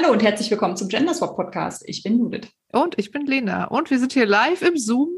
Hallo 0.00 0.12
und 0.14 0.22
herzlich 0.22 0.50
willkommen 0.50 0.78
zum 0.78 0.88
Gender 0.88 1.12
Swap 1.12 1.36
Podcast. 1.36 1.82
Ich 1.86 2.02
bin 2.02 2.18
Judith. 2.18 2.48
Und 2.72 2.98
ich 2.98 3.10
bin 3.10 3.26
Lena. 3.26 3.66
Und 3.66 3.90
wir 3.90 3.98
sind 3.98 4.14
hier 4.14 4.24
live 4.24 4.62
im 4.62 4.78
Zoom 4.78 5.10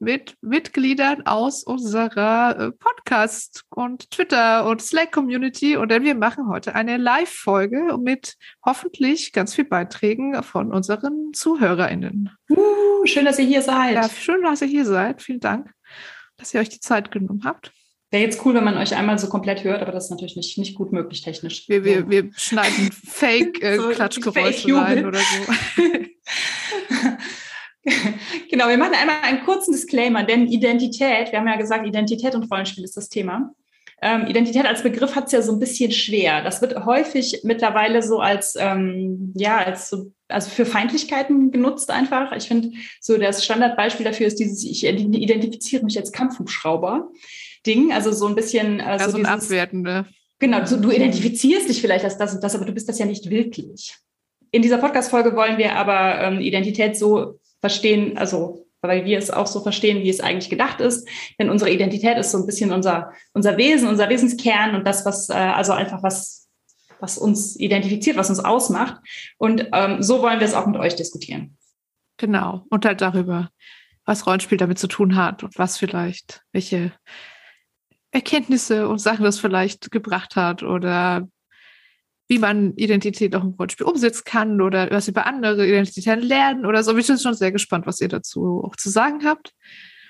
mit 0.00 0.34
Mitgliedern 0.40 1.24
aus 1.26 1.62
unserer 1.62 2.58
äh, 2.58 2.72
Podcast- 2.72 3.62
und 3.68 4.10
Twitter- 4.10 4.66
und 4.66 4.82
Slack-Community. 4.82 5.76
Und 5.76 5.92
denn 5.92 6.02
wir 6.02 6.16
machen 6.16 6.48
heute 6.48 6.74
eine 6.74 6.96
Live-Folge 6.96 7.98
mit 8.02 8.34
hoffentlich 8.64 9.32
ganz 9.32 9.54
viel 9.54 9.64
Beiträgen 9.64 10.42
von 10.42 10.72
unseren 10.72 11.32
ZuhörerInnen. 11.32 12.30
Uh, 12.50 13.06
schön, 13.06 13.26
dass 13.26 13.38
ihr 13.38 13.46
hier 13.46 13.62
seid. 13.62 13.94
Ja, 13.94 14.08
schön, 14.08 14.42
dass 14.42 14.60
ihr 14.60 14.66
hier 14.66 14.86
seid. 14.86 15.22
Vielen 15.22 15.40
Dank, 15.40 15.70
dass 16.36 16.52
ihr 16.52 16.58
euch 16.58 16.70
die 16.70 16.80
Zeit 16.80 17.12
genommen 17.12 17.42
habt. 17.44 17.70
Wäre 18.10 18.22
jetzt 18.22 18.44
cool, 18.44 18.54
wenn 18.54 18.64
man 18.64 18.76
euch 18.76 18.94
einmal 18.94 19.18
so 19.18 19.28
komplett 19.28 19.64
hört, 19.64 19.82
aber 19.82 19.90
das 19.90 20.04
ist 20.04 20.10
natürlich 20.10 20.36
nicht, 20.36 20.58
nicht 20.58 20.76
gut 20.76 20.92
möglich 20.92 21.22
technisch. 21.22 21.68
Wir, 21.68 21.84
wir, 21.84 22.08
wir 22.08 22.30
schneiden 22.36 22.90
Fake-Klatschgeräusche 23.06 24.68
äh, 24.68 24.70
so 24.70 24.78
rein 24.78 25.06
oder 25.06 25.18
so. 25.18 25.52
genau, 28.50 28.68
wir 28.68 28.78
machen 28.78 28.94
einmal 28.94 29.16
einen 29.22 29.44
kurzen 29.44 29.72
Disclaimer, 29.72 30.22
denn 30.22 30.46
Identität, 30.46 31.32
wir 31.32 31.40
haben 31.40 31.48
ja 31.48 31.56
gesagt, 31.56 31.84
Identität 31.86 32.36
und 32.36 32.50
Rollenspiel 32.50 32.84
ist 32.84 32.96
das 32.96 33.08
Thema. 33.08 33.52
Ähm, 34.02 34.26
Identität 34.26 34.66
als 34.66 34.82
Begriff 34.82 35.16
hat 35.16 35.26
es 35.26 35.32
ja 35.32 35.40
so 35.42 35.52
ein 35.52 35.58
bisschen 35.58 35.90
schwer. 35.90 36.44
Das 36.44 36.60
wird 36.60 36.84
häufig 36.84 37.40
mittlerweile 37.44 38.02
so 38.02 38.20
als, 38.20 38.54
ähm, 38.58 39.32
ja, 39.34 39.56
als 39.56 39.88
so, 39.88 40.12
also 40.28 40.50
für 40.50 40.66
Feindlichkeiten 40.66 41.50
genutzt 41.50 41.90
einfach. 41.90 42.32
Ich 42.32 42.46
finde, 42.46 42.72
so 43.00 43.16
das 43.16 43.44
Standardbeispiel 43.44 44.04
dafür 44.04 44.26
ist 44.26 44.38
dieses, 44.38 44.64
ich 44.64 44.84
identifiziere 44.84 45.84
mich 45.84 45.98
als 45.98 46.12
Kampfhubschrauber. 46.12 47.08
Ding, 47.66 47.92
also 47.92 48.12
so 48.12 48.26
ein 48.26 48.34
bisschen. 48.34 48.80
Äh, 48.80 48.98
so, 48.98 49.10
so 49.10 49.18
ein 49.18 49.26
abwertende. 49.26 50.06
Genau, 50.38 50.64
so, 50.64 50.76
du 50.76 50.90
identifizierst 50.90 51.68
dich 51.68 51.80
vielleicht 51.80 52.04
als 52.04 52.18
das 52.18 52.34
und 52.34 52.44
das, 52.44 52.54
aber 52.54 52.66
du 52.66 52.72
bist 52.72 52.88
das 52.88 52.98
ja 52.98 53.06
nicht 53.06 53.30
wirklich. 53.30 53.96
In 54.50 54.62
dieser 54.62 54.78
Podcast-Folge 54.78 55.34
wollen 55.34 55.58
wir 55.58 55.74
aber 55.74 56.20
ähm, 56.20 56.40
Identität 56.40 56.96
so 56.96 57.40
verstehen, 57.60 58.16
also 58.16 58.66
weil 58.82 59.04
wir 59.04 59.18
es 59.18 59.30
auch 59.30 59.46
so 59.46 59.60
verstehen, 59.62 60.02
wie 60.02 60.10
es 60.10 60.20
eigentlich 60.20 60.50
gedacht 60.50 60.80
ist. 60.80 61.08
Denn 61.38 61.50
unsere 61.50 61.70
Identität 61.70 62.18
ist 62.18 62.30
so 62.30 62.38
ein 62.38 62.46
bisschen 62.46 62.72
unser, 62.72 63.12
unser 63.32 63.56
Wesen, 63.56 63.88
unser 63.88 64.08
Wesenskern 64.08 64.74
und 64.74 64.86
das, 64.86 65.04
was, 65.04 65.28
äh, 65.28 65.32
also 65.32 65.72
einfach 65.72 66.02
was, 66.02 66.48
was 67.00 67.18
uns 67.18 67.56
identifiziert, 67.56 68.16
was 68.16 68.30
uns 68.30 68.38
ausmacht. 68.38 68.96
Und 69.38 69.68
ähm, 69.72 70.02
so 70.02 70.22
wollen 70.22 70.40
wir 70.40 70.46
es 70.46 70.54
auch 70.54 70.66
mit 70.66 70.76
euch 70.76 70.94
diskutieren. 70.94 71.56
Genau. 72.18 72.64
Und 72.70 72.84
halt 72.86 73.00
darüber, 73.00 73.50
was 74.04 74.26
Rollenspiel 74.26 74.58
damit 74.58 74.78
zu 74.78 74.86
tun 74.86 75.16
hat 75.16 75.42
und 75.42 75.58
was 75.58 75.76
vielleicht, 75.76 76.42
welche 76.52 76.92
Erkenntnisse 78.16 78.88
und 78.88 78.98
Sachen 78.98 79.24
das 79.24 79.38
vielleicht 79.38 79.90
gebracht 79.90 80.36
hat 80.36 80.62
oder 80.62 81.28
wie 82.28 82.38
man 82.38 82.74
Identität 82.74 83.36
auch 83.36 83.44
im 83.44 83.50
Rollenspiel 83.50 83.86
umsetzen 83.86 84.22
kann 84.24 84.60
oder 84.60 84.90
was 84.90 85.06
über 85.06 85.26
andere 85.26 85.66
Identitäten 85.66 86.22
lernen 86.22 86.66
oder 86.66 86.82
so. 86.82 86.96
Ich 86.96 87.06
bin 87.06 87.18
schon 87.18 87.34
sehr 87.34 87.52
gespannt, 87.52 87.86
was 87.86 88.00
ihr 88.00 88.08
dazu 88.08 88.64
auch 88.64 88.74
zu 88.74 88.88
sagen 88.90 89.24
habt. 89.24 89.52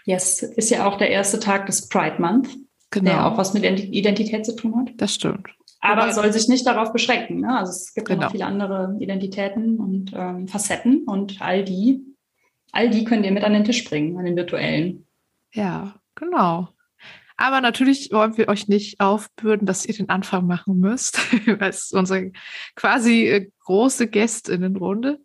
Yes, 0.04 0.42
ist 0.42 0.70
ja 0.70 0.86
auch 0.86 0.96
der 0.98 1.10
erste 1.10 1.40
Tag 1.40 1.66
des 1.66 1.88
Pride 1.88 2.16
Month, 2.20 2.48
genau. 2.90 3.10
der 3.10 3.26
auch 3.26 3.36
was 3.36 3.54
mit 3.54 3.64
Identität 3.64 4.46
zu 4.46 4.54
tun 4.54 4.76
hat. 4.76 4.92
Das 4.96 5.14
stimmt. 5.14 5.48
Aber 5.80 6.02
Wobei, 6.02 6.12
soll 6.12 6.32
sich 6.32 6.48
nicht 6.48 6.66
darauf 6.66 6.92
beschränken. 6.92 7.40
Ne? 7.40 7.58
Also 7.58 7.72
es 7.72 7.92
gibt 7.92 8.08
genau. 8.08 8.30
viele 8.30 8.46
andere 8.46 8.96
Identitäten 9.00 9.78
und 9.78 10.12
ähm, 10.14 10.48
Facetten 10.48 11.04
und 11.04 11.42
all 11.42 11.64
die, 11.64 12.02
all 12.72 12.88
die 12.88 13.04
könnt 13.04 13.26
ihr 13.26 13.32
mit 13.32 13.44
an 13.44 13.52
den 13.52 13.64
Tisch 13.64 13.84
bringen, 13.84 14.16
an 14.16 14.24
den 14.24 14.36
virtuellen. 14.36 15.06
Ja, 15.52 15.96
genau. 16.14 16.68
Aber 17.36 17.60
natürlich 17.60 18.10
wollen 18.12 18.36
wir 18.36 18.48
euch 18.48 18.68
nicht 18.68 19.00
aufbürden, 19.00 19.66
dass 19.66 19.84
ihr 19.84 19.94
den 19.94 20.08
Anfang 20.08 20.46
machen 20.46 20.78
müsst, 20.78 21.18
als 21.60 21.92
unsere 21.92 22.32
quasi 22.74 23.26
äh, 23.28 23.50
große 23.64 24.08
Gästinnenrunde. 24.08 25.20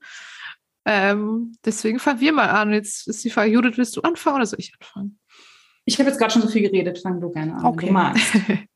Ähm, 0.86 1.56
deswegen 1.64 2.00
fangen 2.00 2.20
wir 2.20 2.34
mal 2.34 2.50
an. 2.50 2.74
Jetzt 2.74 3.08
ist 3.08 3.24
die 3.24 3.30
Frage, 3.30 3.52
Judith, 3.52 3.78
willst 3.78 3.96
du 3.96 4.02
anfangen 4.02 4.38
oder 4.38 4.46
soll 4.46 4.60
ich 4.60 4.74
anfangen? 4.80 5.20
Ich 5.86 6.00
habe 6.00 6.10
jetzt 6.10 6.20
gerade 6.20 6.34
schon 6.34 6.42
so 6.42 6.50
viel 6.50 6.62
geredet, 6.62 7.00
fang 7.00 7.22
du 7.22 7.32
gerne 7.32 7.56
an. 7.56 7.66
Okay. 7.66 7.92
Magst. 7.92 8.34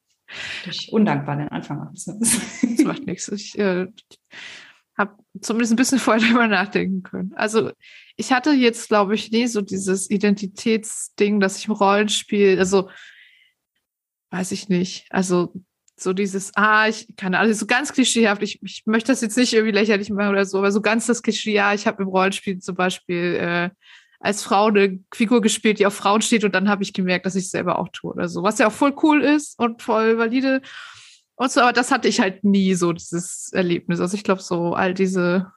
ich 0.66 0.92
undankbar 0.92 1.38
den 1.38 1.50
Anfang 1.50 1.78
machen. 1.78 1.94
das 1.94 2.86
macht 2.86 3.06
nichts. 3.06 3.28
Ich 3.30 3.58
äh, 3.58 3.88
habe 4.98 5.16
zumindest 5.42 5.74
ein 5.74 5.78
bisschen 5.78 6.00
vorher 6.00 6.24
darüber 6.28 6.48
nachdenken 6.48 7.04
können. 7.04 7.34
Also 7.36 7.72
ich 8.16 8.32
hatte 8.32 8.52
jetzt, 8.52 8.88
glaube 8.88 9.16
ich, 9.16 9.32
nie 9.32 9.48
so 9.48 9.62
dieses 9.62 10.10
Identitätsding, 10.10 11.40
dass 11.40 11.58
ich 11.58 11.68
im 11.68 11.74
Rollenspiel, 11.74 12.58
also 12.58 12.90
weiß 14.36 14.52
ich 14.52 14.70
nicht. 14.70 15.06
Also 15.10 15.54
so 15.98 16.12
dieses, 16.12 16.52
ah, 16.56 16.90
ich 16.90 17.16
kann 17.16 17.36
alles 17.36 17.60
so 17.60 17.66
ganz 17.66 17.94
klischeehaft, 17.94 18.44
ich, 18.44 18.62
ich 18.62 18.84
möchte 18.86 19.14
das 19.14 19.22
jetzt 19.22 19.38
nicht 19.38 19.54
irgendwie 19.54 19.74
lächerlich 19.74 20.10
machen 20.10 20.30
oder 20.30 20.46
so, 20.46 20.58
aber 20.58 20.72
so 20.72 20.82
ganz 20.82 21.06
das 21.06 21.24
Klischee, 21.24 21.54
ja, 21.54 21.74
ich 21.74 21.88
habe 21.88 22.04
im 22.04 22.10
Rollenspiel 22.10 22.60
zum 22.60 22.76
Beispiel 22.76 23.38
äh, 23.40 23.70
als 24.20 24.44
Frau 24.44 24.68
eine 24.68 25.00
Figur 25.14 25.40
gespielt, 25.40 25.80
die 25.80 25.86
auf 25.86 25.94
Frauen 25.94 26.22
steht 26.22 26.44
und 26.44 26.54
dann 26.54 26.68
habe 26.68 26.84
ich 26.84 26.92
gemerkt, 26.92 27.26
dass 27.26 27.36
ich 27.36 27.46
es 27.46 27.52
selber 27.52 27.80
auch 27.80 27.88
tue 27.94 28.12
oder 28.12 28.28
so, 28.28 28.44
was 28.44 28.60
ja 28.60 28.68
auch 28.68 28.74
voll 28.74 28.94
cool 29.04 29.24
ist 29.24 29.58
und 29.58 29.82
voll 29.82 30.18
valide 30.18 30.62
und 31.36 31.52
so, 31.52 31.62
aber 31.62 31.72
das 31.72 31.92
hatte 31.92 32.10
ich 32.10 32.20
halt 32.20 32.44
nie 32.44 32.74
so, 32.76 32.92
dieses 32.92 33.54
Erlebnis. 33.54 34.02
Also 34.02 34.18
ich 34.18 34.24
glaube, 34.24 34.42
so 34.42 34.74
all 34.74 34.94
diese 34.94 35.52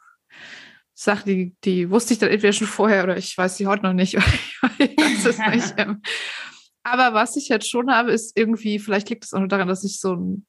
Sachen, 0.94 1.27
die, 1.27 1.56
die 1.65 1.91
wusste 1.91 2.12
ich 2.12 2.21
dann 2.21 2.31
entweder 2.31 2.53
schon 2.53 2.67
vorher 2.69 3.05
oder 3.05 3.17
ich 3.17 3.37
weiß 3.37 3.56
sie 3.56 3.67
heute 3.67 3.84
noch 3.84 3.93
nicht. 3.93 4.15
ich 4.78 4.97
weiß 4.97 5.25
es 5.25 5.38
nicht. 5.38 5.75
Aber 6.91 7.15
was 7.15 7.37
ich 7.37 7.49
jetzt 7.49 7.69
schon 7.69 7.91
habe, 7.91 8.12
ist 8.12 8.37
irgendwie, 8.37 8.78
vielleicht 8.78 9.10
liegt 9.10 9.25
es 9.25 9.34
auch 9.34 9.41
nur 9.41 9.49
daran, 9.49 9.69
dass 9.69 9.84
ich 9.84 10.00
so 10.00 10.15
ein 10.15 10.47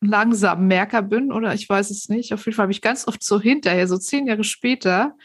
langsamer 0.00 0.60
Merker 0.60 1.02
bin 1.02 1.32
oder 1.32 1.54
ich 1.54 1.68
weiß 1.68 1.90
es 1.90 2.08
nicht. 2.08 2.32
Auf 2.32 2.44
jeden 2.44 2.56
Fall 2.56 2.64
habe 2.64 2.72
ich 2.72 2.82
ganz 2.82 3.06
oft 3.06 3.22
so 3.22 3.40
hinterher, 3.40 3.88
so 3.88 3.96
zehn 3.98 4.26
Jahre 4.26 4.44
später, 4.44 5.16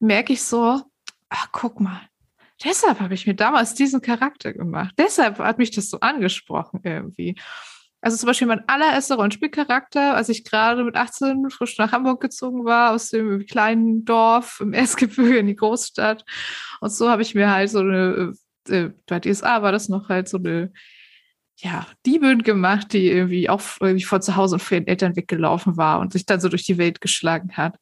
merke 0.00 0.32
ich 0.32 0.42
so, 0.42 0.80
ach, 1.28 1.48
guck 1.52 1.80
mal, 1.80 2.00
deshalb 2.64 3.00
habe 3.00 3.14
ich 3.14 3.26
mir 3.26 3.34
damals 3.34 3.74
diesen 3.74 4.00
Charakter 4.00 4.52
gemacht. 4.52 4.94
Deshalb 4.98 5.38
hat 5.38 5.58
mich 5.58 5.70
das 5.70 5.90
so 5.90 6.00
angesprochen 6.00 6.80
irgendwie. 6.82 7.36
Also 8.00 8.18
zum 8.18 8.26
Beispiel 8.26 8.46
mein 8.46 8.68
allererster 8.68 9.14
Rollenspielcharakter, 9.14 10.14
als 10.14 10.28
ich 10.28 10.44
gerade 10.44 10.84
mit 10.84 10.94
18 10.94 11.48
frisch 11.48 11.78
nach 11.78 11.92
Hamburg 11.92 12.20
gezogen 12.20 12.66
war, 12.66 12.92
aus 12.92 13.08
dem 13.08 13.46
kleinen 13.46 14.04
Dorf 14.04 14.60
im 14.60 14.74
Erzgebirge 14.74 15.38
in 15.38 15.46
die 15.46 15.56
Großstadt. 15.56 16.22
Und 16.80 16.92
so 16.92 17.08
habe 17.08 17.22
ich 17.22 17.34
mir 17.34 17.50
halt 17.50 17.70
so 17.70 17.78
eine 17.78 18.34
äh, 18.68 18.90
bei 19.06 19.20
DSA 19.20 19.62
war 19.62 19.72
das 19.72 19.88
noch 19.88 20.08
halt 20.08 20.28
so 20.28 20.38
eine 20.38 20.72
ja, 21.56 21.86
Diebin 22.04 22.42
gemacht, 22.42 22.92
die 22.92 23.08
irgendwie 23.08 23.48
auch 23.48 23.62
irgendwie 23.80 24.04
von 24.04 24.22
zu 24.22 24.36
Hause 24.36 24.56
und 24.56 24.60
von 24.60 24.78
ihren 24.78 24.86
Eltern 24.86 25.16
weggelaufen 25.16 25.76
war 25.76 26.00
und 26.00 26.12
sich 26.12 26.26
dann 26.26 26.40
so 26.40 26.48
durch 26.48 26.64
die 26.64 26.78
Welt 26.78 27.00
geschlagen 27.00 27.52
hat. 27.56 27.76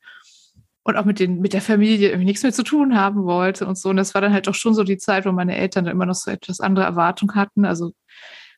Und 0.84 0.96
auch 0.96 1.04
mit, 1.04 1.20
den, 1.20 1.40
mit 1.40 1.52
der 1.52 1.62
Familie 1.62 2.08
irgendwie 2.08 2.24
nichts 2.24 2.42
mehr 2.42 2.52
zu 2.52 2.64
tun 2.64 2.96
haben 2.96 3.22
wollte 3.22 3.66
und 3.66 3.78
so. 3.78 3.90
Und 3.90 3.96
das 3.96 4.14
war 4.14 4.20
dann 4.20 4.32
halt 4.32 4.48
auch 4.48 4.54
schon 4.54 4.74
so 4.74 4.82
die 4.82 4.98
Zeit, 4.98 5.24
wo 5.24 5.32
meine 5.32 5.56
Eltern 5.56 5.84
dann 5.84 5.92
immer 5.92 6.06
noch 6.06 6.16
so 6.16 6.30
etwas 6.30 6.58
andere 6.58 6.84
Erwartungen 6.84 7.36
hatten. 7.36 7.64
Also 7.64 7.92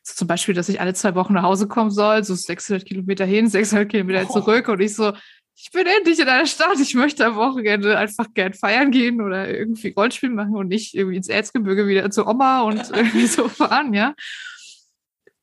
so 0.01 0.13
zum 0.15 0.27
Beispiel, 0.27 0.55
dass 0.55 0.67
ich 0.67 0.81
alle 0.81 0.95
zwei 0.95 1.13
Wochen 1.13 1.33
nach 1.33 1.43
Hause 1.43 1.67
kommen 1.67 1.91
soll, 1.91 2.23
so 2.23 2.33
600 2.33 2.83
Kilometer 2.83 3.25
hin, 3.25 3.47
600 3.47 3.89
Kilometer 3.89 4.25
oh. 4.27 4.33
zurück. 4.33 4.67
Und 4.69 4.81
ich 4.81 4.95
so, 4.95 5.13
ich 5.57 5.71
bin 5.71 5.87
endlich 5.87 6.19
in 6.19 6.27
einer 6.27 6.45
Stadt, 6.45 6.79
ich 6.79 6.95
möchte 6.95 7.25
am 7.25 7.35
Wochenende 7.35 7.97
einfach 7.97 8.27
gern 8.33 8.53
feiern 8.53 8.91
gehen 8.91 9.21
oder 9.21 9.49
irgendwie 9.49 9.93
Rollenspiel 9.95 10.29
machen 10.29 10.55
und 10.55 10.67
nicht 10.67 10.93
irgendwie 10.93 11.15
ins 11.15 11.29
Erzgebirge 11.29 11.87
wieder 11.87 12.11
zu 12.11 12.27
Oma 12.27 12.61
und 12.61 12.89
irgendwie 12.93 13.27
so 13.27 13.47
fahren, 13.47 13.93
ja. 13.93 14.15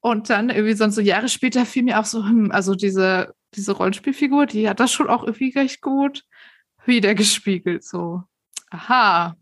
Und 0.00 0.28
dann 0.30 0.50
irgendwie 0.50 0.74
sonst 0.74 0.96
so 0.96 1.00
Jahre 1.00 1.28
später 1.28 1.64
fiel 1.64 1.84
mir 1.84 1.98
auch 1.98 2.04
so, 2.04 2.24
hm, 2.24 2.50
also 2.50 2.74
diese, 2.74 3.34
diese 3.54 3.72
Rollenspielfigur, 3.72 4.46
die 4.46 4.68
hat 4.68 4.80
das 4.80 4.92
schon 4.92 5.08
auch 5.08 5.22
irgendwie 5.22 5.50
recht 5.50 5.80
gut 5.80 6.24
wieder 6.84 7.14
gespiegelt, 7.14 7.84
so. 7.84 8.22
Aha, 8.70 9.36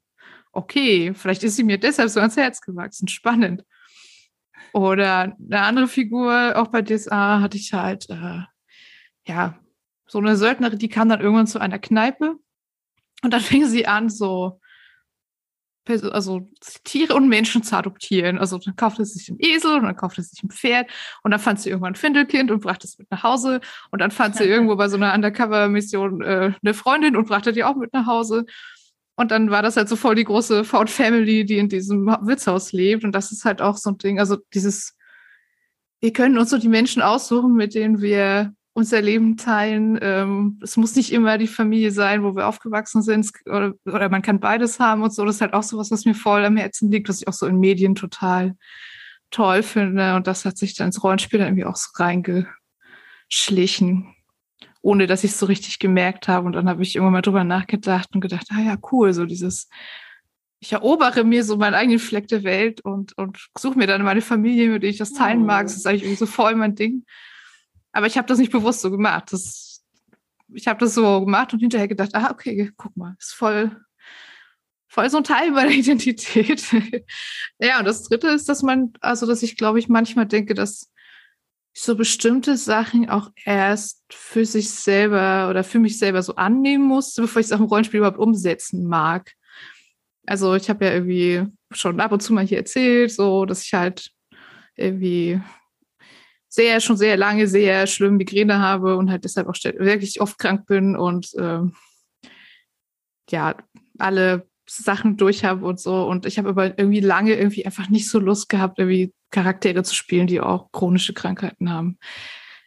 okay, 0.53 1.15
vielleicht 1.15 1.43
ist 1.43 1.57
sie 1.57 1.65
mir 1.65 1.79
deshalb 1.79 2.11
so 2.11 2.21
ans 2.21 2.37
Herz 2.37 2.61
gewachsen, 2.61 3.09
spannend. 3.09 3.65
Oder 4.73 5.37
eine 5.39 5.61
andere 5.63 5.89
Figur, 5.89 6.53
auch 6.57 6.69
bei 6.69 6.83
DSA 6.83 7.41
hatte 7.41 7.57
ich 7.57 7.73
halt, 7.73 8.09
äh, 8.11 8.43
ja, 9.27 9.59
so 10.11 10.19
eine 10.19 10.37
Söldnerin, 10.37 10.79
die 10.79 10.89
kam 10.89 11.09
dann 11.09 11.21
irgendwann 11.21 11.47
zu 11.47 11.61
einer 11.61 11.79
Kneipe 11.79 12.37
und 13.23 13.33
dann 13.33 13.41
fing 13.41 13.67
sie 13.67 13.87
an, 13.87 14.09
so 14.09 14.61
also 15.89 16.49
Tiere 16.85 17.15
und 17.15 17.29
Menschen 17.29 17.65
zu 17.65 17.77
adoptieren. 17.77 18.39
Also 18.39 18.59
dann 18.59 18.77
kaufte 18.77 19.05
sie 19.05 19.19
sich 19.19 19.29
einen 19.29 19.41
Esel 19.41 19.77
und 19.77 19.85
dann 19.85 19.97
kaufte 19.97 20.23
sie 20.23 20.31
sich 20.31 20.43
ein 20.43 20.51
Pferd 20.51 20.89
und 21.23 21.33
dann 21.33 21.41
fand 21.41 21.61
sie 21.61 21.71
irgendwann 21.71 21.95
ein 21.95 21.97
Findelkind 21.97 22.51
und 22.51 22.61
brachte 22.61 22.87
es 22.87 22.99
mit 22.99 23.11
nach 23.11 23.25
Hause 23.25 23.61
und 23.91 24.01
dann 24.01 24.11
fand 24.11 24.37
sie 24.37 24.45
irgendwo 24.49 24.77
bei 24.77 24.89
so 24.89 24.97
einer 24.97 25.13
Undercover-Mission 25.15 26.23
äh, 26.23 26.53
eine 26.63 26.75
Freundin 26.75 27.17
und 27.17 27.27
brachte 27.27 27.53
die 27.53 27.65
auch 27.65 27.75
mit 27.75 27.93
nach 27.93 28.07
Hause. 28.07 28.47
Und 29.17 29.33
dann 29.33 29.51
war 29.51 29.63
das 29.63 29.77
halt 29.77 29.89
so 29.89 29.97
voll 29.97 30.15
die 30.15 30.25
große 30.25 30.65
Found 30.65 30.91
Family, 30.91 31.45
die 31.45 31.59
in 31.59 31.69
diesem 31.69 32.07
Wirtshaus 32.07 32.73
lebt. 32.73 33.05
Und 33.05 33.13
das 33.13 33.33
ist 33.33 33.45
halt 33.45 33.61
auch 33.61 33.77
so 33.77 33.91
ein 33.91 33.99
Ding. 33.99 34.19
Also 34.19 34.39
dieses, 34.55 34.97
wir 36.01 36.13
können 36.13 36.39
uns 36.39 36.51
so 36.51 36.59
die 36.59 36.69
Menschen 36.69 37.03
aussuchen, 37.03 37.55
mit 37.55 37.75
denen 37.75 38.01
wir 38.01 38.55
unser 38.73 39.03
Leben 39.03 39.37
teilen. 39.37 39.99
Ähm, 40.01 40.61
es 40.63 40.77
muss 40.77 40.97
nicht 40.97 41.13
immer 41.13 41.39
die 41.39 41.49
Familie 41.49 41.91
sein, 41.91 42.23
wo 42.23 42.37
wir 42.37 42.47
aufgewachsen 42.47 43.03
sind, 43.03 43.31
oder, 43.47 43.75
oder 43.85 44.09
man 44.09 44.23
kann 44.23 44.41
beides 44.41 44.79
haben 44.79 45.03
und 45.03 45.13
so. 45.13 45.25
Das 45.25 45.37
ist 45.37 45.41
halt 45.41 45.55
auch 45.55 45.65
so 45.65 45.77
was, 45.77 45.91
was 45.91 46.05
mir 46.05 46.15
voll 46.15 46.45
am 46.45 46.57
Herzen 46.57 46.91
liegt, 46.91 47.09
was 47.09 47.21
ich 47.21 47.29
auch 47.29 47.33
so 47.33 47.47
in 47.47 47.59
Medien 47.59 47.95
total 47.95 48.55
toll 49.31 49.63
finde. 49.63 50.15
Und 50.15 50.27
das 50.27 50.45
hat 50.45 50.57
sich 50.57 50.77
dann 50.77 50.89
ins 50.89 51.03
Rollenspiel 51.03 51.41
irgendwie 51.41 51.65
auch 51.65 51.77
so 51.77 51.89
reingeschlichen. 51.97 54.15
ohne 54.83 55.07
dass 55.07 55.25
ich 55.25 55.33
es 55.33 55.39
so 55.39 55.47
richtig 55.47 55.79
gemerkt 55.79 56.29
habe. 56.29 56.47
Und 56.47 56.53
dann 56.55 56.69
habe 56.69 56.83
ich 56.83 56.95
irgendwann 56.95 57.15
mal 57.15 57.23
drüber 57.23 57.45
nachgedacht 57.45 58.11
und 58.15 58.21
gedacht, 58.21 58.47
ah 58.51 58.61
ja, 58.61 58.77
cool, 58.93 59.13
so 59.13 59.27
dieses, 59.27 59.69
ich 60.61 60.73
erobere 60.73 61.25
mir 61.25 61.45
so 61.45 61.57
meinen 61.57 61.75
eigenen 61.75 61.99
Fleck 61.99 62.29
der 62.29 62.45
Welt 62.45 62.81
und, 62.83 63.17
und 63.19 63.49
suche 63.59 63.79
mir 63.79 63.87
dann 63.87 64.03
meine 64.03 64.23
Familie, 64.23 64.71
mit 64.71 64.83
der 64.83 64.91
ich 64.91 64.99
das 64.99 65.13
teilen 65.13 65.45
mag. 65.45 65.67
Das 65.67 65.77
ist 65.77 65.87
eigentlich 65.87 66.03
irgendwie 66.03 66.19
so 66.19 66.27
voll 66.27 66.55
mein 66.55 66.75
Ding. 66.75 67.05
Aber 67.93 68.07
ich 68.07 68.17
habe 68.17 68.29
das 68.29 68.39
nicht 68.39 68.53
bewusst 68.53 68.81
so 68.81 68.91
gemacht. 68.91 69.33
Das, 69.33 69.85
ich 70.53 70.67
habe 70.67 70.81
das 70.81 70.95
so 70.95 71.25
gemacht 71.25 71.53
und 71.53 71.61
hinterher 71.61 71.89
gedacht, 71.89 72.15
ah, 72.15 72.31
okay, 72.31 72.71
guck 72.77 72.97
mal, 72.97 73.17
ist 73.19 73.35
voll, 73.35 73.77
voll 74.89 75.11
so 75.11 75.19
ein 75.19 75.25
Teil 75.25 75.51
meiner 75.51 75.71
Identität. 75.73 76.63
ja, 77.59 77.79
und 77.79 77.85
das 77.85 78.05
dritte 78.05 78.29
ist, 78.29 78.49
dass 78.49 78.63
man, 78.63 78.93
also 79.01 79.27
dass 79.27 79.43
ich 79.43 79.57
glaube 79.57 79.79
ich 79.79 79.89
manchmal 79.89 80.27
denke, 80.27 80.55
dass 80.55 80.91
ich 81.73 81.83
so 81.83 81.97
bestimmte 81.97 82.57
Sachen 82.57 83.09
auch 83.09 83.31
erst 83.45 84.03
für 84.11 84.45
sich 84.45 84.71
selber 84.71 85.49
oder 85.49 85.63
für 85.63 85.79
mich 85.79 85.99
selber 85.99 86.23
so 86.23 86.35
annehmen 86.35 86.85
musste, 86.85 87.23
bevor 87.23 87.41
ich 87.41 87.47
es 87.47 87.53
auch 87.53 87.61
im 87.61 87.67
Rollenspiel 87.67 87.99
überhaupt 87.99 88.19
umsetzen 88.19 88.87
mag. 88.87 89.33
Also 90.27 90.55
ich 90.55 90.69
habe 90.69 90.85
ja 90.85 90.93
irgendwie 90.93 91.47
schon 91.71 92.01
ab 92.01 92.13
und 92.13 92.21
zu 92.21 92.33
mal 92.33 92.47
hier 92.47 92.59
erzählt, 92.59 93.13
so 93.13 93.45
dass 93.47 93.65
ich 93.65 93.73
halt 93.73 94.11
irgendwie 94.77 95.41
sehr, 96.51 96.81
schon 96.81 96.97
sehr 96.97 97.17
lange 97.17 97.47
sehr 97.47 97.87
schlimm 97.87 98.17
Migräne 98.17 98.59
habe 98.59 98.97
und 98.97 99.11
halt 99.11 99.25
deshalb 99.25 99.49
auch 99.49 99.55
wirklich 99.79 100.21
oft 100.21 100.39
krank 100.39 100.67
bin 100.67 100.97
und 100.97 101.31
ähm, 101.39 101.75
ja, 103.31 103.55
alle 103.99 104.49
Sachen 104.69 105.17
durch 105.17 105.45
habe 105.45 105.65
und 105.65 105.81
so. 105.81 106.05
Und 106.07 106.27
ich 106.27 106.39
habe 106.39 106.49
aber 106.49 106.79
irgendwie 106.79 107.01
lange 107.01 107.35
irgendwie 107.35 107.65
einfach 107.65 107.89
nicht 107.89 108.11
so 108.11 108.19
Lust 108.19 108.49
gehabt, 108.49 108.79
irgendwie 108.79 109.15
Charaktere 109.31 109.85
zu 109.85 109.95
spielen, 109.95 110.27
die 110.27 110.41
auch 110.41 110.73
chronische 110.73 111.15
Krankheiten 111.15 111.71
haben. 111.71 111.99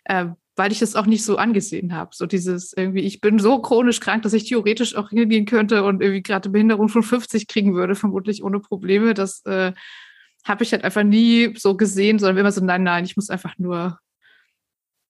Äh, 0.06 0.28
weil 0.56 0.72
ich 0.72 0.80
das 0.80 0.96
auch 0.96 1.08
nicht 1.08 1.26
so 1.26 1.38
angesehen 1.38 1.94
habe. 1.94 2.12
So 2.14 2.26
dieses 2.26 2.74
irgendwie, 2.74 3.02
ich 3.02 3.22
bin 3.22 3.40
so 3.40 3.60
chronisch 3.60 4.00
krank, 4.00 4.24
dass 4.24 4.34
ich 4.34 4.48
theoretisch 4.48 4.96
auch 4.96 5.10
hingehen 5.10 5.46
könnte 5.46 5.84
und 5.84 6.02
irgendwie 6.02 6.22
gerade 6.22 6.50
Behinderung 6.50 6.90
von 6.90 7.04
50 7.04 7.48
kriegen 7.48 7.74
würde, 7.74 7.96
vermutlich 7.96 8.44
ohne 8.44 8.60
Probleme. 8.60 9.14
Das 9.14 9.44
äh, 9.46 9.74
habe 10.44 10.64
ich 10.64 10.72
halt 10.72 10.84
einfach 10.84 11.04
nie 11.04 11.54
so 11.58 11.76
gesehen, 11.78 12.20
sondern 12.20 12.38
immer 12.38 12.52
so, 12.52 12.64
nein, 12.64 12.84
nein, 12.84 13.06
ich 13.06 13.16
muss 13.16 13.30
einfach 13.30 13.58
nur 13.58 14.00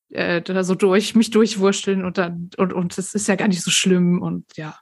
äh, 0.10 0.42
da 0.42 0.64
so 0.64 0.76
durch, 0.76 1.16
mich 1.16 1.32
durchwurschteln 1.32 2.06
und 2.06 2.18
dann, 2.18 2.50
und, 2.58 2.74
und 2.74 2.98
das 2.98 3.14
ist 3.14 3.28
ja 3.28 3.36
gar 3.36 3.48
nicht 3.48 3.64
so 3.64 3.72
schlimm 3.72 4.22
und 4.22 4.46
ja. 4.56 4.78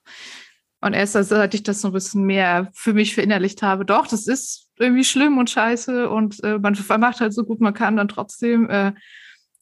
Und 0.81 0.94
erst 0.94 1.15
als 1.15 1.31
ich 1.53 1.63
das 1.63 1.81
so 1.81 1.89
ein 1.89 1.94
bisschen 1.94 2.24
mehr 2.24 2.71
für 2.74 2.94
mich 2.94 3.13
verinnerlicht 3.13 3.62
habe, 3.62 3.86
doch, 3.86 4.07
das 4.07 4.27
ist 4.27 4.69
irgendwie 4.80 5.03
schlimm 5.03 5.38
und 5.38 5.50
scheiße 5.50 6.09
und 6.09 6.44
äh, 6.44 6.57
man 6.57 6.75
macht 7.00 7.21
halt 7.21 7.33
so 7.33 7.44
gut 7.44 7.62
man 7.62 7.75
kann 7.75 7.98
dann 7.98 8.07
trotzdem, 8.07 8.68
äh, 8.69 8.94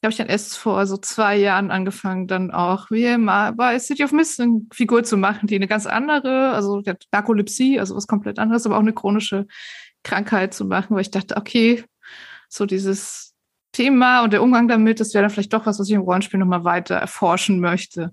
habe 0.02 0.12
ich 0.12 0.18
dann 0.18 0.28
erst 0.28 0.58
vor 0.58 0.88
so 0.88 0.96
zwei 0.96 1.36
Jahren 1.36 1.72
angefangen, 1.72 2.28
dann 2.28 2.52
auch 2.52 2.90
wie 2.90 3.18
mal 3.18 3.52
bei 3.52 3.78
City 3.80 4.06
of 4.06 4.14
Mist 4.14 4.40
eine 4.40 4.62
Figur 4.74 5.04
zu 5.04 5.18
machen, 5.18 5.48
die 5.48 5.56
eine 5.56 5.68
ganz 5.68 5.86
andere, 5.86 6.52
also 6.52 6.82
der 6.82 6.98
Narkolepsie, 7.12 7.80
also 7.80 7.98
was 7.98 8.08
komplett 8.08 8.40
anderes, 8.40 8.66
aber 8.66 8.78
auch 8.78 8.82
eine 8.82 8.94
chronische 8.94 9.46
Krankheit 10.04 10.54
zu 10.54 10.66
machen, 10.66 10.96
weil 10.96 11.02
ich 11.02 11.12
dachte, 11.12 11.38
okay, 11.38 11.84
so 12.48 12.66
dieses 12.66 13.36
Thema 13.72 14.24
und 14.24 14.34
der 14.34 14.42
Umgang 14.42 14.68
damit, 14.68 15.00
das 15.00 15.14
wäre 15.14 15.24
dann 15.24 15.32
vielleicht 15.32 15.54
doch 15.54 15.66
was, 15.66 15.80
was 15.80 15.88
ich 15.88 15.96
im 15.96 16.02
Rollenspiel 16.02 16.40
nochmal 16.40 16.64
weiter 16.64 16.96
erforschen 16.96 17.60
möchte 17.60 18.12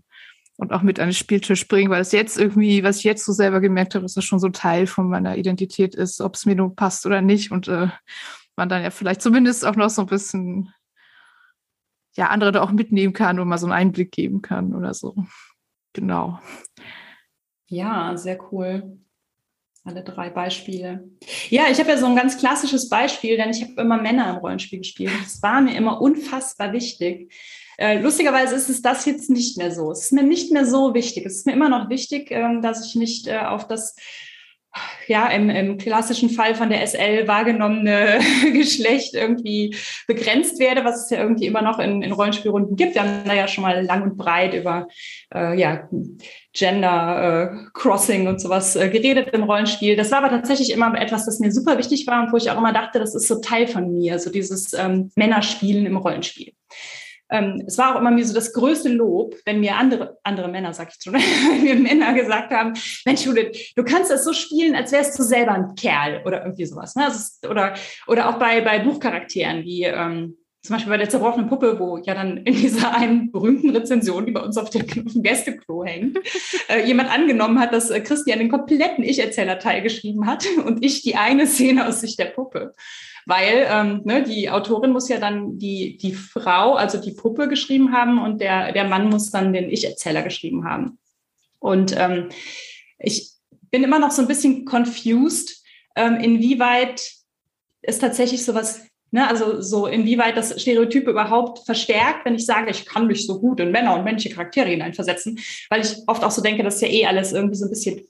und 0.57 0.73
auch 0.73 0.83
mit 0.83 1.01
an 1.01 1.09
den 1.09 1.15
Spieltisch 1.15 1.69
bringen, 1.69 1.91
weil 1.91 2.01
es 2.01 2.13
jetzt 2.13 2.39
irgendwie, 2.39 2.83
was 2.83 2.99
ich 2.99 3.05
jetzt 3.05 3.25
so 3.25 3.33
selber 3.33 3.61
gemerkt 3.61 3.95
habe, 3.95 4.03
dass 4.05 4.15
das 4.15 4.25
schon 4.25 4.39
so 4.39 4.49
Teil 4.49 4.87
von 4.87 5.09
meiner 5.09 5.37
Identität 5.37 5.95
ist, 5.95 6.21
ob 6.21 6.35
es 6.35 6.47
mir 6.47 6.55
nur 6.55 6.75
passt 6.75 7.07
oder 7.07 7.21
nicht 7.21 7.51
und 7.51 7.69
äh, 7.69 7.89
man 8.57 8.69
dann 8.69 8.83
ja 8.83 8.91
vielleicht 8.91 9.23
zumindest 9.23 9.67
auch 9.67 9.77
noch 9.77 9.91
so 9.91 10.03
ein 10.03 10.07
bisschen 10.07 10.73
ja 12.17 12.29
andere 12.29 12.53
da 12.53 12.63
auch 12.63 12.73
mitnehmen 12.73 13.13
kann 13.13 13.39
und 13.39 13.49
mal 13.49 13.59
so 13.59 13.67
einen 13.67 13.75
Einblick 13.75 14.13
geben 14.13 14.41
kann 14.43 14.75
oder 14.75 14.95
so. 14.95 15.15
Genau. 15.93 16.41
Ja, 17.69 18.17
sehr 18.17 18.39
cool. 18.53 18.99
Alle 19.87 20.03
drei 20.03 20.31
Beispiele. 20.31 21.09
Ja, 21.49 21.65
ich 21.71 21.79
habe 21.79 21.91
ja 21.91 21.97
so 21.97 22.07
ein 22.07 22.17
ganz 22.17 22.37
klassisches 22.39 22.89
Beispiel, 22.89 23.37
denn 23.37 23.51
ich 23.51 23.63
habe 23.63 23.81
immer 23.81 24.03
Männer 24.03 24.31
im 24.31 24.37
Rollenspiel 24.37 24.81
gespielt. 24.81 25.13
Das 25.23 25.41
war 25.43 25.61
mir 25.61 25.77
immer 25.77 26.01
unfassbar 26.01 26.73
wichtig, 26.73 27.31
äh, 27.79 28.01
lustigerweise 28.01 28.55
ist 28.55 28.71
es 28.71 28.81
das 28.81 29.05
jetzt 29.05 29.29
nicht 29.29 29.59
mehr 29.59 29.71
so. 29.71 29.91
Es 29.91 30.05
ist 30.05 30.13
mir 30.13 30.23
nicht 30.23 30.51
mehr 30.51 30.65
so 30.65 30.95
wichtig. 30.95 31.27
Es 31.27 31.37
ist 31.37 31.47
mir 31.47 31.53
immer 31.53 31.69
noch 31.69 31.91
wichtig, 31.91 32.31
ähm, 32.31 32.63
dass 32.63 32.87
ich 32.87 32.95
nicht 32.95 33.27
äh, 33.27 33.39
auf 33.39 33.67
das 33.67 33.97
ja, 35.07 35.29
im, 35.29 35.51
im 35.51 35.79
klassischen 35.79 36.31
Fall 36.31 36.55
von 36.55 36.71
der 36.71 36.87
SL 36.87 37.27
wahrgenommene 37.27 38.19
Geschlecht 38.53 39.15
irgendwie 39.15 39.77
begrenzt 40.07 40.59
werde, 40.59 40.85
was 40.85 41.05
es 41.05 41.11
ja 41.11 41.19
irgendwie 41.19 41.47
immer 41.47 41.63
noch 41.63 41.79
in, 41.79 42.03
in 42.03 42.13
Rollenspielrunden 42.13 42.77
gibt. 42.77 42.95
Wir 42.95 43.03
haben 43.03 43.25
da 43.25 43.35
ja 43.35 43.49
schon 43.49 43.63
mal 43.63 43.85
lang 43.85 44.03
und 44.03 44.17
breit 44.17 44.55
über 44.55 44.89
äh, 45.35 45.59
ja, 45.59 45.89
Gender 46.53 47.53
äh, 47.53 47.71
Crossing 47.75 48.29
und 48.29 48.41
sowas 48.41 48.77
äh, 48.77 48.89
geredet 48.89 49.31
im 49.33 49.45
Rollenspiel. 49.45 49.97
Das 49.97 50.11
war 50.11 50.19
aber 50.19 50.31
tatsächlich 50.31 50.73
immer 50.73 50.99
etwas, 51.01 51.27
das 51.27 51.39
mir 51.39 51.53
super 51.53 51.79
wichtig 51.79 52.07
war 52.07 52.23
und 52.23 52.33
wo 52.33 52.37
ich 52.37 52.51
auch 52.51 52.59
immer 52.59 52.73
dachte, 52.73 52.99
das 52.99 53.15
ist 53.15 53.29
so 53.29 53.41
Teil 53.41 53.67
von 53.67 53.93
mir, 53.93 54.19
so 54.19 54.31
dieses 54.31 54.73
ähm, 54.73 55.11
Männerspielen 55.17 55.87
im 55.87 55.97
Rollenspiel 55.97 56.53
ähm, 57.31 57.65
es 57.67 57.77
war 57.79 57.95
auch 57.95 58.01
immer 58.01 58.11
mir 58.11 58.25
so 58.25 58.35
das 58.35 58.53
größte 58.53 58.89
Lob, 58.89 59.35
wenn 59.45 59.61
mir 59.61 59.77
andere, 59.77 60.19
andere 60.23 60.49
Männer, 60.49 60.73
sag 60.73 60.89
ich 60.91 61.03
schon, 61.03 61.15
wenn 61.15 61.63
mir 61.63 61.75
Männer 61.77 62.15
gesagt 62.15 62.53
haben, 62.53 62.75
Mensch, 63.05 63.25
Judith, 63.25 63.73
du 63.75 63.85
kannst 63.85 64.11
das 64.11 64.25
so 64.25 64.33
spielen, 64.33 64.75
als 64.75 64.93
wärst 64.93 65.19
du 65.19 65.23
selber 65.23 65.53
ein 65.53 65.75
Kerl 65.75 66.23
oder 66.25 66.43
irgendwie 66.43 66.67
sowas. 66.67 66.95
Ne? 66.95 67.05
Also, 67.05 67.49
oder, 67.49 67.75
oder 68.07 68.29
auch 68.29 68.39
bei, 68.39 68.61
bei 68.61 68.79
Buchcharakteren 68.79 69.65
wie 69.65 69.85
ähm, 69.85 70.37
zum 70.67 70.75
Beispiel 70.75 70.91
bei 70.91 70.99
der 70.99 71.09
zerbrochenen 71.09 71.49
Puppe, 71.49 71.79
wo 71.79 71.97
ja 71.99 72.15
dann 72.15 72.39
in 72.39 72.55
dieser 72.55 72.95
einen 72.95 73.31
berühmten 73.31 73.71
Rezension, 73.71 74.27
die 74.27 74.33
bei 74.33 74.41
uns 74.41 74.57
auf, 74.57 74.69
der, 74.71 74.83
auf 74.83 75.13
dem 75.13 75.23
Gästeklo 75.23 75.85
hängt, 75.85 76.19
äh, 76.69 76.85
jemand 76.85 77.11
angenommen 77.11 77.61
hat, 77.61 77.73
dass 77.73 77.91
äh, 77.91 78.01
Christian 78.01 78.41
den 78.41 78.51
kompletten 78.51 79.05
Ich-Erzähler-Teil 79.05 79.83
geschrieben 79.83 80.27
hat 80.27 80.45
und 80.65 80.85
ich 80.85 81.03
die 81.03 81.17
eine 81.17 81.47
Szene 81.47 81.87
aus 81.87 82.01
Sicht 82.01 82.19
der 82.19 82.27
Puppe 82.27 82.75
weil 83.27 83.67
ähm, 83.69 84.03
ne, 84.05 84.23
die 84.23 84.49
Autorin 84.51 84.93
muss 84.93 85.09
ja 85.09 85.19
dann 85.19 85.59
die, 85.59 85.99
die 85.99 86.15
Frau, 86.15 86.75
also 86.75 86.99
die 86.99 87.11
Puppe 87.11 87.49
geschrieben 87.49 87.93
haben 87.93 88.23
und 88.23 88.41
der, 88.41 88.73
der 88.73 88.85
Mann 88.85 89.11
muss 89.11 89.31
dann 89.31 89.53
den 89.53 89.69
Ich-Erzähler 89.69 90.23
geschrieben 90.23 90.65
haben. 90.65 90.99
Und 91.59 91.95
ähm, 91.99 92.29
ich 92.99 93.33
bin 93.71 93.83
immer 93.83 93.99
noch 93.99 94.13
so 94.13 94.23
ein 94.23 94.29
bisschen 94.29 94.65
confused, 94.65 95.63
ähm, 95.97 96.21
inwieweit 96.21 97.11
es 97.83 97.99
tatsächlich 97.99 98.45
sowas 98.45 98.83
Ne, 99.13 99.27
also 99.27 99.63
so 99.63 99.87
inwieweit 99.87 100.37
das 100.37 100.61
Stereotyp 100.61 101.07
überhaupt 101.07 101.65
verstärkt, 101.65 102.27
wenn 102.27 102.35
ich 102.35 102.45
sage, 102.45 102.73
ich 102.73 102.85
kann 102.85 103.07
mich 103.07 103.25
so 103.25 103.41
gut 103.41 103.61
in 103.61 103.71
Männer 103.71 103.95
und 103.95 104.03
männliche 104.03 104.31
Charaktere 104.31 104.69
hineinversetzen, 104.69 105.39
weil 105.71 105.81
ich 105.81 105.97
oft 106.09 106.25
auch 106.25 106.33
so 106.33 106.43
denke, 106.43 106.65
das 106.65 106.75
ist 106.75 106.81
ja 106.83 106.89
eh 106.89 107.07
alles 107.07 107.33
irgendwie 107.33 107.55
so 107.55 107.67
ein 107.67 107.71
bisschen 107.71 108.01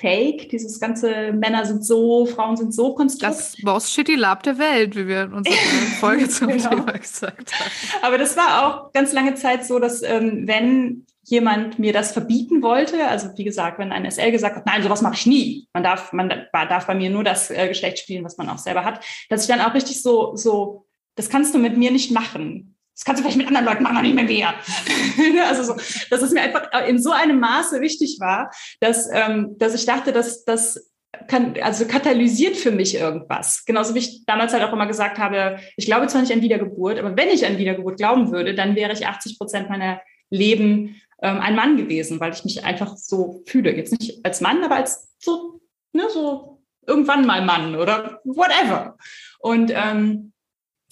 fake. 0.00 0.48
Dieses 0.48 0.80
ganze 0.80 1.32
Männer 1.32 1.64
sind 1.66 1.84
so, 1.84 2.26
Frauen 2.26 2.56
sind 2.56 2.74
so 2.74 2.94
Konstrukt. 2.94 3.34
Das 3.34 3.56
Boss 3.62 3.92
Shitty 3.92 4.14
Lab 4.14 4.42
der 4.42 4.58
Welt, 4.58 4.96
wie 4.96 5.06
wir 5.06 5.24
in 5.24 5.32
unserer 5.32 5.54
Folge 6.00 6.28
zum 6.28 6.48
genau. 6.48 6.70
Thema 6.70 6.92
gesagt 6.92 7.52
haben. 7.52 7.70
Aber 8.02 8.18
das 8.18 8.36
war 8.36 8.66
auch 8.66 8.92
ganz 8.92 9.12
lange 9.12 9.34
Zeit 9.34 9.64
so, 9.64 9.78
dass 9.78 10.02
ähm, 10.02 10.46
wenn 10.46 11.06
jemand 11.24 11.78
mir 11.78 11.92
das 11.92 12.12
verbieten 12.12 12.62
wollte, 12.62 13.06
also 13.06 13.28
wie 13.36 13.44
gesagt, 13.44 13.78
wenn 13.78 13.92
ein 13.92 14.10
SL 14.10 14.32
gesagt 14.32 14.56
hat, 14.56 14.66
nein, 14.66 14.82
sowas 14.82 15.02
mache 15.02 15.14
ich 15.14 15.26
nie. 15.26 15.68
Man 15.72 15.84
darf, 15.84 16.12
man 16.12 16.28
darf 16.52 16.86
bei 16.86 16.94
mir 16.94 17.10
nur 17.10 17.22
das 17.22 17.50
äh, 17.50 17.68
Geschlecht 17.68 17.98
spielen, 17.98 18.24
was 18.24 18.36
man 18.36 18.48
auch 18.48 18.58
selber 18.58 18.84
hat, 18.84 19.04
dass 19.28 19.42
ich 19.42 19.48
dann 19.48 19.60
auch 19.60 19.74
richtig 19.74 20.02
so, 20.02 20.34
so, 20.34 20.86
das 21.14 21.28
kannst 21.28 21.54
du 21.54 21.58
mit 21.58 21.76
mir 21.76 21.90
nicht 21.90 22.10
machen. 22.10 22.76
Das 23.00 23.06
kannst 23.06 23.20
du 23.20 23.22
vielleicht 23.22 23.38
mit 23.38 23.46
anderen 23.46 23.64
Leuten 23.64 23.82
machen, 23.82 23.96
aber 23.96 24.06
nicht 24.06 24.14
mit 24.14 24.28
mir. 24.28 24.52
also 25.48 25.62
so, 25.62 25.74
dass 26.10 26.20
es 26.20 26.32
mir 26.32 26.42
einfach 26.42 26.68
in 26.86 27.00
so 27.00 27.12
einem 27.12 27.40
Maße 27.40 27.80
wichtig 27.80 28.18
war, 28.20 28.50
dass, 28.80 29.08
ähm, 29.10 29.56
dass 29.56 29.72
ich 29.72 29.86
dachte, 29.86 30.12
dass 30.12 30.44
das 30.44 30.90
kann, 31.26 31.54
also 31.62 31.86
katalysiert 31.86 32.58
für 32.58 32.70
mich 32.70 32.94
irgendwas. 32.94 33.64
Genauso 33.64 33.94
wie 33.94 34.00
ich 34.00 34.26
damals 34.26 34.52
halt 34.52 34.62
auch 34.64 34.74
immer 34.74 34.86
gesagt 34.86 35.18
habe, 35.18 35.58
ich 35.78 35.86
glaube 35.86 36.08
zwar 36.08 36.20
nicht 36.20 36.32
an 36.34 36.42
Wiedergeburt, 36.42 36.98
aber 36.98 37.16
wenn 37.16 37.30
ich 37.30 37.46
an 37.46 37.56
Wiedergeburt 37.56 37.96
glauben 37.96 38.32
würde, 38.32 38.54
dann 38.54 38.76
wäre 38.76 38.92
ich 38.92 39.06
80 39.06 39.38
Prozent 39.38 39.70
meiner 39.70 40.02
Leben 40.28 41.00
ähm, 41.22 41.40
ein 41.40 41.56
Mann 41.56 41.78
gewesen, 41.78 42.20
weil 42.20 42.34
ich 42.34 42.44
mich 42.44 42.64
einfach 42.64 42.98
so 42.98 43.42
fühle. 43.46 43.74
Jetzt 43.74 43.98
nicht 43.98 44.22
als 44.26 44.42
Mann, 44.42 44.62
aber 44.62 44.76
als 44.76 45.08
so, 45.18 45.62
ne, 45.94 46.02
so 46.10 46.60
irgendwann 46.86 47.24
mal 47.24 47.42
Mann 47.46 47.76
oder 47.76 48.20
whatever. 48.24 48.98
Und 49.38 49.72
ähm, 49.74 50.32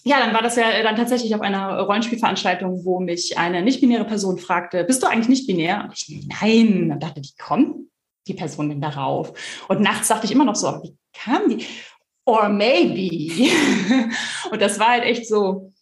ja, 0.09 0.19
dann 0.21 0.33
war 0.33 0.43
das 0.43 0.57
ja 0.57 0.83
dann 0.83 0.97
tatsächlich 0.97 1.35
auf 1.35 1.43
einer 1.43 1.81
Rollenspielveranstaltung, 1.81 2.83
wo 2.85 2.99
mich 2.99 3.37
eine 3.37 3.61
nicht-binäre 3.63 4.07
Person 4.07 4.39
fragte, 4.39 4.85
bist 4.85 5.03
du 5.03 5.07
eigentlich 5.07 5.29
nicht 5.29 5.47
binär? 5.47 5.85
Und 5.85 5.93
ich, 5.93 6.27
nein. 6.41 6.91
Und 6.91 7.03
dachte, 7.03 7.21
wie 7.21 7.35
kommt 7.39 7.91
die 8.27 8.33
Person 8.33 8.71
denn 8.71 8.81
darauf? 8.81 9.35
Und 9.69 9.81
nachts 9.81 10.09
dachte 10.09 10.25
ich 10.25 10.33
immer 10.33 10.47
noch 10.47 10.57
so, 10.57 10.69
wie 10.83 10.97
kam 11.13 11.51
die? 11.51 11.67
Or 12.25 12.49
maybe. 12.49 13.31
Und 14.51 14.63
das 14.63 14.79
war 14.79 14.89
halt 14.89 15.05
echt 15.05 15.29
so 15.29 15.75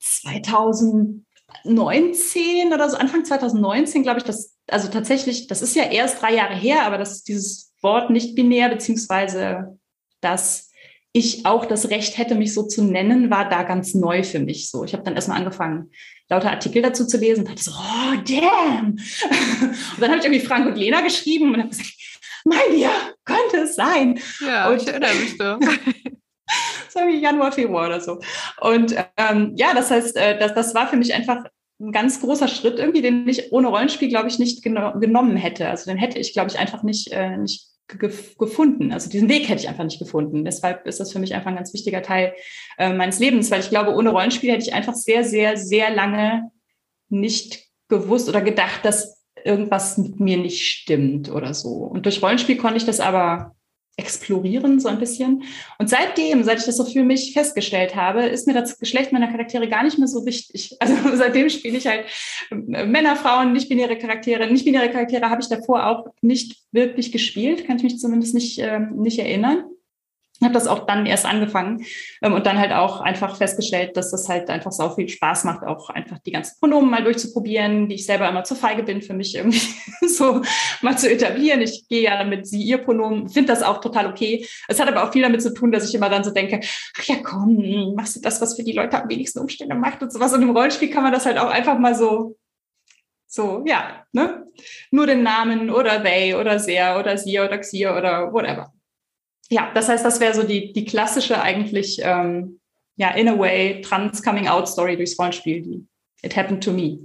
2019 0.00 2.72
oder 2.72 2.88
so, 2.88 2.96
Anfang 2.96 3.26
2019, 3.26 4.02
glaube 4.02 4.20
ich, 4.20 4.24
das, 4.24 4.56
also 4.68 4.88
tatsächlich, 4.88 5.48
das 5.48 5.60
ist 5.60 5.76
ja 5.76 5.84
erst 5.84 6.22
drei 6.22 6.34
Jahre 6.34 6.54
her, 6.54 6.86
aber 6.86 6.96
das 6.96 7.12
ist 7.12 7.28
dieses 7.28 7.74
Wort 7.82 8.08
nicht 8.08 8.34
binär, 8.34 8.70
beziehungsweise 8.70 9.78
das 10.22 10.71
ich 11.12 11.44
auch 11.44 11.66
das 11.66 11.90
Recht 11.90 12.16
hätte, 12.16 12.34
mich 12.34 12.54
so 12.54 12.62
zu 12.62 12.82
nennen, 12.82 13.30
war 13.30 13.48
da 13.48 13.64
ganz 13.64 13.94
neu 13.94 14.22
für 14.22 14.38
mich 14.38 14.70
so. 14.70 14.84
Ich 14.84 14.94
habe 14.94 15.02
dann 15.02 15.14
erstmal 15.14 15.38
angefangen, 15.38 15.90
lauter 16.28 16.50
Artikel 16.50 16.80
dazu 16.80 17.06
zu 17.06 17.18
lesen 17.18 17.40
und 17.40 17.50
dachte 17.50 17.62
so, 17.62 17.72
oh, 17.72 18.16
damn. 18.26 18.92
Und 18.92 20.00
dann 20.00 20.10
habe 20.10 20.18
ich 20.18 20.24
irgendwie 20.24 20.40
Frank 20.40 20.66
und 20.66 20.76
Lena 20.76 21.02
geschrieben 21.02 21.52
und 21.52 21.60
habe 21.60 21.68
gesagt, 21.68 21.92
mein 22.44 22.58
Dear, 22.74 22.92
könnte 23.24 23.58
es 23.64 23.74
sein. 23.76 24.18
Ja, 24.40 24.70
und, 24.70 24.80
ich 24.80 24.88
erinnere 24.88 25.14
mich 25.14 25.38
das 25.38 26.94
war 26.94 27.06
wie 27.06 27.20
Januar, 27.20 27.52
Februar 27.52 27.86
oder 27.86 28.00
so. 28.00 28.18
Und 28.60 28.94
ähm, 29.16 29.52
ja, 29.56 29.74
das 29.74 29.90
heißt, 29.90 30.16
äh, 30.16 30.38
das, 30.38 30.54
das 30.54 30.74
war 30.74 30.88
für 30.88 30.96
mich 30.96 31.14
einfach 31.14 31.44
ein 31.80 31.92
ganz 31.92 32.20
großer 32.20 32.48
Schritt 32.48 32.78
irgendwie, 32.78 33.02
den 33.02 33.28
ich 33.28 33.52
ohne 33.52 33.68
Rollenspiel, 33.68 34.08
glaube 34.08 34.28
ich, 34.28 34.38
nicht 34.38 34.62
geno 34.62 34.98
genommen 34.98 35.36
hätte. 35.36 35.68
Also 35.68 35.90
den 35.90 35.98
hätte 35.98 36.18
ich, 36.18 36.32
glaube 36.32 36.50
ich, 36.50 36.58
einfach 36.58 36.82
nicht, 36.82 37.12
äh, 37.12 37.36
nicht 37.36 37.71
gefunden. 37.88 38.92
Also 38.92 39.10
diesen 39.10 39.28
Weg 39.28 39.48
hätte 39.48 39.62
ich 39.62 39.68
einfach 39.68 39.84
nicht 39.84 39.98
gefunden. 39.98 40.44
Deshalb 40.44 40.86
ist 40.86 41.00
das 41.00 41.12
für 41.12 41.18
mich 41.18 41.34
einfach 41.34 41.48
ein 41.48 41.56
ganz 41.56 41.74
wichtiger 41.74 42.02
Teil 42.02 42.34
äh, 42.78 42.92
meines 42.92 43.18
Lebens, 43.18 43.50
weil 43.50 43.60
ich 43.60 43.68
glaube, 43.68 43.94
ohne 43.94 44.10
Rollenspiel 44.10 44.50
hätte 44.52 44.64
ich 44.64 44.74
einfach 44.74 44.94
sehr, 44.94 45.24
sehr, 45.24 45.56
sehr 45.56 45.90
lange 45.90 46.50
nicht 47.08 47.66
gewusst 47.88 48.28
oder 48.28 48.40
gedacht, 48.40 48.84
dass 48.84 49.22
irgendwas 49.44 49.98
mit 49.98 50.20
mir 50.20 50.38
nicht 50.38 50.62
stimmt 50.62 51.30
oder 51.30 51.52
so. 51.54 51.70
Und 51.70 52.06
durch 52.06 52.22
Rollenspiel 52.22 52.56
konnte 52.56 52.78
ich 52.78 52.86
das 52.86 53.00
aber 53.00 53.54
explorieren, 53.96 54.80
so 54.80 54.88
ein 54.88 54.98
bisschen. 54.98 55.42
Und 55.78 55.90
seitdem, 55.90 56.44
seit 56.44 56.58
ich 56.58 56.64
das 56.64 56.76
so 56.76 56.84
für 56.84 57.02
mich 57.02 57.32
festgestellt 57.34 57.94
habe, 57.94 58.24
ist 58.24 58.46
mir 58.46 58.54
das 58.54 58.78
Geschlecht 58.78 59.12
meiner 59.12 59.30
Charaktere 59.30 59.68
gar 59.68 59.82
nicht 59.82 59.98
mehr 59.98 60.08
so 60.08 60.24
wichtig. 60.24 60.76
Also 60.80 61.16
seitdem 61.16 61.48
spiele 61.48 61.78
ich 61.78 61.86
halt 61.86 62.06
äh, 62.50 62.86
Männer, 62.86 63.16
Frauen, 63.16 63.52
nicht-binäre 63.52 63.96
Charaktere. 63.96 64.50
Nicht-binäre 64.50 64.90
Charaktere 64.90 65.28
habe 65.28 65.42
ich 65.42 65.48
davor 65.48 65.86
auch 65.86 66.06
nicht 66.22 66.56
wirklich 66.72 67.12
gespielt, 67.12 67.66
kann 67.66 67.76
ich 67.76 67.82
mich 67.82 67.98
zumindest 67.98 68.34
nicht, 68.34 68.58
äh, 68.58 68.80
nicht 68.80 69.18
erinnern 69.18 69.64
habe 70.44 70.54
das 70.54 70.66
auch 70.66 70.86
dann 70.86 71.06
erst 71.06 71.26
angefangen 71.26 71.84
ähm, 72.22 72.32
und 72.32 72.46
dann 72.46 72.58
halt 72.58 72.72
auch 72.72 73.00
einfach 73.00 73.36
festgestellt, 73.36 73.96
dass 73.96 74.10
das 74.10 74.28
halt 74.28 74.50
einfach 74.50 74.72
so 74.72 74.90
viel 74.90 75.08
Spaß 75.08 75.44
macht, 75.44 75.64
auch 75.64 75.90
einfach 75.90 76.18
die 76.20 76.32
ganzen 76.32 76.58
Pronomen 76.58 76.90
mal 76.90 77.04
durchzuprobieren, 77.04 77.88
die 77.88 77.96
ich 77.96 78.06
selber 78.06 78.28
immer 78.28 78.44
zu 78.44 78.54
feige 78.54 78.82
bin, 78.82 79.02
für 79.02 79.14
mich 79.14 79.34
irgendwie 79.34 79.62
so 80.06 80.42
mal 80.80 80.96
zu 80.96 81.10
etablieren. 81.10 81.60
Ich 81.60 81.86
gehe 81.88 82.02
ja 82.02 82.16
damit 82.16 82.46
sie 82.46 82.62
ihr 82.62 82.78
Pronomen, 82.78 83.28
finde 83.28 83.52
das 83.52 83.62
auch 83.62 83.80
total 83.80 84.06
okay. 84.06 84.46
Es 84.68 84.80
hat 84.80 84.88
aber 84.88 85.04
auch 85.04 85.12
viel 85.12 85.22
damit 85.22 85.42
zu 85.42 85.54
tun, 85.54 85.72
dass 85.72 85.88
ich 85.88 85.94
immer 85.94 86.08
dann 86.08 86.24
so 86.24 86.32
denke, 86.32 86.60
ach 86.98 87.04
ja 87.04 87.16
komm, 87.22 87.94
machst 87.94 88.16
du 88.16 88.20
das, 88.20 88.40
was 88.40 88.56
für 88.56 88.64
die 88.64 88.72
Leute 88.72 89.00
am 89.02 89.08
wenigsten 89.08 89.38
Umstände 89.38 89.74
macht 89.74 90.02
und 90.02 90.12
sowas. 90.12 90.32
Und 90.32 90.42
im 90.42 90.50
Rollenspiel 90.50 90.90
kann 90.90 91.02
man 91.02 91.12
das 91.12 91.26
halt 91.26 91.38
auch 91.38 91.50
einfach 91.50 91.78
mal 91.78 91.94
so 91.94 92.36
so, 93.34 93.64
ja, 93.64 94.04
ne? 94.12 94.46
Nur 94.90 95.06
den 95.06 95.22
Namen 95.22 95.70
oder 95.70 96.02
they 96.02 96.34
oder 96.34 96.58
sehr 96.58 96.98
oder 96.98 97.16
sie 97.16 97.40
oder 97.40 97.56
xia 97.56 97.96
oder 97.96 98.30
whatever 98.30 98.70
ja, 99.52 99.70
das 99.74 99.88
heißt, 99.88 100.04
das 100.04 100.18
wäre 100.18 100.34
so 100.34 100.42
die, 100.42 100.72
die 100.72 100.86
klassische 100.86 101.40
eigentlich, 101.40 102.00
ähm, 102.02 102.58
ja, 102.96 103.10
in 103.10 103.28
a 103.28 103.38
way, 103.38 103.82
Trans-Coming-out-Story 103.82 104.96
durchs 104.96 105.18
Rollenspiel, 105.18 105.62
die 105.62 105.86
It 106.24 106.36
happened 106.36 106.62
to 106.62 106.72
me. 106.72 107.00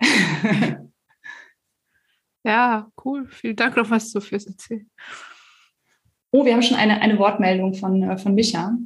ja, 2.44 2.88
cool. 3.04 3.26
Vielen 3.28 3.56
Dank 3.56 3.76
noch 3.76 3.90
was 3.90 4.12
du 4.12 4.20
fürs 4.20 4.46
Erzählen. 4.46 4.88
Oh, 6.30 6.44
wir 6.44 6.54
haben 6.54 6.62
schon 6.62 6.76
eine, 6.76 7.00
eine 7.00 7.18
Wortmeldung 7.18 7.74
von, 7.74 8.02
äh, 8.02 8.16
von 8.16 8.34
Micha, 8.34 8.76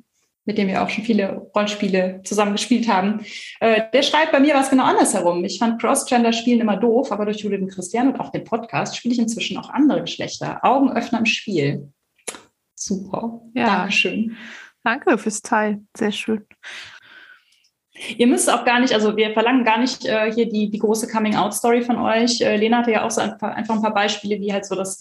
mit 0.47 0.59
dem 0.59 0.69
wir 0.69 0.83
auch 0.83 0.89
schon 0.89 1.05
viele 1.05 1.37
Rollenspiele 1.55 2.23
zusammen 2.25 2.53
gespielt 2.53 2.89
haben. 2.89 3.21
Äh, 3.61 3.83
der 3.93 4.03
schreibt, 4.03 4.33
bei 4.33 4.41
mir 4.41 4.55
war 4.55 4.63
es 4.63 4.71
genau 4.71 4.85
andersherum. 4.85 5.45
Ich 5.45 5.59
fand 5.59 5.81
Cross-Gender-Spielen 5.81 6.63
immer 6.63 6.79
doof, 6.79 7.13
aber 7.13 7.27
durch 7.27 7.41
Judith 7.41 7.61
und 7.61 7.71
Christian 7.71 8.09
und 8.09 8.19
auch 8.19 8.31
den 8.31 8.45
Podcast 8.45 8.97
spiele 8.97 9.13
ich 9.13 9.21
inzwischen 9.21 9.59
auch 9.59 9.71
andere 9.71 10.01
Geschlechter. 10.01 10.65
Augenöffner 10.65 11.19
im 11.19 11.27
Spiel. 11.27 11.93
Super. 12.79 13.41
Ja. 13.55 13.79
Dankeschön. 13.79 14.37
Danke 14.85 15.19
fürs 15.19 15.43
Teil. 15.43 15.83
Sehr 15.97 16.13
schön. 16.13 16.47
Ihr 18.17 18.29
müsst 18.29 18.49
auch 18.49 18.65
gar 18.65 18.79
nicht, 18.79 18.95
also 18.95 19.17
wir 19.17 19.33
verlangen 19.33 19.65
gar 19.65 19.79
nicht 19.79 20.05
äh, 20.05 20.33
hier 20.33 20.49
die, 20.49 20.71
die 20.71 20.79
große 20.79 21.09
Coming-out-Story 21.09 21.83
von 21.83 21.97
euch. 21.97 22.41
Äh, 22.41 22.57
Lena 22.57 22.79
hatte 22.79 22.93
ja 22.93 23.05
auch 23.05 23.11
so 23.11 23.21
ein 23.21 23.37
paar, 23.39 23.55
einfach 23.55 23.75
ein 23.75 23.83
paar 23.83 23.95
Beispiele, 23.95 24.41
wie 24.41 24.53
halt 24.53 24.67
so 24.67 24.77
das, 24.77 25.01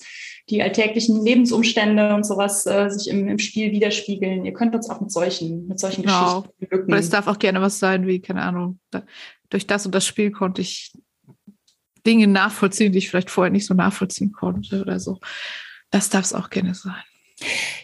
die 0.50 0.64
alltäglichen 0.64 1.24
Lebensumstände 1.24 2.16
und 2.16 2.26
sowas 2.26 2.66
äh, 2.66 2.90
sich 2.90 3.10
im, 3.10 3.28
im 3.28 3.38
Spiel 3.38 3.72
widerspiegeln. 3.72 4.46
Ihr 4.46 4.54
könnt 4.54 4.74
uns 4.74 4.90
auch 4.90 5.00
mit 5.00 5.12
solchen, 5.12 5.68
mit 5.68 5.80
solchen 5.80 6.04
genau. 6.04 6.42
Geschichten 6.42 6.60
beglücken. 6.60 6.88
Oder 6.92 7.00
es 7.00 7.10
darf 7.10 7.28
auch 7.28 7.38
gerne 7.38 7.62
was 7.62 7.78
sein, 7.78 8.08
wie, 8.08 8.20
keine 8.20 8.42
Ahnung, 8.42 8.80
da, 8.90 9.04
durch 9.50 9.68
das 9.68 9.86
und 9.86 9.94
das 9.94 10.06
Spiel 10.06 10.32
konnte 10.32 10.62
ich 10.62 10.92
Dinge 12.06 12.28
nachvollziehen, 12.28 12.92
die 12.92 12.98
ich 12.98 13.10
vielleicht 13.10 13.30
vorher 13.30 13.52
nicht 13.52 13.66
so 13.66 13.74
nachvollziehen 13.74 14.32
konnte 14.32 14.82
oder 14.82 15.00
so. 15.00 15.20
Das 15.92 16.10
darf 16.10 16.26
es 16.26 16.34
auch 16.34 16.50
gerne 16.50 16.74
sein. 16.74 17.04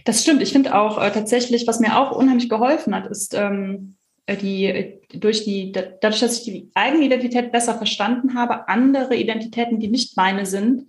Das 0.06 0.22
stimmt. 0.22 0.42
Ich 0.42 0.52
finde 0.52 0.76
auch 0.76 1.02
äh, 1.02 1.12
tatsächlich, 1.12 1.68
was 1.68 1.80
mir 1.80 1.98
auch 1.98 2.12
unheimlich 2.12 2.50
geholfen 2.50 2.96
hat, 2.96 3.08
ist 3.08 3.34
ähm, 3.34 3.96
äh, 4.26 4.38
die 4.38 5.00
durch 5.14 5.44
die 5.44 5.72
dadurch, 5.72 6.20
dass 6.20 6.40
ich 6.40 6.44
die 6.44 6.72
eigene 6.74 7.06
Identität 7.06 7.52
besser 7.52 7.76
verstanden 7.76 8.36
habe, 8.36 8.68
andere 8.68 9.16
Identitäten, 9.16 9.80
die 9.80 9.90
nicht 9.90 10.18
meine 10.18 10.46
sind, 10.46 10.88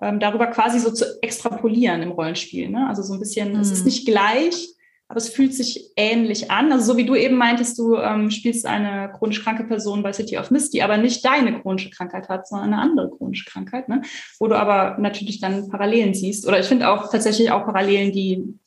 ähm, 0.00 0.20
darüber 0.20 0.46
quasi 0.48 0.78
so 0.78 0.92
zu 0.92 1.04
extrapolieren 1.22 2.02
im 2.02 2.12
Rollenspiel. 2.12 2.68
Ne? 2.68 2.86
Also 2.88 3.02
so 3.02 3.14
ein 3.14 3.20
bisschen, 3.20 3.54
mhm. 3.54 3.60
es 3.60 3.70
ist 3.70 3.80
mhm. 3.80 3.86
nicht 3.86 4.06
gleich, 4.06 4.73
aber 5.08 5.18
es 5.18 5.28
fühlt 5.28 5.54
sich 5.54 5.90
ähnlich 5.96 6.50
an. 6.50 6.72
Also 6.72 6.92
so 6.92 6.98
wie 6.98 7.04
du 7.04 7.14
eben 7.14 7.36
meintest, 7.36 7.78
du 7.78 7.96
ähm, 7.96 8.30
spielst 8.30 8.66
eine 8.66 9.12
chronisch 9.16 9.42
kranke 9.42 9.64
Person 9.64 10.02
bei 10.02 10.12
City 10.12 10.38
of 10.38 10.50
Mist, 10.50 10.72
die 10.72 10.82
aber 10.82 10.96
nicht 10.96 11.24
deine 11.24 11.60
chronische 11.60 11.90
Krankheit 11.90 12.28
hat, 12.28 12.48
sondern 12.48 12.72
eine 12.72 12.82
andere 12.82 13.10
chronische 13.10 13.44
Krankheit, 13.44 13.88
ne? 13.88 14.02
wo 14.38 14.48
du 14.48 14.56
aber 14.56 14.96
natürlich 14.98 15.40
dann 15.40 15.68
Parallelen 15.68 16.14
siehst. 16.14 16.46
Oder 16.46 16.60
ich 16.60 16.66
finde 16.66 16.88
auch 16.88 17.10
tatsächlich 17.10 17.50
auch 17.50 17.64
Parallelen, 17.64 18.12
die 18.12 18.58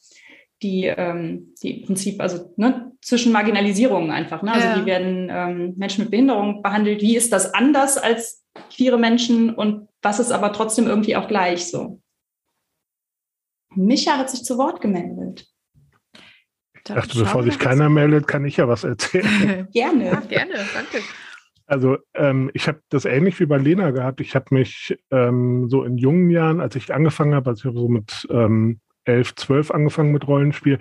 die, 0.62 0.86
ähm, 0.86 1.54
die 1.62 1.82
im 1.82 1.86
Prinzip, 1.86 2.20
also 2.20 2.54
ne, 2.58 2.92
zwischen 3.02 3.32
Marginalisierungen 3.32 4.12
einfach. 4.12 4.42
Ne? 4.42 4.52
Also 4.52 4.68
ja. 4.68 4.82
wie 4.82 4.86
werden 4.86 5.30
ähm, 5.32 5.74
Menschen 5.78 6.02
mit 6.02 6.12
Behinderung 6.12 6.64
behandelt? 6.64 7.02
Wie 7.02 7.16
ist 7.16 7.32
das 7.32 7.54
anders 7.54 7.98
als 7.98 8.44
queere 8.76 8.98
Menschen 8.98 9.54
und 9.54 9.88
was 10.02 10.20
ist 10.20 10.32
aber 10.32 10.52
trotzdem 10.54 10.88
irgendwie 10.88 11.16
auch 11.16 11.28
gleich 11.28 11.68
so? 11.68 12.02
Micha 13.76 14.18
hat 14.18 14.30
sich 14.30 14.44
zu 14.44 14.58
Wort 14.58 14.82
gemeldet. 14.82 15.48
Ich 16.90 16.96
dachte, 16.96 17.20
bevor 17.20 17.44
sich 17.44 17.60
keiner 17.60 17.90
meldet, 17.90 18.28
kann 18.28 18.46
ich 18.46 18.58
ja 18.58 18.68
was 18.68 18.84
erzählen. 18.84 19.68
gerne. 19.74 20.06
Ja, 20.06 20.20
gerne, 20.22 20.54
danke. 20.74 21.04
Also 21.66 21.98
ähm, 22.14 22.50
ich 22.54 22.68
habe 22.68 22.80
das 22.90 23.04
ähnlich 23.04 23.40
wie 23.40 23.46
bei 23.46 23.58
Lena 23.58 23.92
gehabt. 23.92 24.22
Ich 24.22 24.36
habe 24.36 24.46
mich 24.52 24.98
ähm, 25.12 25.68
so 25.68 25.84
in 25.84 25.98
jungen 25.98 26.30
Jahren, 26.30 26.62
als 26.62 26.76
ich 26.76 26.94
angefangen 26.94 27.36
habe, 27.36 27.50
also 27.50 27.60
ich 27.60 27.66
habe 27.66 27.80
so 27.80 27.90
mit 27.90 28.26
ähm, 28.32 28.80
11, 29.08 29.36
12 29.36 29.72
angefangen 29.72 30.12
mit 30.12 30.28
Rollenspiel, 30.28 30.80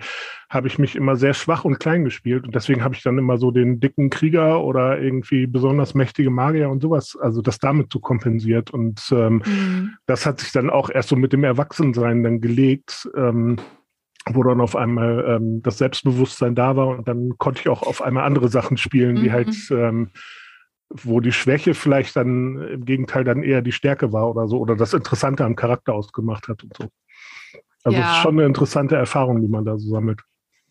habe 0.49 0.67
ich 0.67 0.79
mich 0.79 0.95
immer 0.95 1.15
sehr 1.15 1.33
schwach 1.33 1.65
und 1.65 1.79
klein 1.79 2.03
gespielt. 2.03 2.45
Und 2.45 2.55
deswegen 2.55 2.83
habe 2.83 2.95
ich 2.95 3.03
dann 3.03 3.17
immer 3.17 3.37
so 3.37 3.51
den 3.51 3.79
dicken 3.79 4.09
Krieger 4.09 4.63
oder 4.63 4.99
irgendwie 4.99 5.47
besonders 5.47 5.93
mächtige 5.93 6.29
Magier 6.29 6.69
und 6.69 6.81
sowas, 6.81 7.17
also 7.19 7.41
das 7.41 7.59
damit 7.59 7.91
so 7.91 7.99
kompensiert. 7.99 8.71
Und 8.71 9.01
ähm, 9.11 9.41
mhm. 9.45 9.93
das 10.05 10.25
hat 10.25 10.39
sich 10.39 10.51
dann 10.51 10.69
auch 10.69 10.89
erst 10.89 11.09
so 11.09 11.15
mit 11.15 11.33
dem 11.33 11.43
Erwachsensein 11.43 12.23
dann 12.23 12.41
gelegt. 12.41 13.09
Ähm, 13.15 13.57
wo 14.33 14.43
dann 14.43 14.61
auf 14.61 14.75
einmal 14.75 15.25
ähm, 15.27 15.61
das 15.61 15.77
Selbstbewusstsein 15.77 16.55
da 16.55 16.75
war 16.75 16.87
und 16.87 17.07
dann 17.07 17.37
konnte 17.37 17.61
ich 17.61 17.69
auch 17.69 17.83
auf 17.83 18.01
einmal 18.01 18.23
andere 18.23 18.49
Sachen 18.49 18.77
spielen, 18.77 19.15
die 19.17 19.31
halt, 19.31 19.55
mhm. 19.69 19.77
ähm, 19.77 20.09
wo 20.89 21.19
die 21.19 21.31
Schwäche 21.31 21.73
vielleicht 21.73 22.15
dann 22.15 22.61
im 22.61 22.85
Gegenteil 22.85 23.23
dann 23.23 23.43
eher 23.43 23.61
die 23.61 23.71
Stärke 23.71 24.13
war 24.13 24.29
oder 24.29 24.47
so 24.47 24.59
oder 24.59 24.75
das 24.75 24.93
Interessante 24.93 25.43
am 25.43 25.55
Charakter 25.55 25.93
ausgemacht 25.93 26.47
hat 26.47 26.63
und 26.63 26.75
so. 26.75 26.85
Also 27.83 27.97
ja. 27.97 28.05
es 28.05 28.17
ist 28.17 28.21
schon 28.21 28.35
eine 28.35 28.45
interessante 28.45 28.95
Erfahrung, 28.95 29.41
die 29.41 29.47
man 29.47 29.65
da 29.65 29.77
so 29.77 29.89
sammelt. 29.89 30.21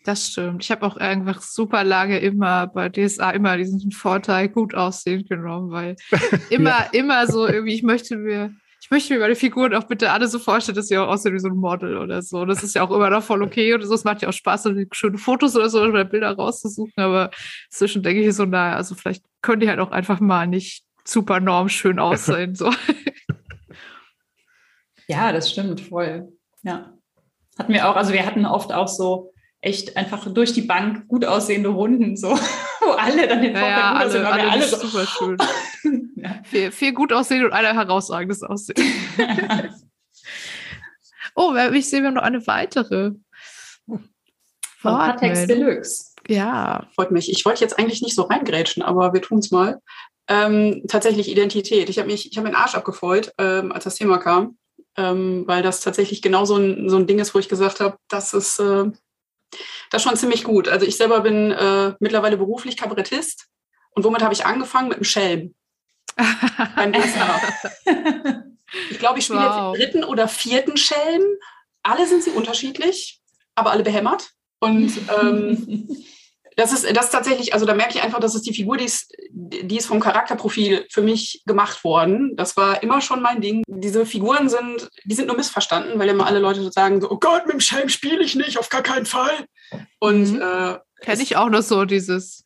Das 0.05 0.29
stimmt. 0.29 0.63
Ich 0.63 0.71
habe 0.71 0.87
auch 0.87 0.97
einfach 0.97 1.43
super 1.43 1.83
lange 1.83 2.19
immer 2.21 2.69
bei 2.69 2.89
DSA 2.89 3.31
immer 3.31 3.57
diesen 3.57 3.91
Vorteil 3.91 4.49
gut 4.49 4.75
aussehen 4.75 5.25
genommen, 5.27 5.71
weil 5.71 5.97
immer, 6.51 6.71
ja. 6.71 6.89
immer 6.93 7.27
so 7.27 7.47
irgendwie, 7.47 7.75
ich 7.75 7.83
möchte 7.83 8.17
mir 8.17 8.55
ich 8.87 8.91
möchte 8.93 9.15
mir 9.15 9.19
meine 9.19 9.35
Figuren 9.35 9.75
auch 9.75 9.83
bitte 9.83 10.13
alle 10.13 10.29
so 10.29 10.39
vorstellen, 10.39 10.77
dass 10.77 10.87
sie 10.87 10.97
auch 10.97 11.09
aussehen 11.09 11.35
wie 11.35 11.41
so 11.41 11.49
ein 11.49 11.57
Model 11.57 11.97
oder 11.97 12.23
so. 12.23 12.45
Das 12.45 12.63
ist 12.63 12.77
ja 12.77 12.85
auch 12.85 12.93
immer 12.93 13.11
noch 13.11 13.25
voll 13.25 13.43
okay 13.43 13.75
und 13.75 13.83
so. 13.83 13.93
Es 13.93 14.05
macht 14.05 14.23
ja 14.23 14.29
auch 14.29 14.33
Spaß, 14.33 14.69
schöne 14.93 15.19
Fotos 15.19 15.57
oder 15.57 15.69
so 15.69 15.83
oder 15.83 16.05
Bilder 16.05 16.37
rauszusuchen. 16.37 16.93
Aber 16.95 17.33
zwischen 17.69 18.05
denke 18.05 18.23
ich 18.23 18.33
so, 18.37 18.45
naja, 18.45 18.77
also 18.77 18.95
vielleicht 18.95 19.25
können 19.43 19.59
die 19.59 19.69
halt 19.69 19.81
auch 19.81 19.91
einfach 19.91 20.21
mal 20.21 20.47
nicht 20.47 20.85
super 21.05 21.41
norm 21.41 21.69
schön 21.69 21.99
aussehen. 21.99 22.55
So. 22.55 22.73
Ja, 25.09 25.31
das 25.31 25.53
stimmt 25.53 25.81
voll. 25.81 26.33
Ja. 26.63 26.93
Hatten 27.57 27.73
wir 27.73 27.89
auch, 27.89 27.95
also 27.95 28.13
wir 28.13 28.27
hatten 28.27 28.45
oft 28.45 28.73
auch 28.73 28.89
so 28.89 29.33
echt 29.67 29.97
einfach 29.97 30.33
durch 30.33 30.53
die 30.53 30.63
Bank 30.63 31.09
gut 31.09 31.25
aussehende 31.25 31.71
Runden, 31.71 32.17
so, 32.17 32.29
wo 32.81 32.91
alle 32.93 33.27
dann 33.27 33.43
den 33.43 33.53
ja, 33.53 33.69
ja, 33.69 33.93
alle, 33.95 34.11
sind, 34.11 34.25
alle, 34.25 34.51
alle 34.51 34.63
so, 34.63 34.77
super 34.77 35.07
schön. 35.07 35.37
ja. 36.17 36.41
viel, 36.45 36.71
viel 36.71 36.93
gut 36.93 37.13
aussehen 37.13 37.45
und 37.45 37.53
einer 37.53 37.75
herausragendes 37.75 38.45
Aussehen. 38.45 38.77
oh, 41.35 41.53
ich 41.73 41.91
sehe 41.91 42.03
wir 42.03 42.13
noch 42.13 42.23
eine 42.23 42.47
weitere. 42.47 43.13
Von 43.87 44.93
Patex 44.93 45.47
Deluxe. 45.49 46.13
Ja. 46.29 46.87
Freut 46.95 47.11
mich. 47.11 47.31
Ich 47.31 47.45
wollte 47.45 47.63
jetzt 47.63 47.79
eigentlich 47.79 48.03
nicht 48.03 48.15
so 48.15 48.23
reingrätschen, 48.23 48.85
aber 48.85 49.13
wir 49.15 49.23
tun 49.23 49.41
es 49.41 49.51
mal. 49.51 49.81
Ähm, 50.29 50.83
tatsächlich 50.87 51.29
Identität. 51.29 51.89
Ich 51.89 51.99
habe 51.99 52.09
mich, 52.09 52.31
ich 52.31 52.37
habe 52.37 52.47
meinen 52.47 52.57
Arsch 52.57 52.77
abgefreut, 52.77 53.33
ähm, 53.39 53.73
als 53.73 53.85
das 53.85 53.97
Thema 53.97 54.19
kam, 54.19 54.59
ähm, 54.97 55.45
weil 55.47 55.63
das 55.63 55.81
tatsächlich 55.81 56.23
genau 56.23 56.45
so 56.45 56.57
ein, 56.57 56.89
so 56.89 56.97
ein 56.97 57.07
Ding 57.09 57.19
ist, 57.19 57.35
wo 57.35 57.39
ich 57.41 57.49
gesagt 57.49 57.81
habe, 57.81 57.97
das 58.09 58.33
ist, 58.33 58.61
äh, 58.61 58.91
das 59.91 60.03
ist 60.03 60.09
schon 60.09 60.17
ziemlich 60.17 60.45
gut. 60.45 60.69
Also 60.69 60.87
ich 60.87 60.97
selber 60.97 61.21
bin 61.21 61.53
äh, 61.53 61.95
mittlerweile 62.01 62.37
beruflich 62.37 62.77
Kabarettist. 62.77 63.49
Und 63.91 64.05
womit 64.05 64.23
habe 64.23 64.35
ich 64.35 64.45
angefangen? 64.45 64.89
Mit 64.89 64.99
dem 64.99 65.05
Schelm. 65.05 65.55
Beim 66.77 66.93
ich 68.91 68.99
glaube, 68.99 69.19
ich 69.19 69.25
spiele 69.25 69.41
wow. 69.41 69.77
jetzt 69.77 69.93
den 69.93 70.01
dritten 70.01 70.05
oder 70.05 70.29
vierten 70.29 70.77
Schelm. 70.77 71.23
Alle 71.83 72.07
sind 72.07 72.23
sie 72.23 72.31
unterschiedlich, 72.31 73.21
aber 73.55 73.71
alle 73.71 73.83
behämmert. 73.83 74.31
Und 74.59 74.93
ähm, 75.21 75.89
das 76.57 76.73
ist, 76.73 76.97
das 76.97 77.07
ist 77.07 77.11
tatsächlich, 77.11 77.53
also 77.53 77.67
da 77.67 77.75
merke 77.75 77.95
ich 77.95 78.03
einfach, 78.03 78.19
dass 78.19 78.35
es 78.35 78.41
die 78.41 78.55
Figur, 78.55 78.79
die 78.79 78.87
ist, 78.87 79.15
die 79.31 79.77
ist 79.77 79.87
vom 79.87 80.01
Charakterprofil 80.01 80.87
für 80.91 81.03
mich 81.03 81.43
gemacht 81.45 81.85
worden. 81.85 82.35
Das 82.37 82.57
war 82.57 82.83
immer 82.83 83.03
schon 83.03 83.21
mein 83.21 83.43
Ding. 83.43 83.63
Diese 83.69 84.07
Figuren 84.07 84.49
sind, 84.49 84.89
die 85.05 85.15
sind 85.15 85.27
nur 85.27 85.37
missverstanden, 85.37 85.99
weil 85.99 86.09
immer 86.09 86.27
alle 86.27 86.39
Leute 86.39 86.73
sagen 86.73 87.03
so, 87.03 87.11
oh 87.11 87.19
Gott, 87.19 87.45
mit 87.45 87.53
dem 87.53 87.61
Schelm 87.61 87.91
spiele 87.91 88.23
ich 88.25 88.37
nicht, 88.37 88.59
auf 88.59 88.71
gar 88.71 88.83
keinen 88.83 89.05
Fall. 89.05 89.47
Und 89.99 90.33
mhm. 90.33 90.41
äh, 90.41 90.79
kenne 91.03 91.23
ich 91.23 91.37
auch 91.37 91.51
noch 91.51 91.63
so 91.63 91.85
dieses, 91.85 92.43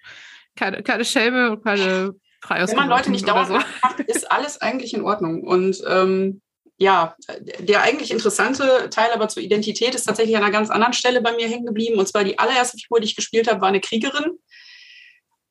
keine, 0.57 0.83
keine 0.83 1.05
Schelme 1.05 1.52
und 1.52 1.64
keine 1.64 2.14
Wenn 2.49 2.76
man 2.76 2.88
Leute 2.88 3.12
nicht 3.12 3.29
dauernd 3.29 3.49
so. 3.49 3.55
macht, 3.55 4.00
ist 4.00 4.31
alles 4.33 4.61
eigentlich 4.61 4.93
in 4.93 5.02
Ordnung. 5.02 5.45
Und 5.45 5.81
ähm, 5.87 6.40
ja, 6.81 7.15
der 7.59 7.83
eigentlich 7.83 8.11
interessante 8.11 8.89
Teil 8.89 9.11
aber 9.13 9.29
zur 9.29 9.43
Identität 9.43 9.95
ist 9.95 10.05
tatsächlich 10.05 10.35
an 10.35 10.43
einer 10.43 10.51
ganz 10.51 10.71
anderen 10.71 10.95
Stelle 10.95 11.21
bei 11.21 11.37
mir 11.37 11.47
hängen 11.47 11.67
geblieben. 11.67 11.99
Und 11.99 12.09
zwar 12.09 12.25
die 12.25 12.39
allererste 12.39 12.79
Figur, 12.79 13.01
die 13.01 13.07
ich 13.07 13.17
gespielt 13.17 13.51
habe, 13.51 13.61
war 13.61 13.69
eine 13.69 13.83
Kriegerin. 13.83 14.39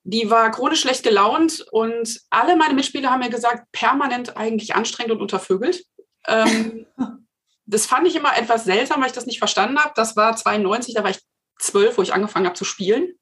Die 0.03 0.31
war 0.31 0.49
chronisch 0.49 0.81
schlecht 0.81 1.03
gelaunt 1.03 1.63
und 1.71 2.19
alle 2.31 2.55
meine 2.55 2.73
Mitspieler 2.73 3.11
haben 3.11 3.19
mir 3.19 3.29
gesagt, 3.29 3.71
permanent 3.71 4.37
eigentlich 4.37 4.73
anstrengend 4.73 5.11
und 5.11 5.21
untervögelt. 5.21 5.83
Ähm, 6.27 6.87
das 7.67 7.85
fand 7.85 8.07
ich 8.07 8.15
immer 8.15 8.35
etwas 8.35 8.63
seltsam, 8.63 8.99
weil 8.99 9.09
ich 9.09 9.13
das 9.15 9.27
nicht 9.27 9.37
verstanden 9.37 9.77
habe. 9.77 9.93
Das 9.95 10.15
war 10.15 10.35
92, 10.35 10.95
da 10.95 11.03
war 11.03 11.11
ich 11.11 11.19
zwölf, 11.59 11.99
wo 11.99 12.01
ich 12.01 12.11
angefangen 12.11 12.47
habe 12.47 12.57
zu 12.57 12.65
spielen. 12.65 13.13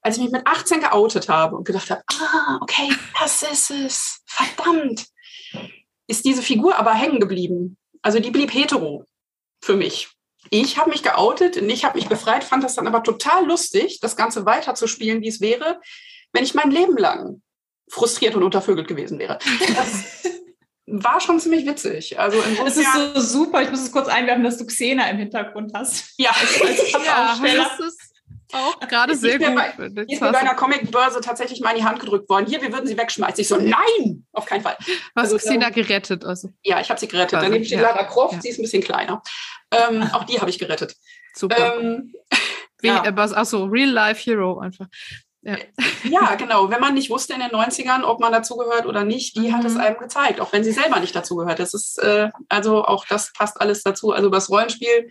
Als 0.00 0.16
ich 0.16 0.22
mich 0.22 0.32
mit 0.32 0.46
18 0.46 0.78
geoutet 0.78 1.28
habe 1.28 1.56
und 1.56 1.66
gedacht 1.66 1.90
habe, 1.90 2.02
ah, 2.06 2.60
okay, 2.62 2.88
das 3.18 3.42
ist 3.42 3.70
es, 3.70 4.22
verdammt 4.26 5.06
ist 6.06 6.24
diese 6.24 6.42
Figur 6.42 6.76
aber 6.78 6.94
hängen 6.94 7.20
geblieben. 7.20 7.76
Also 8.02 8.20
die 8.20 8.30
blieb 8.30 8.52
hetero 8.52 9.04
für 9.62 9.76
mich. 9.76 10.08
Ich 10.50 10.78
habe 10.78 10.90
mich 10.90 11.02
geoutet 11.02 11.56
und 11.56 11.68
ich 11.68 11.84
habe 11.84 11.98
mich 11.98 12.08
befreit, 12.08 12.44
fand 12.44 12.62
das 12.62 12.76
dann 12.76 12.86
aber 12.86 13.02
total 13.02 13.46
lustig, 13.46 13.98
das 14.00 14.16
Ganze 14.16 14.46
weiterzuspielen, 14.46 15.20
wie 15.22 15.28
es 15.28 15.40
wäre, 15.40 15.80
wenn 16.32 16.44
ich 16.44 16.54
mein 16.54 16.70
Leben 16.70 16.96
lang 16.96 17.42
frustriert 17.88 18.34
und 18.34 18.44
untervögelt 18.44 18.86
gewesen 18.86 19.18
wäre. 19.18 19.38
Das 19.74 20.24
war 20.86 21.20
schon 21.20 21.40
ziemlich 21.40 21.66
witzig. 21.66 22.18
Also 22.18 22.38
es 22.64 22.76
ist 22.76 22.92
so 22.92 23.20
super. 23.20 23.62
Ich 23.62 23.70
muss 23.70 23.80
es 23.80 23.92
kurz 23.92 24.08
einwerfen, 24.08 24.44
dass 24.44 24.58
du 24.58 24.66
Xena 24.66 25.08
im 25.10 25.18
Hintergrund 25.18 25.72
hast. 25.74 26.14
Ja, 26.16 26.30
als, 26.40 26.62
als 26.62 26.92
ja 26.92 27.38
das 27.40 27.80
ist 27.80 28.05
auch 28.52 28.80
gerade 28.80 29.16
sehr 29.16 29.38
gut. 29.38 29.54
Bei, 29.54 29.72
hier 29.76 30.04
ist 30.08 30.20
mir 30.20 30.32
bei 30.32 30.38
einer 30.38 30.54
Comicbörse 30.54 31.20
tatsächlich 31.20 31.60
mal 31.60 31.70
in 31.70 31.78
die 31.78 31.84
Hand 31.84 32.00
gedrückt 32.00 32.28
worden. 32.28 32.46
Hier, 32.46 32.62
wir 32.62 32.72
würden 32.72 32.86
sie 32.86 32.96
wegschmeißen. 32.96 33.40
Ich 33.40 33.48
so, 33.48 33.56
nein, 33.56 34.26
auf 34.32 34.46
keinen 34.46 34.62
Fall. 34.62 34.76
Was 35.14 35.32
also, 35.32 35.36
Xena 35.38 35.70
gerettet? 35.70 36.24
Also. 36.24 36.50
Ja, 36.62 36.80
ich 36.80 36.88
habe 36.90 37.00
sie 37.00 37.08
gerettet. 37.08 37.40
Daneben 37.42 37.64
steht 37.64 37.80
ja. 37.80 37.90
Lara 37.90 38.04
Croft, 38.04 38.34
ja. 38.34 38.40
sie 38.40 38.48
ist 38.50 38.58
ein 38.58 38.62
bisschen 38.62 38.82
kleiner. 38.82 39.22
Ähm, 39.70 40.02
auch 40.12 40.24
die 40.24 40.40
habe 40.40 40.50
ich 40.50 40.58
gerettet. 40.58 40.94
Super. 41.34 41.78
Ähm, 41.80 42.12
Wie, 42.80 42.88
ja. 42.88 43.04
äh, 43.04 43.12
achso, 43.18 43.64
Real-Life-Hero 43.64 44.58
einfach. 44.58 44.86
Ja. 45.42 45.56
ja. 46.04 46.34
genau. 46.34 46.70
Wenn 46.70 46.80
man 46.80 46.94
nicht 46.94 47.10
wusste 47.10 47.34
in 47.34 47.40
den 47.40 47.50
90ern, 47.50 48.02
ob 48.04 48.20
man 48.20 48.32
dazugehört 48.32 48.86
oder 48.86 49.04
nicht, 49.04 49.36
die 49.36 49.48
mhm. 49.48 49.56
hat 49.56 49.64
es 49.64 49.74
mhm. 49.74 49.80
einem 49.80 49.98
gezeigt, 49.98 50.40
auch 50.40 50.52
wenn 50.52 50.64
sie 50.64 50.72
selber 50.72 51.00
nicht 51.00 51.14
dazugehört. 51.14 51.58
Das 51.58 51.74
ist, 51.74 51.98
äh, 51.98 52.30
also 52.48 52.84
auch 52.84 53.06
das 53.06 53.32
passt 53.32 53.60
alles 53.60 53.82
dazu. 53.82 54.12
Also 54.12 54.28
das 54.28 54.50
Rollenspiel 54.50 55.10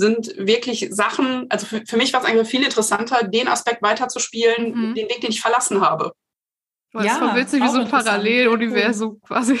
sind 0.00 0.34
wirklich 0.36 0.88
Sachen, 0.90 1.46
also 1.50 1.66
für, 1.66 1.82
für 1.86 1.96
mich 1.96 2.12
war 2.12 2.22
es 2.22 2.26
eigentlich 2.26 2.48
viel 2.48 2.64
interessanter, 2.64 3.22
den 3.22 3.48
Aspekt 3.48 3.82
weiterzuspielen, 3.82 4.72
mhm. 4.74 4.94
den 4.94 5.08
Weg, 5.08 5.20
den 5.20 5.30
ich 5.30 5.40
verlassen 5.40 5.80
habe. 5.80 6.12
Das 6.92 7.04
ja, 7.04 7.20
war 7.20 7.36
witzig, 7.36 7.62
wie 7.62 7.68
so 7.68 7.78
ein 7.78 7.88
Paralleluniversum 7.88 9.20
quasi. 9.20 9.60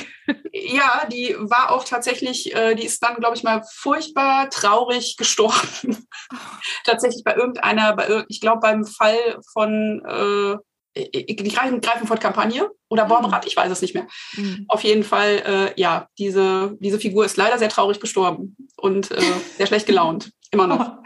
Ja, 0.52 1.06
die 1.06 1.36
war 1.38 1.70
auch 1.70 1.84
tatsächlich, 1.84 2.52
äh, 2.56 2.74
die 2.74 2.84
ist 2.84 3.00
dann, 3.04 3.16
glaube 3.16 3.36
ich 3.36 3.44
mal, 3.44 3.62
furchtbar 3.72 4.50
traurig 4.50 5.16
gestorben. 5.16 6.08
tatsächlich 6.84 7.22
bei 7.22 7.36
irgendeiner, 7.36 7.94
bei, 7.94 8.24
ich 8.26 8.40
glaube 8.40 8.58
beim 8.60 8.84
Fall 8.84 9.38
von 9.52 10.02
äh, 10.04 10.56
die 10.96 11.54
Greifenfurt-Kampagne 11.54 12.70
oder 12.88 13.04
Borberat, 13.04 13.46
ich 13.46 13.56
weiß 13.56 13.70
es 13.70 13.82
nicht 13.82 13.94
mehr. 13.94 14.06
Mhm. 14.34 14.64
Auf 14.68 14.82
jeden 14.82 15.04
Fall, 15.04 15.72
äh, 15.76 15.80
ja, 15.80 16.08
diese, 16.18 16.76
diese 16.80 16.98
Figur 16.98 17.24
ist 17.24 17.36
leider 17.36 17.58
sehr 17.58 17.68
traurig 17.68 18.00
gestorben 18.00 18.56
und 18.76 19.10
äh, 19.10 19.22
sehr 19.56 19.66
schlecht 19.66 19.86
gelaunt. 19.86 20.32
Immer 20.50 20.66
noch. 20.66 20.98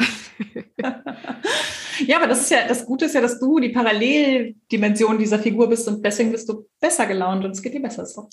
ja, 2.06 2.16
aber 2.16 2.26
das 2.26 2.40
ist 2.40 2.50
ja, 2.50 2.66
das 2.66 2.86
Gute 2.86 3.04
ist 3.04 3.14
ja, 3.14 3.20
dass 3.20 3.38
du 3.38 3.58
die 3.60 3.68
Paralleldimension 3.68 5.18
dieser 5.18 5.38
Figur 5.38 5.68
bist 5.68 5.86
und 5.86 6.04
deswegen 6.04 6.32
bist 6.32 6.48
du 6.48 6.66
besser 6.80 7.04
gelaunt 7.06 7.44
und 7.44 7.50
es 7.50 7.60
geht 7.60 7.74
dir 7.74 7.82
besser. 7.82 8.06
So. 8.06 8.30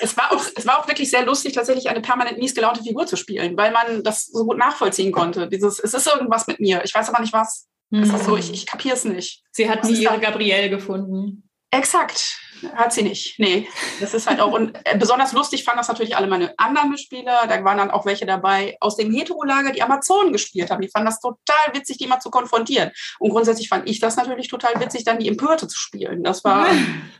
es, 0.00 0.14
war 0.16 0.30
auch, 0.32 0.44
es 0.54 0.66
war 0.66 0.78
auch 0.78 0.88
wirklich 0.88 1.10
sehr 1.10 1.24
lustig, 1.24 1.54
tatsächlich 1.54 1.88
eine 1.88 2.02
permanent 2.02 2.38
mies 2.38 2.54
gelaunte 2.54 2.82
Figur 2.82 3.06
zu 3.06 3.16
spielen, 3.16 3.56
weil 3.56 3.72
man 3.72 4.02
das 4.02 4.26
so 4.26 4.44
gut 4.44 4.58
nachvollziehen 4.58 5.10
konnte. 5.10 5.48
Dieses, 5.48 5.78
es 5.78 5.94
ist 5.94 6.06
irgendwas 6.06 6.46
mit 6.46 6.60
mir, 6.60 6.82
ich 6.84 6.94
weiß 6.94 7.08
aber 7.08 7.20
nicht 7.20 7.32
was. 7.32 7.68
Mhm. 7.92 8.04
Ist 8.04 8.24
so, 8.24 8.36
ich, 8.38 8.50
ich 8.52 8.66
kapiere 8.66 8.96
es 8.96 9.04
nicht. 9.04 9.42
Sie 9.52 9.68
hat 9.68 9.84
nie 9.84 9.94
ihre 9.94 10.18
Gabrielle 10.18 10.70
gefunden. 10.70 11.48
Exakt. 11.70 12.38
Hat 12.74 12.92
sie 12.92 13.02
nicht. 13.02 13.38
Nee, 13.38 13.68
das 14.00 14.14
ist 14.14 14.26
halt 14.26 14.40
auch. 14.40 14.52
Und 14.52 14.78
äh, 14.84 14.96
besonders 14.96 15.32
lustig 15.32 15.64
fanden 15.64 15.78
das 15.78 15.88
natürlich 15.88 16.16
alle 16.16 16.26
meine 16.26 16.54
anderen 16.58 16.90
Mitspieler. 16.90 17.46
Da 17.48 17.62
waren 17.64 17.76
dann 17.76 17.90
auch 17.90 18.06
welche 18.06 18.24
dabei 18.24 18.76
aus 18.80 18.96
dem 18.96 19.12
Heterolager, 19.12 19.72
die 19.72 19.82
Amazonen 19.82 20.32
gespielt 20.32 20.70
haben. 20.70 20.80
Die 20.80 20.88
fanden 20.88 21.06
das 21.06 21.20
total 21.20 21.74
witzig, 21.74 21.98
die 21.98 22.06
mal 22.06 22.20
zu 22.20 22.30
konfrontieren. 22.30 22.92
Und 23.18 23.30
grundsätzlich 23.30 23.68
fand 23.68 23.88
ich 23.90 24.00
das 24.00 24.16
natürlich 24.16 24.48
total 24.48 24.80
witzig, 24.80 25.04
dann 25.04 25.18
die 25.18 25.28
Empörte 25.28 25.68
zu 25.68 25.78
spielen. 25.78 26.22
Das 26.22 26.44
war, 26.44 26.66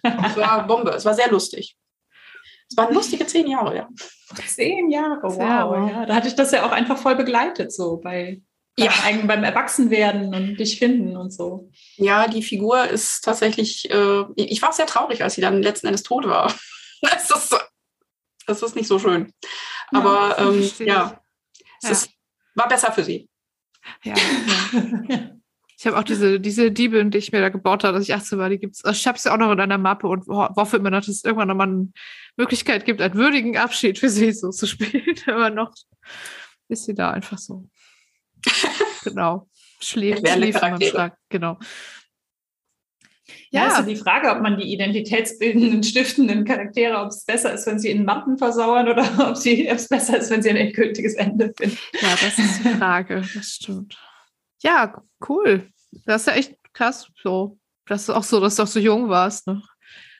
das 0.02 0.37
war 0.37 0.66
Bombe. 0.66 0.92
Es 0.92 1.04
war 1.04 1.14
sehr 1.14 1.30
lustig. 1.30 1.76
Es 2.70 2.76
waren 2.76 2.94
lustige 2.94 3.26
zehn 3.26 3.46
Jahre, 3.46 3.76
ja. 3.76 3.88
Zehn 4.46 4.90
Jahre, 4.90 5.22
wow. 5.22 5.90
Ja, 5.90 6.06
da 6.06 6.14
hatte 6.14 6.28
ich 6.28 6.35
das 6.35 6.52
ja 6.52 6.64
auch 6.64 6.72
einfach 6.72 6.96
voll 6.96 7.16
begleitet, 7.16 7.72
so 7.72 7.98
bei 7.98 8.40
ja. 8.78 8.92
Beim, 9.02 9.26
beim 9.26 9.44
Erwachsenwerden 9.44 10.35
und 10.35 10.56
dich 10.56 10.78
finden 10.78 11.16
und 11.16 11.30
so. 11.30 11.70
Ja, 11.96 12.26
die 12.26 12.42
Figur 12.42 12.88
ist 12.88 13.22
tatsächlich, 13.22 13.90
äh, 13.90 14.24
ich 14.37 14.62
war 14.62 14.72
sehr 14.72 14.87
traurig, 14.87 15.22
als 15.22 15.35
sie 15.35 15.40
dann 15.42 15.62
letzten 15.62 15.88
Endes 15.88 16.02
tot 16.02 16.26
war. 16.26 16.54
das, 17.02 17.30
ist, 17.30 17.56
das 18.46 18.62
ist 18.62 18.76
nicht 18.76 18.88
so 18.88 18.98
schön. 18.98 19.32
Aber 19.90 20.37
ja, 20.38 20.48
ähm, 20.48 20.70
ja 20.80 21.22
es 21.82 21.88
ja. 21.88 21.90
Ist, 21.90 22.11
war 22.54 22.68
besser 22.68 22.92
für 22.92 23.04
sie. 23.04 23.28
Ja. 24.04 24.14
Ich 25.82 25.87
habe 25.88 25.98
auch 25.98 26.04
diese, 26.04 26.38
diese 26.38 26.70
Diebin, 26.70 27.11
die 27.11 27.18
ich 27.18 27.32
mir 27.32 27.40
da 27.40 27.48
gebaut 27.48 27.82
habe, 27.82 27.94
dass 27.98 28.04
ich 28.04 28.14
18 28.14 28.38
war, 28.38 28.48
die 28.48 28.61
gibt's. 28.61 28.85
Ich 28.88 29.04
habe 29.08 29.18
sie 29.18 29.32
auch 29.32 29.37
noch 29.37 29.50
in 29.50 29.58
einer 29.58 29.78
Mappe 29.78 30.06
und 30.06 30.28
hoffe 30.28 30.76
immer 30.76 30.90
noch, 30.90 31.00
dass 31.00 31.08
es 31.08 31.24
irgendwann 31.24 31.48
nochmal 31.48 31.66
eine 31.66 31.88
Möglichkeit 32.37 32.85
gibt, 32.85 33.00
einen 33.00 33.14
würdigen 33.14 33.56
Abschied 33.56 33.98
für 33.98 34.08
sie 34.08 34.30
so 34.30 34.50
zu 34.50 34.68
spielen. 34.68 35.16
Aber 35.26 35.50
noch 35.50 35.74
ist 36.68 36.85
sie 36.85 36.94
da 36.94 37.11
einfach 37.11 37.37
so 37.37 37.68
genau. 39.05 39.48
Schläft, 39.81 40.28
schläft 40.28 40.62
man 40.62 40.81
stark. 40.81 41.16
Genau. 41.28 41.59
Ja, 43.50 43.68
ja 43.68 43.78
ist 43.78 43.87
die 43.87 43.96
Frage, 43.96 44.31
ob 44.31 44.40
man 44.40 44.57
die 44.57 44.72
identitätsbildenden, 44.72 45.83
stiftenden 45.83 46.44
Charaktere, 46.44 46.98
ob 46.98 47.09
es 47.09 47.24
besser 47.24 47.52
ist, 47.52 47.66
wenn 47.66 47.78
sie 47.78 47.90
in 47.90 48.05
Mappen 48.05 48.38
versauern 48.38 48.88
oder 48.88 49.02
ob, 49.28 49.37
es 49.37 49.88
besser 49.88 50.18
ist, 50.18 50.31
wenn 50.31 50.42
sie 50.42 50.50
ein 50.50 50.57
endgültiges 50.57 51.14
Ende 51.14 51.52
finden. 51.57 51.78
Ja, 52.00 52.11
das 52.11 52.38
ist 52.38 52.64
die 52.64 52.68
Frage. 52.70 53.22
Das 53.35 53.46
stimmt. 53.46 53.98
Ja, 54.62 55.02
cool. 55.28 55.68
Das 56.07 56.22
ist 56.22 56.26
ja 56.28 56.35
echt 56.35 56.55
krass. 56.72 57.09
So, 57.22 57.59
das 57.87 58.02
ist 58.02 58.11
auch 58.11 58.22
so, 58.22 58.40
dass 58.40 58.57
du 58.57 58.62
auch 58.62 58.68
so 58.68 58.81
jung 58.81 59.09
warst. 59.09 59.46
Ne? 59.46 59.62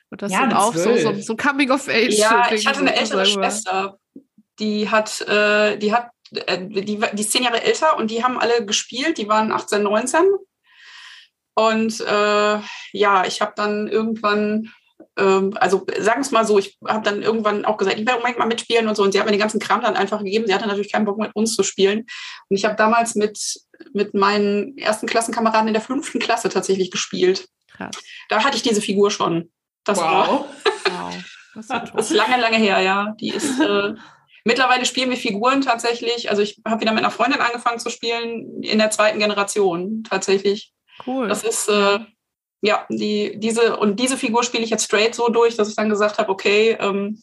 Und 0.09 0.21
das 0.21 0.31
ja, 0.31 0.55
auch 0.55 0.75
so, 0.75 0.95
so, 0.97 1.13
so 1.13 1.35
Coming 1.35 1.71
of 1.71 1.87
Age. 1.89 2.13
Ja, 2.15 2.51
ich 2.51 2.67
hatte 2.67 2.81
eine 2.81 2.95
ältere 2.95 3.25
Schwester. 3.25 3.97
Die 4.59 4.89
hat, 4.89 5.21
äh, 5.21 5.77
die 5.77 5.91
hat 5.91 6.09
die, 6.33 6.99
die 6.99 7.21
ist 7.21 7.31
zehn 7.31 7.43
Jahre 7.43 7.63
älter 7.63 7.97
und 7.97 8.11
die 8.11 8.23
haben 8.23 8.39
alle 8.39 8.65
gespielt, 8.65 9.17
die 9.17 9.27
waren 9.27 9.51
18, 9.51 9.83
19. 9.83 10.23
Und 11.55 12.01
äh, 12.01 12.59
ja, 12.93 13.25
ich 13.25 13.41
habe 13.41 13.53
dann 13.55 13.87
irgendwann, 13.87 14.71
ähm, 15.17 15.55
also 15.59 15.85
sagen 15.99 16.21
es 16.21 16.31
mal 16.31 16.45
so, 16.45 16.57
ich 16.57 16.77
habe 16.87 17.03
dann 17.03 17.21
irgendwann 17.21 17.65
auch 17.65 17.77
gesagt, 17.77 17.99
ich 17.99 18.05
werde 18.05 18.17
unbedingt 18.17 18.39
mal 18.39 18.47
mitspielen 18.47 18.87
und 18.87 18.95
so. 18.95 19.03
Und 19.03 19.11
sie 19.11 19.19
hat 19.19 19.25
mir 19.25 19.31
den 19.31 19.39
ganzen 19.39 19.59
Kram 19.59 19.81
dann 19.81 19.95
einfach 19.95 20.19
gegeben. 20.19 20.47
Sie 20.47 20.53
hatte 20.53 20.67
natürlich 20.67 20.91
keinen 20.91 21.05
Bock 21.05 21.19
mit 21.19 21.35
uns 21.35 21.55
zu 21.55 21.63
spielen. 21.63 21.99
Und 22.49 22.57
ich 22.57 22.65
habe 22.65 22.75
damals 22.75 23.15
mit, 23.15 23.39
mit 23.93 24.15
meinen 24.15 24.77
ersten 24.77 25.05
Klassenkameraden 25.05 25.67
in 25.67 25.73
der 25.73 25.83
fünften 25.83 26.19
Klasse 26.19 26.49
tatsächlich 26.49 26.89
gespielt. 26.89 27.47
Krass. 27.75 27.95
Da 28.29 28.43
hatte 28.43 28.57
ich 28.57 28.63
diese 28.63 28.81
Figur 28.81 29.11
schon. 29.11 29.51
Das 29.83 29.99
wow. 29.99 30.05
war. 30.05 30.27
wow. 30.85 31.13
Das, 31.53 31.67
das 31.95 32.09
ist 32.09 32.15
lange, 32.15 32.37
lange 32.41 32.57
her, 32.57 32.79
ja. 32.81 33.15
Die 33.19 33.29
ist, 33.29 33.59
äh, 33.59 33.93
Mittlerweile 34.45 34.85
spielen 34.85 35.09
wir 35.09 35.17
Figuren 35.17 35.61
tatsächlich. 35.61 36.29
Also 36.29 36.41
ich 36.41 36.61
habe 36.67 36.81
wieder 36.81 36.91
mit 36.91 37.03
einer 37.03 37.11
Freundin 37.11 37.39
angefangen 37.39 37.79
zu 37.79 37.89
spielen 37.89 38.61
in 38.61 38.77
der 38.77 38.89
zweiten 38.89 39.19
Generation 39.19 40.03
tatsächlich. 40.03 40.73
Cool. 41.07 41.27
Das 41.27 41.43
ist 41.43 41.69
äh, 41.69 41.99
ja 42.61 42.85
die 42.89 43.33
diese 43.37 43.77
und 43.77 43.99
diese 43.99 44.17
Figur 44.17 44.43
spiele 44.43 44.63
ich 44.63 44.69
jetzt 44.69 44.85
straight 44.85 45.15
so 45.15 45.29
durch, 45.29 45.55
dass 45.55 45.69
ich 45.69 45.75
dann 45.75 45.89
gesagt 45.89 46.17
habe, 46.17 46.29
okay, 46.29 46.77
ähm, 46.79 47.21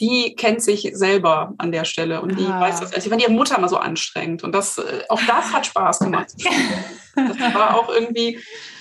die 0.00 0.34
kennt 0.36 0.62
sich 0.62 0.90
selber 0.92 1.54
an 1.58 1.72
der 1.72 1.84
Stelle 1.84 2.20
und 2.20 2.38
die 2.38 2.44
Ah. 2.46 2.60
weiß 2.60 2.80
das. 2.80 2.92
Also, 2.92 3.06
ich 3.06 3.10
fand 3.10 3.22
ihre 3.22 3.32
Mutter 3.32 3.58
mal 3.58 3.68
so 3.68 3.78
anstrengend 3.78 4.44
und 4.44 4.54
das, 4.54 4.78
äh, 4.78 5.04
auch 5.08 5.20
das 5.26 5.52
hat 5.52 5.66
Spaß 5.66 6.00
gemacht. 6.00 6.32
das 7.16 7.54
war 7.54 7.76
auch 7.76 7.88
irgendwie, 7.88 8.38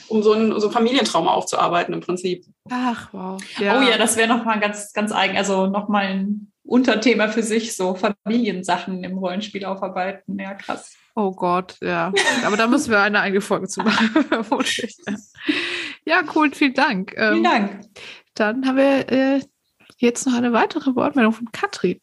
um 0.07 0.21
so 0.23 0.33
ein, 0.33 0.59
so 0.59 0.67
ein 0.67 0.73
Familientrauma 0.73 1.31
aufzuarbeiten 1.31 1.93
im 1.93 2.01
Prinzip. 2.01 2.45
Ach, 2.69 3.07
wow. 3.13 3.41
Oh 3.41 3.63
ja, 3.63 3.97
das 3.97 4.17
wäre 4.17 4.27
nochmal 4.27 4.59
ganz, 4.59 4.91
ganz 4.91 5.13
eigen, 5.13 5.37
also 5.37 5.67
nochmal 5.67 6.07
ein 6.07 6.51
Unterthema 6.65 7.27
für 7.27 7.43
sich, 7.43 7.75
so 7.75 7.95
Familiensachen 7.95 9.03
im 9.03 9.17
Rollenspiel 9.17 9.65
aufarbeiten. 9.65 10.39
Ja, 10.39 10.55
krass. 10.55 10.95
Oh 11.15 11.31
Gott, 11.31 11.77
ja. 11.81 12.11
Aber 12.45 12.57
da 12.57 12.67
müssen 12.67 12.91
wir 12.91 13.01
eine 13.01 13.21
eigene 13.21 13.41
Folge 13.41 13.67
zu 13.67 13.81
machen. 13.81 14.09
ja, 16.05 16.23
cool, 16.35 16.51
vielen 16.53 16.73
Dank. 16.73 17.11
Vielen 17.11 17.37
Ähm, 17.37 17.43
Dank. 17.43 17.79
Dann 18.33 18.67
haben 18.67 18.77
wir 18.77 19.11
äh, 19.11 19.41
jetzt 19.97 20.25
noch 20.25 20.33
eine 20.33 20.51
weitere 20.51 20.93
Wortmeldung 20.95 21.31
von 21.33 21.51
Katrin. 21.51 22.01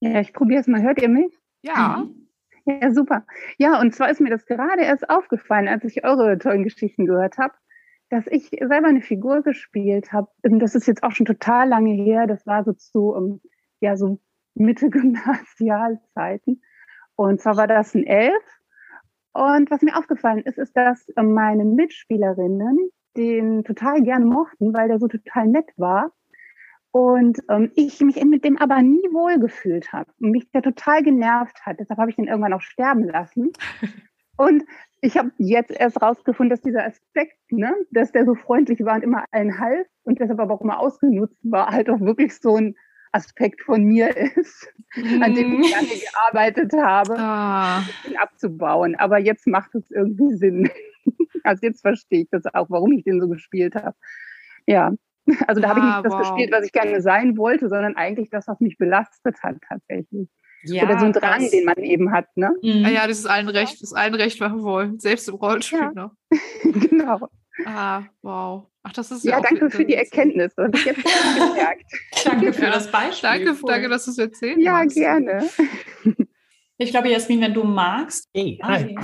Ja, 0.00 0.20
ich 0.20 0.32
probiere 0.32 0.60
es 0.60 0.66
mal. 0.66 0.82
Hört 0.82 1.02
ihr 1.02 1.08
mich? 1.08 1.32
Ja. 1.62 2.04
Mhm. 2.04 2.28
Ja, 2.66 2.92
super. 2.92 3.24
Ja, 3.58 3.80
und 3.80 3.94
zwar 3.94 4.10
ist 4.10 4.20
mir 4.20 4.30
das 4.30 4.44
gerade 4.44 4.82
erst 4.82 5.08
aufgefallen, 5.08 5.68
als 5.68 5.84
ich 5.84 6.04
eure 6.04 6.36
tollen 6.38 6.64
Geschichten 6.64 7.06
gehört 7.06 7.38
habe, 7.38 7.54
dass 8.08 8.26
ich 8.28 8.50
selber 8.50 8.88
eine 8.88 9.02
Figur 9.02 9.42
gespielt 9.42 10.12
habe. 10.12 10.28
Ähm, 10.42 10.58
Das 10.58 10.74
ist 10.74 10.86
jetzt 10.86 11.02
auch 11.02 11.12
schon 11.12 11.26
total 11.26 11.68
lange 11.68 11.92
her. 11.92 12.26
Das 12.26 12.46
war 12.46 12.64
so 12.64 12.72
zu, 12.72 13.14
ähm, 13.16 13.40
ja, 13.80 13.96
so 13.96 14.20
Mitte 14.54 14.90
Gymnasialzeiten. 14.90 16.62
Und 17.16 17.40
zwar 17.40 17.56
war 17.56 17.66
das 17.66 17.94
ein 17.94 18.04
Elf. 18.04 18.42
Und 19.32 19.70
was 19.70 19.82
mir 19.82 19.96
aufgefallen 19.96 20.42
ist, 20.44 20.58
ist, 20.58 20.76
dass 20.76 21.06
ähm, 21.16 21.32
meine 21.34 21.64
Mitspielerinnen 21.64 22.90
den 23.16 23.64
total 23.64 24.02
gerne 24.02 24.24
mochten, 24.24 24.72
weil 24.74 24.88
der 24.88 24.98
so 24.98 25.08
total 25.08 25.48
nett 25.48 25.70
war. 25.76 26.12
Und 26.90 27.40
ähm, 27.50 27.70
ich 27.74 28.00
mich 28.00 28.22
mit 28.24 28.44
dem 28.44 28.56
aber 28.56 28.80
nie 28.80 29.06
wohl 29.12 29.38
gefühlt 29.38 29.92
habe 29.92 30.10
und 30.20 30.30
mich 30.30 30.50
der 30.52 30.62
total 30.62 31.02
genervt 31.02 31.66
hat. 31.66 31.78
Deshalb 31.78 31.98
habe 31.98 32.10
ich 32.10 32.16
den 32.16 32.28
irgendwann 32.28 32.54
auch 32.54 32.62
sterben 32.62 33.04
lassen. 33.04 33.52
Und 34.36 34.64
ich 35.00 35.16
habe 35.16 35.30
jetzt 35.38 35.70
erst 35.70 36.00
rausgefunden, 36.02 36.50
dass 36.50 36.62
dieser 36.62 36.84
Aspekt, 36.84 37.38
ne, 37.50 37.74
dass 37.90 38.12
der 38.12 38.24
so 38.24 38.34
freundlich 38.34 38.80
war 38.84 38.96
und 38.96 39.02
immer 39.04 39.24
allen 39.30 39.58
half 39.58 39.86
und 40.04 40.20
deshalb 40.20 40.40
aber 40.40 40.54
auch 40.54 40.60
immer 40.62 40.78
ausgenutzt 40.80 41.38
war, 41.42 41.68
halt 41.70 41.88
auch 41.90 42.00
wirklich 42.00 42.34
so 42.38 42.56
ein 42.56 42.74
Aspekt 43.12 43.62
von 43.62 43.84
mir 43.84 44.14
ist, 44.36 44.72
an 45.20 45.34
dem 45.34 45.52
ich 45.60 45.70
lange 45.70 45.88
gearbeitet 45.98 46.72
habe, 46.74 47.14
Ah, 47.18 47.82
ihn 48.02 48.16
abzubauen. 48.16 48.94
Aber 48.96 49.18
jetzt 49.18 49.46
macht 49.46 49.74
es 49.74 49.90
irgendwie 49.90 50.34
Sinn. 50.36 50.70
Also 51.44 51.66
jetzt 51.66 51.82
verstehe 51.82 52.22
ich 52.22 52.28
das 52.30 52.44
auch, 52.54 52.68
warum 52.70 52.90
ich 52.92 53.04
den 53.04 53.20
so 53.20 53.28
gespielt 53.28 53.76
habe. 53.76 53.94
Ja, 54.66 54.92
also 55.46 55.60
da 55.60 55.68
habe 55.68 55.78
ich 55.78 55.84
Ah, 55.84 55.88
nicht 55.94 56.04
das 56.04 56.12
wow. 56.12 56.18
gespielt, 56.18 56.50
was 56.52 56.64
ich 56.66 56.72
gerne 56.72 57.00
sein 57.00 57.36
wollte, 57.36 57.68
sondern 57.68 57.94
eigentlich 57.96 58.30
das, 58.30 58.48
was 58.48 58.58
mich 58.60 58.78
belastet 58.78 59.40
hat 59.44 59.56
tatsächlich. 59.68 60.28
Ja, 60.68 60.84
Oder 60.84 60.98
so 60.98 61.06
ein 61.06 61.12
Drang, 61.12 61.40
krass. 61.40 61.50
den 61.50 61.64
man 61.64 61.76
eben 61.78 62.12
hat, 62.12 62.26
ne? 62.36 62.54
Mhm. 62.62 62.84
ah 62.84 62.90
ja, 62.90 63.06
das 63.06 63.18
ist 63.18 63.26
allen 63.26 63.48
recht, 63.48 63.80
das 63.82 63.92
allen 63.92 64.14
recht 64.14 64.40
machen 64.40 64.62
wollen. 64.62 64.98
Selbst 65.00 65.28
im 65.28 65.34
Rollenspiel 65.36 65.78
Ja. 65.78 65.92
noch. 65.94 66.10
genau. 66.62 67.28
Ah, 67.64 68.02
wow. 68.22 68.66
Ach, 68.82 68.92
das 68.92 69.10
ist 69.10 69.24
Ja, 69.24 69.38
auch 69.38 69.42
danke 69.42 69.70
für 69.70 69.84
die. 69.84 69.94
Erkenntnis. 69.94 70.52
Das 70.56 70.70
jetzt 70.84 71.02
gemerkt. 71.36 71.84
Danke 72.24 72.52
für 72.52 72.62
Ja. 72.64 72.70
das 72.70 72.90
Beispiel. 72.90 73.28
Danke, 73.30 73.50
Cool. 73.62 73.70
danke, 73.72 73.88
dass 73.88 74.04
du 74.04 74.10
es 74.10 74.18
erzählen 74.18 74.60
Ja, 74.60 74.72
magst. 74.72 74.96
gerne. 74.96 75.48
Ich 76.78 76.90
glaube, 76.90 77.08
Jasmin, 77.08 77.40
wenn 77.40 77.54
du 77.54 77.64
magst. 77.64 78.28
Hey, 78.34 78.58
hi. 78.62 78.94
ja. 78.94 79.00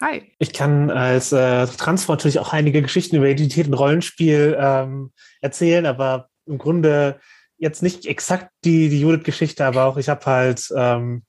Hi. 0.00 0.22
Ich 0.38 0.52
kann 0.52 0.88
als 0.88 1.32
äh, 1.32 1.66
Transfer 1.66 2.12
natürlich 2.12 2.38
auch 2.38 2.52
einige 2.52 2.80
Geschichten 2.80 3.16
über 3.16 3.26
Identität 3.26 3.66
und 3.66 3.74
Rollenspiel 3.74 4.56
ähm, 4.56 5.10
erzählen, 5.40 5.84
aber 5.86 6.28
im 6.46 6.58
Grunde 6.58 7.18
jetzt 7.58 7.82
nicht 7.82 8.06
exakt 8.06 8.50
die, 8.64 8.88
die 8.88 9.00
Judith-Geschichte, 9.00 9.64
aber 9.64 9.84
auch 9.84 9.96
ich 9.96 10.08
habe 10.08 10.24
halt 10.26 10.68
ähm, 10.74 11.22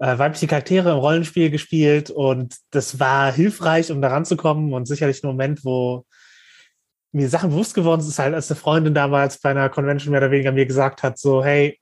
äh, 0.00 0.18
weibliche 0.18 0.46
Charaktere 0.46 0.90
im 0.90 0.98
Rollenspiel 0.98 1.50
gespielt 1.50 2.10
und 2.10 2.56
das 2.70 2.98
war 3.00 3.32
hilfreich, 3.32 3.90
um 3.90 4.02
da 4.02 4.08
ranzukommen 4.08 4.72
und 4.72 4.86
sicherlich 4.86 5.22
ein 5.22 5.28
Moment, 5.28 5.64
wo 5.64 6.04
mir 7.12 7.28
Sachen 7.28 7.50
bewusst 7.50 7.74
geworden 7.74 8.00
sind, 8.00 8.18
halt, 8.18 8.34
als 8.34 8.50
eine 8.50 8.58
Freundin 8.58 8.94
damals 8.94 9.38
bei 9.38 9.50
einer 9.50 9.68
Convention 9.68 10.10
mehr 10.10 10.20
oder 10.20 10.32
weniger 10.32 10.50
mir 10.50 10.66
gesagt 10.66 11.04
hat, 11.04 11.18
so, 11.18 11.44
hey, 11.44 11.78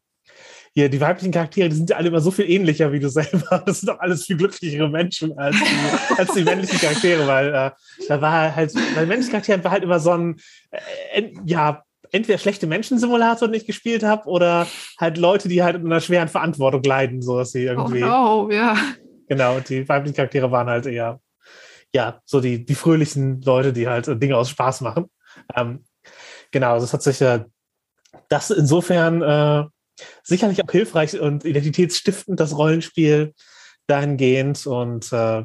hier, 0.75 0.89
die 0.89 1.01
weiblichen 1.01 1.33
Charaktere, 1.33 1.69
die 1.69 1.77
sind 1.77 1.91
ja 1.91 1.97
alle 1.97 2.09
immer 2.09 2.21
so 2.21 2.31
viel 2.31 2.49
ähnlicher 2.51 2.93
wie 2.93 3.01
du 3.01 3.09
selber. 3.11 3.63
Das 3.67 3.81
sind 3.81 3.89
doch 3.89 4.01
alles 4.01 4.25
viel 4.25 4.39
glücklichere 4.39 4.89
Menschen 4.89 5.37
als 5.39 5.57
die, 5.57 6.15
als 6.19 6.33
die 6.33 6.45
männlichen 6.45 6.79
Charaktere, 6.79 7.27
weil 7.27 7.49
äh, 7.49 7.71
da 8.09 8.21
war 8.21 8.55
halt, 8.55 8.73
bei 8.95 9.05
männlichen 9.05 9.31
Charakteren 9.31 9.63
war 9.65 9.71
halt 9.71 9.83
immer 9.83 10.01
so 10.01 10.13
ein, 10.13 10.37
äh, 11.13 11.31
ja, 11.45 11.83
entweder 12.13 12.39
schlechte 12.39 12.67
Menschen-Simulator, 12.67 13.49
den 13.49 13.55
ich 13.55 13.67
gespielt 13.67 14.05
habe, 14.05 14.29
oder 14.29 14.67
halt 14.99 15.19
Leute, 15.19 15.49
die 15.49 15.63
halt 15.63 15.77
in 15.77 15.87
einer 15.87 16.01
schweren 16.01 16.29
Verantwortung 16.29 16.83
leiden, 16.83 17.23
so 17.23 17.39
dass 17.39 17.53
sie 17.53 17.67
Oh 17.69 17.73
irgendwie, 17.73 18.01
no, 18.01 18.51
ja. 18.51 18.77
genau, 19.29 19.59
die 19.61 19.89
weiblichen 19.89 20.15
Charaktere 20.15 20.51
waren 20.53 20.69
halt 20.69 20.87
eher, 20.87 21.21
ja, 21.95 22.21
so 22.25 22.41
die, 22.41 22.65
die 22.65 22.75
fröhlichen 22.75 23.41
Leute, 23.43 23.73
die 23.73 23.89
halt 23.89 24.07
Dinge 24.23 24.37
aus 24.37 24.51
Spaß 24.51 24.83
machen. 24.83 25.11
Ähm, 25.57 25.85
genau, 26.51 26.79
das 26.79 26.93
hat 26.93 27.03
sich 27.03 27.21
ja, 27.21 27.45
das 28.29 28.51
insofern 28.51 29.23
äh, 29.23 29.65
sicherlich 30.23 30.63
auch 30.63 30.71
hilfreich 30.71 31.19
und 31.19 31.45
identitätsstiftend, 31.45 32.41
das 32.41 32.57
Rollenspiel 32.57 33.35
dahingehend. 33.87 34.67
Und 34.67 35.13
äh, 35.13 35.45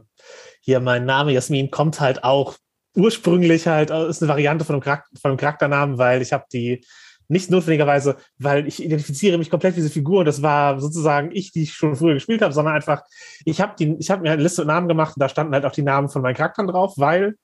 hier 0.61 0.79
mein 0.79 1.05
Name 1.05 1.31
Jasmin 1.33 1.71
kommt 1.71 1.99
halt 1.99 2.23
auch 2.23 2.55
ursprünglich 2.97 3.67
halt, 3.67 3.91
äh, 3.91 4.09
ist 4.09 4.21
eine 4.21 4.29
Variante 4.29 4.65
von 4.65 4.75
einem, 4.75 4.81
Charakter, 4.81 5.09
von 5.19 5.31
einem 5.31 5.37
Charakternamen, 5.37 5.97
weil 5.97 6.21
ich 6.21 6.33
habe 6.33 6.45
die 6.51 6.83
nicht 7.29 7.51
notwendigerweise, 7.51 8.17
weil 8.37 8.67
ich 8.67 8.83
identifiziere 8.83 9.37
mich 9.37 9.49
komplett 9.49 9.75
wie 9.75 9.81
diese 9.81 9.91
Figur 9.91 10.19
und 10.19 10.25
das 10.25 10.41
war 10.41 10.79
sozusagen 10.79 11.29
ich, 11.33 11.51
die 11.51 11.63
ich 11.63 11.73
schon 11.73 11.95
früher 11.95 12.13
gespielt 12.13 12.41
habe, 12.41 12.53
sondern 12.53 12.75
einfach, 12.75 13.03
ich 13.45 13.61
habe 13.61 13.75
die, 13.77 13.95
ich 13.99 14.09
habe 14.09 14.21
mir 14.21 14.31
eine 14.31 14.41
Liste 14.41 14.61
mit 14.61 14.67
Namen 14.67 14.87
gemacht 14.87 15.15
und 15.15 15.21
da 15.21 15.29
standen 15.29 15.53
halt 15.53 15.65
auch 15.65 15.73
die 15.73 15.83
Namen 15.83 16.09
von 16.09 16.21
meinen 16.21 16.35
Charakteren 16.35 16.67
drauf, 16.67 16.93
weil 16.97 17.35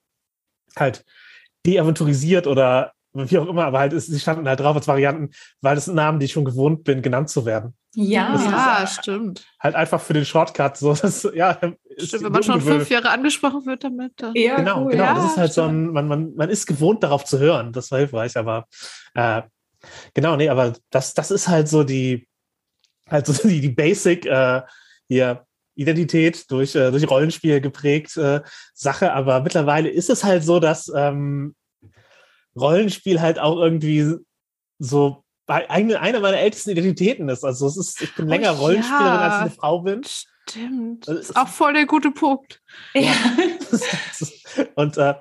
halt 0.78 1.06
deaventurisiert 1.66 2.48
oder 2.48 2.93
wie 3.14 3.38
auch 3.38 3.48
immer, 3.48 3.66
aber 3.66 3.80
halt, 3.80 3.94
ist, 3.94 4.12
die 4.12 4.20
standen 4.20 4.48
halt 4.48 4.60
drauf 4.60 4.76
als 4.76 4.88
Varianten, 4.88 5.32
weil 5.62 5.76
das 5.76 5.86
sind 5.86 5.96
Namen, 5.96 6.20
die 6.20 6.26
ich 6.26 6.32
schon 6.32 6.46
gewohnt 6.46 6.84
bin, 6.84 7.02
genannt 7.02 7.30
zu 7.30 7.46
werden. 7.46 7.76
Ja, 7.96 8.36
Ja, 8.36 8.88
stimmt. 8.88 9.46
Halt 9.60 9.76
einfach 9.76 10.02
für 10.02 10.14
den 10.14 10.26
Shortcut, 10.26 10.78
so, 10.78 10.94
das, 10.94 11.28
ja, 11.34 11.60
Stimmt, 11.98 12.24
wenn 12.24 12.32
man 12.32 12.44
schon 12.44 12.62
fünf 12.62 12.90
Jahre 12.90 13.10
angesprochen 13.10 13.66
wird 13.66 13.84
damit. 13.84 14.14
Dann. 14.18 14.34
ja 14.36 14.56
Genau, 14.56 14.84
cool. 14.84 14.92
genau. 14.92 15.04
Ja, 15.04 15.14
das 15.14 15.26
ist 15.26 15.38
halt 15.38 15.54
so 15.54 15.64
stimmt. 15.64 15.90
ein, 15.90 15.94
man, 15.94 16.08
man, 16.08 16.36
man 16.36 16.50
ist 16.50 16.66
gewohnt 16.66 17.04
darauf 17.04 17.24
zu 17.24 17.40
hören. 17.40 17.72
Das 17.72 17.92
war 17.92 18.00
hilfreich, 18.00 18.36
aber 18.36 18.66
äh, 19.14 19.44
genau, 20.14 20.36
nee, 20.36 20.50
aber 20.50 20.74
das, 20.90 21.14
das 21.14 21.30
ist 21.30 21.48
halt 21.48 21.68
so 21.68 21.84
die, 21.84 22.28
halt 23.10 23.28
so 23.28 23.34
die, 23.48 23.62
die 23.62 23.70
Basic 23.70 24.26
äh, 24.26 24.62
hier 25.08 25.46
Identität 25.76 26.50
durch, 26.52 26.76
äh, 26.76 26.92
durch 26.92 27.10
Rollenspiel 27.10 27.62
geprägt 27.62 28.18
äh, 28.18 28.42
Sache. 28.74 29.14
Aber 29.14 29.42
mittlerweile 29.42 29.90
ist 29.90 30.10
es 30.10 30.24
halt 30.24 30.44
so, 30.44 30.60
dass 30.60 30.92
ähm, 30.96 31.56
Rollenspiel 32.60 33.22
halt 33.22 33.40
auch 33.40 33.58
irgendwie 33.58 34.16
so 34.80 35.24
eine, 35.48 36.00
eine 36.00 36.20
meiner 36.20 36.38
ältesten 36.38 36.72
Identitäten 36.72 37.30
ist. 37.30 37.44
Also 37.44 37.68
es 37.68 37.78
ist, 37.78 38.02
ich 38.02 38.16
bin 38.16 38.26
Oh, 38.26 38.30
länger 38.30 38.44
ja. 38.46 38.52
Rollenspielerin, 38.52 39.06
als 39.06 39.36
ich 39.36 39.42
eine 39.42 39.50
Frau 39.52 39.82
bin. 39.82 40.02
Stimmt. 40.04 41.08
Also 41.08 41.20
Das 41.20 41.30
ist 41.30 41.36
auch 41.36 41.48
voll 41.48 41.74
der 41.74 41.86
gute 41.86 42.12
Punkt. 42.12 42.62
Ja. 42.94 43.14
Und 44.76 44.98
äh, 44.98 45.16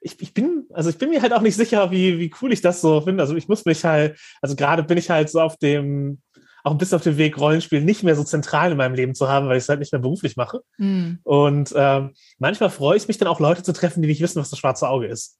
ich, 0.00 0.20
ich 0.20 0.34
bin, 0.34 0.66
also 0.72 0.90
ich 0.90 0.98
bin 0.98 1.10
mir 1.10 1.22
halt 1.22 1.32
auch 1.32 1.40
nicht 1.40 1.56
sicher, 1.56 1.90
wie, 1.90 2.18
wie 2.18 2.32
cool 2.40 2.52
ich 2.52 2.60
das 2.60 2.80
so 2.80 3.00
finde. 3.00 3.22
Also 3.22 3.34
ich 3.34 3.48
muss 3.48 3.64
mich 3.64 3.84
halt, 3.84 4.18
also 4.42 4.54
gerade 4.56 4.82
bin 4.82 4.98
ich 4.98 5.10
halt 5.10 5.30
so 5.30 5.40
auf 5.40 5.56
dem, 5.56 6.20
auch 6.64 6.72
ein 6.72 6.78
bisschen 6.78 6.96
auf 6.96 7.02
dem 7.02 7.16
Weg, 7.16 7.38
Rollenspiel 7.38 7.80
nicht 7.80 8.02
mehr 8.02 8.16
so 8.16 8.24
zentral 8.24 8.72
in 8.72 8.76
meinem 8.76 8.94
Leben 8.94 9.14
zu 9.14 9.28
haben, 9.28 9.48
weil 9.48 9.56
ich 9.56 9.64
es 9.64 9.68
halt 9.68 9.80
nicht 9.80 9.92
mehr 9.92 10.00
beruflich 10.00 10.36
mache. 10.36 10.60
Hm. 10.76 11.18
Und 11.22 11.72
ähm, 11.76 12.12
manchmal 12.38 12.70
freue 12.70 12.96
ich 12.96 13.08
mich 13.08 13.18
dann 13.18 13.28
auch, 13.28 13.40
Leute 13.40 13.62
zu 13.62 13.72
treffen, 13.72 14.02
die 14.02 14.08
nicht 14.08 14.20
wissen, 14.20 14.40
was 14.40 14.50
das 14.50 14.58
schwarze 14.58 14.88
Auge 14.88 15.06
ist. 15.06 15.38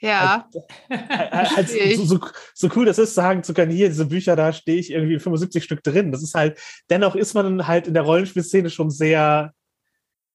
Ja, 0.00 0.48
Halt, 0.88 1.10
halt, 1.32 1.48
Verstehe 1.68 1.84
ich. 1.84 1.96
so, 1.96 2.04
so, 2.04 2.20
so 2.54 2.68
cool 2.76 2.84
das 2.86 2.98
ist, 2.98 3.14
sagen 3.14 3.42
zu 3.42 3.52
können, 3.54 3.72
hier, 3.72 3.88
diese 3.88 4.06
Bücher, 4.06 4.36
da 4.36 4.52
stehe 4.52 4.78
ich 4.78 4.90
irgendwie 4.92 5.14
in 5.14 5.20
75 5.20 5.64
Stück 5.64 5.82
drin. 5.82 6.12
Das 6.12 6.22
ist 6.22 6.34
halt, 6.34 6.58
dennoch 6.88 7.16
ist 7.16 7.34
man 7.34 7.66
halt 7.66 7.88
in 7.88 7.94
der 7.94 8.04
Rollenspielszene 8.04 8.70
schon 8.70 8.90
sehr 8.90 9.52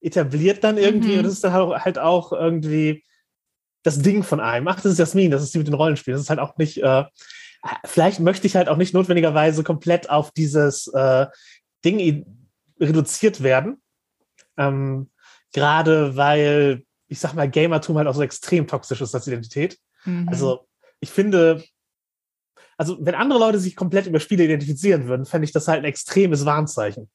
etabliert 0.02 0.64
dann 0.66 0.78
irgendwie 0.78 1.14
Mhm. 1.14 1.18
und 1.20 1.24
das 1.24 1.34
ist 1.34 1.44
dann 1.46 1.54
halt 1.54 1.64
auch, 1.64 1.80
halt 1.80 2.00
auch 2.00 2.32
irgendwie 2.34 3.06
das 3.84 4.00
Ding 4.02 4.24
von 4.24 4.40
einem. 4.42 4.68
Ach, 4.68 4.76
das 4.76 4.86
ist 4.94 5.00
Jasmin, 5.00 5.32
das 5.32 5.44
ist 5.44 5.54
die 5.54 5.60
mit 5.60 5.68
den 5.68 5.74
Rollenspielen. 5.76 6.16
Das 6.16 6.24
ist 6.24 6.30
halt 6.30 6.40
auch 6.40 6.58
nicht, 6.58 6.82
äh, 6.84 7.06
vielleicht 7.86 8.20
möchte 8.20 8.48
ich 8.48 8.56
halt 8.58 8.68
auch 8.68 8.78
nicht 8.78 8.94
notwendigerweise 8.94 9.64
komplett 9.64 10.10
auf 10.10 10.32
dieses 10.32 10.88
äh, 10.88 11.28
Ding 11.86 12.26
reduziert 12.80 13.44
werden. 13.44 13.82
Ähm, 14.58 15.10
Gerade 15.54 16.16
weil, 16.18 16.84
ich 17.14 17.20
sag 17.20 17.34
mal, 17.34 17.50
Gamertum 17.50 17.98
halt 17.98 18.08
auch 18.08 18.16
so 18.16 18.22
extrem 18.22 18.68
toxisch 18.68 19.02
ist 19.02 19.16
als 19.16 19.28
Identität. 19.28 19.78
Mhm. 20.06 20.28
Also, 20.30 20.68
ich 21.00 21.10
finde, 21.10 21.64
also, 22.78 22.98
wenn 23.00 23.16
andere 23.16 23.40
Leute 23.40 23.60
sich 23.60 23.76
komplett 23.76 24.08
über 24.08 24.20
Spiele 24.20 24.44
identifizieren 24.44 25.08
würden, 25.08 25.26
fände 25.26 25.46
ich 25.46 25.52
das 25.52 25.68
halt 25.68 25.80
ein 25.80 25.86
extremes 25.86 26.46
Warnzeichen. 26.46 27.10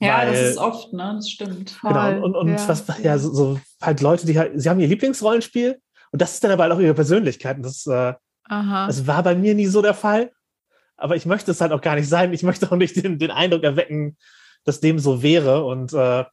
ja, 0.00 0.24
das 0.24 0.34
Weil- 0.36 0.44
ist 0.44 0.58
oft, 0.58 0.92
ne? 0.92 1.14
Das 1.16 1.28
stimmt. 1.28 1.70
Voll, 1.70 1.92
Genau. 1.92 2.24
Und, 2.24 2.36
und 2.36 2.48
ja. 2.48 2.68
was, 2.68 2.84
ja, 3.02 3.18
so, 3.18 3.32
so 3.34 3.60
halt 3.82 4.00
Leute, 4.00 4.26
die 4.26 4.38
halt, 4.38 4.52
sie 4.60 4.70
haben 4.70 4.78
ihr 4.80 4.86
Lieblingsrollenspiel 4.88 5.80
und 6.12 6.22
das 6.22 6.34
ist 6.34 6.44
dann 6.44 6.52
aber 6.52 6.62
halt 6.62 6.72
auch 6.72 6.78
ihre 6.80 6.94
Persönlichkeit. 6.94 7.56
Und 7.56 7.64
das, 7.64 7.86
äh, 7.86 8.14
Aha. 8.50 8.86
Das 8.86 9.06
war 9.06 9.22
bei 9.22 9.34
mir 9.34 9.54
nie 9.54 9.66
so 9.66 9.82
der 9.82 9.94
Fall. 9.94 10.32
Aber 10.96 11.16
ich 11.16 11.26
möchte 11.26 11.50
es 11.50 11.60
halt 11.60 11.72
auch 11.72 11.80
gar 11.82 11.96
nicht 11.96 12.08
sein. 12.08 12.32
Ich 12.32 12.42
möchte 12.42 12.70
auch 12.70 12.76
nicht 12.76 12.96
den, 12.96 13.18
den 13.18 13.30
Eindruck 13.30 13.62
erwecken, 13.62 14.16
dass 14.64 14.80
dem 14.80 14.98
so 14.98 15.22
wäre. 15.22 15.64
Und 15.64 15.92
äh, 15.92 16.24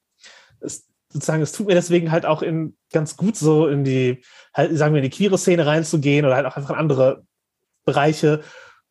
es, 0.62 0.88
sozusagen, 1.16 1.42
es 1.42 1.54
tut 1.54 1.68
mir 1.68 1.76
deswegen 1.76 2.12
halt 2.12 2.26
auch 2.26 2.42
in, 2.42 2.76
ganz 2.92 3.16
gut 3.16 3.38
so 3.38 3.68
in 3.68 3.86
die, 3.86 4.22
halt, 4.54 4.78
sagen 4.78 4.94
wir, 4.94 5.02
in 5.02 5.10
die 5.10 5.16
queere 5.16 5.38
Szene 5.38 5.66
reinzugehen 5.66 6.26
oder 6.26 6.36
halt 6.36 6.46
auch 6.46 6.58
einfach 6.58 6.72
in 6.72 6.76
andere 6.76 7.24
Bereiche, 7.86 8.42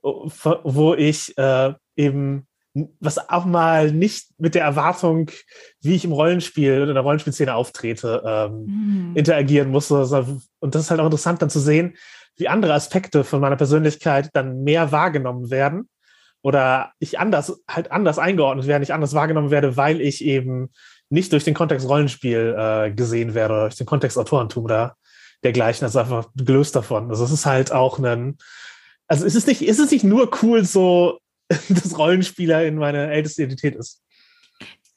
wo 0.02 0.94
ich 0.94 1.36
äh, 1.36 1.74
eben 1.96 2.46
was 2.98 3.28
auch 3.28 3.44
mal 3.44 3.92
nicht 3.92 4.30
mit 4.38 4.54
der 4.54 4.64
Erwartung, 4.64 5.30
wie 5.80 5.94
ich 5.94 6.04
im 6.04 6.12
Rollenspiel 6.12 6.80
oder 6.80 6.88
in 6.88 6.94
der 6.94 7.04
Rollenspielszene 7.04 7.54
auftrete, 7.54 8.22
ähm, 8.26 8.64
mhm. 8.66 9.16
interagieren 9.16 9.70
musste. 9.70 9.94
Und 10.58 10.74
das 10.74 10.82
ist 10.82 10.90
halt 10.90 11.00
auch 11.00 11.04
interessant 11.04 11.40
dann 11.40 11.50
zu 11.50 11.60
sehen, 11.60 11.94
wie 12.36 12.48
andere 12.48 12.72
Aspekte 12.72 13.22
von 13.22 13.40
meiner 13.40 13.56
Persönlichkeit 13.56 14.30
dann 14.32 14.64
mehr 14.64 14.90
wahrgenommen 14.90 15.50
werden 15.50 15.88
oder 16.42 16.92
ich 16.98 17.18
anders, 17.20 17.62
halt 17.68 17.92
anders 17.92 18.18
eingeordnet 18.18 18.66
werde, 18.66 18.80
nicht 18.80 18.92
anders 18.92 19.14
wahrgenommen 19.14 19.50
werde, 19.50 19.76
weil 19.76 20.00
ich 20.00 20.24
eben 20.24 20.70
nicht 21.14 21.32
durch 21.32 21.44
den 21.44 21.54
Kontext 21.54 21.88
Rollenspiel 21.88 22.54
äh, 22.58 22.90
gesehen 22.90 23.34
werde 23.34 23.54
oder 23.54 23.62
durch 23.64 23.76
den 23.76 23.86
Kontext 23.86 24.18
Autorentum 24.18 24.64
oder 24.64 24.96
dergleichen. 25.42 25.84
Das 25.84 25.92
ist 25.92 25.96
einfach 25.96 26.28
gelöst 26.34 26.76
davon. 26.76 27.08
Also 27.08 27.24
es 27.24 27.30
ist 27.30 27.46
halt 27.46 27.72
auch 27.72 27.98
ein, 27.98 28.36
also 29.06 29.24
es 29.24 29.34
ist 29.34 29.46
nicht, 29.46 29.62
es 29.62 29.78
ist 29.78 29.92
nicht 29.92 30.04
nur 30.04 30.30
cool, 30.42 30.64
so 30.64 31.18
dass 31.68 31.96
Rollenspieler 31.96 32.66
in 32.66 32.76
meine 32.76 33.10
älteste 33.10 33.42
Identität 33.42 33.76
ist. 33.76 34.02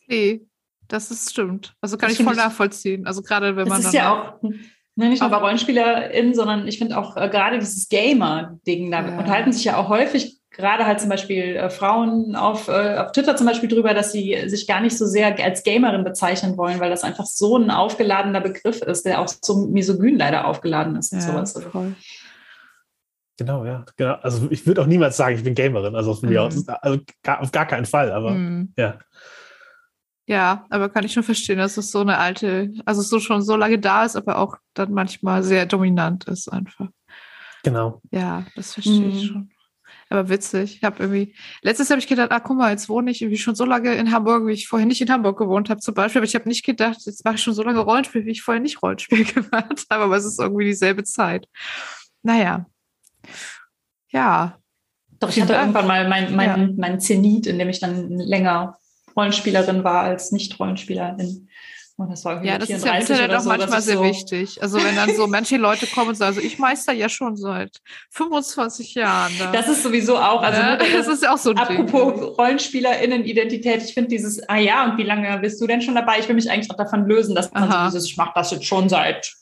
Nee, 0.08 0.42
das 0.88 1.12
ist 1.12 1.32
stimmt. 1.32 1.76
Also 1.82 1.98
kann 1.98 2.10
das 2.10 2.20
ich 2.20 2.26
voll 2.26 2.36
nachvollziehen. 2.36 3.06
Also 3.06 3.22
gerade 3.22 3.56
wenn 3.56 3.68
man. 3.68 3.78
Das 3.78 3.88
ist 3.88 3.94
ja 3.94 4.12
auch 4.12 4.42
ne, 4.42 5.10
nicht 5.10 5.22
nur 5.22 5.30
bei 5.30 5.38
RollenspielerInnen, 5.38 6.34
sondern 6.34 6.68
ich 6.68 6.78
finde 6.78 6.98
auch 6.98 7.16
äh, 7.16 7.30
gerade 7.30 7.60
dieses 7.60 7.90
Gamer-Ding, 7.90 8.90
da 8.90 9.02
ja. 9.02 9.18
unterhalten 9.18 9.52
sich 9.52 9.66
ja 9.66 9.78
auch 9.78 9.90
häufig 9.90 10.37
gerade 10.58 10.86
halt 10.86 11.00
zum 11.00 11.10
Beispiel 11.10 11.56
äh, 11.56 11.70
Frauen 11.70 12.36
auf, 12.36 12.68
äh, 12.68 12.98
auf 12.98 13.12
Twitter 13.12 13.36
zum 13.36 13.48
Beispiel 13.48 13.70
drüber, 13.70 13.94
dass 13.94 14.12
sie 14.12 14.50
sich 14.50 14.68
gar 14.68 14.82
nicht 14.82 14.98
so 14.98 15.06
sehr 15.06 15.42
als 15.44 15.64
Gamerin 15.64 16.04
bezeichnen 16.04 16.58
wollen, 16.58 16.80
weil 16.80 16.90
das 16.90 17.04
einfach 17.04 17.26
so 17.26 17.58
ein 17.58 17.72
aufgeladener 17.72 18.42
Begriff 18.42 18.82
ist, 18.82 19.06
der 19.06 19.22
auch 19.22 19.28
so 19.28 19.68
misogyn 19.68 20.18
leider 20.18 20.46
aufgeladen 20.46 20.96
ist 20.96 21.14
und 21.14 21.20
ja, 21.20 21.26
sowas. 21.26 21.54
Voll. 21.72 21.96
Genau, 23.38 23.66
ja. 23.66 23.86
Genau. 23.96 24.16
Also 24.16 24.48
ich 24.50 24.66
würde 24.66 24.82
auch 24.82 24.88
niemals 24.88 25.16
sagen, 25.16 25.36
ich 25.36 25.44
bin 25.44 25.54
Gamerin. 25.54 25.96
Also, 25.96 26.16
von 26.16 26.30
mhm. 26.30 26.38
aus, 26.38 26.68
also 26.68 27.00
gar, 27.24 27.42
auf 27.42 27.52
gar 27.52 27.68
keinen 27.68 27.86
Fall, 27.86 28.12
aber 28.12 28.32
mhm. 28.32 28.74
ja. 28.78 28.98
Ja, 30.26 30.66
aber 30.70 30.90
kann 30.90 31.06
ich 31.06 31.14
schon 31.14 31.24
verstehen, 31.24 31.60
dass 31.60 31.78
es 31.78 31.90
so 31.90 32.02
eine 32.02 32.18
alte, 32.18 32.74
also 32.84 33.02
so 33.02 33.20
schon 33.20 33.42
so 33.42 33.56
lange 33.56 33.80
da 33.80 34.04
ist, 34.04 34.18
aber 34.18 34.40
auch 34.40 34.58
dann 34.74 34.92
manchmal 34.92 35.42
sehr 35.42 35.66
dominant 35.66 36.26
ist 36.26 36.52
einfach. 36.52 36.90
Genau. 37.64 38.02
Ja, 38.12 38.46
das 38.56 38.74
verstehe 38.74 39.00
mhm. 39.00 39.10
ich 39.10 39.28
schon. 39.28 39.52
Aber 40.10 40.30
witzig. 40.30 40.78
Ich 40.78 40.84
habe 40.84 41.04
irgendwie, 41.04 41.36
letztes 41.62 41.90
habe 41.90 42.00
ich 42.00 42.08
gedacht, 42.08 42.32
ah, 42.32 42.40
guck 42.40 42.58
mal, 42.58 42.72
jetzt 42.72 42.88
wohne 42.90 43.12
ich 43.12 43.22
irgendwie 43.22 43.38
schon 43.38 43.56
so 43.56 43.66
lange 43.66 43.94
in 43.96 44.12
Hamburg, 44.12 44.48
wie 44.48 44.54
ich 44.54 44.68
vorher 44.68 44.88
nicht 44.88 45.02
in 45.02 45.12
Hamburg 45.12 45.38
gewohnt 45.38 45.70
habe, 45.70 45.82
zum 45.82 45.94
Beispiel. 45.94 46.20
Aber 46.20 46.28
ich 46.28 46.36
habe 46.36 46.48
nicht 46.48 46.66
gedacht, 46.66 47.00
jetzt 47.06 47.26
mache 47.26 47.36
ich 47.36 47.44
schon 47.44 47.54
so 47.54 47.64
lange 47.64 47.80
Rollenspiel, 47.80 48.26
wie 48.26 48.32
ich 48.32 48.42
vorher 48.42 48.62
nicht 48.62 48.82
Rollenspiel 48.82 49.26
gemacht 49.34 49.86
habe. 49.90 50.04
Aber 50.04 50.16
es 50.16 50.26
ist 50.26 50.40
irgendwie 50.40 50.66
dieselbe 50.66 51.04
Zeit. 51.04 51.48
Naja, 52.24 52.66
ja. 54.10 54.58
Doch, 55.20 55.30
ich 55.30 55.42
hatte 55.42 55.54
ja. 55.54 55.62
irgendwann 55.62 55.88
mal 55.88 56.08
mein, 56.08 56.36
mein, 56.36 56.50
ja. 56.50 56.74
mein 56.78 57.00
Zenit, 57.00 57.48
in 57.48 57.58
dem 57.60 57.70
ich 57.70 57.80
dann 57.80 58.12
länger 58.12 58.78
Rollenspielerin 59.16 59.84
war 59.84 60.02
als 60.02 60.32
Nicht-Rollenspielerin. 60.32 61.50
Und 62.00 62.12
das 62.12 62.24
war 62.26 62.44
ja, 62.44 62.60
das 62.60 62.70
ist 62.70 62.86
ja 62.86 62.94
im 62.94 63.02
Internet 63.02 63.34
auch 63.34 63.40
so, 63.40 63.50
manchmal 63.50 63.82
sehr 63.82 63.98
so 63.98 64.04
wichtig. 64.04 64.62
Also 64.62 64.78
wenn 64.84 64.96
dann 64.96 65.16
so 65.16 65.26
manche 65.28 65.58
Leute 65.58 65.88
kommen 65.88 66.10
und 66.10 66.16
sagen, 66.16 66.36
also 66.36 66.46
ich 66.46 66.60
meister 66.60 66.94
ja 66.94 67.10
schon 67.10 67.36
seit 67.36 67.78
25 68.12 68.94
Jahren. 68.94 69.34
Da. 69.40 69.52
Das 69.52 69.68
ist 69.68 69.82
sowieso 69.82 70.16
auch, 70.16 70.44
also 70.44 70.62
ja, 70.62 70.76
das 70.76 71.08
ist 71.08 71.24
ja 71.24 71.34
auch 71.34 71.40
so 71.40 71.50
ein 71.50 71.58
Apropos 71.58 72.14
Ding. 72.14 72.24
RollenspielerInnen-Identität, 72.24 73.84
ich 73.84 73.96
finde 73.96 74.10
dieses, 74.10 74.48
ah 74.48 74.58
ja, 74.58 74.86
und 74.86 75.00
wie 75.00 75.04
lange 75.04 75.40
bist 75.40 75.60
du 75.60 75.66
denn 75.66 75.82
schon 75.82 75.96
dabei? 75.96 76.20
Ich 76.20 76.28
will 76.28 76.36
mich 76.36 76.52
eigentlich 76.52 76.70
auch 76.70 76.78
davon 76.78 77.08
lösen, 77.08 77.34
dass 77.34 77.52
man 77.52 77.64
Aha. 77.64 77.90
so 77.90 77.98
dieses, 77.98 78.12
ich 78.12 78.18
mache 78.18 78.32
das 78.36 78.52
jetzt 78.52 78.66
schon 78.66 78.90
seit, 78.90 79.34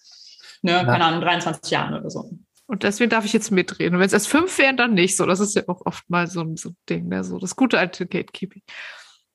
ne, 0.61 0.85
keine 0.85 1.03
Ahnung, 1.03 1.19
23 1.19 1.69
Jahren 1.69 1.93
oder 1.93 2.09
so. 2.09 2.29
Und 2.67 2.83
deswegen 2.83 3.09
darf 3.09 3.25
ich 3.25 3.33
jetzt 3.33 3.51
mitreden. 3.51 3.95
Und 3.95 3.99
wenn 3.99 4.07
es 4.07 4.13
erst 4.13 4.29
fünf 4.29 4.57
wären, 4.57 4.77
dann 4.77 4.93
nicht 4.93 5.17
so. 5.17 5.25
Das 5.25 5.41
ist 5.41 5.55
ja 5.55 5.63
auch 5.67 5.85
oft 5.85 6.09
mal 6.09 6.27
so 6.27 6.39
ein, 6.39 6.55
so 6.55 6.69
ein 6.69 6.77
Ding, 6.89 7.09
ne? 7.09 7.25
so 7.25 7.37
das 7.37 7.57
gute 7.57 7.77
alte 7.77 8.07
Gatekeeping. 8.07 8.61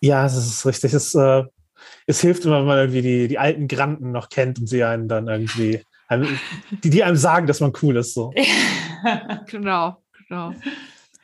Ja, 0.01 0.23
das 0.23 0.39
ist 0.39 0.65
richtig. 0.65 0.95
Es, 0.95 1.15
äh, 1.15 1.45
es 2.11 2.21
hilft 2.21 2.45
immer, 2.45 2.59
wenn 2.61 2.67
man 2.67 2.79
irgendwie 2.79 3.03
die, 3.03 3.29
die 3.29 3.39
alten 3.39 3.69
Granten 3.69 4.13
noch 4.13 4.29
kennt 4.29 4.59
und 4.59 4.67
sie 4.67 4.85
einen 4.85 5.09
dann 5.09 5.29
irgendwie, 5.29 5.83
die, 6.83 6.91
die 6.91 7.05
einem 7.05 7.17
sagen, 7.17 7.47
dass 7.47 7.61
man 7.61 7.73
cool 7.83 7.97
ist. 7.97 8.15
So. 8.15 8.33
genau, 9.47 10.03
genau. 10.29 10.53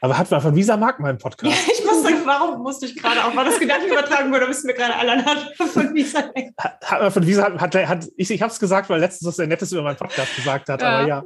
Aber 0.00 0.18
hat 0.18 0.30
man 0.30 0.40
von 0.40 0.54
Visa 0.54 0.76
mag 0.76 1.00
meinen 1.00 1.18
Podcast. 1.18 1.52
Ja, 1.52 1.72
ich 1.72 1.84
musste, 1.84 2.10
warum 2.24 2.62
musste 2.62 2.86
ich 2.86 2.96
gerade 2.96 3.24
auch, 3.24 3.34
war 3.34 3.44
das 3.44 3.58
Gedanken 3.58 3.88
übertragen 3.88 4.32
wurde, 4.32 4.46
müssen 4.46 4.68
wir 4.68 4.74
gerade 4.74 4.94
alle 4.94 5.24
von 5.56 5.94
Visa 5.94 6.30
Hat, 6.58 6.80
hat 6.82 7.12
von 7.12 7.26
Visa, 7.26 7.44
hat, 7.44 7.74
hat, 7.74 7.88
hat 7.88 8.08
ich, 8.16 8.30
ich 8.30 8.42
habe 8.42 8.52
es 8.52 8.60
gesagt, 8.60 8.88
weil 8.88 9.00
letztens 9.00 9.28
was 9.28 9.36
der 9.36 9.46
Nettes 9.46 9.72
über 9.72 9.82
meinen 9.82 9.96
Podcast 9.96 10.36
gesagt 10.36 10.68
hat, 10.68 10.80
ja. 10.80 10.88
aber 10.88 11.08
ja. 11.08 11.24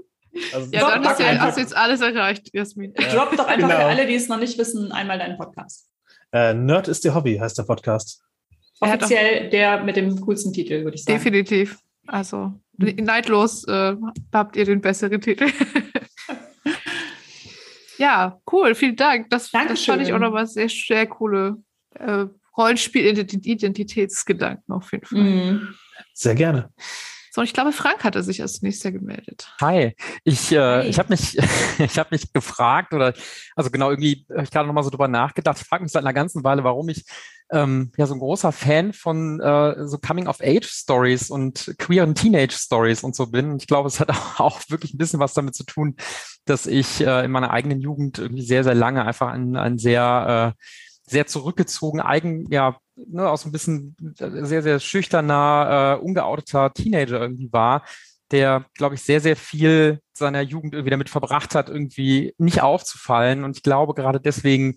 Also 0.54 0.70
ja, 0.70 0.88
dann 0.88 1.02
ist 1.02 1.18
ja, 1.18 1.38
hast 1.40 1.56
du 1.56 1.60
jetzt 1.60 1.76
alles 1.76 2.00
erreicht, 2.00 2.50
Jasmin. 2.54 2.94
Ja. 2.96 3.08
Drop 3.08 3.36
doch 3.36 3.48
einfach 3.48 3.68
genau. 3.68 3.80
für 3.80 3.86
alle, 3.86 4.06
die 4.06 4.14
es 4.14 4.28
noch 4.28 4.38
nicht 4.38 4.56
wissen, 4.58 4.92
einmal 4.92 5.18
deinen 5.18 5.36
Podcast. 5.36 5.88
Äh, 6.32 6.54
Nerd 6.54 6.86
ist 6.86 7.04
ihr 7.04 7.14
Hobby, 7.14 7.36
heißt 7.36 7.58
der 7.58 7.64
Podcast. 7.64 8.22
Offiziell 8.80 9.50
der 9.50 9.84
mit 9.84 9.96
dem 9.96 10.20
coolsten 10.20 10.52
Titel, 10.52 10.84
würde 10.84 10.96
ich 10.96 11.04
sagen. 11.04 11.18
Definitiv. 11.18 11.78
Also 12.06 12.52
neidlos 12.76 13.64
äh, 13.64 13.96
habt 14.32 14.56
ihr 14.56 14.64
den 14.64 14.80
besseren 14.80 15.20
Titel. 15.20 15.46
ja, 17.98 18.40
cool, 18.50 18.74
vielen 18.74 18.96
Dank. 18.96 19.30
Das, 19.30 19.48
das 19.50 19.84
fand 19.84 20.02
ich 20.02 20.12
auch 20.12 20.18
nochmal 20.18 20.46
sehr, 20.46 20.68
sehr 20.68 21.06
coole 21.06 21.56
äh, 21.94 22.26
Rollenspiel-Identitätsgedanken 22.56 24.74
auf 24.74 24.90
jeden 24.92 25.06
Fall. 25.06 25.20
Mhm. 25.20 25.74
Sehr 26.14 26.34
gerne. 26.34 26.72
So, 27.32 27.42
ich 27.42 27.52
glaube, 27.52 27.70
Frank 27.72 28.02
hatte 28.02 28.24
sich 28.24 28.42
als 28.42 28.60
nächster 28.60 28.90
gemeldet. 28.90 29.54
Hi, 29.60 29.94
ich, 30.24 30.50
äh, 30.50 30.88
ich 30.88 30.98
habe 30.98 31.10
mich, 31.10 31.38
ich 31.78 31.96
habe 31.96 32.08
mich 32.10 32.32
gefragt 32.32 32.92
oder, 32.92 33.14
also 33.54 33.70
genau 33.70 33.90
irgendwie, 33.90 34.26
habe 34.30 34.42
ich 34.42 34.50
gerade 34.50 34.66
noch 34.66 34.74
mal 34.74 34.82
so 34.82 34.90
drüber 34.90 35.06
nachgedacht. 35.06 35.60
Ich 35.60 35.66
frage 35.66 35.84
mich 35.84 35.92
seit 35.92 36.02
einer 36.02 36.12
ganzen 36.12 36.42
Weile, 36.42 36.64
warum 36.64 36.88
ich 36.88 37.04
ähm, 37.52 37.92
ja 37.96 38.06
so 38.06 38.14
ein 38.14 38.20
großer 38.20 38.52
Fan 38.52 38.92
von 38.92 39.40
äh, 39.40 39.86
so 39.86 39.98
Coming-of-Age-Stories 39.98 41.30
und 41.30 41.74
queeren 41.78 42.14
Teenage-Stories 42.14 43.02
und 43.02 43.16
so 43.16 43.26
bin. 43.26 43.56
Ich 43.56 43.66
glaube, 43.66 43.88
es 43.88 44.00
hat 44.00 44.10
auch 44.38 44.60
wirklich 44.68 44.94
ein 44.94 44.98
bisschen 44.98 45.20
was 45.20 45.34
damit 45.34 45.54
zu 45.54 45.64
tun, 45.64 45.96
dass 46.44 46.66
ich 46.66 47.00
äh, 47.00 47.24
in 47.24 47.30
meiner 47.30 47.50
eigenen 47.50 47.80
Jugend 47.80 48.18
irgendwie 48.18 48.42
sehr, 48.42 48.64
sehr 48.64 48.74
lange 48.74 49.04
einfach 49.04 49.28
ein, 49.28 49.56
ein 49.56 49.78
sehr 49.78 50.54
äh, 50.56 50.64
sehr 51.10 51.26
zurückgezogen, 51.26 52.00
eigen, 52.00 52.46
ja, 52.52 52.78
ne, 52.94 53.28
auch 53.28 53.36
so 53.36 53.48
ein 53.48 53.52
bisschen 53.52 53.96
sehr, 54.16 54.62
sehr 54.62 54.78
schüchterner, 54.78 55.98
äh, 55.98 56.04
ungeouteter 56.04 56.72
Teenager 56.72 57.20
irgendwie 57.20 57.52
war, 57.52 57.84
der, 58.30 58.66
glaube 58.74 58.94
ich, 58.94 59.02
sehr, 59.02 59.20
sehr 59.20 59.34
viel 59.34 60.00
seiner 60.12 60.40
Jugend 60.40 60.74
irgendwie 60.74 60.90
damit 60.90 61.10
verbracht 61.10 61.56
hat, 61.56 61.68
irgendwie 61.68 62.32
nicht 62.38 62.62
aufzufallen. 62.62 63.42
Und 63.42 63.56
ich 63.56 63.64
glaube, 63.64 63.94
gerade 63.94 64.20
deswegen, 64.20 64.76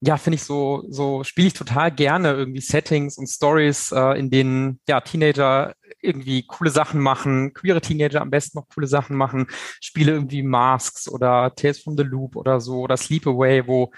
ja, 0.00 0.16
finde 0.16 0.36
ich 0.36 0.42
so, 0.42 0.84
so 0.88 1.24
spiele 1.24 1.48
ich 1.48 1.54
total 1.54 1.90
gerne 1.90 2.32
irgendwie 2.32 2.60
Settings 2.60 3.16
und 3.16 3.28
Stories, 3.28 3.92
äh, 3.92 4.18
in 4.18 4.30
denen 4.30 4.80
ja 4.88 5.00
Teenager 5.00 5.74
irgendwie 6.00 6.44
coole 6.46 6.70
Sachen 6.70 7.00
machen, 7.00 7.54
queere 7.54 7.80
Teenager 7.80 8.20
am 8.20 8.30
besten 8.30 8.58
noch 8.58 8.68
coole 8.68 8.86
Sachen 8.86 9.16
machen, 9.16 9.46
Spiele 9.80 10.12
irgendwie 10.12 10.42
Masks 10.42 11.08
oder 11.08 11.54
Tales 11.54 11.80
from 11.80 11.96
the 11.96 12.02
Loop 12.02 12.36
oder 12.36 12.60
so 12.60 12.80
oder 12.80 12.96
Sleepaway, 12.96 13.66
wo 13.66 13.90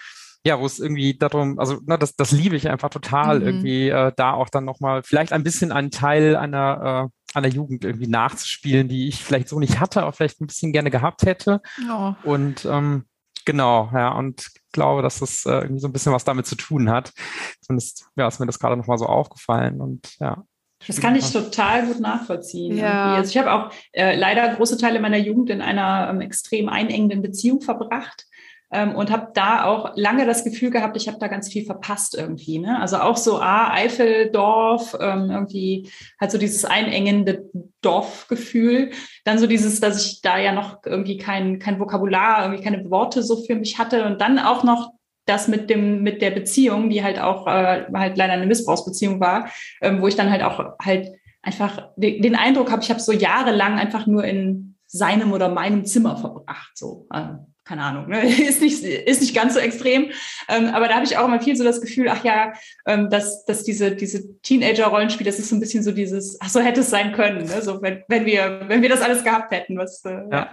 ja, 0.45 0.59
wo 0.61 0.67
es 0.67 0.79
irgendwie 0.79 1.19
darum, 1.19 1.59
also 1.59 1.81
na, 1.85 1.97
das, 1.97 2.15
das 2.15 2.31
liebe 2.31 2.57
ich 2.57 2.71
einfach 2.71 2.91
total, 2.91 3.41
mhm. 3.41 3.47
irgendwie 3.47 3.89
äh, 3.89 4.13
da 4.17 4.33
auch 4.33 4.49
dann 4.49 4.65
nochmal 4.65 5.03
vielleicht 5.03 5.33
ein 5.33 5.43
bisschen 5.43 5.73
einen 5.73 5.91
Teil 5.91 6.37
einer, 6.37 7.11
äh, 7.35 7.37
einer 7.37 7.49
Jugend 7.49 7.85
irgendwie 7.85 8.07
nachzuspielen, 8.07 8.89
die 8.89 9.09
ich 9.09 9.23
vielleicht 9.23 9.49
so 9.49 9.59
nicht 9.59 9.81
hatte, 9.81 10.03
aber 10.03 10.13
vielleicht 10.13 10.41
ein 10.41 10.47
bisschen 10.47 10.73
gerne 10.73 10.91
gehabt 10.91 11.25
hätte. 11.25 11.61
Ja. 11.87 12.17
Und 12.23 12.65
ähm, 12.65 13.05
genau, 13.49 13.89
ja, 13.95 14.13
und 14.13 14.47
glaube, 14.73 15.01
dass 15.01 15.21
das 15.21 15.47
äh, 15.47 15.53
irgendwie 15.53 15.81
so 15.81 15.89
ein 15.89 15.93
bisschen 15.93 16.13
was 16.13 16.25
damit 16.25 16.47
zu 16.47 16.55
tun 16.55 16.91
hat. 16.91 17.15
Zumindest, 17.63 18.07
ja, 18.15 18.29
ist 18.29 18.41
mir 18.41 18.47
das 18.47 18.59
gerade 18.59 18.77
nochmal 18.77 18.99
so 18.99 19.07
aufgefallen 19.07 19.81
und 19.81 20.17
ja. 20.21 20.45
Das 20.87 21.01
kann 21.01 21.17
ich 21.17 21.33
total 21.33 21.87
gut 21.87 21.99
nachvollziehen. 21.99 22.77
Ja. 22.77 23.15
Also 23.15 23.31
ich 23.31 23.39
habe 23.39 23.51
auch 23.51 23.73
äh, 23.93 24.15
leider 24.17 24.55
große 24.55 24.77
Teile 24.77 25.01
meiner 25.01 25.17
Jugend 25.17 25.51
in 25.51 25.63
einer 25.63 26.11
ähm, 26.11 26.21
extrem 26.21 26.69
einengenden 26.69 27.23
Beziehung 27.23 27.63
verbracht 27.63 28.28
ähm, 28.71 28.95
und 28.95 29.11
habe 29.11 29.29
da 29.35 29.65
auch 29.65 29.93
lange 29.97 30.27
das 30.27 30.45
Gefühl 30.45 30.71
gehabt, 30.71 30.97
ich 30.97 31.09
habe 31.09 31.19
da 31.19 31.29
ganz 31.29 31.49
viel 31.49 31.65
verpasst 31.65 32.15
irgendwie. 32.15 32.59
Ne? 32.59 32.79
Also 32.81 32.99
auch 32.99 33.17
so 33.17 33.39
ah, 33.39 33.73
Eifeldorf, 33.73 34.97
ähm, 35.01 35.31
irgendwie 35.31 35.91
halt 36.21 36.31
so 36.31 36.39
dieses 36.39 36.65
einengende 36.65 37.49
Dorfgefühl. 37.81 38.91
Dann 39.25 39.39
so 39.39 39.47
dieses, 39.47 39.81
dass 39.81 40.05
ich 40.05 40.21
da 40.21 40.39
ja 40.39 40.53
noch 40.53 40.79
irgendwie 40.85 41.17
kein, 41.17 41.59
kein 41.59 41.81
Vokabular, 41.81 42.43
irgendwie 42.45 42.63
keine 42.63 42.91
Worte 42.91 43.23
so 43.23 43.43
für 43.45 43.55
mich 43.55 43.79
hatte. 43.79 44.05
Und 44.05 44.21
dann 44.21 44.39
auch 44.39 44.65
noch 44.65 44.93
das 45.25 45.49
mit 45.49 45.69
dem 45.69 46.03
mit 46.03 46.23
der 46.23 46.31
Beziehung, 46.31 46.89
die 46.89 47.05
halt 47.05 47.19
auch 47.19 47.47
äh, 47.47 47.87
halt 47.93 48.17
leider 48.17 48.33
eine 48.33 48.47
Missbrauchsbeziehung 48.47 49.21
war, 49.21 49.51
ähm, 49.83 50.01
wo 50.01 50.09
ich 50.09 50.17
dann 50.17 50.31
halt 50.31 50.43
auch 50.43 50.77
halt 50.83 51.13
einfach 51.43 51.91
den 51.97 52.35
Eindruck 52.35 52.71
habe, 52.71 52.83
ich 52.83 52.91
habe 52.91 53.01
so 53.01 53.13
jahrelang 53.13 53.79
einfach 53.79 54.07
nur 54.07 54.25
in 54.25 54.77
seinem 54.87 55.33
oder 55.33 55.49
meinem 55.49 55.85
Zimmer 55.85 56.17
verbracht. 56.17 56.73
So, 56.75 57.07
äh, 57.13 57.35
keine 57.69 57.83
Ahnung, 57.83 58.09
ne? 58.09 58.23
ist, 58.49 58.61
nicht, 58.61 58.83
ist 58.83 59.21
nicht 59.21 59.35
ganz 59.35 59.55
so 59.55 59.61
extrem. 59.61 60.11
Ähm, 60.49 60.67
aber 60.69 60.89
da 60.89 60.95
habe 60.95 61.05
ich 61.05 61.17
auch 61.17 61.27
immer 61.27 61.41
viel 61.41 61.55
so 61.55 61.65
das 61.65 61.81
Gefühl, 61.81 62.09
ach 62.09 62.25
ja, 62.25 62.55
ähm, 62.87 63.11
dass, 63.11 63.45
dass 63.45 63.63
diese, 63.63 63.95
diese 63.95 64.41
Teenager-Rollenspiel, 64.41 65.27
das 65.27 65.39
ist 65.39 65.51
so 65.51 65.57
ein 65.57 65.61
bisschen 65.61 65.85
so 65.85 65.93
dieses, 65.93 66.39
ach 66.41 66.49
so 66.49 66.61
hätte 66.61 66.81
es 66.81 66.91
sein 66.91 67.13
können, 67.13 67.45
ne? 67.45 67.63
so 67.63 67.81
wenn, 67.83 68.03
wenn, 68.09 68.25
wir, 68.25 68.65
wenn 68.67 68.83
wir 68.83 68.89
das 68.89 69.03
alles 69.03 69.23
gehabt 69.23 69.53
hätten, 69.53 69.77
was 69.77 70.03
äh, 70.05 70.11
ja. 70.11 70.29
ja. 70.31 70.51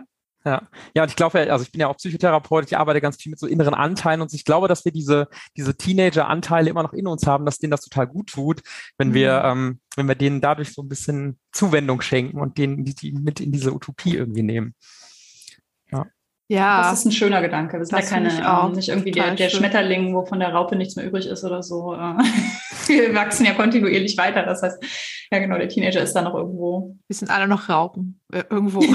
Ja, 0.48 0.62
ja, 0.96 1.02
und 1.02 1.10
ich 1.10 1.16
glaube, 1.16 1.52
also 1.52 1.64
ich 1.64 1.72
bin 1.72 1.82
ja 1.82 1.88
auch 1.88 1.98
Psychotherapeut, 1.98 2.66
ich 2.68 2.78
arbeite 2.78 3.02
ganz 3.02 3.20
viel 3.20 3.32
mit 3.32 3.40
so 3.40 3.48
inneren 3.48 3.74
Anteilen 3.74 4.22
und 4.22 4.32
ich 4.32 4.46
glaube, 4.46 4.68
dass 4.68 4.86
wir 4.86 4.92
diese, 4.92 5.28
diese 5.58 5.76
Teenager-Anteile 5.76 6.70
immer 6.70 6.84
noch 6.84 6.94
in 6.94 7.08
uns 7.08 7.26
haben, 7.26 7.46
dass 7.46 7.58
denen 7.58 7.72
das 7.72 7.82
total 7.82 8.06
gut 8.06 8.30
tut, 8.30 8.62
wenn 9.00 9.10
mhm. 9.10 9.14
wir, 9.16 9.42
ähm, 9.44 9.80
wenn 9.96 10.08
wir 10.08 10.14
denen 10.14 10.42
dadurch 10.42 10.72
so 10.72 10.84
ein 10.84 10.88
bisschen 10.88 11.40
Zuwendung 11.52 12.00
schenken 12.02 12.40
und 12.40 12.60
denen 12.60 12.86
die, 12.86 12.94
die 12.94 13.12
mit 13.12 13.40
in 13.40 13.52
diese 13.52 13.74
Utopie 13.74 14.18
irgendwie 14.18 14.44
nehmen. 14.44 14.76
Ja. 16.48 16.84
Das 16.84 17.00
ist 17.00 17.06
ein 17.06 17.12
schöner 17.12 17.42
Gedanke. 17.42 17.80
Wir 17.80 17.86
sind 17.86 17.98
ja 17.98 18.06
keine, 18.06 18.58
auch 18.58 18.70
nicht 18.70 18.90
irgendwie 18.90 19.12
der, 19.12 19.34
der 19.34 19.50
Schmetterling, 19.50 20.14
wo 20.14 20.26
von 20.26 20.40
der 20.40 20.54
Raupe 20.54 20.76
nichts 20.76 20.96
mehr 20.96 21.06
übrig 21.06 21.26
ist 21.26 21.44
oder 21.44 21.64
so. 21.64 21.88
Wir 22.88 23.16
wachsen 23.16 23.48
ja 23.48 23.54
kontinuierlich 23.54 24.16
weiter. 24.18 24.44
Das 24.44 24.62
heißt, 24.62 24.84
ja 25.32 25.40
genau, 25.40 25.58
der 25.58 25.70
Teenager 25.70 26.04
ist 26.04 26.14
da 26.14 26.22
noch 26.22 26.36
irgendwo. 26.36 26.96
Wir 27.08 27.16
sind 27.16 27.32
alle 27.32 27.48
noch 27.48 27.68
Raupen. 27.68 28.22
Äh, 28.32 28.44
irgendwo. 28.50 28.82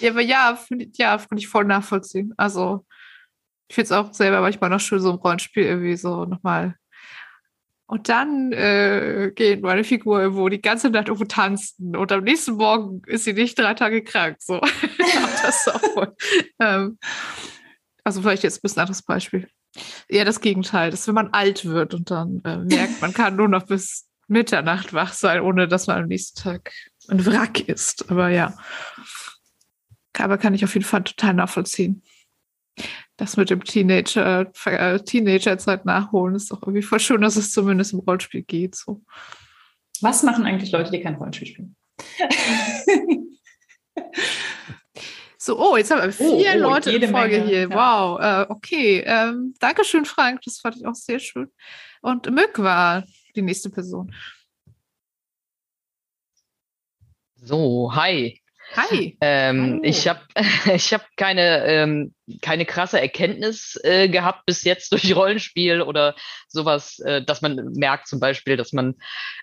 ja, 0.00 0.10
aber 0.10 0.20
ja, 0.20 0.54
finde 0.54 0.86
ja, 0.94 1.18
find 1.18 1.40
ich 1.40 1.48
voll 1.48 1.64
nachvollziehen. 1.64 2.32
Also, 2.36 2.86
ich 3.68 3.74
finde 3.74 3.86
es 3.86 3.92
auch 3.92 4.12
selber 4.14 4.40
manchmal 4.42 4.70
noch 4.70 4.80
schön, 4.80 5.00
so 5.00 5.10
ein 5.10 5.18
Rollenspiel 5.18 5.64
irgendwie 5.64 5.96
so 5.96 6.24
nochmal 6.24 6.76
und 7.92 8.08
dann 8.08 8.52
äh, 8.52 9.32
geht 9.34 9.60
meine 9.60 9.84
Figur 9.84 10.22
irgendwo 10.22 10.48
die 10.48 10.62
ganze 10.62 10.88
Nacht 10.88 11.08
irgendwo 11.08 11.26
tanzen 11.26 11.94
und 11.94 12.10
am 12.10 12.24
nächsten 12.24 12.52
Morgen 12.52 13.02
ist 13.06 13.24
sie 13.24 13.34
nicht 13.34 13.58
drei 13.58 13.74
Tage 13.74 14.02
krank. 14.02 14.38
So. 14.40 14.60
das 15.42 15.66
ist 15.66 15.74
auch 15.74 15.80
voll, 15.92 16.16
ähm, 16.58 16.98
also 18.02 18.22
vielleicht 18.22 18.44
jetzt 18.44 18.56
ein 18.56 18.62
bisschen 18.62 18.80
anderes 18.80 19.02
Beispiel. 19.02 19.46
Eher 20.08 20.24
das 20.24 20.40
Gegenteil, 20.40 20.90
dass 20.90 21.06
wenn 21.06 21.14
man 21.14 21.34
alt 21.34 21.66
wird 21.66 21.92
und 21.92 22.10
dann 22.10 22.40
äh, 22.46 22.56
merkt, 22.56 23.02
man 23.02 23.12
kann 23.12 23.36
nur 23.36 23.48
noch 23.48 23.66
bis 23.66 24.08
Mitternacht 24.26 24.94
wach 24.94 25.12
sein, 25.12 25.42
ohne 25.42 25.68
dass 25.68 25.86
man 25.86 25.98
am 25.98 26.08
nächsten 26.08 26.40
Tag 26.40 26.72
ein 27.08 27.26
Wrack 27.26 27.68
ist. 27.68 28.10
Aber 28.10 28.30
ja. 28.30 28.56
Aber 30.16 30.38
kann 30.38 30.54
ich 30.54 30.64
auf 30.64 30.72
jeden 30.72 30.86
Fall 30.86 31.04
total 31.04 31.34
nachvollziehen 31.34 32.02
das 33.22 33.36
mit 33.36 33.50
dem 33.50 33.62
Teenager, 33.62 34.50
äh, 34.66 34.98
Teenagerzeit 34.98 35.84
nachholen, 35.84 36.34
ist 36.34 36.50
doch 36.50 36.60
irgendwie 36.62 36.82
voll 36.82 36.98
schön, 36.98 37.20
dass 37.20 37.36
es 37.36 37.52
zumindest 37.52 37.92
im 37.92 38.00
Rollenspiel 38.00 38.42
geht. 38.42 38.74
So. 38.74 39.00
Was 40.00 40.24
machen 40.24 40.44
eigentlich 40.44 40.72
Leute, 40.72 40.90
die 40.90 41.00
kein 41.00 41.14
Rollenspiel 41.14 41.46
spielen? 41.46 41.76
so, 45.38 45.56
oh, 45.56 45.76
jetzt 45.76 45.92
haben 45.92 46.00
wir 46.00 46.08
oh, 46.08 46.40
vier 46.40 46.54
oh, 46.56 46.58
Leute 46.58 46.90
in 46.90 47.08
Folge 47.10 47.38
Menge, 47.38 47.48
hier. 47.48 47.68
Ja. 47.68 47.70
Wow, 47.70 48.20
äh, 48.20 48.46
okay. 48.50 49.04
Ähm, 49.06 49.54
Dankeschön, 49.60 50.04
Frank, 50.04 50.40
das 50.42 50.58
fand 50.58 50.76
ich 50.76 50.84
auch 50.86 50.96
sehr 50.96 51.20
schön. 51.20 51.48
Und 52.00 52.28
Mück 52.28 52.58
war 52.58 53.04
die 53.36 53.42
nächste 53.42 53.70
Person. 53.70 54.12
So, 57.36 57.94
hi. 57.94 58.41
Hi. 58.74 59.18
Ähm, 59.20 59.80
ich 59.82 60.08
habe 60.08 60.20
ich 60.74 60.92
hab 60.94 61.04
keine, 61.16 61.64
ähm, 61.66 62.14
keine 62.40 62.64
krasse 62.64 63.00
Erkenntnis 63.00 63.78
äh, 63.82 64.08
gehabt 64.08 64.46
bis 64.46 64.64
jetzt 64.64 64.92
durch 64.92 65.14
Rollenspiel 65.16 65.82
oder 65.82 66.14
sowas, 66.48 66.98
äh, 67.00 67.22
dass 67.22 67.42
man 67.42 67.72
merkt 67.74 68.08
zum 68.08 68.18
Beispiel, 68.18 68.56
dass 68.56 68.72
man 68.72 68.94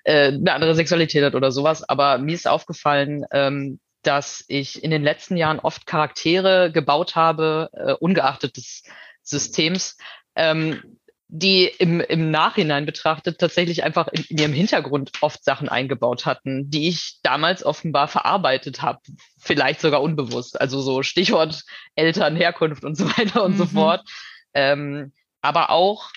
äh, 0.03 0.29
eine 0.29 0.53
andere 0.53 0.73
Sexualität 0.73 1.23
hat 1.23 1.35
oder 1.35 1.51
sowas. 1.51 1.87
Aber 1.87 2.17
mir 2.17 2.33
ist 2.33 2.47
aufgefallen, 2.47 3.25
ähm, 3.31 3.79
dass 4.01 4.43
ich 4.47 4.83
in 4.83 4.91
den 4.91 5.03
letzten 5.03 5.37
Jahren 5.37 5.59
oft 5.59 5.85
Charaktere 5.85 6.71
gebaut 6.71 7.15
habe, 7.15 7.69
äh, 7.73 7.93
ungeachtet 7.93 8.57
des 8.57 8.83
Systems, 9.21 9.97
ähm, 10.35 10.98
die 11.31 11.65
im, 11.65 12.01
im 12.01 12.31
Nachhinein 12.31 12.87
betrachtet 12.87 13.37
tatsächlich 13.37 13.83
einfach 13.83 14.07
in, 14.07 14.25
in, 14.29 14.37
ihrem 14.39 14.53
Hintergrund 14.53 15.11
oft 15.21 15.43
Sachen 15.43 15.69
eingebaut 15.69 16.25
hatten, 16.25 16.71
die 16.71 16.89
ich 16.89 17.19
damals 17.21 17.63
offenbar 17.63 18.07
verarbeitet 18.07 18.81
habe, 18.81 18.99
vielleicht 19.37 19.79
sogar 19.79 20.01
unbewusst. 20.01 20.59
Also 20.59 20.81
so 20.81 21.03
Stichwort 21.03 21.63
Eltern, 21.95 22.35
Herkunft 22.35 22.83
und 22.83 22.95
so 22.95 23.05
weiter 23.17 23.43
und 23.43 23.53
mhm. 23.53 23.57
so 23.57 23.65
fort. 23.67 24.09
Ähm, 24.55 25.13
aber 25.41 25.69
auch, 25.69 26.09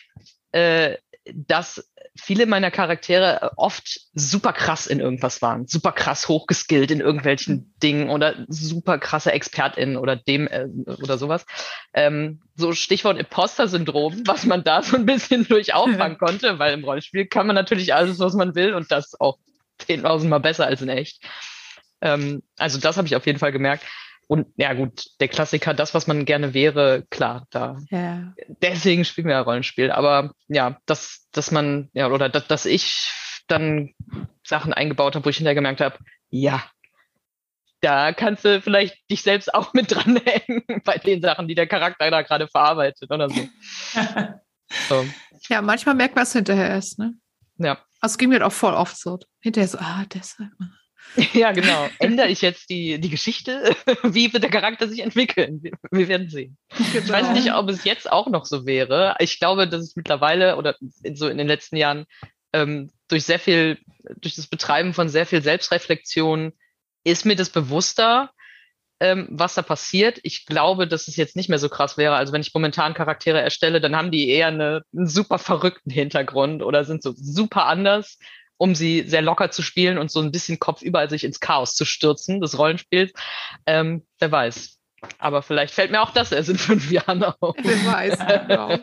äh, 0.53 0.96
dass 1.32 1.88
viele 2.16 2.46
meiner 2.46 2.70
Charaktere 2.70 3.52
oft 3.56 4.00
super 4.12 4.52
krass 4.52 4.87
in 4.87 5.00
irgendwas 5.00 5.40
waren, 5.40 5.66
super 5.66 5.92
krass 5.92 6.28
hochgeskillt 6.28 6.90
in 6.90 7.00
irgendwelchen. 7.00 7.74
Dingen 7.82 8.11
oder 8.11 8.44
super 8.48 8.98
krasse 8.98 9.32
ExpertInnen 9.32 9.96
oder 9.96 10.16
dem 10.16 10.46
äh, 10.46 10.66
oder 10.87 11.18
sowas. 11.18 11.46
Ähm, 11.94 12.40
so 12.54 12.72
Stichwort 12.72 13.18
Imposter-Syndrom, 13.18 14.22
was 14.26 14.46
man 14.46 14.64
da 14.64 14.82
so 14.82 14.96
ein 14.96 15.06
bisschen 15.06 15.46
durch 15.48 15.74
auffangen 15.74 16.18
konnte, 16.18 16.58
weil 16.58 16.74
im 16.74 16.85
Rollenspiel 16.85 17.26
kann 17.26 17.46
man 17.46 17.56
natürlich 17.56 17.94
alles, 17.94 18.18
was 18.18 18.35
man 18.35 18.54
will 18.54 18.74
und 18.74 18.90
das 18.90 19.18
auch 19.20 19.38
10.000 19.80 20.28
Mal 20.28 20.38
besser 20.38 20.66
als 20.66 20.82
in 20.82 20.88
echt. 20.88 21.22
Ähm, 22.00 22.42
also 22.58 22.78
das 22.78 22.96
habe 22.96 23.06
ich 23.06 23.16
auf 23.16 23.26
jeden 23.26 23.38
Fall 23.38 23.52
gemerkt. 23.52 23.85
Und 24.26 24.46
ja 24.56 24.72
gut, 24.72 25.04
der 25.20 25.28
Klassiker, 25.28 25.74
das, 25.74 25.94
was 25.94 26.06
man 26.06 26.24
gerne 26.24 26.54
wäre, 26.54 27.04
klar, 27.11 27.46
da. 27.50 27.76
Ja. 27.90 28.32
Deswegen 28.62 29.04
spielen 29.04 29.26
wir 29.26 29.35
ja 29.35 29.40
Rollenspiel. 29.42 29.90
Aber 29.90 30.32
ja, 30.48 30.78
dass, 30.87 31.28
dass 31.32 31.50
man, 31.50 31.90
ja, 31.92 32.08
oder 32.08 32.28
dass, 32.28 32.46
dass 32.46 32.66
ich 32.66 33.12
dann 33.46 33.92
Sachen 34.44 34.72
eingebaut 34.72 35.14
habe, 35.14 35.24
wo 35.24 35.30
ich 35.30 35.37
hinterher 35.37 35.54
gemerkt 35.54 35.80
habe, 35.80 35.98
ja, 36.30 36.62
da 37.82 38.12
kannst 38.12 38.44
du 38.44 38.61
vielleicht 38.62 38.96
dich 39.11 39.22
selbst 39.22 39.52
auch 39.52 39.74
mit 39.74 39.92
dranhängen 39.92 40.62
bei 40.85 40.98
den 40.98 41.20
Sachen, 41.20 41.48
die 41.48 41.54
der 41.54 41.66
Charakter 41.66 42.11
da 42.11 42.22
gerade 42.22 42.48
verarbeitet 42.48 43.11
oder 43.11 43.28
so. 43.28 43.48
so. 44.88 45.04
Ja, 45.48 45.61
manchmal 45.61 45.96
merkt 45.96 46.14
man 46.14 46.22
es 46.22 46.32
hinterher 46.32 46.68
erst, 46.68 46.98
ne? 46.98 47.14
Ja. 47.58 47.72
Also 48.00 48.14
es 48.14 48.18
ging 48.18 48.30
mir 48.30 48.46
auch 48.46 48.52
voll 48.52 48.74
oft 48.74 48.96
so. 48.96 49.18
Hinterher 49.40 49.68
so, 49.68 49.78
ah, 49.78 50.04
deshalb. 50.12 50.50
Ja, 51.35 51.53
genau. 51.53 51.88
Ändere 51.98 52.29
ich 52.29 52.42
jetzt 52.42 52.70
die, 52.70 53.01
die 53.01 53.11
Geschichte? 53.11 53.75
Wie 54.03 54.33
wird 54.33 54.42
der 54.42 54.51
Charakter 54.51 54.88
sich 54.88 55.01
entwickeln? 55.01 55.62
Wir, 55.62 55.72
wir 55.90 56.09
werden 56.09 56.29
sehen. 56.29 56.57
Genau. 56.77 57.05
Ich 57.05 57.11
weiß 57.11 57.31
nicht, 57.33 57.53
ob 57.53 57.68
es 57.68 57.85
jetzt 57.85 58.11
auch 58.11 58.29
noch 58.29 58.44
so 58.44 58.66
wäre. 58.66 59.16
Ich 59.18 59.38
glaube, 59.38 59.68
dass 59.68 59.83
es 59.83 59.96
mittlerweile 59.96 60.57
oder 60.57 60.77
so 61.14 61.29
in 61.29 61.38
den 61.38 61.46
letzten 61.46 61.77
Jahren 61.77 62.07
ähm, 62.53 62.90
durch 63.09 63.25
sehr 63.25 63.38
viel, 63.38 63.79
durch 64.20 64.35
das 64.35 64.46
Betreiben 64.46 64.94
von 64.94 65.09
sehr 65.09 65.27
viel 65.27 65.42
Selbstreflexion 65.42 66.53
ist 67.05 67.27
mir 67.27 67.37
das 67.37 67.51
bewusster, 67.51 68.31
ähm, 69.01 69.27
was 69.31 69.55
da 69.55 69.62
passiert. 69.62 70.20
Ich 70.22 70.46
glaube, 70.46 70.87
dass 70.87 71.09
es 71.09 71.16
jetzt 71.16 71.35
nicht 71.35 71.48
mehr 71.48 71.59
so 71.59 71.68
krass 71.68 71.96
wäre. 71.96 72.14
Also 72.14 72.33
wenn 72.33 72.42
ich 72.42 72.55
momentan 72.55 72.94
Charaktere 72.94 73.40
erstelle, 73.40 73.81
dann 73.81 73.96
haben 73.96 74.12
die 74.12 74.29
eher 74.29 74.48
eine, 74.48 74.83
einen 74.94 75.09
super 75.09 75.38
verrückten 75.38 75.90
Hintergrund 75.90 76.62
oder 76.62 76.85
sind 76.85 77.03
so 77.03 77.12
super 77.16 77.66
anders 77.66 78.18
um 78.62 78.77
sie 78.77 79.03
sehr 79.09 79.22
locker 79.22 79.51
zu 79.51 79.61
spielen 79.61 79.98
und 79.98 80.12
so 80.12 80.20
ein 80.20 80.31
bisschen 80.31 80.61
kopfüber 80.61 81.09
sich 81.09 81.25
ins 81.25 81.40
Chaos 81.40 81.75
zu 81.75 81.85
stürzen, 81.85 82.40
des 82.40 82.57
Rollenspiels. 82.57 83.12
Ähm, 83.66 84.07
wer 84.20 84.31
weiß. 84.31 84.79
Aber 85.18 85.42
vielleicht 85.42 85.75
fällt 85.75 85.90
mir 85.90 86.01
auch 86.01 86.12
das 86.12 86.31
erst 86.31 86.48
in 86.48 86.59
fünf 86.59 86.88
Jahren 86.88 87.25
auf. 87.25 87.57
Wer 87.61 87.92
weiß, 87.92 88.18
genau. 88.46 88.79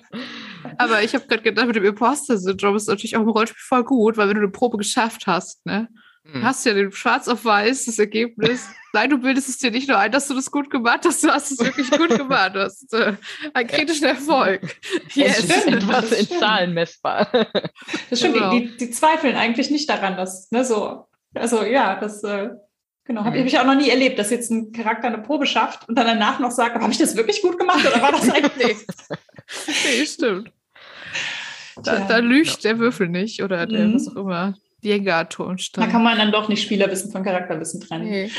Aber 0.77 1.01
ich 1.01 1.15
habe 1.15 1.27
gerade 1.27 1.43
gedacht, 1.43 1.67
mit 1.67 1.77
dem 1.77 1.85
Imposter-Syndrom 1.85 2.75
ist 2.75 2.89
natürlich 2.89 3.15
auch 3.15 3.21
im 3.21 3.29
Rollenspiel 3.29 3.63
voll 3.65 3.85
gut, 3.85 4.17
weil 4.17 4.27
wenn 4.27 4.35
du 4.35 4.41
eine 4.41 4.51
Probe 4.51 4.75
geschafft 4.77 5.27
hast, 5.27 5.65
ne, 5.65 5.87
hm. 6.33 6.43
hast 6.43 6.65
ja 6.65 6.73
den 6.73 6.91
schwarz 6.91 7.27
auf 7.27 7.45
weiß 7.45 7.85
das 7.85 7.99
Ergebnis. 7.99 8.67
Nein, 8.93 9.09
du 9.09 9.19
bildest 9.19 9.49
es 9.49 9.57
dir 9.57 9.69
nicht 9.69 9.87
nur 9.87 9.97
ein, 9.97 10.11
dass 10.11 10.27
du 10.27 10.33
das 10.33 10.49
gut 10.49 10.69
gemacht 10.69 11.01
hast, 11.05 11.23
du 11.23 11.29
hast 11.29 11.51
es 11.51 11.59
wirklich 11.59 11.91
gut 11.91 12.09
gemacht. 12.09 12.55
Du 12.55 12.63
hast 12.63 12.91
äh, 12.93 13.13
einen 13.53 13.67
kritischen 13.67 14.07
Erfolg. 14.07 14.61
Yes. 15.13 15.39
Es 15.39 15.49
ist 15.49 15.67
etwas 15.67 16.11
in 16.11 16.39
Zahlen 16.39 16.73
messbar. 16.73 17.27
Das 18.09 18.19
stimmt, 18.19 18.35
genau. 18.35 18.51
die, 18.51 18.77
die, 18.77 18.91
zweifeln 18.91 19.35
eigentlich 19.35 19.69
nicht 19.69 19.89
daran, 19.89 20.17
dass, 20.17 20.51
ne, 20.51 20.63
so, 20.63 21.07
also 21.33 21.63
ja, 21.63 21.99
das, 21.99 22.23
äh, 22.23 22.49
genau, 23.05 23.23
habe 23.23 23.39
mhm. 23.39 23.47
ich 23.47 23.59
auch 23.59 23.65
noch 23.65 23.75
nie 23.75 23.89
erlebt, 23.89 24.19
dass 24.19 24.29
jetzt 24.29 24.51
ein 24.51 24.71
Charakter 24.71 25.07
eine 25.07 25.19
Probe 25.19 25.45
schafft 25.45 25.89
und 25.89 25.97
dann 25.97 26.05
danach 26.05 26.39
noch 26.39 26.51
sagt, 26.51 26.75
habe 26.75 26.91
ich 26.91 26.97
das 26.97 27.15
wirklich 27.15 27.41
gut 27.41 27.57
gemacht 27.57 27.85
oder 27.85 28.01
war 28.01 28.11
das 28.11 28.29
eigentlich? 28.33 28.77
nee, 29.85 30.05
stimmt. 30.05 30.51
Da, 31.83 31.99
da 31.99 32.17
lügt 32.17 32.63
der 32.63 32.79
Würfel 32.79 33.09
nicht 33.09 33.41
oder 33.43 33.65
der, 33.65 33.87
mhm. 33.87 33.95
was 33.95 34.07
auch 34.07 34.15
immer. 34.15 34.55
Jägerturmstein. 34.81 35.85
Da 35.85 35.91
kann 35.91 36.03
man 36.03 36.17
dann 36.17 36.31
doch 36.31 36.49
nicht 36.49 36.63
Spielerwissen 36.63 37.11
von 37.11 37.23
Charakterwissen 37.23 37.81
trennen. 37.81 38.09
Nee. 38.09 38.31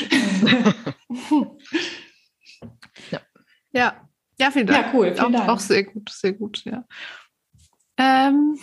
ja. 3.11 3.21
ja. 3.71 4.07
Ja, 4.39 4.49
vielen 4.49 4.67
Dank. 4.67 4.87
Ja, 4.87 4.91
cool. 4.93 5.13
Vielen 5.13 5.19
auch, 5.19 5.31
Dank. 5.31 5.49
auch 5.49 5.59
sehr 5.59 5.83
gut, 5.83 6.09
sehr 6.09 6.33
gut, 6.33 6.63
ja. 6.65 6.83
Ähm, 7.97 8.57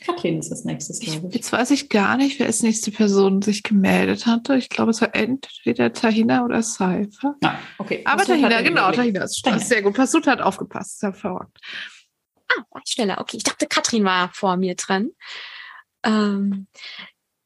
Kathleen 0.00 0.38
ist 0.38 0.50
das 0.50 0.64
nächste. 0.64 0.94
Ich, 1.04 1.20
jetzt 1.34 1.52
weiß 1.52 1.70
ich 1.72 1.90
gar 1.90 2.16
nicht, 2.16 2.38
wer 2.38 2.46
als 2.46 2.62
nächste 2.62 2.90
Person 2.90 3.42
sich 3.42 3.62
gemeldet 3.62 4.24
hatte. 4.24 4.56
Ich 4.56 4.70
glaube, 4.70 4.92
es 4.92 5.02
war 5.02 5.14
entweder 5.14 5.92
Tahina 5.92 6.44
oder 6.44 6.62
Seifer. 6.62 7.36
Ah, 7.44 7.58
okay. 7.76 8.00
Aber 8.06 8.24
Tahina, 8.24 8.56
hat 8.56 8.64
genau, 8.64 8.90
Tahina 8.92 9.24
ist 9.24 9.42
Tahina. 9.42 9.62
sehr 9.62 9.82
gut. 9.82 9.94
Pasut 9.94 10.26
hat 10.26 10.40
aufgepasst, 10.40 11.00
sehr 11.00 11.12
hervorragend. 11.12 11.58
Ah, 12.48 12.80
schneller. 12.86 13.20
Okay, 13.20 13.36
ich 13.36 13.44
dachte, 13.44 13.66
Katrin 13.66 14.04
war 14.04 14.30
vor 14.32 14.56
mir 14.56 14.74
dran. 14.74 15.10
Ähm, 16.02 16.66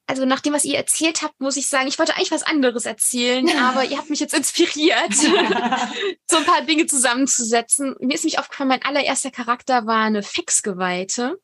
also 0.07 0.25
nach 0.25 0.39
dem, 0.39 0.53
was 0.53 0.65
ihr 0.65 0.77
erzählt 0.77 1.21
habt, 1.21 1.39
muss 1.39 1.57
ich 1.57 1.67
sagen, 1.67 1.87
ich 1.87 1.97
wollte 1.97 2.15
eigentlich 2.15 2.31
was 2.31 2.43
anderes 2.43 2.85
erzählen, 2.85 3.49
aber 3.59 3.83
ihr 3.85 3.97
habt 3.97 4.09
mich 4.09 4.19
jetzt 4.19 4.33
inspiriert, 4.33 5.13
so 6.29 6.37
ein 6.37 6.45
paar 6.45 6.61
Dinge 6.61 6.85
zusammenzusetzen. 6.85 7.95
Mir 7.99 8.15
ist 8.15 8.23
nämlich 8.23 8.39
aufgefallen, 8.39 8.69
mein 8.69 8.83
allererster 8.83 9.31
Charakter 9.31 9.85
war 9.85 10.03
eine 10.03 10.23
Fexgeweihte, 10.23 11.39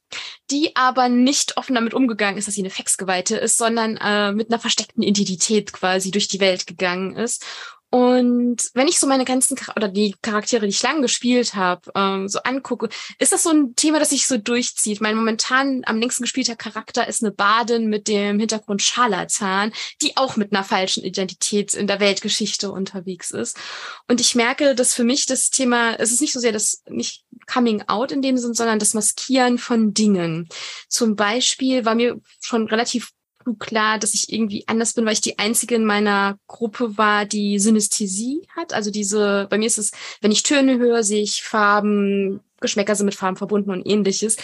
die 0.50 0.76
aber 0.76 1.10
nicht 1.10 1.58
offen 1.58 1.76
damit 1.76 1.94
umgegangen 1.94 2.38
ist, 2.38 2.48
dass 2.48 2.56
sie 2.56 2.62
eine 2.62 2.70
Fexgeweihte 2.70 3.38
ist, 3.38 3.58
sondern 3.58 3.98
äh, 3.98 4.32
mit 4.32 4.52
einer 4.52 4.60
versteckten 4.60 5.04
Identität 5.04 5.74
quasi 5.74 6.12
durch 6.12 6.28
die 6.28 6.40
Welt 6.40 6.68
gegangen 6.68 7.16
ist 7.16 7.46
und 7.92 8.72
wenn 8.74 8.88
ich 8.88 9.00
so 9.00 9.06
meine 9.06 9.26
ganzen 9.26 9.58
oder 9.76 9.90
die 9.90 10.16
Charaktere, 10.22 10.62
die 10.62 10.70
ich 10.70 10.82
lang 10.82 11.02
gespielt 11.02 11.56
habe, 11.56 11.92
ähm, 11.94 12.30
so 12.30 12.40
angucke, 12.40 12.88
ist 13.20 13.34
das 13.34 13.44
so 13.44 13.50
ein 13.50 13.76
Thema, 13.76 14.00
das 14.00 14.12
sich 14.12 14.28
so 14.28 14.38
durchzieht. 14.38 15.02
Mein 15.02 15.18
momentan 15.18 15.82
am 15.86 16.00
längsten 16.00 16.24
gespielter 16.24 16.56
Charakter 16.56 17.06
ist 17.10 17.22
eine 17.22 17.34
Badin 17.34 17.90
mit 17.90 18.08
dem 18.08 18.40
Hintergrund 18.40 18.82
Scharlatan, 18.82 19.74
die 20.02 20.16
auch 20.16 20.38
mit 20.38 20.54
einer 20.54 20.64
falschen 20.64 21.04
Identität 21.04 21.74
in 21.74 21.86
der 21.86 22.00
Weltgeschichte 22.00 22.72
unterwegs 22.72 23.32
ist. 23.32 23.58
Und 24.08 24.22
ich 24.22 24.36
merke, 24.36 24.74
dass 24.74 24.94
für 24.94 25.04
mich 25.04 25.26
das 25.26 25.50
Thema, 25.50 25.96
es 25.96 26.14
ist 26.14 26.22
nicht 26.22 26.32
so 26.32 26.40
sehr 26.40 26.54
das 26.54 26.84
nicht 26.88 27.26
Coming 27.46 27.84
Out 27.88 28.14
in 28.14 28.22
dem 28.22 28.38
Sinn, 28.38 28.54
sondern 28.54 28.80
das 28.80 28.94
Maskieren 28.94 29.58
von 29.58 29.94
Dingen. 29.94 30.48
Zum 30.88 31.18
Beispiel 31.18 31.84
war 31.84 31.96
mir 31.96 32.22
schon 32.40 32.68
relativ 32.68 33.12
klar, 33.60 34.00
dass 34.00 34.14
ich 34.14 34.32
irgendwie 34.32 34.64
anders 34.68 34.94
bin, 34.94 35.06
weil 35.06 35.14
ich 35.14 35.22
die 35.22 35.40
einzige 35.40 35.76
in 35.76 35.86
meiner 35.86 36.38
Gruppe 36.48 36.98
war, 36.98 37.26
die 37.26 37.60
Synästhesie 37.60 38.48
hat. 38.56 38.74
Also 38.74 38.92
diese, 38.92 39.48
bei 39.50 39.58
mir 39.58 39.68
ist 39.68 39.78
es, 39.78 39.92
wenn 40.22 40.32
ich 40.32 40.44
Töne 40.44 40.78
höre, 40.78 41.04
sehe 41.04 41.24
ich 41.24 41.44
Farben, 41.44 42.42
Geschmäcker 42.60 42.96
sind 42.96 43.06
mit 43.06 43.16
Farben 43.16 43.38
verbunden 43.38 43.72
und 43.72 43.86
ähnliches. 43.86 44.38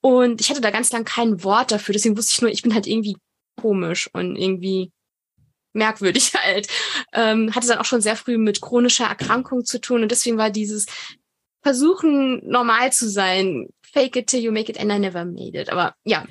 Und 0.00 0.40
ich 0.40 0.50
hatte 0.50 0.60
da 0.60 0.70
ganz 0.70 0.92
lang 0.92 1.04
kein 1.04 1.44
Wort 1.44 1.70
dafür. 1.70 1.92
Deswegen 1.92 2.16
wusste 2.16 2.32
ich 2.34 2.42
nur, 2.42 2.50
ich 2.50 2.62
bin 2.62 2.74
halt 2.74 2.86
irgendwie 2.86 3.16
komisch 3.60 4.10
und 4.12 4.36
irgendwie 4.36 4.90
merkwürdig 5.72 6.34
halt. 6.44 6.68
Ähm, 7.12 7.54
hatte 7.54 7.68
dann 7.68 7.78
auch 7.78 7.84
schon 7.84 8.00
sehr 8.00 8.16
früh 8.16 8.38
mit 8.38 8.60
chronischer 8.60 9.06
Erkrankung 9.06 9.64
zu 9.64 9.80
tun. 9.80 10.02
Und 10.02 10.10
deswegen 10.10 10.38
war 10.38 10.50
dieses 10.50 10.86
Versuchen, 11.62 12.46
normal 12.48 12.92
zu 12.92 13.08
sein, 13.08 13.68
fake 13.92 14.16
it 14.16 14.26
till 14.26 14.40
you 14.40 14.50
make 14.50 14.70
it 14.70 14.78
and 14.78 14.90
I 14.90 14.98
never 14.98 15.24
made 15.24 15.54
it. 15.54 15.70
Aber 15.70 15.94
ja, 16.04 16.24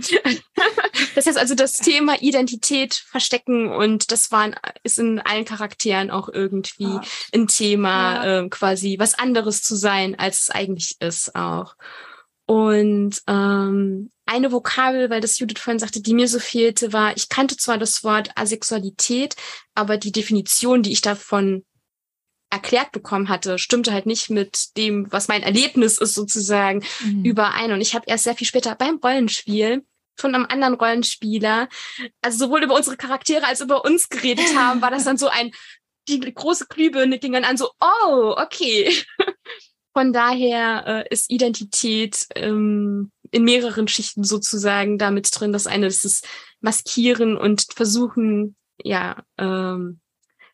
das 1.16 1.28
heißt 1.28 1.38
also 1.38 1.56
das 1.56 1.74
Thema 1.74 2.22
Identität 2.22 2.94
verstecken 2.94 3.72
und 3.72 4.12
das 4.12 4.32
war 4.32 4.52
ist 4.84 5.00
in 5.00 5.20
allen 5.20 5.46
Charakteren 5.46 6.12
auch 6.12 6.30
irgendwie 6.30 6.86
ah. 6.86 7.02
ein 7.34 7.48
Thema, 7.48 8.26
ja. 8.26 8.40
äh, 8.40 8.50
quasi 8.50 8.98
was 9.00 9.18
anderes 9.18 9.62
zu 9.62 9.76
sein, 9.76 10.18
als 10.18 10.44
es 10.44 10.50
eigentlich 10.50 10.96
ist 11.00 11.36
auch. 11.36 11.76
Und 12.46 13.22
ähm, 13.28 14.10
eine 14.26 14.52
Vokabel, 14.52 15.10
weil 15.10 15.22
das 15.22 15.40
Judith 15.40 15.60
vorhin 15.60 15.80
sagte, 15.80 16.02
die 16.02 16.14
mir 16.14 16.28
so 16.28 16.40
fehlte, 16.40 16.92
war, 16.92 17.16
ich 17.16 17.30
kannte 17.30 17.56
zwar 17.58 17.78
das 17.78 18.04
Wort 18.04 18.32
Asexualität, 18.36 19.36
aber 19.76 19.98
die 19.98 20.12
Definition, 20.12 20.84
die 20.84 20.92
ich 20.92 21.02
davon 21.02 21.64
erklärt 22.52 22.92
bekommen 22.92 23.30
hatte, 23.30 23.58
stimmte 23.58 23.94
halt 23.94 24.06
nicht 24.06 24.30
mit 24.30 24.78
dem, 24.78 25.12
was 25.12 25.28
mein 25.28 25.42
Erlebnis 25.42 25.98
ist 25.98 26.14
sozusagen 26.14 26.84
mhm. 27.04 27.26
überein. 27.26 27.72
Und 27.72 27.82
ich 27.82 27.96
habe 27.96 28.06
erst 28.08 28.26
sehr 28.26 28.36
viel 28.36 28.48
später 28.48 28.76
beim 28.76 28.98
Rollenspiel 28.98 29.84
von 30.18 30.36
einem 30.36 30.46
anderen 30.46 30.76
Rollenspieler, 30.76 31.68
also 32.22 32.46
sowohl 32.46 32.64
über 32.64 32.76
unsere 32.76 32.98
Charaktere 32.98 33.48
als 33.48 33.62
über 33.62 33.86
uns 33.86 34.10
geredet 34.10 34.56
haben, 34.56 34.82
war 34.82 34.92
das 34.92 35.04
dann 35.06 35.18
so 35.18 35.28
ein, 35.28 35.52
die 36.08 36.20
große 36.20 36.68
Glühbirne 36.68 37.20
ging 37.20 37.34
dann 37.34 37.44
an 37.44 37.58
so, 37.58 37.70
oh, 37.80 38.36
okay. 38.38 38.94
Von 39.94 40.14
daher 40.14 40.86
äh, 40.88 41.14
ist 41.14 41.30
Identität 41.30 42.26
ähm, 42.36 43.12
in 43.32 43.44
mehreren 43.44 43.90
Schichten 43.90 44.24
sozusagen 44.24 44.98
damit 44.98 45.30
drin. 45.34 45.52
Das 45.52 45.68
eine 45.68 45.88
ist 45.88 46.06
das 46.06 46.22
Maskieren 46.62 47.36
und 47.36 47.68
Versuchen, 47.76 48.56
ja, 48.82 49.22
ähm, 49.38 50.00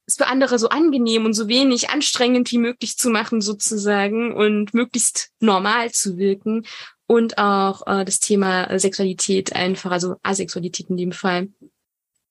es 0.07 0.15
für 0.15 0.27
andere 0.27 0.57
so 0.57 0.69
angenehm 0.69 1.25
und 1.25 1.33
so 1.33 1.47
wenig 1.47 1.89
anstrengend 1.89 2.51
wie 2.51 2.57
möglich 2.57 2.97
zu 2.97 3.09
machen 3.09 3.41
sozusagen 3.41 4.33
und 4.33 4.73
möglichst 4.73 5.29
normal 5.39 5.91
zu 5.91 6.17
wirken 6.17 6.65
und 7.05 7.37
auch 7.37 7.85
äh, 7.85 8.05
das 8.05 8.19
Thema 8.19 8.79
Sexualität 8.79 9.53
einfach, 9.53 9.91
also 9.91 10.15
Asexualität 10.23 10.89
in 10.89 10.97
dem 10.97 11.11
Fall, 11.11 11.49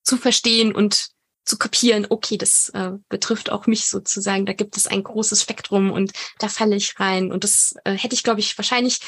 zu 0.03 0.17
verstehen 0.17 0.73
und 0.73 1.09
zu 1.45 1.57
kapieren, 1.57 2.07
okay, 2.09 2.37
das 2.37 2.69
äh, 2.69 2.91
betrifft 3.09 3.51
auch 3.51 3.67
mich 3.67 3.87
sozusagen, 3.87 4.45
da 4.45 4.53
gibt 4.53 4.75
es 4.75 4.87
ein 4.87 5.03
großes 5.03 5.41
Spektrum 5.41 5.91
und 5.91 6.11
da 6.39 6.49
falle 6.49 6.75
ich 6.75 6.99
rein. 6.99 7.31
Und 7.31 7.43
das 7.43 7.75
äh, 7.85 7.93
hätte 7.93 8.15
ich, 8.15 8.23
glaube 8.23 8.41
ich, 8.41 8.57
wahrscheinlich 8.57 8.99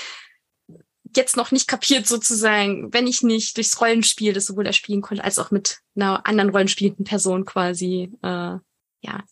jetzt 1.15 1.37
noch 1.37 1.51
nicht 1.51 1.67
kapiert 1.67 2.07
sozusagen, 2.07 2.93
wenn 2.93 3.07
ich 3.07 3.23
nicht 3.23 3.57
durchs 3.57 3.79
Rollenspiel 3.79 4.33
das 4.33 4.45
sowohl 4.45 4.65
erspielen 4.65 5.01
konnte, 5.01 5.23
als 5.23 5.39
auch 5.39 5.51
mit 5.51 5.79
einer 5.95 6.25
anderen 6.25 6.49
rollenspielenden 6.49 7.05
Person 7.05 7.45
quasi, 7.45 8.11
äh, 8.21 8.57
ja, 9.01 9.23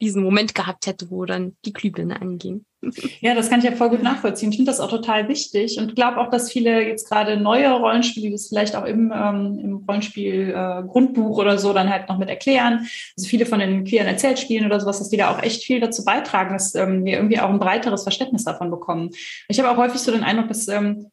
diesen 0.00 0.22
Moment 0.22 0.54
gehabt 0.54 0.86
hätte, 0.86 1.10
wo 1.10 1.24
dann 1.24 1.56
die 1.64 1.72
Glühbirne 1.72 2.20
anging. 2.20 2.64
Ja, 3.20 3.34
das 3.34 3.50
kann 3.50 3.58
ich 3.58 3.66
ja 3.66 3.72
voll 3.72 3.90
gut 3.90 4.02
nachvollziehen. 4.02 4.50
Ich 4.50 4.56
finde 4.56 4.70
das 4.70 4.80
auch 4.80 4.88
total 4.88 5.28
wichtig 5.28 5.78
und 5.78 5.94
glaube 5.94 6.16
auch, 6.16 6.30
dass 6.30 6.50
viele 6.50 6.82
jetzt 6.82 7.10
gerade 7.10 7.36
neue 7.36 7.70
Rollenspiele, 7.70 8.28
die 8.28 8.32
das 8.32 8.48
vielleicht 8.48 8.74
auch 8.74 8.86
im, 8.86 9.12
ähm, 9.14 9.58
im 9.62 9.84
Rollenspiel-Grundbuch 9.86 11.36
äh, 11.36 11.40
oder 11.42 11.58
so 11.58 11.74
dann 11.74 11.90
halt 11.90 12.08
noch 12.08 12.16
mit 12.16 12.30
erklären. 12.30 12.88
Also 13.18 13.28
viele 13.28 13.44
von 13.44 13.58
den 13.58 13.84
queeren 13.84 14.06
Erzählspielen 14.06 14.64
oder 14.64 14.80
sowas, 14.80 14.98
dass 14.98 15.10
die 15.10 15.18
da 15.18 15.30
auch 15.30 15.42
echt 15.42 15.62
viel 15.62 15.80
dazu 15.80 16.06
beitragen, 16.06 16.54
dass 16.54 16.74
ähm, 16.74 17.04
wir 17.04 17.18
irgendwie 17.18 17.38
auch 17.38 17.50
ein 17.50 17.58
breiteres 17.58 18.02
Verständnis 18.02 18.44
davon 18.44 18.70
bekommen. 18.70 19.10
Ich 19.48 19.58
habe 19.60 19.70
auch 19.70 19.76
häufig 19.76 20.00
so 20.00 20.10
den 20.10 20.24
Eindruck, 20.24 20.48
dass 20.48 20.66
ähm, 20.68 21.10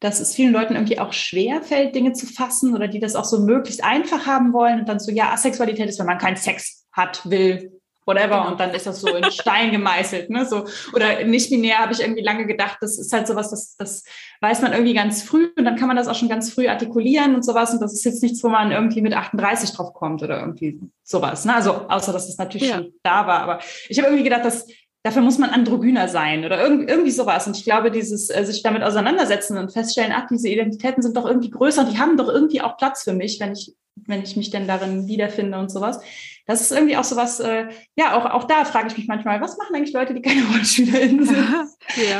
dass 0.00 0.20
es 0.20 0.34
vielen 0.34 0.52
Leuten 0.52 0.74
irgendwie 0.74 0.98
auch 0.98 1.12
schwer 1.12 1.62
fällt, 1.62 1.94
Dinge 1.94 2.12
zu 2.12 2.26
fassen 2.26 2.74
oder 2.74 2.88
die 2.88 3.00
das 3.00 3.16
auch 3.16 3.24
so 3.24 3.40
möglichst 3.40 3.84
einfach 3.84 4.26
haben 4.26 4.52
wollen 4.52 4.80
und 4.80 4.88
dann 4.88 4.98
so, 4.98 5.12
ja, 5.12 5.30
Asexualität 5.32 5.88
ist, 5.88 5.98
wenn 5.98 6.06
man 6.06 6.18
keinen 6.18 6.36
Sex 6.36 6.86
hat, 6.92 7.28
will, 7.30 7.80
whatever 8.06 8.38
genau. 8.38 8.50
und 8.50 8.60
dann 8.60 8.70
ist 8.70 8.86
das 8.86 9.00
so 9.00 9.08
in 9.08 9.30
Stein 9.30 9.70
gemeißelt, 9.70 10.30
ne, 10.30 10.46
so 10.46 10.66
oder 10.94 11.24
nicht 11.24 11.50
binär 11.50 11.78
habe 11.78 11.92
ich 11.92 12.00
irgendwie 12.00 12.22
lange 12.22 12.46
gedacht, 12.46 12.78
das 12.80 12.98
ist 12.98 13.12
halt 13.12 13.26
sowas, 13.26 13.50
das 13.50 13.76
das 13.76 14.04
weiß 14.40 14.62
man 14.62 14.72
irgendwie 14.72 14.94
ganz 14.94 15.22
früh 15.22 15.50
und 15.56 15.64
dann 15.64 15.76
kann 15.76 15.88
man 15.88 15.96
das 15.96 16.08
auch 16.08 16.14
schon 16.14 16.28
ganz 16.28 16.52
früh 16.52 16.68
artikulieren 16.68 17.34
und 17.34 17.44
sowas 17.44 17.72
und 17.72 17.80
das 17.80 17.92
ist 17.92 18.04
jetzt 18.04 18.22
nichts, 18.22 18.42
wo 18.42 18.48
man 18.48 18.72
irgendwie 18.72 19.02
mit 19.02 19.14
38 19.14 19.72
drauf 19.72 19.92
kommt 19.92 20.22
oder 20.22 20.40
irgendwie 20.40 20.80
sowas, 21.02 21.44
ne? 21.44 21.54
Also 21.54 21.88
außer 21.88 22.12
dass 22.12 22.24
es 22.24 22.36
das 22.36 22.38
natürlich 22.38 22.68
ja. 22.68 22.76
schon 22.76 22.92
da 23.02 23.26
war, 23.26 23.40
aber 23.40 23.60
ich 23.88 23.98
habe 23.98 24.08
irgendwie 24.08 24.24
gedacht, 24.24 24.44
dass 24.44 24.66
dafür 25.02 25.22
muss 25.22 25.38
man 25.38 25.50
androgyner 25.50 26.08
sein 26.08 26.44
oder 26.44 26.62
irgendwie, 26.62 26.90
irgendwie 26.90 27.10
sowas. 27.10 27.46
Und 27.46 27.56
ich 27.56 27.64
glaube, 27.64 27.90
dieses 27.90 28.30
äh, 28.30 28.44
sich 28.44 28.62
damit 28.62 28.82
auseinandersetzen 28.82 29.56
und 29.56 29.72
feststellen, 29.72 30.12
ach, 30.14 30.26
diese 30.30 30.48
Identitäten 30.48 31.02
sind 31.02 31.16
doch 31.16 31.26
irgendwie 31.26 31.50
größer 31.50 31.82
und 31.82 31.92
die 31.92 31.98
haben 31.98 32.16
doch 32.16 32.28
irgendwie 32.28 32.60
auch 32.60 32.76
Platz 32.76 33.04
für 33.04 33.14
mich, 33.14 33.40
wenn 33.40 33.52
ich, 33.52 33.74
wenn 33.96 34.22
ich 34.22 34.36
mich 34.36 34.50
denn 34.50 34.66
darin 34.66 35.06
wiederfinde 35.06 35.58
und 35.58 35.70
sowas. 35.70 36.00
Das 36.46 36.60
ist 36.60 36.72
irgendwie 36.72 36.96
auch 36.96 37.04
sowas, 37.04 37.40
äh, 37.40 37.68
ja, 37.96 38.16
auch, 38.16 38.24
auch 38.24 38.44
da 38.44 38.64
frage 38.64 38.88
ich 38.88 38.96
mich 38.96 39.06
manchmal, 39.06 39.40
was 39.40 39.56
machen 39.56 39.74
eigentlich 39.74 39.94
Leute, 39.94 40.14
die 40.14 40.22
keine 40.22 40.42
RollenspielerInnen 40.48 41.24
sind? 41.24 41.38
ja. 41.96 42.18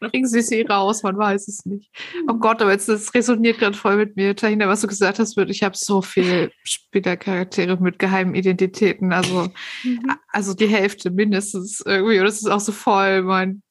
Bringen 0.00 0.26
sie 0.26 0.42
sie 0.42 0.62
raus, 0.62 1.02
man 1.02 1.16
weiß 1.16 1.48
es 1.48 1.64
nicht. 1.66 1.90
Oh 2.28 2.34
Gott, 2.34 2.60
aber 2.62 2.72
jetzt 2.72 2.88
das 2.88 3.14
resoniert 3.14 3.58
gerade 3.58 3.76
voll 3.76 3.96
mit 3.96 4.16
mir, 4.16 4.34
Tahina, 4.34 4.68
was 4.68 4.80
du 4.80 4.86
gesagt 4.86 5.18
hast, 5.18 5.36
wird, 5.36 5.50
ich 5.50 5.62
habe 5.62 5.76
so 5.76 6.02
viel 6.02 6.50
Spielercharaktere 6.64 7.76
mit 7.80 7.98
geheimen 7.98 8.34
Identitäten, 8.34 9.12
also, 9.12 9.48
mhm. 9.84 10.12
also 10.28 10.54
die 10.54 10.68
Hälfte 10.68 11.10
mindestens 11.10 11.82
irgendwie. 11.84 12.18
Und 12.18 12.24
das 12.24 12.36
ist 12.36 12.50
auch 12.50 12.60
so 12.60 12.72
voll 12.72 13.22
mein 13.22 13.62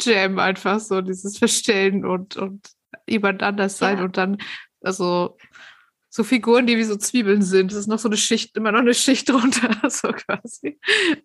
Jam 0.00 0.38
einfach 0.38 0.80
so, 0.80 1.00
dieses 1.00 1.38
Verstellen 1.38 2.04
und, 2.04 2.36
und 2.36 2.68
jemand 3.06 3.42
anders 3.42 3.78
sein 3.78 3.98
ja. 3.98 4.04
und 4.04 4.16
dann, 4.16 4.38
also 4.80 5.36
so 6.14 6.24
Figuren, 6.24 6.66
die 6.66 6.76
wie 6.76 6.84
so 6.84 6.96
Zwiebeln 6.96 7.40
sind. 7.40 7.72
Das 7.72 7.78
ist 7.78 7.86
noch 7.86 7.98
so 7.98 8.06
eine 8.06 8.18
Schicht, 8.18 8.54
immer 8.54 8.70
noch 8.70 8.80
eine 8.80 8.92
Schicht 8.92 9.28
drunter, 9.30 9.88
so 9.88 10.08
quasi. 10.08 10.78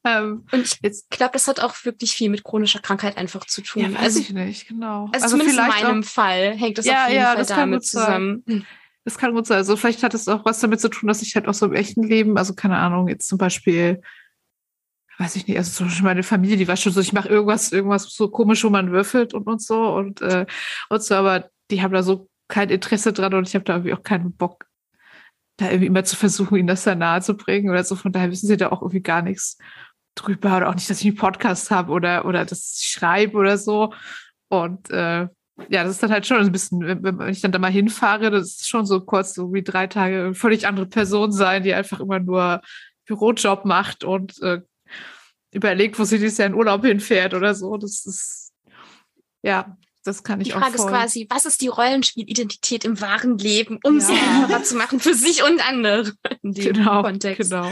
Ähm, 0.05 0.45
und 0.49 0.79
ich 0.81 1.09
glaube, 1.09 1.33
das 1.33 1.49
hat 1.49 1.59
auch 1.59 1.75
wirklich 1.83 2.13
viel 2.13 2.29
mit 2.29 2.45
chronischer 2.45 2.79
Krankheit 2.79 3.17
einfach 3.17 3.43
zu 3.45 3.61
tun. 3.61 3.81
Ja, 3.81 3.93
weiß 3.93 3.99
also, 4.01 4.19
ich 4.19 4.31
nicht, 4.31 4.69
genau. 4.69 5.09
Also, 5.11 5.25
also 5.25 5.37
zumindest 5.37 5.59
in 5.59 5.67
meinem 5.67 6.03
auch, 6.03 6.05
Fall 6.05 6.55
hängt 6.55 6.77
das 6.77 6.85
ja, 6.85 7.03
auf 7.03 7.09
jeden 7.09 7.21
ja, 7.21 7.33
Fall 7.33 7.45
damit 7.45 7.85
zusammen. 7.85 8.43
Sein. 8.47 8.65
Das 9.03 9.17
kann 9.17 9.33
gut 9.33 9.45
sein. 9.45 9.57
Also 9.57 9.75
vielleicht 9.75 10.03
hat 10.03 10.13
es 10.13 10.25
auch 10.29 10.45
was 10.45 10.61
damit 10.61 10.79
zu 10.79 10.87
tun, 10.87 11.07
dass 11.07 11.21
ich 11.21 11.35
halt 11.35 11.49
auch 11.49 11.53
so 11.53 11.65
im 11.65 11.73
echten 11.73 12.03
Leben, 12.03 12.37
also 12.37 12.55
keine 12.55 12.77
Ahnung, 12.77 13.09
jetzt 13.09 13.27
zum 13.27 13.37
Beispiel 13.37 14.01
weiß 15.17 15.35
ich 15.35 15.47
nicht, 15.47 15.57
also 15.57 15.71
zum 15.71 15.87
Beispiel 15.87 16.05
meine 16.05 16.23
Familie, 16.23 16.55
die 16.55 16.67
war 16.67 16.77
schon 16.77 16.93
so, 16.93 17.01
ich 17.01 17.11
mache 17.11 17.27
irgendwas, 17.27 17.73
irgendwas 17.73 18.03
so 18.03 18.29
komisch, 18.29 18.63
wo 18.63 18.69
man 18.69 18.91
würfelt 18.91 19.33
und, 19.33 19.47
und 19.47 19.61
so 19.61 19.95
und, 19.95 20.21
äh, 20.21 20.45
und 20.89 21.03
so, 21.03 21.15
aber 21.15 21.49
die 21.71 21.81
haben 21.81 21.91
da 21.91 22.03
so 22.03 22.29
kein 22.47 22.69
Interesse 22.69 23.13
dran 23.13 23.33
und 23.33 23.47
ich 23.47 23.55
habe 23.55 23.65
da 23.65 23.73
irgendwie 23.73 23.93
auch 23.93 24.03
keinen 24.03 24.31
Bock, 24.31 24.66
da 25.57 25.65
irgendwie 25.65 25.87
immer 25.87 26.03
zu 26.03 26.15
versuchen, 26.15 26.57
ihnen 26.57 26.67
das 26.67 26.83
da 26.83 26.95
nahe 26.95 27.21
zu 27.21 27.35
bringen 27.35 27.69
oder 27.69 27.83
so. 27.83 27.95
Von 27.95 28.11
daher 28.11 28.31
wissen 28.31 28.47
sie 28.47 28.57
da 28.57 28.71
auch 28.71 28.81
irgendwie 28.81 29.01
gar 29.01 29.21
nichts 29.21 29.57
drüber 30.15 30.57
oder 30.57 30.69
auch 30.69 30.75
nicht, 30.75 30.89
dass 30.89 31.01
ich 31.01 31.07
einen 31.07 31.15
Podcast 31.15 31.71
habe 31.71 31.91
oder, 31.91 32.25
oder 32.25 32.45
dass 32.45 32.79
ich 32.79 32.87
schreibe 32.87 33.37
oder 33.37 33.57
so. 33.57 33.93
Und 34.49 34.89
äh, 34.91 35.27
ja, 35.69 35.83
das 35.83 35.91
ist 35.91 36.03
dann 36.03 36.11
halt 36.11 36.27
schon 36.27 36.37
ein 36.37 36.51
bisschen, 36.51 36.81
wenn 36.81 37.29
ich 37.29 37.41
dann 37.41 37.51
da 37.51 37.59
mal 37.59 37.71
hinfahre, 37.71 38.29
das 38.29 38.47
ist 38.47 38.69
schon 38.69 38.85
so 38.85 39.01
kurz, 39.01 39.33
so 39.33 39.53
wie 39.53 39.63
drei 39.63 39.87
Tage 39.87 40.33
völlig 40.35 40.67
andere 40.67 40.85
Person 40.85 41.31
sein, 41.31 41.63
die 41.63 41.73
einfach 41.73 41.99
immer 41.99 42.19
nur 42.19 42.61
Bürojob 43.05 43.65
macht 43.65 44.03
und 44.03 44.39
äh, 44.43 44.61
überlegt, 45.51 45.97
wo 45.97 46.03
sie 46.03 46.19
dieses 46.19 46.37
Jahr 46.37 46.47
in 46.47 46.53
Urlaub 46.53 46.85
hinfährt 46.85 47.33
oder 47.33 47.55
so. 47.55 47.77
Das 47.77 48.05
ist, 48.05 48.53
ja, 49.41 49.77
das 50.07 50.23
kann 50.23 50.41
ich 50.41 50.47
Die 50.49 50.53
auch 50.55 50.59
Frage 50.59 50.75
ist 50.75 50.81
voll. 50.81 50.91
quasi, 50.91 51.27
was 51.29 51.45
ist 51.45 51.61
die 51.61 51.67
Rollenspielidentität 51.67 52.85
im 52.85 52.99
wahren 53.01 53.37
Leben, 53.37 53.79
um 53.83 53.95
Ja. 53.99 54.05
sie 54.05 54.13
einfacher 54.13 54.63
zu 54.63 54.75
machen 54.75 54.99
für 54.99 55.13
sich 55.13 55.43
und 55.43 55.59
andere 55.67 56.13
in 56.41 56.53
dem 56.53 56.73
Genau, 56.73 57.03
Kontext. 57.03 57.51
genau. 57.51 57.69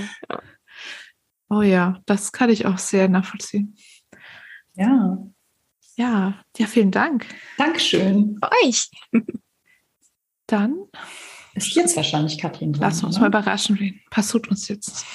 Oh 1.49 1.61
ja, 1.61 1.99
das 2.05 2.31
kann 2.31 2.49
ich 2.49 2.65
auch 2.65 2.77
sehr 2.77 3.07
nachvollziehen. 3.07 3.75
Ja. 4.75 5.17
Ja, 5.95 6.43
ja, 6.57 6.67
vielen 6.67 6.91
Dank. 6.91 7.25
Dankeschön. 7.57 8.37
Euch. 8.63 8.89
Dann 10.47 10.75
Ist 11.53 11.73
jetzt 11.75 11.95
wahrscheinlich 11.95 12.37
Katrin 12.37 12.73
dran. 12.73 12.81
lassen 12.81 13.03
wir 13.03 13.07
uns 13.07 13.15
oder? 13.15 13.21
mal 13.21 13.27
überraschen, 13.27 13.79
wen 13.79 14.01
passiert 14.09 14.47
uns 14.49 14.67
jetzt. 14.67 15.05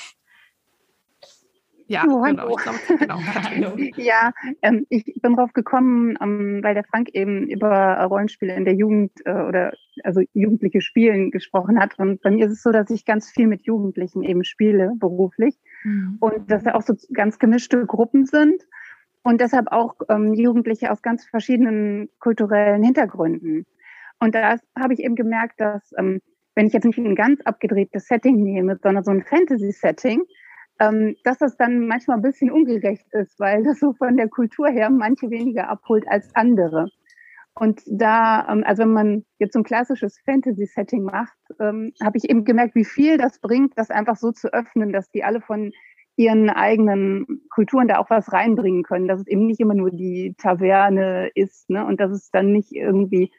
Ja, 1.91 2.05
Oh, 2.07 2.22
genau, 2.22 2.51
ich 2.51 2.57
glaube, 2.57 2.78
genau. 3.01 3.18
Ja, 3.97 4.32
ähm, 4.62 4.86
ich 4.91 5.20
bin 5.20 5.34
drauf 5.34 5.53
gekommen, 5.53 6.16
ähm, 6.22 6.61
weil 6.62 6.74
der 6.74 6.84
Frank 6.84 7.09
eben 7.14 7.49
über 7.49 7.97
Rollenspiele 8.05 8.55
in 8.55 8.64
der 8.64 8.74
Jugend 8.74 9.11
äh, 9.24 9.32
oder 9.32 9.72
also 10.05 10.20
jugendliche 10.32 10.82
Spielen 10.82 11.32
gesprochen 11.32 11.80
hat. 11.80 11.99
Und 11.99 12.22
bei 12.22 12.30
mir 12.30 12.47
ist 12.47 12.53
es 12.53 12.62
so, 12.62 12.70
dass 12.70 12.91
ich 12.91 13.05
ganz 13.05 13.28
viel 13.28 13.49
mit 13.49 13.62
Jugendlichen 13.62 14.22
eben 14.22 14.45
spiele, 14.45 14.93
beruflich. 15.01 15.59
Mhm. 15.82 16.18
Und 16.20 16.49
dass 16.49 16.62
da 16.62 16.74
auch 16.74 16.82
so 16.82 16.95
ganz 17.12 17.41
gemischte 17.41 17.84
Gruppen 17.86 18.24
sind. 18.24 18.62
Und 19.24 19.41
deshalb 19.41 19.72
auch 19.72 19.97
ähm, 20.09 20.32
Jugendliche 20.32 20.93
aus 20.93 21.03
ganz 21.03 21.24
verschiedenen 21.24 22.09
kulturellen 22.20 22.84
Hintergründen. 22.84 23.66
Und 24.20 24.36
da 24.36 24.59
habe 24.78 24.95
ich 24.95 25.01
eben 25.01 25.16
gemerkt, 25.16 25.61
dass 25.61 25.91
ähm, 25.99 26.20
wenn 26.55 26.66
ich 26.66 26.72
jetzt 26.72 26.84
nicht 26.84 26.99
ein 26.99 27.16
ganz 27.16 27.41
abgedrehtes 27.41 28.07
Setting 28.07 28.43
nehme, 28.45 28.78
sondern 28.80 29.03
so 29.03 29.11
ein 29.11 29.24
Fantasy-Setting, 29.24 30.22
ähm, 30.81 31.14
dass 31.24 31.39
das 31.39 31.57
dann 31.57 31.87
manchmal 31.87 32.16
ein 32.16 32.22
bisschen 32.22 32.51
ungerecht 32.51 33.07
ist, 33.12 33.39
weil 33.39 33.62
das 33.62 33.78
so 33.78 33.93
von 33.93 34.16
der 34.16 34.28
Kultur 34.28 34.68
her 34.68 34.91
manche 34.91 35.31
weniger 35.31 35.68
abholt 35.68 36.09
als 36.09 36.35
andere. 36.35 36.89
Und 37.55 37.83
da, 37.87 38.49
ähm, 38.51 38.64
also 38.64 38.83
wenn 38.83 38.93
man 38.93 39.24
jetzt 39.39 39.53
so 39.53 39.61
ein 39.61 39.64
klassisches 39.64 40.18
Fantasy-Setting 40.24 41.03
macht, 41.03 41.37
ähm, 41.61 41.93
habe 42.03 42.16
ich 42.16 42.31
eben 42.31 42.45
gemerkt, 42.45 42.74
wie 42.74 42.87
viel 42.87 43.18
das 43.18 43.39
bringt, 43.41 43.76
das 43.76 43.91
einfach 43.91 44.16
so 44.16 44.33
zu 44.33 44.53
öffnen, 44.53 44.93
dass 44.93 45.11
die 45.11 45.22
alle 45.22 45.43
von 45.43 45.72
ihren 46.16 46.49
eigenen 46.49 47.43
Kulturen 47.51 47.89
da 47.89 47.99
auch 47.99 48.09
was 48.09 48.33
reinbringen 48.33 48.83
können, 48.83 49.09
dass 49.09 49.20
es 49.20 49.26
eben 49.26 49.47
nicht 49.47 49.61
immer 49.61 49.74
nur 49.74 49.91
die 49.91 50.35
Taverne 50.39 51.31
ist 51.35 51.68
ne? 51.68 51.85
und 51.85 52.01
dass 52.01 52.11
es 52.11 52.31
dann 52.31 52.53
nicht 52.53 52.72
irgendwie 52.72 53.31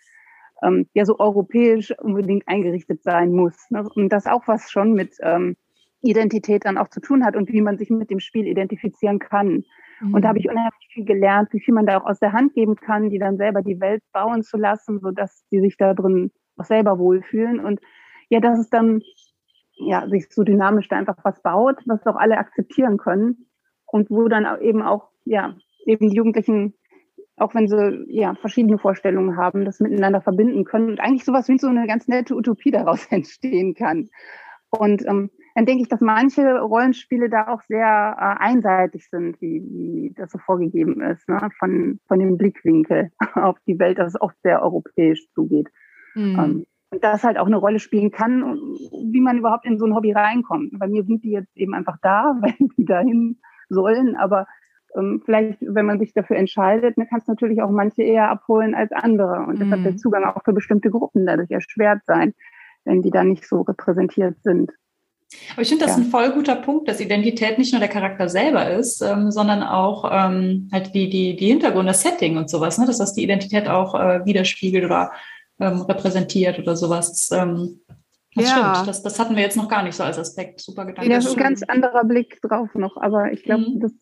ähm, 0.64 0.88
ja 0.94 1.06
so 1.06 1.18
europäisch 1.18 1.92
unbedingt 2.00 2.48
eingerichtet 2.48 3.04
sein 3.04 3.32
muss. 3.32 3.56
Ne? 3.72 3.88
Und 3.96 4.10
das 4.10 4.28
auch 4.28 4.48
was 4.48 4.70
schon 4.70 4.94
mit 4.94 5.16
ähm, 5.22 5.58
Identität 6.02 6.66
dann 6.66 6.78
auch 6.78 6.88
zu 6.89 6.99
tun 6.99 7.26
hat 7.26 7.36
und 7.36 7.52
wie 7.52 7.62
man 7.62 7.78
sich 7.78 7.89
mit 7.89 8.10
dem 8.10 8.20
Spiel 8.20 8.47
identifizieren 8.47 9.20
kann. 9.20 9.64
Und 10.02 10.24
da 10.24 10.30
habe 10.30 10.39
ich 10.39 10.49
unheimlich 10.49 10.89
viel 10.91 11.06
gelernt, 11.06 11.49
wie 11.52 11.60
viel 11.60 11.76
man 11.76 11.86
da 11.86 11.99
auch 11.99 12.06
aus 12.06 12.20
der 12.20 12.34
Hand 12.34 12.56
geben 12.56 12.76
kann, 12.76 13.12
die 13.12 13.20
dann 13.20 13.38
selber 13.38 13.62
die 13.62 13.80
Welt 13.80 14.02
bauen 14.12 14.41
zu 14.41 14.58
lassen, 14.58 14.99
sodass 14.99 15.45
die 15.52 15.60
sich 15.60 15.78
da 15.78 15.93
drin 15.93 16.32
auch 16.58 16.66
selber 16.66 16.97
wohlfühlen. 16.97 17.60
Und 17.60 17.80
ja, 18.30 18.39
dass 18.39 18.58
es 18.58 18.70
dann 18.70 19.02
ja, 19.74 20.08
sich 20.10 20.28
so 20.32 20.43
dynamisch 20.43 20.88
da 20.88 20.97
einfach 20.97 21.18
was 21.24 21.41
baut, 21.41 21.78
was 21.86 22.06
auch 22.08 22.16
alle 22.16 22.38
akzeptieren 22.38 22.97
können. 22.97 23.47
Und 23.86 24.10
wo 24.10 24.28
dann 24.28 24.45
auch 24.45 24.60
eben 24.60 24.82
auch, 24.82 25.10
ja, 25.26 25.56
eben 25.86 26.10
die 26.10 26.16
Jugendlichen, 26.16 26.74
auch 27.36 27.54
wenn 27.54 27.68
sie 27.68 28.06
ja 28.08 28.36
verschiedene 28.36 28.78
Vorstellungen 28.78 29.38
haben, 29.38 29.66
das 29.66 29.80
miteinander 29.80 30.22
verbinden 30.22 30.64
können 30.64 30.89
und 30.89 30.99
eigentlich 30.99 31.26
sowas 31.26 31.47
wie 31.47 31.58
so 31.58 31.68
eine 31.68 31.88
ganz 31.88 32.08
nette 32.08 32.36
Utopie 32.36 32.72
daraus 32.72 33.06
entstehen 33.12 33.76
kann. 33.76 34.10
Und 34.70 35.06
ähm, 35.06 35.30
dann 35.56 35.66
denke 35.66 35.84
ich, 35.84 35.89
dass 35.89 36.02
manche 36.02 36.60
Rollenspiele 36.60 37.30
da 37.30 37.47
auch 37.47 37.62
sehr 37.64 38.16
äh, 38.18 38.43
einseitig 38.43 39.10
sind, 39.10 39.41
wie, 39.41 39.62
wie 39.64 40.14
das 40.16 40.32
so 40.32 40.38
vorgegeben 40.38 41.02
ist, 41.02 41.28
ne? 41.28 41.49
von, 41.60 41.99
von 42.08 42.20
dem 42.20 42.38
Blickwinkel 42.38 43.12
auf 43.36 43.58
die 43.68 43.80
Welt, 43.80 43.99
dass 43.99 44.14
es 44.14 44.22
oft 44.22 44.36
sehr 44.43 44.62
europäisch 44.62 45.28
zugeht. 45.34 45.70
Mhm. 46.16 46.39
Ähm, 46.39 46.66
und 46.93 47.04
das 47.04 47.24
halt 47.24 47.38
auch 47.38 47.45
eine 47.45 47.58
Rolle 47.58 47.80
spielen 47.80 48.12
kann, 48.12 48.43
wie 48.43 49.22
man 49.22 49.38
überhaupt 49.38 49.66
in 49.66 49.80
so 49.80 49.86
ein 49.86 49.95
Hobby 49.95 50.12
reinkommt. 50.12 50.78
Bei 50.78 50.88
mir 50.88 51.04
sind 51.06 51.24
die 51.24 51.32
jetzt 51.32 51.56
eben 51.56 51.74
einfach 51.74 51.97
da, 52.02 52.36
weil 52.41 52.56
die 52.78 52.86
dahin 52.86 53.39
sollen, 53.70 54.18
aber 54.18 54.45
ähm, 54.95 55.22
vielleicht, 55.24 55.60
wenn 55.62 55.86
man 55.86 55.99
sich 55.99 56.14
dafür 56.14 56.36
entscheidet, 56.36 56.97
dann 56.97 57.08
kann 57.08 57.20
es 57.20 57.28
natürlich 57.28 57.62
auch 57.62 57.72
manche 57.72 58.04
eher 58.04 58.30
abholen 58.30 58.76
als 58.76 58.91
andere. 58.91 59.45
Und 59.47 59.62
deshalb 59.62 59.82
Mhm. 59.82 59.86
der 59.86 59.95
Zugang 59.95 60.26
auch 60.26 60.43
für 60.43 60.54
bestimmte 60.54 60.89
Gruppen 60.89 61.26
dadurch 61.26 61.49
erschwert 61.49 62.02
sein, 62.06 62.34
wenn 62.84 63.02
die 63.02 63.12
da 63.12 63.24
nicht 63.24 63.47
so 63.47 63.62
repräsentiert 63.62 64.41
sind. 64.43 64.72
Aber 65.54 65.62
ich 65.62 65.70
finde 65.70 65.86
das 65.86 65.98
Ja. 65.98 66.04
ein 66.04 66.10
voll 66.10 66.32
guter 66.32 66.56
Punkt, 66.56 66.88
dass 66.88 67.00
Identität 67.00 67.58
nicht 67.58 67.72
nur 67.74 67.80
der 67.80 67.90
Charakter 67.90 68.28
selber 68.30 68.70
ist, 68.70 69.02
ähm, 69.02 69.32
sondern 69.32 69.64
auch 69.64 70.10
ähm, 70.12 70.70
halt 70.72 70.94
die, 70.94 71.10
die, 71.10 71.36
die 71.36 71.48
Hintergründe, 71.48 71.92
das 71.92 72.02
Setting 72.02 72.38
und 72.38 72.50
sowas, 72.50 72.78
ne? 72.78 72.86
dass 72.86 72.98
das 72.98 73.14
die 73.14 73.24
Identität 73.24 73.68
auch 73.68 73.96
äh, 73.96 74.26
widerspiegelt 74.26 74.84
oder 74.86 75.12
ähm, 75.60 75.82
repräsentiert 75.82 76.60
oder 76.60 76.76
sowas. 76.76 77.28
Das, 77.30 77.40
ähm, 77.40 77.82
das 78.36 78.46
Ja. 78.50 78.74
stimmt. 78.76 78.88
Das, 78.90 79.04
das 79.04 79.20
hatten 79.20 79.36
wir 79.36 79.44
jetzt 79.44 79.58
noch 79.58 79.70
gar 79.70 79.84
nicht 79.84 79.96
so 79.96 80.04
als 80.04 80.18
Aspekt. 80.18 80.62
Super 80.62 80.86
Gedanke. 80.86 81.10
Ja, 81.10 81.16
das 81.18 81.26
ist 81.26 81.38
ein 81.38 81.44
ganz 81.44 81.64
anderer 81.64 82.04
Blick 82.04 82.42
drauf 82.42 82.74
noch, 82.76 82.98
aber 82.98 83.32
ich 83.32 83.44
glaube, 83.44 83.64
Mhm. 83.64 83.80
das 83.80 83.94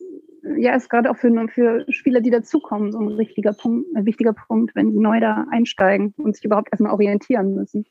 ja, 0.56 0.74
ist 0.74 0.88
gerade 0.88 1.10
auch 1.10 1.16
für, 1.16 1.48
für 1.48 1.84
Spieler, 1.90 2.20
die 2.22 2.30
dazukommen, 2.30 2.92
so 2.92 2.98
ein 2.98 3.08
richtiger 3.08 3.52
Punkt, 3.52 3.94
ein 3.94 4.06
wichtiger 4.06 4.32
Punkt, 4.32 4.74
wenn 4.74 4.90
die 4.90 4.98
neu 4.98 5.20
da 5.20 5.46
einsteigen 5.50 6.14
und 6.16 6.34
sich 6.34 6.44
überhaupt 6.44 6.68
erstmal 6.72 6.92
orientieren 6.92 7.54
müssen. 7.54 7.84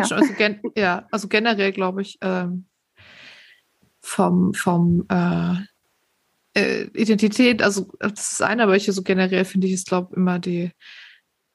Ist 0.00 0.12
Also, 0.12 0.32
gen 0.34 0.60
ja, 0.76 1.06
also 1.10 1.28
generell 1.28 1.72
glaube 1.72 2.02
ich, 2.02 2.18
ähm, 2.20 2.66
vom, 4.00 4.52
vom 4.52 5.06
äh, 5.08 5.54
äh, 6.54 6.82
Identität, 6.94 7.62
also 7.62 7.92
das 7.98 8.32
ist 8.32 8.42
eine, 8.42 8.64
aber 8.64 8.76
ich 8.76 8.86
so 8.86 9.02
generell 9.02 9.44
finde 9.44 9.68
ich 9.68 9.74
es, 9.74 9.84
glaube 9.84 10.14
immer 10.16 10.38
die, 10.38 10.72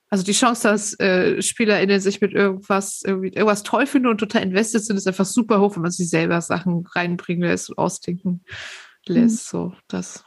also 0.10 0.24
die 0.24 0.32
Chance, 0.32 0.70
dass 0.70 1.00
äh, 1.00 1.42
SpielerInnen 1.42 2.00
sich 2.00 2.22
mit 2.22 2.34
irgendwas, 2.34 3.02
irgendwie, 3.06 3.30
irgendwas 3.30 3.64
toll 3.64 3.86
finden 3.86 4.08
und 4.08 4.18
total 4.20 4.44
invested 4.44 4.84
sind, 4.84 4.96
ist 4.96 5.08
einfach 5.08 5.26
super 5.26 5.60
hoch, 5.60 5.76
wenn 5.76 5.82
man 5.82 5.92
sich 5.92 6.10
selber 6.10 6.40
Sachen 6.42 6.86
reinbringen 6.96 7.48
lässt 7.48 7.70
und 7.70 7.78
ausdenken 7.78 8.44
lässt. 9.06 9.48
So, 9.48 9.74
das. 9.88 10.24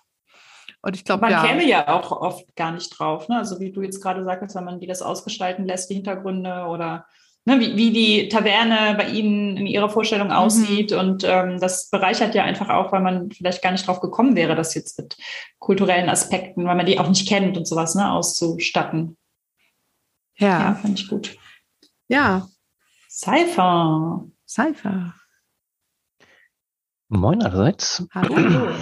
Und 0.83 0.97
ich 0.97 1.05
glaube, 1.05 1.23
Man 1.23 1.33
ja. 1.33 1.47
käme 1.47 1.67
ja 1.67 1.89
auch 1.89 2.13
oft 2.13 2.55
gar 2.57 2.73
nicht 2.73 2.91
drauf, 2.99 3.29
ne? 3.29 3.39
Also 3.39 3.61
wie 3.61 3.73
du 3.73 3.83
jetzt 3.83 4.03
gerade 4.03 4.25
sagtest, 4.25 4.55
wenn 4.55 4.65
man 4.65 4.81
die 4.81 4.87
das 4.87 5.03
ausgestalten 5.03 5.67
lässt, 5.67 5.91
die 5.91 5.95
Hintergründe 5.95 6.67
oder 6.69 7.07
ne, 7.51 7.61
wie, 7.61 7.77
wie 7.77 7.91
die 7.91 8.29
Taverne 8.29 8.95
bei 8.97 9.09
Ihnen 9.09 9.57
in 9.57 9.67
Ihrer 9.67 9.91
Vorstellung 9.91 10.31
aussieht. 10.31 10.93
Und 10.93 11.25
ähm, 11.25 11.61
das 11.61 11.91
bereichert 11.91 12.35
ja 12.35 12.45
einfach 12.45 12.69
auch, 12.69 12.93
weil 12.93 13.03
man 13.03 13.31
vielleicht 13.31 13.63
gar 13.63 13.73
nicht 13.73 13.87
drauf 13.87 14.01
gekommen 14.01 14.37
wäre, 14.37 14.55
das 14.55 14.75
jetzt 14.75 14.99
mit 14.99 15.17
kulturellen 15.59 16.09
Aspekten, 16.09 16.65
weil 16.65 16.77
man 16.77 16.87
die 16.87 16.99
auch 16.99 17.09
nicht 17.09 17.29
kennt 17.29 17.57
und 17.57 17.67
sowas, 17.67 17.95
ne, 17.95 18.11
auszustatten. 18.11 19.17
Ja, 20.37 20.61
Ja, 20.61 20.75
finde 20.75 21.01
ich 21.01 21.09
gut. 21.09 21.37
ja, 22.09 22.49
Cypher. 23.11 24.25
Cypher. 24.49 25.15
Moin 27.09 27.43
allerseits. 27.43 28.07
Hallo. 28.15 28.71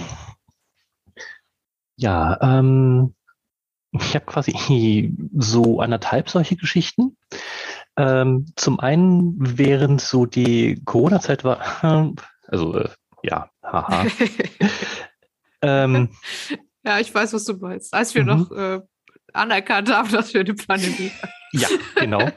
Ja, 2.01 2.37
ähm, 2.41 3.13
ich 3.91 4.15
habe 4.15 4.25
quasi 4.25 5.13
so 5.37 5.81
anderthalb 5.81 6.29
solche 6.29 6.55
Geschichten. 6.55 7.17
Ähm, 7.99 8.45
zum 8.55 8.79
einen, 8.79 9.35
während 9.57 9.99
so 9.99 10.25
die 10.25 10.81
Corona-Zeit 10.85 11.43
war, 11.43 12.15
also 12.47 12.73
äh, 12.77 12.89
ja, 13.23 13.49
haha. 13.61 14.05
ähm, 15.61 16.09
Ja, 16.85 16.99
ich 16.99 17.13
weiß, 17.13 17.33
was 17.33 17.43
du 17.43 17.55
meinst. 17.57 17.93
Als 17.93 18.15
wir 18.15 18.21
Mhm. 18.23 18.27
noch 18.29 18.51
äh, 18.51 18.79
anerkannt 19.33 19.93
haben, 19.93 20.09
dass 20.13 20.33
wir 20.33 20.41
eine 20.41 20.53
Pandemie 20.53 21.11
haben. 21.21 21.31
ja, 21.51 21.67
genau. 21.95 22.31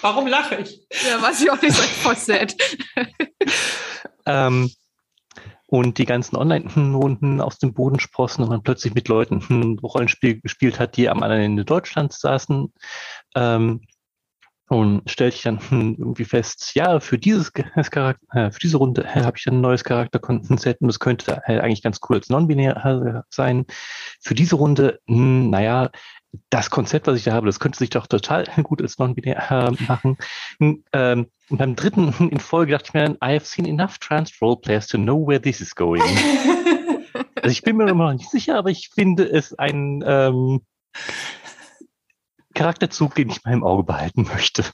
Warum 0.00 0.26
lache 0.26 0.56
ich? 0.62 0.80
Ja, 1.06 1.20
weiß 1.20 1.42
ich 1.42 1.50
auch 1.50 1.60
nicht, 1.60 1.74
so 1.76 1.82
voll 1.82 2.16
sad. 2.16 2.54
ähm, 4.24 4.70
und 5.66 5.98
die 5.98 6.06
ganzen 6.06 6.36
Online-Runden 6.36 7.40
aus 7.42 7.58
dem 7.58 7.74
Boden 7.74 7.98
sprossen 8.00 8.42
und 8.44 8.48
man 8.50 8.62
plötzlich 8.62 8.94
mit 8.94 9.08
Leuten 9.08 9.42
ein 9.50 9.78
Rollenspiel 9.80 10.40
gespielt 10.40 10.78
hat, 10.78 10.96
die 10.96 11.10
am 11.10 11.22
anderen 11.22 11.42
Ende 11.42 11.64
Deutschlands 11.66 12.20
saßen. 12.20 12.72
Ähm, 13.34 13.82
und 14.68 15.08
stellte 15.10 15.36
ich 15.36 15.42
dann 15.42 15.58
irgendwie 15.70 16.24
fest, 16.24 16.72
ja, 16.74 17.00
für 17.00 17.18
dieses 17.18 17.52
Charakter, 17.52 18.26
äh, 18.32 18.50
für 18.50 18.60
diese 18.60 18.78
Runde 18.78 19.14
habe 19.14 19.36
ich 19.36 19.44
dann 19.44 19.54
ein 19.54 19.60
neues 19.60 19.84
Charakterkonzept 19.84 20.80
und 20.80 20.88
das 20.88 20.98
könnte 20.98 21.46
eigentlich 21.46 21.82
ganz 21.82 22.00
cool 22.08 22.16
als 22.16 22.28
non-binär 22.28 22.84
äh, 22.84 23.20
sein. 23.30 23.66
Für 24.20 24.34
diese 24.34 24.56
Runde, 24.56 25.00
hm, 25.06 25.50
naja, 25.50 25.90
das 26.50 26.70
Konzept, 26.70 27.06
was 27.06 27.16
ich 27.16 27.24
da 27.24 27.32
habe, 27.32 27.46
das 27.46 27.60
könnte 27.60 27.78
sich 27.78 27.90
doch 27.90 28.06
total 28.06 28.44
gut 28.62 28.82
als 28.82 28.98
non-binär 28.98 29.50
äh, 29.50 29.84
machen. 29.86 30.16
Hm, 30.58 30.82
Ähm, 30.92 31.26
und 31.50 31.58
beim 31.58 31.76
dritten 31.76 32.12
in 32.30 32.40
Folge 32.40 32.72
dachte 32.72 32.88
ich 32.88 32.94
mir 32.94 33.04
dann, 33.04 33.14
I 33.16 33.34
have 33.34 33.44
seen 33.44 33.66
enough 33.66 33.98
trans 33.98 34.32
roleplayers 34.40 34.86
to 34.86 34.98
know 34.98 35.26
where 35.26 35.40
this 35.40 35.60
is 35.60 35.74
going. 35.74 36.02
Also 37.36 37.52
ich 37.52 37.62
bin 37.62 37.76
mir 37.76 37.88
immer 37.88 38.06
noch 38.06 38.18
nicht 38.18 38.30
sicher, 38.30 38.56
aber 38.56 38.70
ich 38.70 38.88
finde 38.94 39.24
es 39.24 39.52
ein 39.58 40.02
ähm, 40.06 40.62
Charakterzug, 42.54 43.14
den 43.14 43.30
ich 43.30 43.44
mal 43.44 43.52
im 43.52 43.64
Auge 43.64 43.84
behalten 43.84 44.22
möchte. 44.22 44.64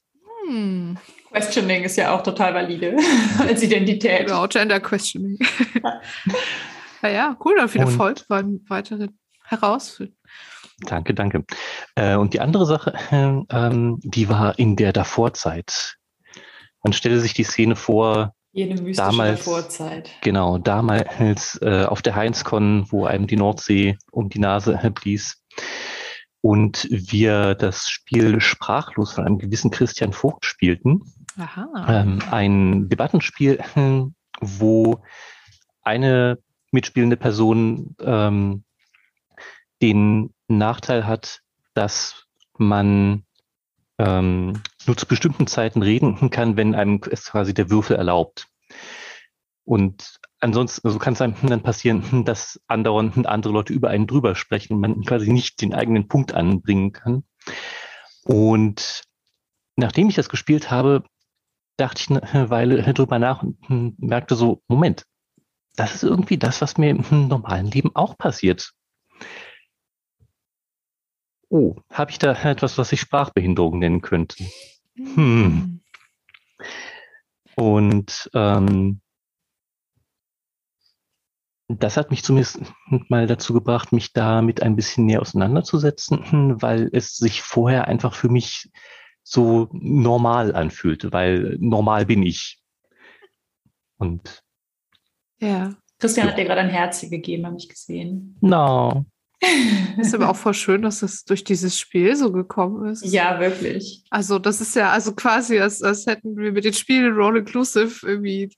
Hm. 0.47 0.99
Questioning 1.33 1.85
ist 1.85 1.97
ja 1.97 2.14
auch 2.14 2.22
total 2.22 2.55
valide 2.55 2.97
als 3.39 3.62
Identität. 3.62 4.26
Genau, 4.26 4.47
Gender 4.49 4.81
Questioning. 4.81 5.39
ja, 7.03 7.09
ja, 7.09 7.37
cool, 7.45 7.55
dann 7.57 7.68
viel 7.68 7.81
Erfolg 7.81 8.24
beim 8.28 8.61
weiteren 8.68 9.18
Herausfinden. 9.45 10.16
Danke, 10.87 11.14
danke. 11.14 11.45
Äh, 11.95 12.16
und 12.16 12.35
die 12.35 12.41
andere 12.41 12.66
Sache, 12.66 12.95
ähm, 13.12 13.99
die 14.03 14.28
war 14.28 14.59
in 14.59 14.76
der 14.76 14.93
Davorzeit. 14.93 15.97
Man 16.83 16.93
stelle 16.93 17.20
sich 17.20 17.35
die 17.35 17.45
Szene 17.45 17.76
vor, 17.76 18.35
Jene 18.53 18.81
mystische 18.81 19.11
damals, 19.11 19.43
Vorzeit. 19.43 20.11
Genau, 20.22 20.59
damals 20.59 21.61
äh, 21.62 21.85
auf 21.85 22.03
der 22.03 22.16
Heinzcon, 22.16 22.87
wo 22.91 23.05
einem 23.05 23.28
die 23.28 23.37
Nordsee 23.37 23.97
um 24.11 24.28
die 24.28 24.41
Nase 24.41 24.78
blies. 24.93 25.41
Und 26.43 26.88
wir 26.91 27.55
das 27.55 27.91
Spiel 27.91 28.41
sprachlos 28.41 29.12
von 29.12 29.26
einem 29.26 29.38
gewissen 29.38 29.70
Christian 29.70 30.12
Vogt 30.12 30.47
spielten. 30.47 31.03
Aha. 31.38 31.86
Ähm, 31.88 32.20
ein 32.30 32.88
Debattenspiel, 32.88 33.61
wo 34.41 35.03
eine 35.82 36.38
mitspielende 36.70 37.16
Person 37.16 37.95
ähm, 38.01 38.64
den 39.82 40.32
Nachteil 40.49 41.07
hat, 41.07 41.41
dass 41.74 42.26
man 42.57 43.24
ähm, 43.99 44.62
nur 44.86 44.97
zu 44.97 45.07
bestimmten 45.07 45.47
Zeiten 45.47 45.82
reden 45.82 46.30
kann, 46.30 46.57
wenn 46.57 46.74
einem 46.74 47.01
es 47.11 47.26
quasi 47.26 47.55
der 47.55 47.70
Würfel 47.70 47.97
erlaubt. 47.97 48.49
Und 49.64 50.20
ansonsten 50.41 50.86
also 50.86 50.99
kann 50.99 51.12
es 51.12 51.20
einem 51.20 51.34
dann 51.43 51.62
passieren, 51.62 52.24
dass 52.24 52.61
andauernd 52.66 53.26
andere 53.26 53.53
Leute 53.53 53.72
über 53.72 53.91
einen 53.91 54.07
drüber 54.07 54.34
sprechen 54.34 54.74
und 54.74 54.80
man 54.80 55.05
quasi 55.05 55.32
nicht 55.32 55.61
den 55.61 55.74
eigenen 55.74 56.09
Punkt 56.09 56.34
anbringen 56.34 56.93
kann. 56.93 57.24
Und 58.24 59.03
nachdem 59.76 60.09
ich 60.09 60.14
das 60.14 60.28
gespielt 60.28 60.70
habe, 60.70 61.05
dachte 61.76 62.03
ich 62.03 62.11
eine 62.11 62.51
Weile 62.51 62.82
drüber 62.95 63.18
nach 63.18 63.43
und 63.43 63.99
merkte 63.99 64.34
so, 64.34 64.62
Moment, 64.68 65.07
das 65.76 65.95
ist 65.95 66.03
irgendwie 66.03 66.36
das, 66.36 66.61
was 66.61 66.76
mir 66.76 66.91
im 66.91 67.28
normalen 67.28 67.66
Leben 67.66 67.95
auch 67.95 68.18
passiert. 68.18 68.72
Oh, 71.49 71.76
habe 71.91 72.11
ich 72.11 72.18
da 72.18 72.32
etwas, 72.32 72.78
was 72.78 72.93
ich 72.93 73.01
Sprachbehinderung 73.01 73.78
nennen 73.78 74.03
könnte? 74.03 74.36
Hm. 74.95 75.80
Und 77.57 78.30
ähm, 78.34 79.01
das 81.79 81.97
hat 81.97 82.11
mich 82.11 82.25
zumindest 82.25 82.61
mal 83.09 83.27
dazu 83.27 83.53
gebracht, 83.53 83.93
mich 83.93 84.12
damit 84.12 84.62
ein 84.62 84.77
bisschen 84.77 85.07
näher 85.07 85.21
auseinanderzusetzen, 85.21 86.61
weil 86.62 86.89
es 86.93 87.16
sich 87.16 87.43
vorher 87.43 87.87
einfach 87.89 88.14
für 88.14 88.29
mich 88.29 88.71
so 89.23 89.68
normal 89.73 90.55
anfühlte, 90.55 91.12
weil 91.12 91.57
normal 91.61 92.07
bin 92.07 92.23
ich. 92.23 92.61
Und 93.99 94.43
Ja. 95.39 95.75
Christian 95.99 96.27
Ja. 96.27 96.33
hat 96.33 96.39
dir 96.39 96.45
gerade 96.47 96.61
ein 96.62 96.71
Herz 96.71 97.01
gegeben, 97.09 97.47
habe 97.47 97.57
ich 97.59 97.68
gesehen. 97.68 98.37
no. 98.41 99.05
Ist 99.99 100.14
aber 100.14 100.29
auch 100.29 100.37
voll 100.37 100.53
schön, 100.53 100.83
dass 100.83 101.01
es 101.03 101.25
durch 101.25 101.45
dieses 101.45 101.79
Spiel 101.79 102.14
so 102.14 102.31
gekommen 102.31 102.91
ist. 102.91 103.03
Ja, 103.07 103.41
wirklich. 103.41 104.05
Also, 104.11 104.39
das 104.39 104.61
ist 104.61 104.77
ja 104.77 104.91
also 104.91 105.14
quasi, 105.14 105.59
als, 105.59 105.83
als 105.83 106.05
hätten 106.05 106.37
wir 106.37 106.53
mit 106.53 106.64
den 106.66 106.75
Spielen 106.75 107.14
Roll 107.14 107.39
Inclusive 107.39 108.07
irgendwie 108.07 108.55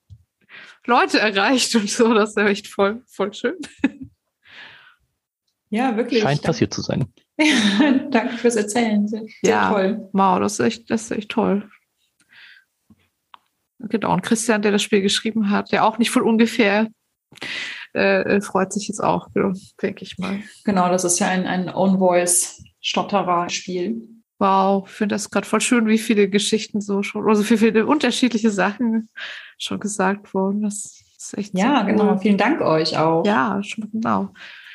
Leute 0.87 1.21
erreicht 1.21 1.75
und 1.77 1.89
so. 1.89 2.13
Das 2.15 2.31
ist 2.31 2.37
ja 2.37 2.47
echt 2.49 2.67
voll, 2.69 3.03
voll 3.07 3.33
schön. 3.33 3.55
Ja, 5.71 5.97
wirklich. 5.97 6.23
Scheint 6.23 6.43
passiert 6.43 6.75
zu 6.75 6.83
sein. 6.83 7.07
Danke 8.11 8.37
fürs 8.37 8.57
Erzählen. 8.57 9.07
Sehr, 9.09 9.23
Ja. 9.43 9.71
toll. 9.71 10.09
Wow, 10.13 10.39
das 10.41 10.55
ist 10.55 10.61
echt, 10.61 10.91
das 10.91 11.03
ist 11.05 11.11
echt 11.13 11.31
toll. 11.31 11.71
Genau, 13.79 14.13
und 14.13 14.23
Christian, 14.23 14.61
der 14.63 14.71
das 14.71 14.83
Spiel 14.83 15.01
geschrieben 15.03 15.51
hat, 15.51 15.73
der 15.73 15.85
auch 15.85 15.99
nicht 15.99 16.11
von 16.11 16.23
ungefähr, 16.23 16.89
äh, 17.95 18.41
freut 18.41 18.73
sich 18.73 18.87
jetzt 18.89 19.01
auch, 19.01 19.29
ja, 19.35 19.53
denke 19.81 20.05
ich 20.05 20.19
mal. 20.19 20.41
Genau, 20.65 20.89
das 20.89 21.05
ist 21.05 21.19
ja 21.19 21.29
ein, 21.29 21.47
ein 21.47 21.69
Own-Voice-Stotterer-Spiel. 21.69 24.09
Wow, 24.43 24.89
ich 24.89 24.95
finde 24.95 25.15
das 25.15 25.31
gerade 25.31 25.47
voll 25.47 25.61
schön, 25.61 25.87
wie 25.87 25.99
viele 25.99 26.29
Geschichten 26.29 26.81
so 26.81 27.05
schon, 27.05 27.29
also 27.29 27.49
wie 27.49 27.57
viele 27.57 27.87
unterschiedliche 27.87 28.51
Sachen 28.51 29.09
schon 29.57 29.79
gesagt 29.79 30.35
wurden. 30.35 30.63
Das 30.63 31.01
ist 31.17 31.39
echt 31.39 31.57
Ja, 31.57 31.83
so 31.83 31.87
genau. 31.87 32.13
cool. 32.15 32.19
Vielen 32.19 32.39
Dank 32.39 32.61
euch 32.61 32.99
auch, 32.99 33.25
Ja, 33.25 33.63
schon 33.63 33.89
genau. 33.93 34.31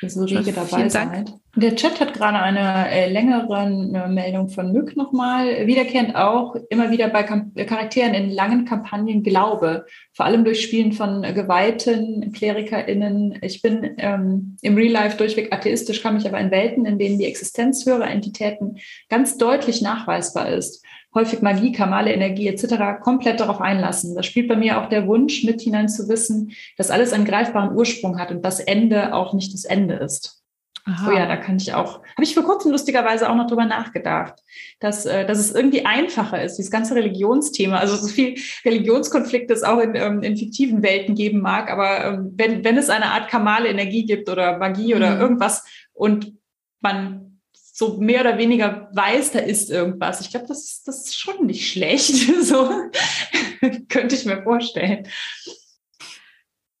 So 0.06 0.24
rege 0.24 0.52
dabei 0.52 0.88
seid. 0.88 1.32
Der 1.56 1.74
Chat 1.74 1.98
hat 2.00 2.14
gerade 2.14 2.38
eine 2.38 2.88
äh, 2.90 3.10
längere 3.10 3.48
äh, 3.64 4.08
Meldung 4.08 4.48
von 4.48 4.72
Mück 4.72 4.96
nochmal. 4.96 5.66
Wiederkehrend 5.66 6.14
auch 6.14 6.54
immer 6.70 6.90
wieder 6.90 7.08
bei 7.08 7.24
Kam 7.24 7.52
Charakteren 7.54 8.14
in 8.14 8.30
langen 8.30 8.64
Kampagnen 8.64 9.22
Glaube, 9.22 9.86
vor 10.12 10.26
allem 10.26 10.44
durch 10.44 10.62
Spielen 10.62 10.92
von 10.92 11.24
äh, 11.24 11.32
geweihten 11.32 12.32
KlerikerInnen. 12.32 13.38
Ich 13.42 13.60
bin 13.62 13.96
ähm, 13.98 14.56
im 14.62 14.76
Real 14.76 14.92
Life 14.92 15.16
durchweg 15.16 15.52
atheistisch, 15.52 16.02
kann 16.02 16.14
mich 16.14 16.28
aber 16.28 16.38
in 16.38 16.50
Welten, 16.50 16.86
in 16.86 16.98
denen 16.98 17.18
die 17.18 17.26
Existenz 17.26 17.84
höherer 17.84 18.08
Entitäten 18.08 18.76
ganz 19.08 19.36
deutlich 19.36 19.82
nachweisbar 19.82 20.50
ist, 20.50 20.84
häufig 21.18 21.42
Magie, 21.42 21.72
kamale 21.72 22.12
Energie 22.12 22.48
etc. 22.48 23.00
komplett 23.02 23.40
darauf 23.40 23.60
einlassen. 23.60 24.14
Da 24.14 24.22
spielt 24.22 24.48
bei 24.48 24.56
mir 24.56 24.80
auch 24.80 24.88
der 24.88 25.06
Wunsch 25.06 25.44
mit 25.44 25.60
hinein 25.60 25.88
zu 25.88 26.08
wissen, 26.08 26.52
dass 26.76 26.90
alles 26.90 27.12
einen 27.12 27.24
greifbaren 27.24 27.76
Ursprung 27.76 28.18
hat 28.18 28.30
und 28.30 28.44
das 28.44 28.60
Ende 28.60 29.14
auch 29.14 29.34
nicht 29.34 29.52
das 29.52 29.64
Ende 29.64 29.94
ist. 29.94 30.42
Aha. 30.84 31.10
Oh 31.10 31.14
ja, 31.14 31.26
da 31.26 31.36
kann 31.36 31.56
ich 31.56 31.74
auch, 31.74 32.00
habe 32.00 32.22
ich 32.22 32.32
vor 32.32 32.44
kurzem 32.44 32.72
lustigerweise 32.72 33.28
auch 33.28 33.34
noch 33.34 33.46
drüber 33.46 33.66
nachgedacht, 33.66 34.42
dass, 34.80 35.04
äh, 35.04 35.26
dass 35.26 35.38
es 35.38 35.54
irgendwie 35.54 35.84
einfacher 35.84 36.42
ist, 36.42 36.56
dieses 36.56 36.70
ganze 36.70 36.94
Religionsthema, 36.94 37.76
also 37.76 37.96
so 37.96 38.08
viel 38.08 38.36
Religionskonflikte 38.64 39.52
es 39.52 39.64
auch 39.64 39.80
in, 39.80 39.94
ähm, 39.96 40.22
in 40.22 40.38
fiktiven 40.38 40.82
Welten 40.82 41.14
geben 41.14 41.40
mag, 41.40 41.70
aber 41.70 42.04
ähm, 42.06 42.32
wenn, 42.36 42.64
wenn 42.64 42.78
es 42.78 42.88
eine 42.88 43.06
Art 43.06 43.28
kamale 43.28 43.68
Energie 43.68 44.06
gibt 44.06 44.30
oder 44.30 44.56
Magie 44.56 44.94
oder 44.94 45.16
Mhm. 45.16 45.20
irgendwas 45.20 45.64
und 45.92 46.32
man 46.80 47.37
so 47.78 47.96
mehr 47.98 48.22
oder 48.22 48.38
weniger 48.38 48.88
weiß, 48.92 49.30
da 49.32 49.38
ist 49.38 49.70
irgendwas. 49.70 50.20
Ich 50.20 50.30
glaube, 50.30 50.46
das, 50.48 50.64
ist- 50.64 50.88
das 50.88 51.04
ist 51.06 51.14
schon 51.16 51.46
nicht 51.46 51.70
schlecht. 51.70 52.08
so 52.42 52.68
könnte 53.88 54.16
ich 54.16 54.24
mir 54.26 54.42
vorstellen. 54.42 55.06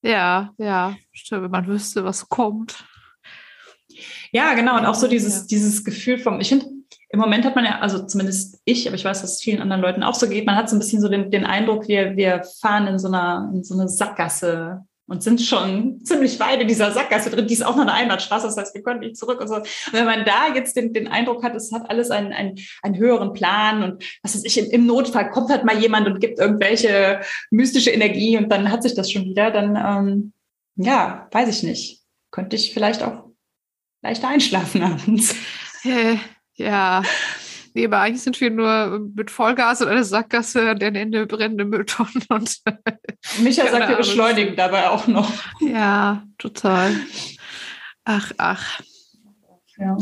Ja, 0.02 0.52
ja, 0.58 0.96
stimmt, 1.12 1.44
wenn 1.44 1.50
man 1.50 1.66
wüsste, 1.66 2.04
was 2.04 2.28
kommt. 2.28 2.84
Ja, 4.32 4.54
genau. 4.54 4.76
Und 4.76 4.86
auch 4.86 4.94
so 4.94 5.08
dieses, 5.08 5.40
Ja. 5.40 5.46
dieses 5.50 5.84
Gefühl 5.84 6.18
vom, 6.18 6.40
ich 6.40 6.48
finde, 6.48 6.66
im 7.10 7.20
Moment 7.20 7.44
hat 7.44 7.54
man 7.56 7.64
ja, 7.64 7.78
also 7.80 8.04
zumindest 8.06 8.60
ich, 8.64 8.86
aber 8.86 8.96
ich 8.96 9.04
weiß, 9.04 9.22
dass 9.22 9.34
es 9.34 9.40
vielen 9.42 9.60
anderen 9.62 9.80
Leuten 9.82 10.02
auch 10.02 10.14
so 10.14 10.28
geht, 10.28 10.46
man 10.46 10.56
hat 10.56 10.68
so 10.68 10.76
ein 10.76 10.78
bisschen 10.78 11.00
so 11.00 11.08
den, 11.08 11.30
den 11.30 11.44
Eindruck, 11.46 11.88
wir, 11.88 12.16
wir 12.16 12.42
fahren 12.60 12.86
in 12.86 12.98
so 12.98 13.08
einer, 13.08 13.50
in 13.54 13.64
so 13.64 13.74
eine 13.74 13.88
Sackgasse 13.88 14.84
und 15.08 15.22
sind 15.22 15.40
schon 15.40 16.04
ziemlich 16.04 16.38
weit 16.38 16.60
in 16.60 16.68
dieser 16.68 16.92
Sackgasse 16.92 17.30
drin. 17.30 17.46
Die 17.46 17.54
ist 17.54 17.64
auch 17.64 17.76
noch 17.76 17.82
eine 17.82 17.94
Einbahnstraße, 17.94 18.46
das 18.46 18.56
heißt, 18.56 18.74
wir 18.74 18.82
können 18.82 19.00
nicht 19.00 19.16
zurück 19.16 19.40
und 19.40 19.48
so. 19.48 19.56
Und 19.56 19.66
wenn 19.92 20.04
man 20.04 20.24
da 20.24 20.54
jetzt 20.54 20.76
den, 20.76 20.92
den 20.92 21.08
Eindruck 21.08 21.42
hat, 21.42 21.56
es 21.56 21.72
hat 21.72 21.88
alles 21.90 22.10
einen, 22.10 22.32
einen, 22.32 22.58
einen 22.82 22.96
höheren 22.96 23.32
Plan 23.32 23.82
und 23.82 24.04
was 24.22 24.34
weiß 24.34 24.44
ich, 24.44 24.58
im, 24.58 24.70
im 24.70 24.86
Notfall 24.86 25.30
kommt 25.30 25.50
halt 25.50 25.64
mal 25.64 25.78
jemand 25.78 26.06
und 26.06 26.20
gibt 26.20 26.38
irgendwelche 26.38 27.22
mystische 27.50 27.90
Energie 27.90 28.36
und 28.36 28.50
dann 28.50 28.70
hat 28.70 28.82
sich 28.82 28.94
das 28.94 29.10
schon 29.10 29.24
wieder, 29.24 29.50
dann, 29.50 29.76
ähm, 29.76 30.32
ja, 30.76 31.26
weiß 31.32 31.48
ich 31.48 31.62
nicht. 31.62 32.02
Könnte 32.30 32.56
ich 32.56 32.74
vielleicht 32.74 33.02
auch 33.02 33.24
leichter 34.02 34.28
einschlafen 34.28 34.82
abends. 34.82 35.34
Äh, 35.84 36.16
ja. 36.54 37.02
Nee, 37.74 37.86
aber 37.86 38.00
eigentlich 38.00 38.22
sind 38.22 38.40
wir 38.40 38.50
nur 38.50 39.10
mit 39.14 39.30
Vollgas 39.30 39.80
und 39.80 39.88
einer 39.88 40.04
Sackgasse 40.04 40.70
an 40.70 40.78
deren 40.78 40.94
Ende 40.94 41.26
brennende 41.26 41.64
Mülltonnen 41.64 42.22
und 42.28 42.58
Micha 43.40 43.70
sagt, 43.70 43.88
wir 43.88 43.96
beschleunigen 43.96 44.56
dabei 44.56 44.88
auch 44.88 45.06
noch. 45.06 45.30
ja, 45.60 46.24
total. 46.38 46.92
Ach, 48.04 48.32
ach. 48.38 48.80
Ja. 49.76 49.96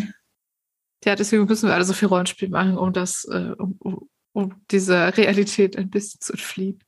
Ja, 1.04 1.14
deswegen 1.14 1.44
müssen 1.44 1.68
wir 1.68 1.74
alle 1.74 1.84
so 1.84 1.92
viel 1.92 2.08
Rollenspiel 2.08 2.48
machen, 2.48 2.76
um 2.76 2.92
das, 2.92 3.24
äh, 3.30 3.52
um, 3.58 3.76
um, 3.78 4.08
um 4.32 4.54
dieser 4.70 5.16
Realität 5.16 5.76
ein 5.76 5.88
bisschen 5.88 6.20
zu 6.20 6.32
entfliehen. 6.32 6.82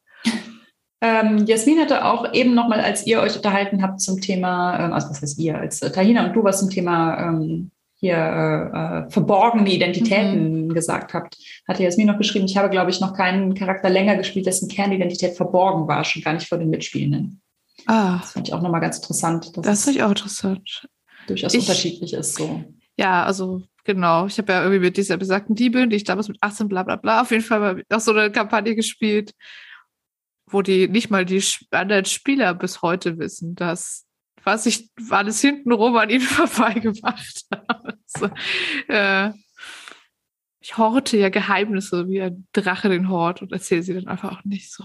Ähm, 1.01 1.47
Jasmin 1.47 1.79
hatte 1.79 2.05
auch 2.05 2.33
eben 2.33 2.55
nochmal, 2.55 2.81
als 2.81 3.07
ihr 3.07 3.21
euch 3.21 3.37
unterhalten 3.37 3.83
habt 3.83 4.01
zum 4.01 4.21
Thema, 4.21 4.87
ähm, 4.87 4.93
also 4.93 5.11
was 5.11 5.23
heißt 5.23 5.39
ihr, 5.39 5.57
als 5.57 5.81
äh, 5.83 5.93
Tahina 5.93 6.27
und 6.27 6.35
du 6.35 6.43
was 6.43 6.59
zum 6.59 6.71
Thema 6.71 7.29
ähm, 7.29 7.71
hier 8.01 8.17
äh, 8.17 9.07
äh, 9.07 9.11
verborgene 9.11 9.71
Identitäten 9.73 10.73
gesagt 10.73 11.15
habt, 11.15 11.37
hatte 11.67 11.83
Jasmin 11.83 12.07
noch 12.07 12.19
geschrieben, 12.19 12.47
ich 12.47 12.57
habe, 12.57 12.71
glaube 12.71 12.91
ich, 12.91 13.01
noch 13.01 13.13
keinen 13.15 13.55
Charakter 13.55 13.91
länger 13.91 14.17
gespielt, 14.17 14.47
dessen 14.47 14.69
Kernidentität 14.69 15.37
verborgen 15.37 15.87
war, 15.89 16.05
schon 16.05 16.23
gar 16.23 16.33
nicht 16.35 16.49
vor 16.49 16.59
den 16.59 16.71
Mitspielenden. 16.71 17.41
Ah, 17.87 18.19
Das 18.21 18.33
fand 18.33 18.49
ich 18.49 18.55
auch 18.55 18.63
nochmal 18.63 18.81
ganz 18.81 18.97
interessant, 18.99 19.57
dass 19.57 19.65
das 19.65 19.85
finde 19.85 19.99
ich 19.99 20.05
auch 20.05 20.11
interessant. 20.11 20.89
durchaus 21.27 21.55
ich- 21.55 21.61
unterschiedlich 21.61 22.13
ist. 22.15 22.35
So. 22.37 22.65
Ja, 22.97 23.25
also 23.25 23.63
genau. 23.85 24.27
Ich 24.27 24.39
habe 24.39 24.53
ja 24.53 24.63
irgendwie 24.63 24.81
mit 24.81 24.97
dieser 24.97 25.17
besagten 25.17 25.55
Diebin, 25.55 25.91
die 25.91 25.97
ich 25.97 26.05
damals 26.05 26.29
mit 26.29 26.39
18 26.41 26.69
bla 26.69 26.83
bla 26.83 26.97
bla 26.97 27.21
auf 27.23 27.31
jeden 27.31 27.45
Fall 27.45 27.61
mal 27.61 27.83
auch 27.91 28.01
so 28.01 28.13
eine 28.13 28.31
Kampagne 28.33 28.75
gespielt, 28.75 29.33
wo 30.51 30.63
die 30.63 30.89
nicht 30.89 31.11
mal 31.11 31.25
die 31.25 31.43
anderen 31.71 32.05
Spieler 32.05 32.55
bis 32.55 32.83
heute 32.83 33.19
wissen, 33.19 33.55
dass 33.55 34.05
was 34.45 34.67
ich 34.67 34.91
alles 35.11 35.41
hintenrum 35.41 35.97
an 35.97 36.11
ihnen 36.11 36.21
vorbeigemacht 36.23 37.45
habe. 37.53 37.99
Also, 38.15 38.31
äh, 38.89 39.31
ich 40.61 40.77
horte 40.77 41.17
ja 41.17 41.29
Geheimnisse 41.29 42.09
wie 42.09 42.21
ein 42.21 42.47
Drache 42.53 42.89
den 42.89 43.09
Hort 43.09 43.43
und 43.43 43.53
erzähle 43.53 43.83
sie 43.83 43.95
dann 43.95 44.09
einfach 44.09 44.33
auch 44.33 44.45
nicht 44.45 44.73
so. 44.73 44.85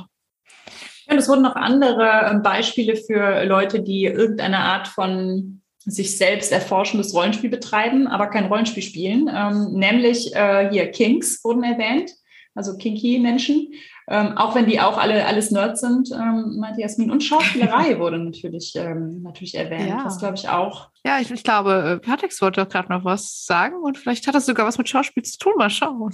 Ja, 1.06 1.14
und 1.14 1.20
es 1.20 1.28
wurden 1.28 1.42
noch 1.42 1.56
andere 1.56 2.30
ähm, 2.32 2.42
Beispiele 2.42 2.96
für 2.96 3.44
Leute, 3.46 3.82
die 3.82 4.06
irgendeine 4.06 4.60
Art 4.60 4.88
von 4.88 5.62
sich 5.80 6.18
selbst 6.18 6.52
erforschendes 6.52 7.14
Rollenspiel 7.14 7.50
betreiben, 7.50 8.08
aber 8.08 8.28
kein 8.28 8.46
Rollenspiel 8.46 8.84
spielen. 8.84 9.30
Ähm, 9.34 9.74
nämlich 9.74 10.34
äh, 10.34 10.70
hier 10.72 10.90
Kings 10.92 11.44
wurden 11.44 11.64
erwähnt, 11.64 12.12
also 12.56 12.78
kinky 12.78 13.20
Menschen. 13.20 13.74
Ähm, 14.10 14.38
auch 14.38 14.54
wenn 14.56 14.66
die 14.66 14.82
auch 14.82 14.98
alle 14.98 15.26
alles 15.26 15.52
Nerds 15.52 15.82
sind, 15.82 16.12
ähm, 16.12 16.58
meinte 16.60 16.82
Jasmin. 16.82 17.12
Und 17.12 17.24
Schauspielerei 17.24 17.98
wurde 18.00 18.20
natürlich, 18.20 18.74
ähm, 18.76 19.22
natürlich 19.22 19.56
erwähnt. 19.56 19.90
Ja. 19.90 20.04
Das 20.04 20.20
glaube 20.20 20.36
ich 20.36 20.50
auch. 20.50 20.90
Ja, 21.06 21.20
ich, 21.20 21.32
ich 21.32 21.44
glaube, 21.44 22.00
äh, 22.02 22.06
Patex 22.06 22.42
wollte 22.42 22.62
doch 22.62 22.70
gerade 22.70 22.90
noch 22.90 23.06
was 23.06 23.46
sagen 23.46 23.76
und 23.82 23.98
vielleicht 23.98 24.28
hat 24.28 24.36
das 24.36 24.46
sogar 24.46 24.66
was 24.66 24.78
mit 24.78 24.90
Schauspiel 24.90 25.24
zu 25.24 25.38
tun. 25.38 25.54
Mal 25.58 25.70
schauen. 25.70 26.12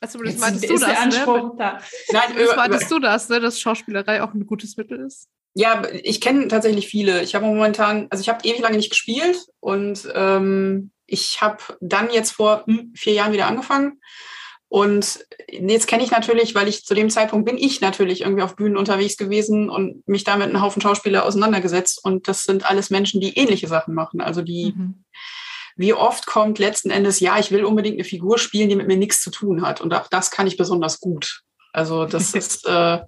Also, 0.00 0.18
das 0.22 0.38
meintest 0.38 0.68
du 0.68 0.78
das, 0.78 1.26
ne? 1.26 1.52
Da. 1.56 1.80
Nein, 2.12 2.22
das 2.38 2.56
meintest 2.56 2.90
du 2.90 2.98
das, 2.98 3.28
ne? 3.30 3.40
dass 3.40 3.58
Schauspielerei 3.58 4.22
auch 4.22 4.34
ein 4.34 4.46
gutes 4.46 4.76
Mittel 4.76 5.00
ist? 5.00 5.28
Ja, 5.54 5.82
ich 5.90 6.20
kenne 6.20 6.48
tatsächlich 6.48 6.86
viele. 6.86 7.22
Ich 7.22 7.34
habe 7.34 7.46
momentan, 7.46 8.08
also 8.10 8.20
ich 8.20 8.28
habe 8.28 8.46
ewig 8.46 8.60
lange 8.60 8.76
nicht 8.76 8.90
gespielt 8.90 9.46
und 9.60 10.06
ähm, 10.14 10.90
ich 11.06 11.40
habe 11.40 11.62
dann 11.80 12.10
jetzt 12.10 12.32
vor 12.32 12.64
hm, 12.66 12.92
vier 12.94 13.14
Jahren 13.14 13.32
wieder 13.32 13.46
angefangen. 13.46 14.00
Und 14.76 15.20
jetzt 15.48 15.86
kenne 15.86 16.04
ich 16.04 16.10
natürlich, 16.10 16.54
weil 16.54 16.68
ich 16.68 16.84
zu 16.84 16.92
dem 16.92 17.08
Zeitpunkt 17.08 17.46
bin 17.46 17.56
ich 17.56 17.80
natürlich 17.80 18.20
irgendwie 18.20 18.42
auf 18.42 18.56
Bühnen 18.56 18.76
unterwegs 18.76 19.16
gewesen 19.16 19.70
und 19.70 20.06
mich 20.06 20.22
damit 20.22 20.48
einen 20.48 20.60
Haufen 20.60 20.82
Schauspieler 20.82 21.24
auseinandergesetzt. 21.24 22.04
Und 22.04 22.28
das 22.28 22.44
sind 22.44 22.68
alles 22.68 22.90
Menschen, 22.90 23.22
die 23.22 23.38
ähnliche 23.38 23.68
Sachen 23.68 23.94
machen. 23.94 24.20
Also 24.20 24.42
die, 24.42 24.74
mhm. 24.76 25.04
wie 25.76 25.94
oft 25.94 26.26
kommt 26.26 26.58
letzten 26.58 26.90
Endes, 26.90 27.20
ja, 27.20 27.38
ich 27.38 27.50
will 27.50 27.64
unbedingt 27.64 27.94
eine 27.94 28.04
Figur 28.04 28.36
spielen, 28.36 28.68
die 28.68 28.76
mit 28.76 28.86
mir 28.86 28.98
nichts 28.98 29.22
zu 29.22 29.30
tun 29.30 29.62
hat. 29.62 29.80
Und 29.80 29.94
auch 29.94 30.08
das 30.08 30.30
kann 30.30 30.46
ich 30.46 30.58
besonders 30.58 31.00
gut. 31.00 31.40
Also 31.72 32.04
das 32.04 32.34
ist, 32.34 32.66
äh, 32.66 32.98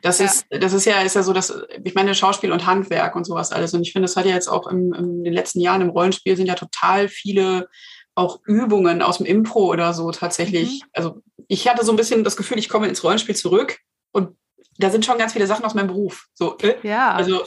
das 0.00 0.18
ja. 0.18 0.24
ist, 0.24 0.46
das 0.48 0.72
ist 0.72 0.86
ja, 0.86 1.02
ist 1.02 1.16
ja 1.16 1.22
so, 1.22 1.34
dass 1.34 1.54
ich 1.84 1.94
meine 1.94 2.14
Schauspiel 2.14 2.52
und 2.52 2.64
Handwerk 2.64 3.16
und 3.16 3.24
sowas 3.24 3.52
alles. 3.52 3.74
Und 3.74 3.82
ich 3.82 3.92
finde, 3.92 4.06
es 4.06 4.16
hat 4.16 4.24
ja 4.24 4.32
jetzt 4.32 4.48
auch 4.48 4.66
im, 4.66 4.94
in 4.94 5.24
den 5.24 5.34
letzten 5.34 5.60
Jahren 5.60 5.82
im 5.82 5.90
Rollenspiel 5.90 6.38
sind 6.38 6.46
ja 6.46 6.54
total 6.54 7.10
viele 7.10 7.68
auch 8.14 8.40
Übungen 8.44 9.02
aus 9.02 9.18
dem 9.18 9.26
Impro 9.26 9.70
oder 9.70 9.94
so 9.94 10.10
tatsächlich. 10.10 10.82
Mhm. 10.82 10.88
Also 10.92 11.22
ich 11.48 11.68
hatte 11.68 11.84
so 11.84 11.92
ein 11.92 11.96
bisschen 11.96 12.24
das 12.24 12.36
Gefühl, 12.36 12.58
ich 12.58 12.68
komme 12.68 12.88
ins 12.88 13.02
Rollenspiel 13.02 13.36
zurück 13.36 13.78
und 14.12 14.36
da 14.78 14.90
sind 14.90 15.04
schon 15.04 15.18
ganz 15.18 15.32
viele 15.32 15.46
Sachen 15.46 15.64
aus 15.64 15.74
meinem 15.74 15.88
Beruf. 15.88 16.28
So, 16.34 16.56
äh? 16.58 16.76
ja, 16.82 17.12
also 17.12 17.42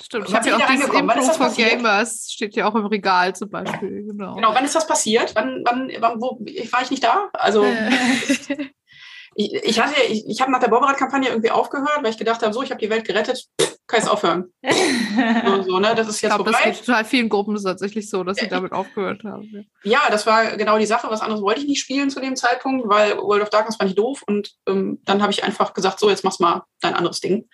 stimmt. 0.00 0.28
Ich 0.28 0.34
habe 0.34 0.48
ja 0.48 0.56
auch 0.56 0.66
dieses 0.66 0.88
Impro 0.88 1.22
von 1.22 1.54
Gamers 1.54 2.30
steht 2.30 2.54
ja 2.54 2.68
auch 2.68 2.74
im 2.74 2.86
Regal 2.86 3.34
zum 3.34 3.50
Beispiel. 3.50 4.06
Genau. 4.06 4.34
Genau. 4.34 4.54
Wann 4.54 4.64
ist 4.64 4.74
das 4.74 4.86
passiert? 4.86 5.34
Wann, 5.34 5.62
wann, 5.64 5.90
wann 5.98 6.20
wo, 6.20 6.38
war 6.40 6.82
ich 6.82 6.90
nicht 6.90 7.02
da? 7.02 7.28
Also 7.32 7.64
ich, 9.34 9.54
ich 9.54 9.80
hatte, 9.80 10.00
ich, 10.08 10.24
ich 10.28 10.40
habe 10.40 10.52
nach 10.52 10.60
der 10.60 10.68
Borberat-Kampagne 10.68 11.28
irgendwie 11.28 11.50
aufgehört, 11.50 11.98
weil 12.02 12.10
ich 12.10 12.18
gedacht 12.18 12.42
habe, 12.42 12.52
so, 12.52 12.62
ich 12.62 12.70
habe 12.70 12.80
die 12.80 12.90
Welt 12.90 13.06
gerettet, 13.06 13.48
kann 13.88 14.02
ich 14.02 14.08
aufhören. 14.08 14.52
so, 14.62 15.62
so, 15.62 15.78
ne? 15.78 15.94
Das 15.94 16.08
ist 16.08 16.20
jetzt 16.20 16.30
ich 16.30 16.36
glaube, 16.36 16.50
das 16.50 16.62
geht 16.62 16.84
total 16.84 17.04
vielen 17.04 17.28
Gruppen 17.28 17.60
tatsächlich 17.60 18.08
so, 18.08 18.22
dass 18.22 18.36
sie 18.36 18.46
damit 18.46 18.72
aufgehört 18.72 19.24
haben. 19.24 19.66
Ja, 19.82 20.02
das 20.10 20.26
war 20.26 20.56
genau 20.56 20.78
die 20.78 20.86
Sache. 20.86 21.10
Was 21.10 21.22
anderes 21.22 21.42
wollte 21.42 21.60
ich 21.60 21.66
nicht 21.66 21.80
spielen 21.80 22.10
zu 22.10 22.20
dem 22.20 22.36
Zeitpunkt, 22.36 22.88
weil 22.88 23.16
World 23.16 23.42
of 23.42 23.50
Darkness 23.50 23.76
fand 23.76 23.90
ich 23.90 23.96
doof 23.96 24.22
und 24.26 24.52
ähm, 24.68 25.00
dann 25.04 25.22
habe 25.22 25.32
ich 25.32 25.42
einfach 25.42 25.72
gesagt, 25.72 25.98
so, 25.98 26.10
jetzt 26.10 26.22
mach's 26.22 26.38
mal 26.38 26.64
dein 26.80 26.94
anderes 26.94 27.20
Ding. 27.20 27.48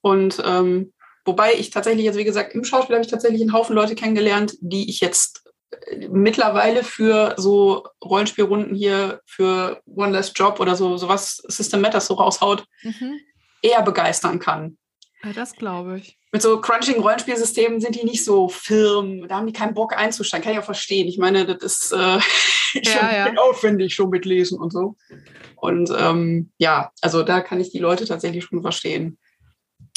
Und 0.00 0.42
ähm, 0.44 0.92
wobei 1.24 1.52
ich 1.54 1.70
tatsächlich 1.70 2.04
jetzt, 2.04 2.18
wie 2.18 2.24
gesagt, 2.24 2.54
im 2.54 2.64
Schauspiel 2.64 2.96
habe 2.96 3.04
ich 3.04 3.10
tatsächlich 3.10 3.42
einen 3.42 3.52
Haufen 3.52 3.76
Leute 3.76 3.94
kennengelernt, 3.94 4.54
die 4.60 4.88
ich 4.88 5.00
jetzt 5.00 5.42
mittlerweile 6.10 6.82
für 6.82 7.34
so 7.36 7.86
Rollenspielrunden 8.02 8.74
hier 8.74 9.20
für 9.26 9.80
One 9.86 10.12
Less 10.12 10.32
Job 10.34 10.60
oder 10.60 10.76
so 10.76 10.96
sowas 10.96 11.42
System 11.46 11.80
Matters 11.80 12.06
so 12.06 12.14
raushaut, 12.14 12.64
mhm. 12.82 13.18
eher 13.62 13.82
begeistern 13.82 14.38
kann. 14.38 14.78
Ja, 15.24 15.32
das 15.32 15.54
glaube 15.54 15.98
ich. 15.98 16.18
Mit 16.32 16.42
so 16.42 16.60
crunching 16.60 17.00
Rollenspielsystemen 17.00 17.80
sind 17.80 17.94
die 17.94 18.04
nicht 18.04 18.24
so 18.24 18.48
firm, 18.48 19.28
da 19.28 19.36
haben 19.36 19.46
die 19.46 19.52
keinen 19.52 19.74
Bock 19.74 19.96
einzusteigen, 19.96 20.44
kann 20.44 20.52
ich 20.54 20.58
auch 20.58 20.64
verstehen. 20.64 21.06
Ich 21.06 21.18
meine, 21.18 21.44
das 21.44 21.62
ist 21.62 21.92
äh, 21.92 22.20
schon 22.72 22.82
ja. 22.84 23.32
aufwendig, 23.36 23.94
schon 23.94 24.10
mitlesen 24.10 24.58
und 24.58 24.72
so. 24.72 24.96
Und 25.56 25.92
ähm, 25.96 26.50
ja, 26.58 26.90
also 27.02 27.22
da 27.22 27.40
kann 27.40 27.60
ich 27.60 27.70
die 27.70 27.78
Leute 27.78 28.04
tatsächlich 28.06 28.44
schon 28.44 28.62
verstehen. 28.62 29.18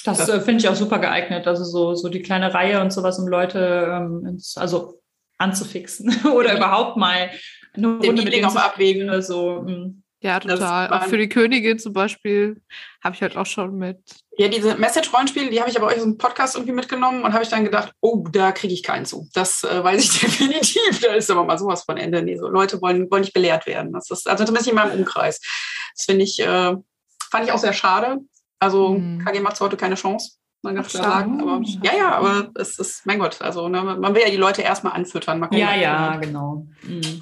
Das, 0.03 0.19
das 0.19 0.29
äh, 0.29 0.41
finde 0.41 0.59
ich 0.59 0.69
auch 0.69 0.75
super 0.75 0.99
geeignet. 0.99 1.47
Also 1.47 1.63
so, 1.63 1.95
so 1.95 2.09
die 2.09 2.21
kleine 2.21 2.53
Reihe 2.53 2.81
und 2.81 2.93
sowas, 2.93 3.17
um 3.17 3.27
Leute, 3.27 3.87
ähm, 3.91 4.25
ins, 4.27 4.57
also 4.57 5.01
anzufixen 5.37 6.13
oder 6.35 6.49
ja. 6.49 6.57
überhaupt 6.57 6.97
mal 6.97 7.31
eine 7.73 7.87
Runde 7.87 8.23
mit 8.23 8.33
denen 8.33 8.45
abwägen. 8.45 9.09
oder 9.09 9.21
so. 9.21 9.63
Hm. 9.65 10.03
Ja, 10.25 10.39
total. 10.39 10.89
Auch 10.89 11.03
für 11.03 11.19
die 11.19 11.29
Königin 11.29 11.77
zum 11.77 11.93
Beispiel 11.93 12.59
habe 13.03 13.13
ich 13.13 13.21
halt 13.21 13.37
auch 13.37 13.45
schon 13.45 13.75
mit. 13.75 13.99
Ja, 14.39 14.47
diese 14.47 14.73
Message-Rollenspiele, 14.75 15.51
die 15.51 15.59
habe 15.59 15.69
ich 15.69 15.77
aber 15.77 15.85
euch 15.85 16.01
einen 16.01 16.17
Podcast 16.17 16.55
irgendwie 16.55 16.73
mitgenommen 16.73 17.23
und 17.23 17.31
habe 17.33 17.43
ich 17.43 17.49
dann 17.49 17.63
gedacht, 17.63 17.91
oh, 18.01 18.25
da 18.31 18.51
kriege 18.51 18.73
ich 18.73 18.81
keinen 18.81 19.05
zu. 19.05 19.29
Das 19.35 19.63
äh, 19.63 19.83
weiß 19.83 20.03
ich 20.03 20.19
definitiv. 20.21 20.99
Da 21.01 21.13
ist 21.13 21.29
aber 21.29 21.43
mal 21.43 21.59
sowas 21.59 21.83
von 21.83 21.97
Ende. 21.97 22.23
Nee, 22.23 22.37
so 22.37 22.47
Leute 22.47 22.81
wollen, 22.81 23.09
wollen 23.11 23.21
nicht 23.21 23.35
belehrt 23.35 23.67
werden. 23.67 23.93
Das 23.93 24.09
ist, 24.09 24.27
also 24.27 24.43
zumindest 24.45 24.67
in 24.67 24.75
meinem 24.75 24.97
Umkreis. 24.97 25.39
Das 25.95 26.05
finde 26.05 26.23
ich, 26.23 26.39
äh, 26.39 26.75
fand 27.29 27.45
ich 27.45 27.51
auch 27.51 27.59
sehr 27.59 27.73
schade. 27.73 28.17
Also 28.59 28.95
hm. 28.95 29.23
KG 29.23 29.41
macht 29.41 29.59
heute 29.59 29.77
keine 29.77 29.93
Chance 29.93 30.37
man 30.63 30.73
ganz 30.73 30.87
klar 30.87 31.03
sagen. 31.03 31.39
Aber, 31.39 31.61
ja, 31.83 31.95
ja, 31.95 32.11
aber 32.15 32.49
es 32.55 32.79
ist, 32.79 33.05
mein 33.05 33.19
Gott, 33.19 33.39
also 33.39 33.69
ne, 33.69 33.83
man 33.83 34.15
will 34.15 34.23
ja 34.23 34.31
die 34.31 34.35
Leute 34.35 34.63
erstmal 34.63 34.93
anfüttern. 34.93 35.39
Gucken, 35.39 35.59
ja, 35.59 35.75
ja, 35.75 36.15
genau. 36.15 36.65
Mhm. 36.81 37.21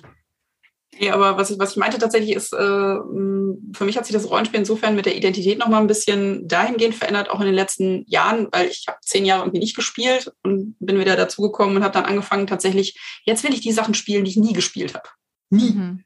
Ja, 0.99 1.15
aber 1.15 1.37
was 1.37 1.49
ich, 1.49 1.59
was 1.59 1.71
ich 1.71 1.77
meinte 1.77 1.97
tatsächlich 1.97 2.35
ist, 2.35 2.53
äh, 2.53 2.57
für 2.57 3.85
mich 3.85 3.97
hat 3.97 4.05
sich 4.05 4.13
das 4.13 4.29
Rollenspiel 4.29 4.59
insofern 4.59 4.95
mit 4.95 5.05
der 5.05 5.15
Identität 5.15 5.57
nochmal 5.57 5.81
ein 5.81 5.87
bisschen 5.87 6.47
dahingehend 6.47 6.95
verändert, 6.95 7.29
auch 7.29 7.39
in 7.39 7.47
den 7.47 7.55
letzten 7.55 8.05
Jahren, 8.07 8.47
weil 8.51 8.67
ich 8.67 8.85
habe 8.87 8.99
zehn 9.01 9.25
Jahre 9.25 9.43
irgendwie 9.43 9.59
nicht 9.59 9.75
gespielt 9.75 10.31
und 10.43 10.75
bin 10.79 10.99
wieder 10.99 11.15
dazugekommen 11.15 11.77
und 11.77 11.83
habe 11.83 11.93
dann 11.93 12.05
angefangen 12.05 12.47
tatsächlich, 12.47 12.99
jetzt 13.25 13.43
will 13.43 13.53
ich 13.53 13.61
die 13.61 13.71
Sachen 13.71 13.93
spielen, 13.93 14.23
die 14.23 14.31
ich 14.31 14.37
nie 14.37 14.53
gespielt 14.53 14.93
habe. 14.93 15.09
Nie. 15.49 15.71
Mhm. 15.71 16.03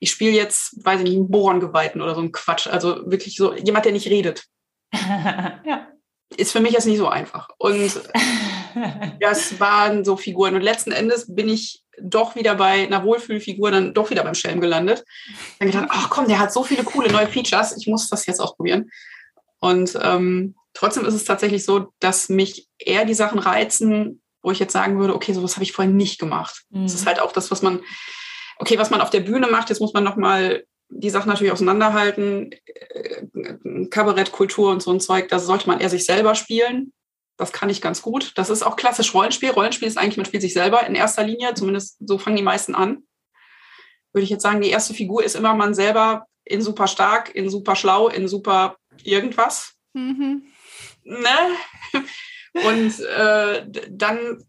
Ich 0.00 0.10
spiele 0.10 0.32
jetzt, 0.32 0.84
weiß 0.84 0.98
ich 0.98 1.04
nicht, 1.04 1.16
einen 1.16 1.30
Bohrengeweihten 1.30 2.02
oder 2.02 2.14
so 2.14 2.20
ein 2.20 2.32
Quatsch. 2.32 2.66
Also 2.66 3.02
wirklich 3.06 3.36
so 3.36 3.54
jemand, 3.54 3.84
der 3.84 3.92
nicht 3.92 4.08
redet. 4.08 4.44
ja 4.92 5.88
ist 6.36 6.52
für 6.52 6.60
mich 6.60 6.72
jetzt 6.72 6.86
nicht 6.86 6.98
so 6.98 7.08
einfach. 7.08 7.48
Und 7.58 8.00
das 9.20 9.60
waren 9.60 10.04
so 10.04 10.16
Figuren. 10.16 10.54
Und 10.54 10.62
letzten 10.62 10.92
Endes 10.92 11.32
bin 11.34 11.48
ich 11.48 11.83
doch 12.00 12.36
wieder 12.36 12.54
bei 12.54 12.84
einer 12.84 13.04
Wohlfühlfigur, 13.04 13.70
dann 13.70 13.94
doch 13.94 14.10
wieder 14.10 14.24
beim 14.24 14.34
Schelm 14.34 14.60
gelandet. 14.60 15.04
Dann 15.58 15.70
gedacht, 15.70 15.88
ach 15.90 16.10
komm, 16.10 16.28
der 16.28 16.38
hat 16.38 16.52
so 16.52 16.62
viele 16.62 16.84
coole 16.84 17.10
neue 17.12 17.26
Features, 17.26 17.76
ich 17.76 17.86
muss 17.86 18.08
das 18.08 18.26
jetzt 18.26 18.40
ausprobieren. 18.40 18.90
Und 19.60 19.98
ähm, 20.02 20.54
trotzdem 20.74 21.06
ist 21.06 21.14
es 21.14 21.24
tatsächlich 21.24 21.64
so, 21.64 21.92
dass 22.00 22.28
mich 22.28 22.68
eher 22.78 23.04
die 23.04 23.14
Sachen 23.14 23.38
reizen, 23.38 24.22
wo 24.42 24.50
ich 24.50 24.58
jetzt 24.58 24.72
sagen 24.72 24.98
würde, 24.98 25.14
okay, 25.14 25.32
sowas 25.32 25.56
habe 25.56 25.64
ich 25.64 25.72
vorher 25.72 25.92
nicht 25.92 26.18
gemacht. 26.18 26.64
Mhm. 26.70 26.82
Das 26.82 26.94
ist 26.94 27.06
halt 27.06 27.20
auch 27.20 27.32
das, 27.32 27.50
was 27.50 27.62
man, 27.62 27.80
okay, 28.58 28.78
was 28.78 28.90
man 28.90 29.00
auf 29.00 29.10
der 29.10 29.20
Bühne 29.20 29.48
macht, 29.48 29.70
jetzt 29.70 29.80
muss 29.80 29.94
man 29.94 30.04
nochmal 30.04 30.64
die 30.90 31.10
Sachen 31.10 31.28
natürlich 31.28 31.52
auseinanderhalten. 31.52 32.52
Äh, 32.52 33.86
Kabarett, 33.90 34.32
Kultur 34.32 34.70
und 34.70 34.82
so 34.82 34.92
ein 34.92 35.00
Zeug, 35.00 35.28
da 35.28 35.38
sollte 35.38 35.66
man 35.66 35.80
eher 35.80 35.90
sich 35.90 36.04
selber 36.04 36.34
spielen. 36.34 36.92
Das 37.36 37.52
kann 37.52 37.70
ich 37.70 37.80
ganz 37.80 38.02
gut. 38.02 38.32
Das 38.36 38.50
ist 38.50 38.62
auch 38.62 38.76
klassisch 38.76 39.12
Rollenspiel. 39.14 39.50
Rollenspiel 39.50 39.88
ist 39.88 39.98
eigentlich, 39.98 40.16
man 40.16 40.26
spielt 40.26 40.42
sich 40.42 40.52
selber 40.52 40.86
in 40.86 40.94
erster 40.94 41.24
Linie, 41.24 41.54
zumindest 41.54 41.96
so 42.00 42.18
fangen 42.18 42.36
die 42.36 42.42
meisten 42.42 42.74
an. 42.74 43.04
Würde 44.12 44.24
ich 44.24 44.30
jetzt 44.30 44.42
sagen, 44.42 44.60
die 44.60 44.70
erste 44.70 44.94
Figur 44.94 45.24
ist 45.24 45.34
immer 45.34 45.54
man 45.54 45.74
selber 45.74 46.26
in 46.44 46.62
super 46.62 46.86
stark, 46.86 47.34
in 47.34 47.48
super 47.50 47.74
schlau, 47.74 48.08
in 48.08 48.28
super 48.28 48.76
irgendwas. 49.02 49.74
Mhm. 49.94 50.44
Ne? 51.02 51.28
Und 52.66 53.00
äh, 53.00 53.66
dann 53.90 54.44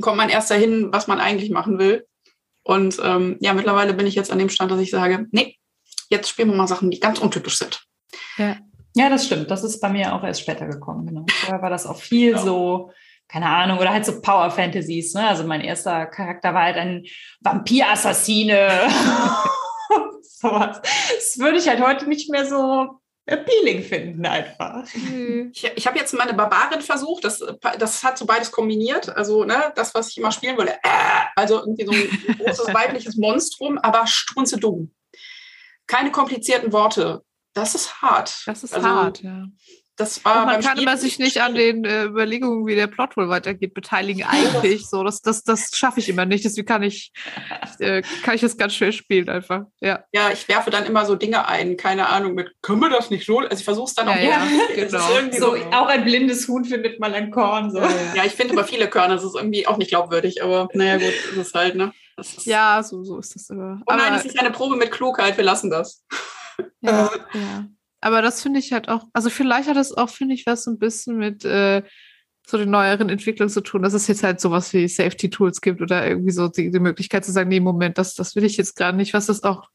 kommt 0.00 0.16
man 0.16 0.28
erst 0.28 0.50
dahin, 0.50 0.92
was 0.92 1.06
man 1.06 1.20
eigentlich 1.20 1.50
machen 1.50 1.78
will. 1.78 2.06
Und 2.64 2.98
ähm, 3.02 3.36
ja, 3.40 3.54
mittlerweile 3.54 3.94
bin 3.94 4.06
ich 4.06 4.14
jetzt 4.14 4.32
an 4.32 4.38
dem 4.38 4.48
Stand, 4.48 4.70
dass 4.70 4.80
ich 4.80 4.90
sage, 4.90 5.26
nee, 5.30 5.58
jetzt 6.08 6.28
spielen 6.28 6.48
wir 6.48 6.56
mal 6.56 6.66
Sachen, 6.66 6.90
die 6.90 6.98
ganz 6.98 7.18
untypisch 7.18 7.58
sind. 7.58 7.84
Ja. 8.38 8.56
Ja, 8.94 9.08
das 9.08 9.26
stimmt. 9.26 9.50
Das 9.50 9.64
ist 9.64 9.80
bei 9.80 9.88
mir 9.88 10.14
auch 10.14 10.22
erst 10.22 10.40
später 10.40 10.66
gekommen. 10.66 11.06
Genau. 11.06 11.26
Vorher 11.28 11.62
war 11.62 11.70
das 11.70 11.86
auch 11.86 11.98
viel 11.98 12.32
ja. 12.32 12.38
so, 12.38 12.92
keine 13.28 13.46
Ahnung, 13.46 13.78
oder 13.78 13.92
halt 13.92 14.04
so 14.04 14.20
Power 14.20 14.50
Fantasies. 14.50 15.14
Ne? 15.14 15.26
Also 15.26 15.44
mein 15.44 15.60
erster 15.60 16.06
Charakter 16.06 16.54
war 16.54 16.62
halt 16.62 16.76
ein 16.76 17.04
Vampir-Assassine. 17.40 18.68
Sowas. 20.22 20.80
Das 20.82 21.38
würde 21.38 21.58
ich 21.58 21.68
halt 21.68 21.80
heute 21.80 22.08
nicht 22.08 22.30
mehr 22.30 22.46
so 22.46 23.00
appealing 23.26 23.82
finden 23.82 24.26
einfach. 24.26 24.84
Ich, 25.52 25.64
ich 25.74 25.86
habe 25.86 25.98
jetzt 25.98 26.12
meine 26.12 26.34
Barbarin 26.34 26.82
versucht, 26.82 27.24
das, 27.24 27.42
das 27.78 28.04
hat 28.04 28.18
so 28.18 28.26
beides 28.26 28.52
kombiniert. 28.52 29.08
Also 29.16 29.44
ne, 29.44 29.72
das, 29.74 29.94
was 29.94 30.10
ich 30.10 30.18
immer 30.18 30.30
spielen 30.30 30.58
wollte, 30.58 30.74
äh, 30.74 31.24
also 31.34 31.60
irgendwie 31.60 31.86
so 31.86 31.92
ein 31.92 32.36
großes 32.38 32.66
weibliches 32.74 33.16
Monstrum, 33.16 33.78
aber 33.78 34.06
strunze 34.06 34.58
dumm 34.58 34.92
keine 35.86 36.10
komplizierten 36.10 36.72
Worte. 36.72 37.22
Das 37.54 37.74
ist 37.74 38.02
hart. 38.02 38.42
Das 38.46 38.64
ist 38.64 38.74
also, 38.74 38.86
hart, 38.88 39.22
ja. 39.22 39.46
das 39.96 40.24
war 40.24 40.40
Und 40.40 40.46
man 40.46 40.60
kann 40.60 40.72
Spiel 40.72 40.82
immer 40.82 40.96
sich 40.96 41.20
nicht 41.20 41.40
an 41.40 41.54
den 41.54 41.84
äh, 41.84 42.04
Überlegungen, 42.06 42.66
wie 42.66 42.74
der 42.74 42.88
Plot 42.88 43.16
wohl 43.16 43.28
weitergeht, 43.28 43.74
beteiligen. 43.74 44.24
Eigentlich 44.28 44.88
so. 44.88 45.04
Das, 45.04 45.20
das, 45.20 45.44
das 45.44 45.70
schaffe 45.72 46.00
ich 46.00 46.08
immer 46.08 46.26
nicht. 46.26 46.44
Deswegen 46.44 46.66
kann 46.66 46.82
ich, 46.82 47.12
äh, 47.78 48.02
kann 48.24 48.34
ich 48.34 48.40
das 48.40 48.56
ganz 48.56 48.74
schwer 48.74 48.90
spielen 48.90 49.28
einfach. 49.28 49.62
Ja. 49.80 50.04
Ja, 50.12 50.30
ich 50.32 50.48
werfe 50.48 50.70
dann 50.70 50.84
immer 50.84 51.06
so 51.06 51.14
Dinge 51.14 51.46
ein, 51.46 51.76
keine 51.76 52.08
Ahnung, 52.08 52.34
mit, 52.34 52.50
können 52.60 52.80
wir 52.80 52.90
das 52.90 53.10
nicht 53.10 53.24
so? 53.24 53.38
Also 53.38 53.54
ich 53.54 53.64
versuche 53.64 53.86
es 53.86 53.94
dann 53.94 54.08
auch 54.08 54.16
Ja, 54.16 54.22
ja. 54.22 54.46
Es 54.76 54.90
genau. 54.90 55.14
irgendwie 55.14 55.38
So, 55.38 55.56
so, 55.56 55.62
auch 55.70 55.86
ein 55.86 56.04
blindes 56.04 56.48
Huhn 56.48 56.64
findet 56.64 56.98
mal 56.98 57.14
ein 57.14 57.30
Korn. 57.30 57.70
So. 57.70 57.78
ja, 57.78 58.24
ich 58.24 58.32
finde 58.32 58.54
aber 58.54 58.64
viele 58.64 58.88
Körner, 58.88 59.14
das 59.14 59.24
ist 59.24 59.36
irgendwie 59.36 59.66
auch 59.68 59.76
nicht 59.76 59.90
glaubwürdig, 59.90 60.42
aber 60.42 60.68
naja, 60.74 60.96
gut, 60.96 61.14
das 61.36 61.46
ist 61.46 61.54
halt, 61.54 61.76
ne? 61.76 61.92
Das 62.16 62.34
ist, 62.34 62.46
Ja, 62.46 62.82
so, 62.82 63.02
so 63.04 63.18
ist 63.18 63.34
das 63.34 63.50
immer. 63.50 63.80
Oh 63.86 63.92
nein, 63.92 64.12
Aber- 64.12 64.16
es 64.16 64.24
ist 64.24 64.38
eine 64.38 64.50
Probe 64.50 64.76
mit 64.76 64.90
Klugheit, 64.90 65.36
wir 65.36 65.44
lassen 65.44 65.70
das. 65.70 66.02
Ja, 66.80 67.10
ja. 67.32 67.68
Aber 68.00 68.20
das 68.20 68.42
finde 68.42 68.60
ich 68.60 68.72
halt 68.72 68.88
auch, 68.88 69.04
also 69.14 69.30
vielleicht 69.30 69.68
hat 69.68 69.76
das 69.76 69.92
auch, 69.92 70.10
finde 70.10 70.34
ich, 70.34 70.44
was 70.46 70.64
so 70.64 70.70
ein 70.70 70.78
bisschen 70.78 71.16
mit 71.16 71.44
äh, 71.44 71.82
so 72.46 72.58
den 72.58 72.70
neueren 72.70 73.08
Entwicklungen 73.08 73.48
zu 73.48 73.62
tun, 73.62 73.82
dass 73.82 73.94
es 73.94 74.06
jetzt 74.06 74.22
halt 74.22 74.40
sowas 74.40 74.72
wie 74.74 74.86
Safety-Tools 74.86 75.62
gibt 75.62 75.80
oder 75.80 76.06
irgendwie 76.06 76.32
so 76.32 76.48
die, 76.48 76.70
die 76.70 76.80
Möglichkeit 76.80 77.24
zu 77.24 77.32
sagen, 77.32 77.48
nee, 77.48 77.60
Moment, 77.60 77.96
das, 77.96 78.14
das 78.14 78.36
will 78.36 78.44
ich 78.44 78.58
jetzt 78.58 78.76
gar 78.76 78.92
nicht, 78.92 79.14
was 79.14 79.26
das 79.26 79.42
auch 79.42 79.68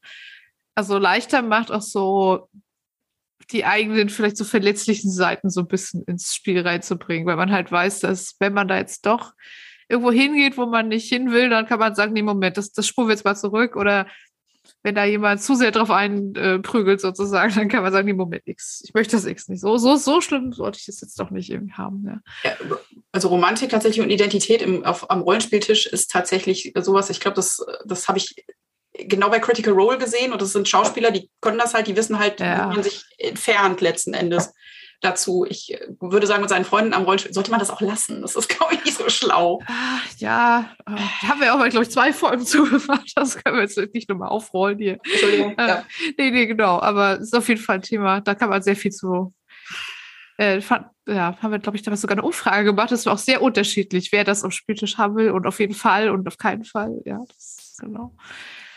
also 0.76 0.98
leichter 0.98 1.42
macht, 1.42 1.72
auch 1.72 1.82
so 1.82 2.48
die 3.50 3.64
eigenen, 3.64 4.08
vielleicht 4.08 4.36
so 4.36 4.44
verletzlichen 4.44 5.10
Seiten 5.10 5.50
so 5.50 5.62
ein 5.62 5.66
bisschen 5.66 6.04
ins 6.04 6.32
Spiel 6.34 6.60
reinzubringen, 6.60 7.26
weil 7.26 7.36
man 7.36 7.50
halt 7.50 7.72
weiß, 7.72 8.00
dass 8.00 8.36
wenn 8.38 8.54
man 8.54 8.68
da 8.68 8.76
jetzt 8.76 9.06
doch 9.06 9.32
irgendwo 9.88 10.12
hingeht, 10.12 10.56
wo 10.56 10.66
man 10.66 10.86
nicht 10.86 11.08
hin 11.08 11.32
will, 11.32 11.50
dann 11.50 11.66
kann 11.66 11.80
man 11.80 11.96
sagen, 11.96 12.12
nee, 12.12 12.22
Moment, 12.22 12.56
das, 12.56 12.70
das 12.70 12.86
spuren 12.86 13.08
wir 13.08 13.14
jetzt 13.14 13.24
mal 13.24 13.34
zurück 13.34 13.74
oder 13.74 14.06
wenn 14.82 14.94
da 14.94 15.04
jemand 15.04 15.42
zu 15.42 15.54
sehr 15.54 15.70
drauf 15.70 15.90
einprügelt 15.90 17.00
sozusagen, 17.00 17.54
dann 17.56 17.68
kann 17.68 17.82
man 17.82 17.92
sagen, 17.92 18.06
nee, 18.06 18.12
Moment, 18.12 18.42
X, 18.46 18.82
ich 18.84 18.94
möchte 18.94 19.16
das 19.16 19.24
X 19.24 19.48
nicht. 19.48 19.60
So, 19.60 19.76
so, 19.76 19.96
so 19.96 20.20
schlimm 20.20 20.52
sollte 20.52 20.78
ich 20.78 20.86
das 20.86 21.00
jetzt 21.00 21.18
doch 21.18 21.30
nicht 21.30 21.50
irgendwie 21.50 21.74
haben. 21.74 22.04
Ja. 22.06 22.20
Ja, 22.50 22.76
also 23.12 23.28
Romantik 23.28 23.70
tatsächlich 23.70 24.04
und 24.04 24.10
Identität 24.10 24.62
im, 24.62 24.84
auf, 24.84 25.10
am 25.10 25.22
Rollenspieltisch 25.22 25.86
ist 25.86 26.10
tatsächlich 26.10 26.72
sowas, 26.80 27.10
ich 27.10 27.20
glaube, 27.20 27.36
das, 27.36 27.64
das 27.84 28.08
habe 28.08 28.18
ich 28.18 28.44
genau 28.92 29.30
bei 29.30 29.38
Critical 29.38 29.72
Role 29.74 29.98
gesehen 29.98 30.32
und 30.32 30.42
das 30.42 30.52
sind 30.52 30.68
Schauspieler, 30.68 31.10
die 31.10 31.30
können 31.40 31.58
das 31.58 31.74
halt, 31.74 31.86
die 31.86 31.96
wissen 31.96 32.18
halt, 32.18 32.40
Ja. 32.40 32.70
wie 32.70 32.74
man 32.74 32.82
sich 32.82 33.04
entfernt 33.18 33.80
letzten 33.80 34.14
Endes 34.14 34.52
dazu. 35.00 35.46
Ich 35.48 35.72
äh, 35.72 35.86
würde 36.00 36.26
sagen, 36.26 36.42
mit 36.42 36.50
seinen 36.50 36.64
Freunden 36.64 36.94
am 36.94 37.04
Rollenspiel 37.04 37.32
sollte 37.32 37.50
man 37.50 37.60
das 37.60 37.70
auch 37.70 37.80
lassen. 37.80 38.22
Das 38.22 38.36
ist, 38.36 38.48
glaube 38.56 38.74
ich, 38.74 38.84
nicht 38.84 38.96
so 38.96 39.08
schlau. 39.08 39.60
Ah, 39.66 39.98
ja, 40.18 40.70
äh, 40.86 41.26
haben 41.26 41.40
wir 41.40 41.54
auch 41.54 41.58
mal, 41.58 41.70
glaube 41.70 41.84
ich, 41.84 41.90
zwei 41.90 42.12
Folgen 42.12 42.44
zugemacht. 42.46 43.12
Das 43.14 43.36
können 43.36 43.56
wir 43.56 43.62
jetzt 43.62 43.78
nicht 43.94 44.08
nochmal 44.08 44.28
aufrollen 44.28 44.78
hier. 44.78 44.98
Entschuldigung. 45.04 45.58
Äh, 45.58 45.68
Ja. 45.68 45.84
Nee, 46.18 46.30
nee, 46.30 46.46
genau. 46.46 46.80
Aber 46.80 47.14
es 47.14 47.24
ist 47.24 47.36
auf 47.36 47.48
jeden 47.48 47.60
Fall 47.60 47.76
ein 47.76 47.82
Thema. 47.82 48.20
Da 48.20 48.34
kann 48.34 48.50
man 48.50 48.62
sehr 48.62 48.76
viel 48.76 48.92
zu. 48.92 49.34
Äh, 50.36 50.60
fand, 50.62 50.86
ja, 51.06 51.36
haben 51.42 51.50
wir, 51.50 51.58
glaube 51.58 51.76
ich, 51.76 51.82
damals 51.82 52.00
sogar 52.00 52.16
eine 52.16 52.26
Umfrage 52.26 52.64
gemacht. 52.64 52.90
Das 52.92 53.04
war 53.06 53.12
auch 53.12 53.18
sehr 53.18 53.42
unterschiedlich, 53.42 54.10
wer 54.12 54.24
das 54.24 54.42
am 54.44 54.50
Spieltisch 54.50 54.96
haben 54.96 55.16
will 55.16 55.30
und 55.32 55.46
auf 55.46 55.60
jeden 55.60 55.74
Fall 55.74 56.08
und 56.08 56.26
auf 56.26 56.38
keinen 56.38 56.64
Fall. 56.64 57.00
Ja, 57.04 57.18
das 57.28 57.76
genau. 57.78 58.16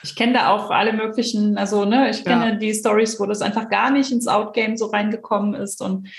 Ich 0.04 0.16
kenne 0.16 0.34
da 0.34 0.50
auch 0.50 0.70
alle 0.70 0.94
möglichen, 0.94 1.58
also 1.58 1.86
ne, 1.86 2.10
ich 2.10 2.24
kenne 2.26 2.50
Ja. 2.50 2.56
die 2.56 2.74
Stories, 2.74 3.20
wo 3.20 3.26
das 3.26 3.42
einfach 3.42 3.70
gar 3.70 3.90
nicht 3.90 4.12
ins 4.12 4.28
Outgame 4.28 4.78
so 4.78 4.88
reingekommen 4.88 5.54
ist 5.54 5.82
und 5.82 6.10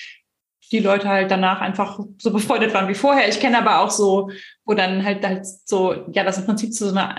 die 0.73 0.81
Leute 0.81 1.09
halt 1.09 1.31
danach 1.31 1.61
einfach 1.61 2.01
so 2.19 2.33
befreundet 2.33 2.73
waren 2.73 2.89
wie 2.89 2.95
vorher. 2.95 3.29
Ich 3.29 3.39
kenne 3.39 3.59
aber 3.59 3.81
auch 3.81 3.91
so, 3.91 4.31
wo 4.65 4.75
dann 4.75 5.05
halt 5.05 5.25
halt 5.25 5.47
so, 5.65 5.95
ja, 6.13 6.25
das 6.25 6.39
im 6.39 6.47
Prinzip 6.47 6.73
zu 6.73 6.89
so 6.89 6.97
einer 6.97 7.15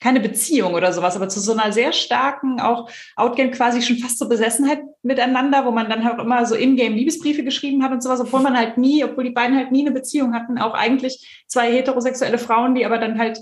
keine 0.00 0.18
Beziehung 0.18 0.74
oder 0.74 0.92
sowas, 0.92 1.14
aber 1.14 1.28
zu 1.28 1.38
so 1.38 1.52
einer 1.52 1.72
sehr 1.72 1.92
starken, 1.92 2.60
auch 2.60 2.90
Outgame 3.14 3.52
quasi 3.52 3.82
schon 3.82 3.98
fast 3.98 4.18
so 4.18 4.28
Besessenheit 4.28 4.82
miteinander, 5.02 5.64
wo 5.64 5.70
man 5.70 5.88
dann 5.88 6.04
halt 6.04 6.18
auch 6.18 6.24
immer 6.24 6.44
so 6.44 6.56
in-game 6.56 6.94
Liebesbriefe 6.94 7.44
geschrieben 7.44 7.84
hat 7.84 7.92
und 7.92 8.02
sowas, 8.02 8.20
obwohl 8.20 8.40
man 8.40 8.56
halt 8.56 8.78
nie, 8.78 9.04
obwohl 9.04 9.22
die 9.22 9.30
beiden 9.30 9.56
halt 9.56 9.70
nie 9.70 9.82
eine 9.82 9.92
Beziehung 9.92 10.34
hatten, 10.34 10.58
auch 10.58 10.74
eigentlich 10.74 11.44
zwei 11.46 11.70
heterosexuelle 11.70 12.38
Frauen, 12.38 12.74
die 12.74 12.84
aber 12.84 12.98
dann 12.98 13.16
halt 13.16 13.38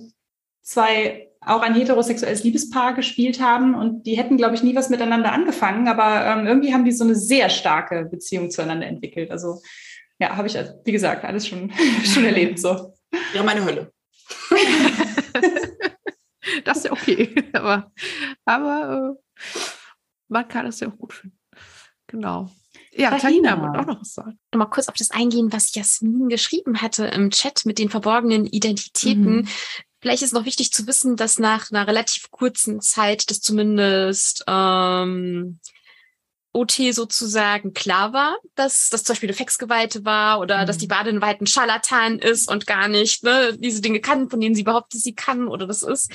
zwei 0.61 1.30
auch 1.41 1.63
ein 1.63 1.75
heterosexuelles 1.75 2.45
Liebespaar 2.45 2.95
gespielt 2.95 3.41
haben 3.41 3.75
und 3.75 4.07
die 4.07 4.17
hätten, 4.17 4.37
glaube 4.37 4.55
ich, 4.55 4.63
nie 4.63 4.77
was 4.77 4.91
miteinander 4.91 5.33
angefangen, 5.33 5.89
aber 5.89 6.27
ähm, 6.27 6.47
irgendwie 6.47 6.75
haben 6.75 6.85
die 6.85 6.93
so 6.93 7.05
eine 7.05 7.15
sehr 7.15 7.49
starke 7.49 8.05
Beziehung 8.05 8.51
zueinander 8.51 8.87
entwickelt. 8.87 9.31
Also 9.31 9.63
ja, 10.19 10.37
habe 10.37 10.49
ich, 10.49 10.59
also, 10.59 10.75
wie 10.85 10.93
gesagt, 10.93 11.25
alles 11.25 11.47
schon, 11.47 11.73
schon 12.05 12.25
erlebt 12.25 12.59
so. 12.59 12.95
Ja, 13.35 13.43
meine 13.43 13.65
Hölle. 13.65 13.93
Das 16.65 16.79
ist 16.79 16.85
ja 16.85 16.93
okay. 16.93 17.35
aber 17.53 17.93
aber 18.45 19.17
äh, 19.17 19.41
man 20.29 20.49
kann 20.49 20.67
es 20.67 20.81
ja 20.81 20.89
auch 20.89 20.97
gut 20.97 21.13
finden. 21.13 21.39
Genau. 22.07 22.51
Ja, 22.93 23.11
Tahina. 23.17 23.51
Tahina 23.51 23.63
wollte 23.63 23.81
auch 23.81 23.87
noch 23.87 24.01
was 24.01 24.15
sagen. 24.15 24.39
Nochmal 24.53 24.71
kurz 24.71 24.89
auf 24.89 24.95
das 24.97 25.11
eingehen, 25.11 25.53
was 25.53 25.75
Jasmin 25.75 26.29
geschrieben 26.29 26.83
hatte 26.83 27.07
im 27.07 27.31
Chat 27.31 27.67
mit 27.67 27.79
den 27.79 27.89
verborgenen 27.89 28.47
Identitäten. 28.47 29.37
Mhm. 29.37 29.49
Vielleicht 30.01 30.23
ist 30.23 30.33
noch 30.33 30.45
wichtig 30.47 30.73
zu 30.73 30.87
wissen, 30.87 31.17
dass 31.17 31.39
nach 31.39 31.71
einer 31.71 31.87
relativ 31.87 32.31
kurzen 32.31 32.81
Zeit 32.81 33.31
das 33.31 33.41
zumindest 33.41 34.45
ähm, 34.47 35.59
OT 36.53 36.73
sozusagen 36.93 37.75
klar 37.75 38.13
war, 38.13 38.37
dass 38.57 38.89
das 38.91 39.05
zum 39.05 39.13
Beispiel 39.15 39.29
eine 39.29 39.37
Fexgeweihte 39.37 40.05
war 40.05 40.41
oder 40.41 40.63
Mhm. 40.63 40.67
dass 40.67 40.79
die 40.79 40.89
Badin 40.89 41.21
weit 41.21 41.41
ein 41.41 41.47
Scharlatan 41.47 42.19
ist 42.19 42.51
und 42.51 42.67
gar 42.67 42.89
nicht 42.89 43.23
ne, 43.23 43.57
diese 43.59 43.81
Dinge 43.81 44.01
kann, 44.01 44.29
von 44.29 44.41
denen 44.41 44.55
sie 44.57 44.65
behauptet, 44.65 45.01
sie 45.01 45.15
kann 45.15 45.47
oder 45.47 45.67
das 45.69 45.83
ist. 45.83 46.11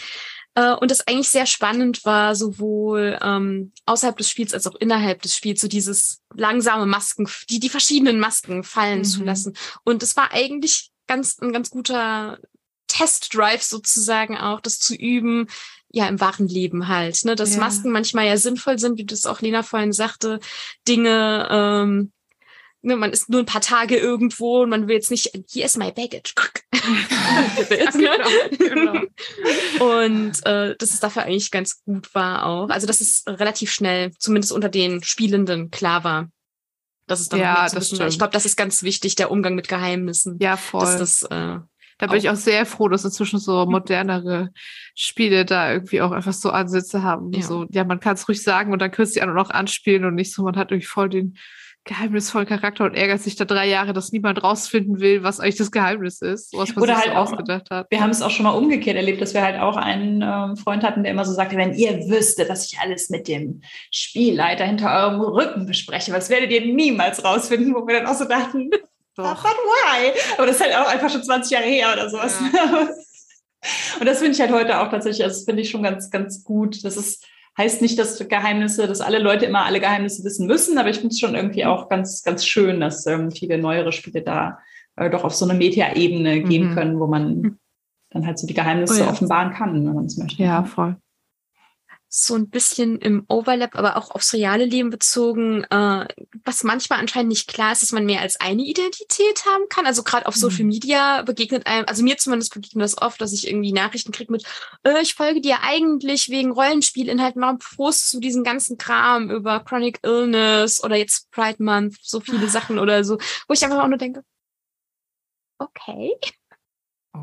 Äh, 0.55 0.73
und 0.73 0.91
das 0.91 1.07
eigentlich 1.07 1.29
sehr 1.29 1.45
spannend 1.45 2.03
war, 2.03 2.35
sowohl 2.35 3.17
ähm, 3.21 3.71
außerhalb 3.85 4.17
des 4.17 4.29
Spiels 4.29 4.53
als 4.53 4.67
auch 4.67 4.75
innerhalb 4.75 5.21
des 5.21 5.35
Spiels, 5.35 5.61
so 5.61 5.67
dieses 5.69 6.21
langsame 6.33 6.85
Masken, 6.85 7.29
die, 7.49 7.59
die 7.61 7.69
verschiedenen 7.69 8.19
Masken 8.19 8.63
fallen 8.63 8.99
Mhm. 8.99 9.03
zu 9.05 9.23
lassen. 9.23 9.53
Und 9.85 10.03
es 10.03 10.17
war 10.17 10.33
eigentlich 10.33 10.91
ganz, 11.07 11.37
ein 11.39 11.53
ganz 11.53 11.69
guter 11.69 12.39
Testdrive 12.87 13.61
sozusagen 13.63 14.37
auch, 14.37 14.59
das 14.61 14.79
zu 14.79 14.95
üben, 14.95 15.47
ja, 15.89 16.07
im 16.07 16.19
wahren 16.19 16.47
Leben 16.47 16.87
halt, 16.87 17.23
ne, 17.25 17.35
dass 17.35 17.53
Ja. 17.55 17.59
Masken 17.61 17.91
manchmal 17.91 18.25
ja 18.27 18.37
sinnvoll 18.37 18.77
sind, 18.79 18.97
wie 18.97 19.05
das 19.05 19.25
auch 19.25 19.41
Lena 19.41 19.63
vorhin 19.63 19.93
sagte, 19.93 20.39
Dinge, 20.87 21.47
ähm, 21.49 22.11
ne, 22.81 22.95
man 22.97 23.11
ist 23.11 23.29
nur 23.29 23.39
ein 23.39 23.45
paar 23.45 23.61
Tage 23.61 23.95
irgendwo 23.97 24.63
und 24.63 24.69
man 24.69 24.87
will 24.87 24.95
jetzt 24.95 25.11
nicht, 25.11 25.31
hier 25.49 25.65
ist 25.65 25.77
my 25.77 25.91
baggage. 25.91 26.33
Genau, 27.93 28.29
genau. 28.59 29.01
Und 29.79 30.45
äh, 30.45 30.75
dass 30.77 30.91
es 30.91 30.99
dafür 30.99 31.23
eigentlich 31.23 31.49
ganz 31.49 31.83
gut 31.83 32.13
war 32.13 32.45
auch. 32.45 32.69
Also 32.69 32.85
dass 32.85 33.01
es 33.01 33.23
relativ 33.27 33.71
schnell, 33.71 34.11
zumindest 34.19 34.51
unter 34.51 34.69
den 34.69 35.01
Spielenden, 35.03 35.71
klar 35.71 36.03
war. 36.03 36.29
Dass 37.07 37.19
es 37.21 37.29
dann 37.29 37.39
Ja, 37.39 37.63
das 37.63 37.75
wissen 37.75 37.97
war. 37.99 38.07
Ich 38.07 38.13
stimmt. 38.13 38.19
glaube, 38.19 38.33
das 38.33 38.45
ist 38.45 38.55
ganz 38.55 38.83
wichtig, 38.83 39.15
der 39.15 39.31
Umgang 39.31 39.55
mit 39.55 39.67
Geheimnissen. 39.67 40.37
Ja, 40.39 40.57
voll. 40.57 40.81
Dass 40.85 40.97
das, 40.97 41.23
äh, 41.23 41.57
Da 41.97 42.07
bin 42.07 42.17
ich 42.17 42.29
auch 42.29 42.35
sehr 42.35 42.65
froh, 42.65 42.89
dass 42.89 43.05
inzwischen 43.05 43.39
so 43.39 43.65
modernere 43.65 44.49
Spiele 44.95 45.45
da 45.45 45.71
irgendwie 45.71 46.01
auch 46.01 46.11
einfach 46.11 46.33
so 46.33 46.49
Ansätze 46.49 47.03
haben. 47.03 47.31
Ja. 47.31 47.41
So, 47.41 47.65
ja, 47.71 47.83
man 47.85 47.99
kann 48.01 48.15
es 48.15 48.27
ruhig 48.27 48.43
sagen 48.43 48.73
und 48.73 48.79
dann 48.79 48.91
die 48.91 49.21
an 49.21 49.29
und 49.29 49.37
auch 49.39 49.49
anspielen 49.49 50.03
und 50.05 50.15
nicht 50.15 50.33
so, 50.33 50.43
man 50.43 50.57
hat 50.57 50.71
irgendwie 50.71 50.87
voll 50.87 51.09
den 51.09 51.37
geheimnisvollen 51.85 52.47
Charakter 52.47 52.83
und 52.85 52.95
ärgert 52.95 53.21
sich 53.21 53.35
da 53.35 53.45
drei 53.45 53.69
Jahre, 53.69 53.93
dass 53.93 54.11
niemand 54.11 54.43
rausfinden 54.43 54.99
will, 54.99 55.21
was 55.21 55.39
eigentlich 55.39 55.57
das 55.57 55.71
Geheimnis 55.71 56.19
ist, 56.19 56.51
was 56.53 56.75
man 56.75 56.83
Oder 56.83 56.95
sich 56.95 57.03
halt 57.05 57.13
so 57.13 57.19
auch- 57.19 57.31
ausgedacht 57.31 57.69
hat. 57.69 57.87
Wir 57.91 58.01
haben 58.01 58.09
es 58.09 58.23
auch 58.23 58.31
schon 58.31 58.43
mal 58.43 58.51
umgekehrt 58.57 58.97
erlebt, 58.97 59.21
dass 59.21 59.35
wir 59.35 59.43
halt 59.43 59.59
auch 59.59 59.77
einen 59.77 60.23
ähm, 60.23 60.57
Freund 60.57 60.83
hatten, 60.83 61.03
der 61.03 61.11
immer 61.11 61.25
so 61.25 61.31
sagte, 61.31 61.55
wenn 61.57 61.73
ihr 61.73 61.91
wüsstet, 62.09 62.49
dass 62.49 62.65
ich 62.71 62.79
alles 62.79 63.09
mit 63.11 63.27
dem 63.27 63.61
Spielleiter 63.91 64.65
hinter 64.65 64.91
eurem 64.93 65.21
Rücken 65.21 65.67
bespreche, 65.67 66.11
was 66.11 66.29
werdet 66.31 66.51
ihr 66.51 66.65
niemals 66.73 67.23
rausfinden, 67.23 67.75
wo 67.75 67.85
wir 67.87 67.99
dann 67.99 68.07
auch 68.07 68.17
so 68.17 68.25
dachten, 68.25 68.71
Doch. 69.15 69.41
but 69.43 69.51
why? 69.51 70.11
Aber 70.37 70.45
das 70.47 70.57
ist 70.57 70.61
halt 70.63 70.75
auch 70.75 70.87
einfach 70.87 71.09
schon 71.09 71.23
20 71.23 71.51
Jahre 71.51 71.65
her 71.65 71.87
oder 71.93 72.09
sowas. 72.09 72.37
Und 73.99 74.05
das 74.05 74.19
finde 74.19 74.33
ich 74.33 74.41
halt 74.41 74.51
heute 74.51 74.79
auch 74.79 74.89
tatsächlich, 74.89 75.23
also 75.23 75.35
das 75.37 75.45
finde 75.45 75.61
ich 75.63 75.69
schon 75.71 75.81
ganz, 75.83 76.11
ganz 76.11 76.43
gut. 76.43 76.83
Das 76.85 76.97
ist, 76.97 77.25
heißt 77.57 77.81
nicht, 77.81 77.97
dass 77.97 78.19
Geheimnisse, 78.27 78.87
dass 78.87 79.01
alle 79.01 79.17
Leute 79.19 79.45
immer 79.45 79.65
alle 79.65 79.79
Geheimnisse 79.79 80.23
wissen 80.23 80.45
müssen, 80.45 80.77
aber 80.77 80.89
ich 80.89 80.97
finde 80.97 81.13
es 81.13 81.19
schon 81.19 81.33
irgendwie 81.35 81.65
auch 81.65 81.89
ganz, 81.89 82.21
ganz 82.23 82.45
schön, 82.45 82.79
dass 82.79 83.05
ähm, 83.07 83.31
viele 83.31 83.57
neuere 83.57 83.91
Spiele 83.91 84.21
da 84.21 84.59
äh, 84.97 85.09
doch 85.09 85.23
auf 85.23 85.33
so 85.33 85.45
eine 85.47 85.57
Meta-Ebene 85.57 86.41
gehen 86.43 86.71
Mhm. 86.71 86.75
können, 86.75 86.99
wo 86.99 87.07
man 87.07 87.57
dann 88.11 88.25
halt 88.27 88.37
so 88.37 88.45
die 88.45 88.53
Geheimnisse 88.53 89.01
Oh 89.01 89.05
ja. 89.05 89.09
offenbaren 89.09 89.51
kann, 89.53 89.73
wenn 89.85 89.93
man 89.95 90.05
es 90.05 90.17
möchte. 90.17 90.41
Ja, 90.43 90.63
voll. 90.63 90.95
So 92.07 92.35
ein 92.35 92.49
bisschen 92.49 92.97
im 92.99 93.25
Overlap, 93.27 93.75
aber 93.75 93.97
auch 93.97 94.11
aufs 94.11 94.33
reale 94.33 94.63
Leben 94.63 94.89
bezogen, 94.89 95.65
äh, 95.65 96.07
was 96.45 96.63
manchmal 96.63 96.99
anscheinend 96.99 97.29
nicht 97.29 97.47
klar 97.47 97.73
ist, 97.73 97.81
dass 97.81 97.91
man 97.91 98.05
mehr 98.05 98.21
als 98.21 98.39
eine 98.39 98.63
Identität 98.63 99.45
haben 99.45 99.67
kann. 99.69 99.85
Also 99.85 100.03
gerade 100.03 100.25
auf 100.25 100.35
Social 100.35 100.63
Media 100.63 101.23
begegnet 101.23 101.67
einem, 101.67 101.85
also 101.87 102.03
mir 102.03 102.17
zumindest 102.17 102.53
begegnet 102.53 102.83
das 102.83 103.01
oft, 103.01 103.19
dass 103.19 103.33
ich 103.33 103.47
irgendwie 103.47 103.73
Nachrichten 103.73 104.13
kriege 104.13 104.31
mit, 104.31 104.45
äh, 104.83 105.01
ich 105.01 105.15
folge 105.15 105.41
dir 105.41 105.57
eigentlich 105.63 106.29
wegen 106.29 106.51
Rollenspielinhalten, 106.51 107.41
warum 107.41 107.59
postest 107.59 108.13
du 108.13 108.19
diesen 108.19 108.43
ganzen 108.43 108.77
Kram 108.77 109.29
über 109.29 109.59
Chronic 109.59 109.99
Illness 110.03 110.83
oder 110.83 110.95
jetzt 110.95 111.29
Pride 111.31 111.61
Month, 111.61 111.97
so 112.01 112.21
viele 112.21 112.47
Sachen 112.47 112.79
oder 112.79 113.03
so, 113.03 113.17
wo 113.47 113.53
ich 113.53 113.63
einfach 113.63 113.83
auch 113.83 113.87
nur 113.87 113.97
denke, 113.97 114.23
okay. 115.59 116.15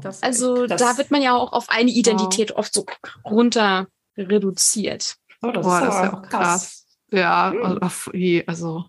Das 0.01 0.16
ist 0.16 0.22
Also 0.22 0.66
da 0.66 0.97
wird 0.97 1.11
man 1.11 1.22
ja 1.22 1.35
auch 1.35 1.53
auf 1.53 1.68
eine 1.68 1.91
Identität 1.91 2.53
oft 2.53 2.72
so 2.72 2.87
runter 3.24 3.87
reduziert. 4.17 5.17
oh, 5.43 5.51
das 5.51 5.65
Boah, 5.65 5.79
ist, 5.79 5.87
das 5.87 5.95
ist 5.95 6.03
ja 6.03 6.13
auch 6.13 6.23
krass. 6.23 6.87
Ja, 7.11 7.51
also, 7.51 7.79
ach, 7.81 8.09
je, 8.15 8.45
also 8.47 8.85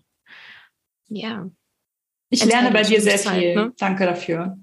Ja. 1.08 1.48
Ich 2.30 2.44
lerne 2.44 2.70
bei 2.70 2.82
dir 2.82 3.00
sehr 3.00 3.18
viel. 3.18 3.54
Ne? 3.54 3.72
Danke 3.76 4.06
dafür. 4.06 4.58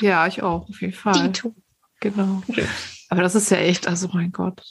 Ja, 0.00 0.26
ich 0.26 0.42
auch, 0.42 0.68
auf 0.68 0.80
jeden 0.80 0.94
Fall. 0.94 1.28
Dito. 1.28 1.54
Genau. 2.00 2.42
Aber 3.08 3.22
das 3.22 3.34
ist 3.34 3.50
ja 3.50 3.58
echt, 3.58 3.86
also 3.86 4.08
mein 4.12 4.32
Gott. 4.32 4.62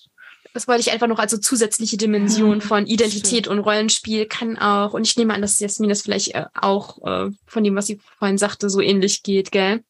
Das 0.54 0.68
wollte 0.68 0.82
ich 0.82 0.92
einfach 0.92 1.08
noch 1.08 1.20
als 1.20 1.32
so 1.32 1.38
zusätzliche 1.38 1.98
Dimension 1.98 2.62
von 2.62 2.88
Identität 2.88 3.48
und 3.48 3.60
Rollenspiel 3.60 4.26
kann 4.26 4.58
auch, 4.58 4.94
und 4.94 5.06
ich 5.06 5.16
nehme 5.16 5.34
an, 5.34 5.42
dass 5.42 5.60
Jasmin 5.60 5.90
das 5.90 6.02
vielleicht 6.02 6.34
äh, 6.34 6.46
auch 6.60 7.06
äh, 7.06 7.30
von 7.46 7.64
dem, 7.64 7.76
was 7.76 7.88
sie 7.88 8.00
vorhin 8.18 8.38
sagte, 8.38 8.70
so 8.70 8.82
ähnlich 8.82 9.24
geht, 9.24 9.52
gell? 9.52 9.84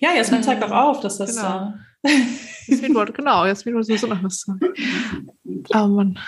Ja, 0.00 0.14
Jasmin 0.14 0.42
zeigt 0.42 0.62
auch 0.62 0.70
auf, 0.70 1.00
dass 1.00 1.18
das. 1.18 1.36
Genau. 1.36 1.74
Jasmin 2.66 2.94
wollte, 2.94 3.12
genau, 3.12 3.44
Jasmin 3.44 3.74
wollte 3.74 3.86
sowieso 3.88 4.06
noch 4.06 4.22
was 4.22 4.40
sagen. 4.40 4.60
Oh 5.74 5.86
Mann 5.86 6.18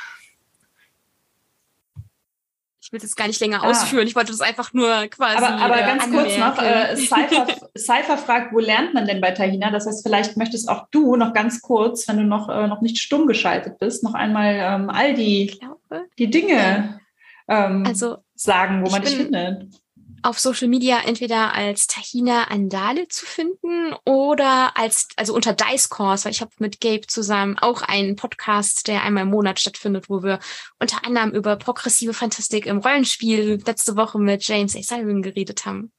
will 2.92 3.00
das 3.00 3.16
gar 3.16 3.26
nicht 3.26 3.40
länger 3.40 3.62
ah. 3.62 3.70
ausführen. 3.70 4.06
Ich 4.06 4.14
wollte 4.14 4.30
das 4.30 4.40
einfach 4.40 4.72
nur 4.72 5.06
quasi. 5.08 5.36
Aber, 5.38 5.56
aber 5.56 5.80
äh, 5.80 5.86
ganz 5.86 6.10
kurz 6.10 6.36
noch, 6.36 6.58
äh, 6.62 6.96
Cypher, 6.96 7.46
Cypher 7.76 8.18
fragt, 8.18 8.52
wo 8.52 8.60
lernt 8.60 8.94
man 8.94 9.06
denn 9.06 9.20
bei 9.20 9.30
Tahina? 9.32 9.70
Das 9.70 9.86
heißt, 9.86 10.06
vielleicht 10.06 10.36
möchtest 10.36 10.68
auch 10.68 10.86
du 10.90 11.16
noch 11.16 11.32
ganz 11.32 11.62
kurz, 11.62 12.06
wenn 12.06 12.18
du 12.18 12.24
noch, 12.24 12.48
äh, 12.48 12.68
noch 12.68 12.82
nicht 12.82 12.98
stumm 12.98 13.26
geschaltet 13.26 13.78
bist, 13.78 14.04
noch 14.04 14.14
einmal 14.14 14.54
ähm, 14.54 14.90
all 14.90 15.14
die, 15.14 15.46
glaube, 15.46 16.06
die 16.18 16.30
Dinge 16.30 17.00
ähm, 17.48 17.84
also, 17.86 18.18
sagen, 18.34 18.84
wo 18.84 18.90
man 18.90 19.02
dich 19.02 19.16
findet 19.16 19.81
auf 20.22 20.38
Social 20.38 20.68
Media 20.68 21.00
entweder 21.04 21.54
als 21.54 21.86
Tahina 21.86 22.44
Andale 22.44 23.08
zu 23.08 23.26
finden 23.26 23.94
oder 24.04 24.76
als, 24.76 25.08
also 25.16 25.34
unter 25.34 25.52
Dice 25.52 25.88
Course, 25.88 26.24
weil 26.24 26.32
ich 26.32 26.40
habe 26.40 26.52
mit 26.58 26.80
Gabe 26.80 27.06
zusammen 27.06 27.58
auch 27.58 27.82
einen 27.82 28.16
Podcast, 28.16 28.88
der 28.88 29.02
einmal 29.02 29.24
im 29.24 29.30
Monat 29.30 29.60
stattfindet, 29.60 30.08
wo 30.08 30.22
wir 30.22 30.38
unter 30.78 31.04
anderem 31.04 31.30
über 31.32 31.56
progressive 31.56 32.14
Fantastik 32.14 32.66
im 32.66 32.78
Rollenspiel 32.78 33.62
letzte 33.66 33.96
Woche 33.96 34.18
mit 34.18 34.46
James 34.46 34.76
A. 34.76 34.82
Sullivan 34.82 35.22
geredet 35.22 35.66
haben. 35.66 35.92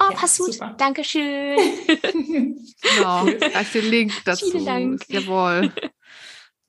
Oh, 0.00 0.10
ja, 0.10 0.16
Passut, 0.16 0.58
Dankeschön. 0.78 1.56
genau, 2.80 3.24
gleich 3.24 3.72
den 3.72 3.90
Link 3.90 4.12
dazu. 4.24 4.50
Vielen 4.50 4.64
Dank. 4.64 5.04
Jawohl. 5.08 5.72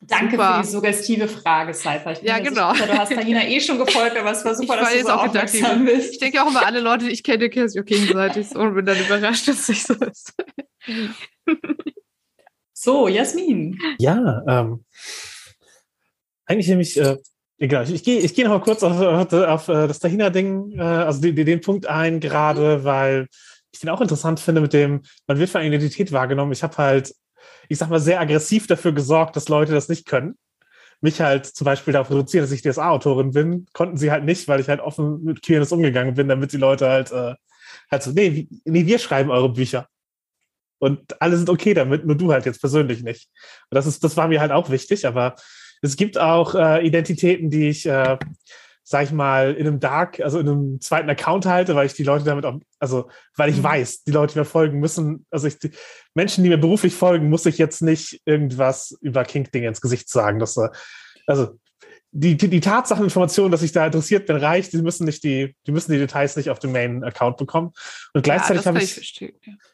Danke 0.07 0.31
super. 0.31 0.55
für 0.55 0.61
die 0.61 0.67
suggestive 0.67 1.27
Frage, 1.27 1.73
Cypher. 1.73 2.11
Ich 2.11 2.19
bin 2.19 2.27
ja, 2.27 2.39
genau. 2.39 2.73
Sicher, 2.73 2.87
du 2.87 2.97
hast 2.97 3.11
Tahina 3.11 3.43
eh 3.47 3.59
schon 3.59 3.77
gefolgt, 3.77 4.17
aber 4.17 4.31
es 4.31 4.43
war 4.45 4.55
super, 4.55 4.75
ich 4.75 4.79
dass 4.79 4.93
du 4.93 5.01
so 5.01 5.09
auch 5.09 5.25
aufmerksam 5.27 5.85
bist. 5.85 6.13
Ich 6.13 6.19
denke 6.19 6.43
auch 6.43 6.47
immer, 6.47 6.65
alle 6.65 6.79
Leute, 6.79 7.05
die 7.05 7.11
ich 7.11 7.23
kenne, 7.23 7.49
kennen 7.49 7.69
sich 7.69 7.83
gegenseitig 7.85 8.55
und 8.55 8.75
bin 8.75 8.85
dann 8.85 8.99
überrascht, 8.99 9.47
dass 9.47 9.61
es 9.61 9.69
nicht 9.69 9.87
so 9.87 9.93
ist. 9.93 10.33
so, 12.73 13.07
Jasmin. 13.07 13.79
Ja, 13.99 14.43
ähm, 14.47 14.85
eigentlich 16.45 16.67
nämlich, 16.67 16.97
äh, 16.97 17.17
egal, 17.57 17.85
ich, 17.85 17.93
ich 17.93 18.03
gehe 18.03 18.19
ich 18.19 18.33
geh 18.33 18.43
noch 18.43 18.51
mal 18.51 18.61
kurz 18.61 18.83
auf, 18.83 18.99
auf, 18.99 19.33
auf 19.33 19.67
äh, 19.69 19.87
das 19.87 19.99
Tahina-Ding, 19.99 20.73
äh, 20.77 20.81
also 20.81 21.21
die, 21.21 21.33
die, 21.33 21.45
den 21.45 21.61
Punkt 21.61 21.87
ein, 21.87 22.19
gerade 22.19 22.83
weil 22.83 23.27
ich 23.71 23.79
den 23.79 23.89
auch 23.89 24.01
interessant 24.01 24.39
finde 24.39 24.61
mit 24.61 24.73
dem, 24.73 25.01
man 25.27 25.39
wird 25.39 25.49
für 25.49 25.59
eine 25.59 25.67
Identität 25.67 26.11
wahrgenommen. 26.11 26.51
Ich 26.51 26.63
habe 26.63 26.77
halt 26.77 27.13
ich 27.69 27.77
sag 27.77 27.89
mal, 27.89 27.99
sehr 27.99 28.19
aggressiv 28.19 28.67
dafür 28.67 28.91
gesorgt, 28.91 29.35
dass 29.35 29.49
Leute 29.49 29.73
das 29.73 29.89
nicht 29.89 30.05
können. 30.05 30.37
Mich 31.01 31.21
halt 31.21 31.45
zum 31.45 31.65
Beispiel 31.65 31.93
darauf 31.93 32.09
reduzieren, 32.09 32.43
dass 32.43 32.51
ich 32.51 32.61
DSA-Autorin 32.61 33.31
bin, 33.31 33.67
konnten 33.73 33.97
sie 33.97 34.11
halt 34.11 34.23
nicht, 34.23 34.47
weil 34.47 34.59
ich 34.59 34.69
halt 34.69 34.79
offen 34.79 35.23
mit 35.23 35.41
Queerness 35.41 35.71
umgegangen 35.71 36.15
bin, 36.15 36.27
damit 36.27 36.53
die 36.53 36.57
Leute 36.57 36.87
halt, 36.87 37.11
äh, 37.11 37.35
halt 37.91 38.03
so, 38.03 38.11
nee, 38.11 38.47
nee, 38.63 38.85
wir 38.85 38.99
schreiben 38.99 39.29
eure 39.29 39.49
Bücher. 39.49 39.87
Und 40.79 41.21
alle 41.21 41.37
sind 41.37 41.49
okay 41.49 41.73
damit, 41.73 42.05
nur 42.05 42.17
du 42.17 42.31
halt 42.31 42.45
jetzt 42.45 42.59
persönlich 42.59 43.01
nicht. 43.03 43.29
Und 43.69 43.75
das 43.75 43.85
ist, 43.85 44.03
das 44.03 44.17
war 44.17 44.27
mir 44.27 44.41
halt 44.41 44.51
auch 44.51 44.69
wichtig, 44.69 45.05
aber 45.05 45.35
es 45.81 45.95
gibt 45.95 46.17
auch 46.17 46.55
äh, 46.55 46.85
Identitäten, 46.85 47.49
die 47.49 47.69
ich 47.69 47.85
äh, 47.85 48.17
sag 48.87 49.03
ich 49.03 49.11
mal, 49.11 49.55
in 49.55 49.65
einem 49.65 49.79
Dark, 49.79 50.19
also 50.19 50.39
in 50.39 50.47
einem 50.47 50.79
zweiten 50.79 51.09
Account 51.09 51.47
halte, 51.47 51.73
weil 51.73 51.87
ich 51.87 51.93
die 51.93 52.03
Leute 52.03 52.23
damit 52.23 52.45
auch, 52.45 52.59
also 52.79 53.09
weil 53.35 53.49
ich 53.49 53.57
mhm. 53.57 53.63
weiß, 53.63 54.03
die 54.03 54.11
Leute, 54.11 54.33
die 54.33 54.39
mir 54.39 54.45
folgen 54.45 54.79
müssen, 54.79 55.25
also 55.31 55.47
ich, 55.47 55.57
die 55.57 55.71
Menschen, 56.13 56.43
die 56.43 56.51
mir 56.51 56.59
beruflich 56.59 56.93
folgen, 56.93 57.27
muss 57.29 57.47
ich 57.47 57.57
jetzt 57.57 57.81
nicht 57.81 58.21
irgendwas 58.25 58.95
über 59.01 59.23
Kink-Dinge 59.23 59.67
ins 59.67 59.81
Gesicht 59.81 60.07
sagen. 60.07 60.37
Dass, 60.37 60.55
äh, 60.57 60.69
also 61.25 61.57
die, 62.11 62.37
die, 62.37 62.47
die 62.47 62.59
Tatsacheninformation, 62.59 63.49
dass 63.49 63.63
ich 63.63 63.71
da 63.71 63.87
interessiert 63.87 64.27
bin, 64.27 64.35
reicht. 64.35 64.71
Die 64.71 64.81
müssen 64.83 65.05
nicht 65.05 65.23
die, 65.23 65.55
die 65.65 65.71
müssen 65.71 65.91
die 65.91 65.97
Details 65.97 66.35
nicht 66.35 66.51
auf 66.51 66.59
dem 66.59 66.71
Main-Account 66.71 67.37
bekommen. 67.37 67.71
Und 68.13 68.21
gleichzeitig 68.21 68.65
ja, 68.65 68.67
habe 68.67 68.83
ich, 68.83 69.19
ja. 69.19 69.29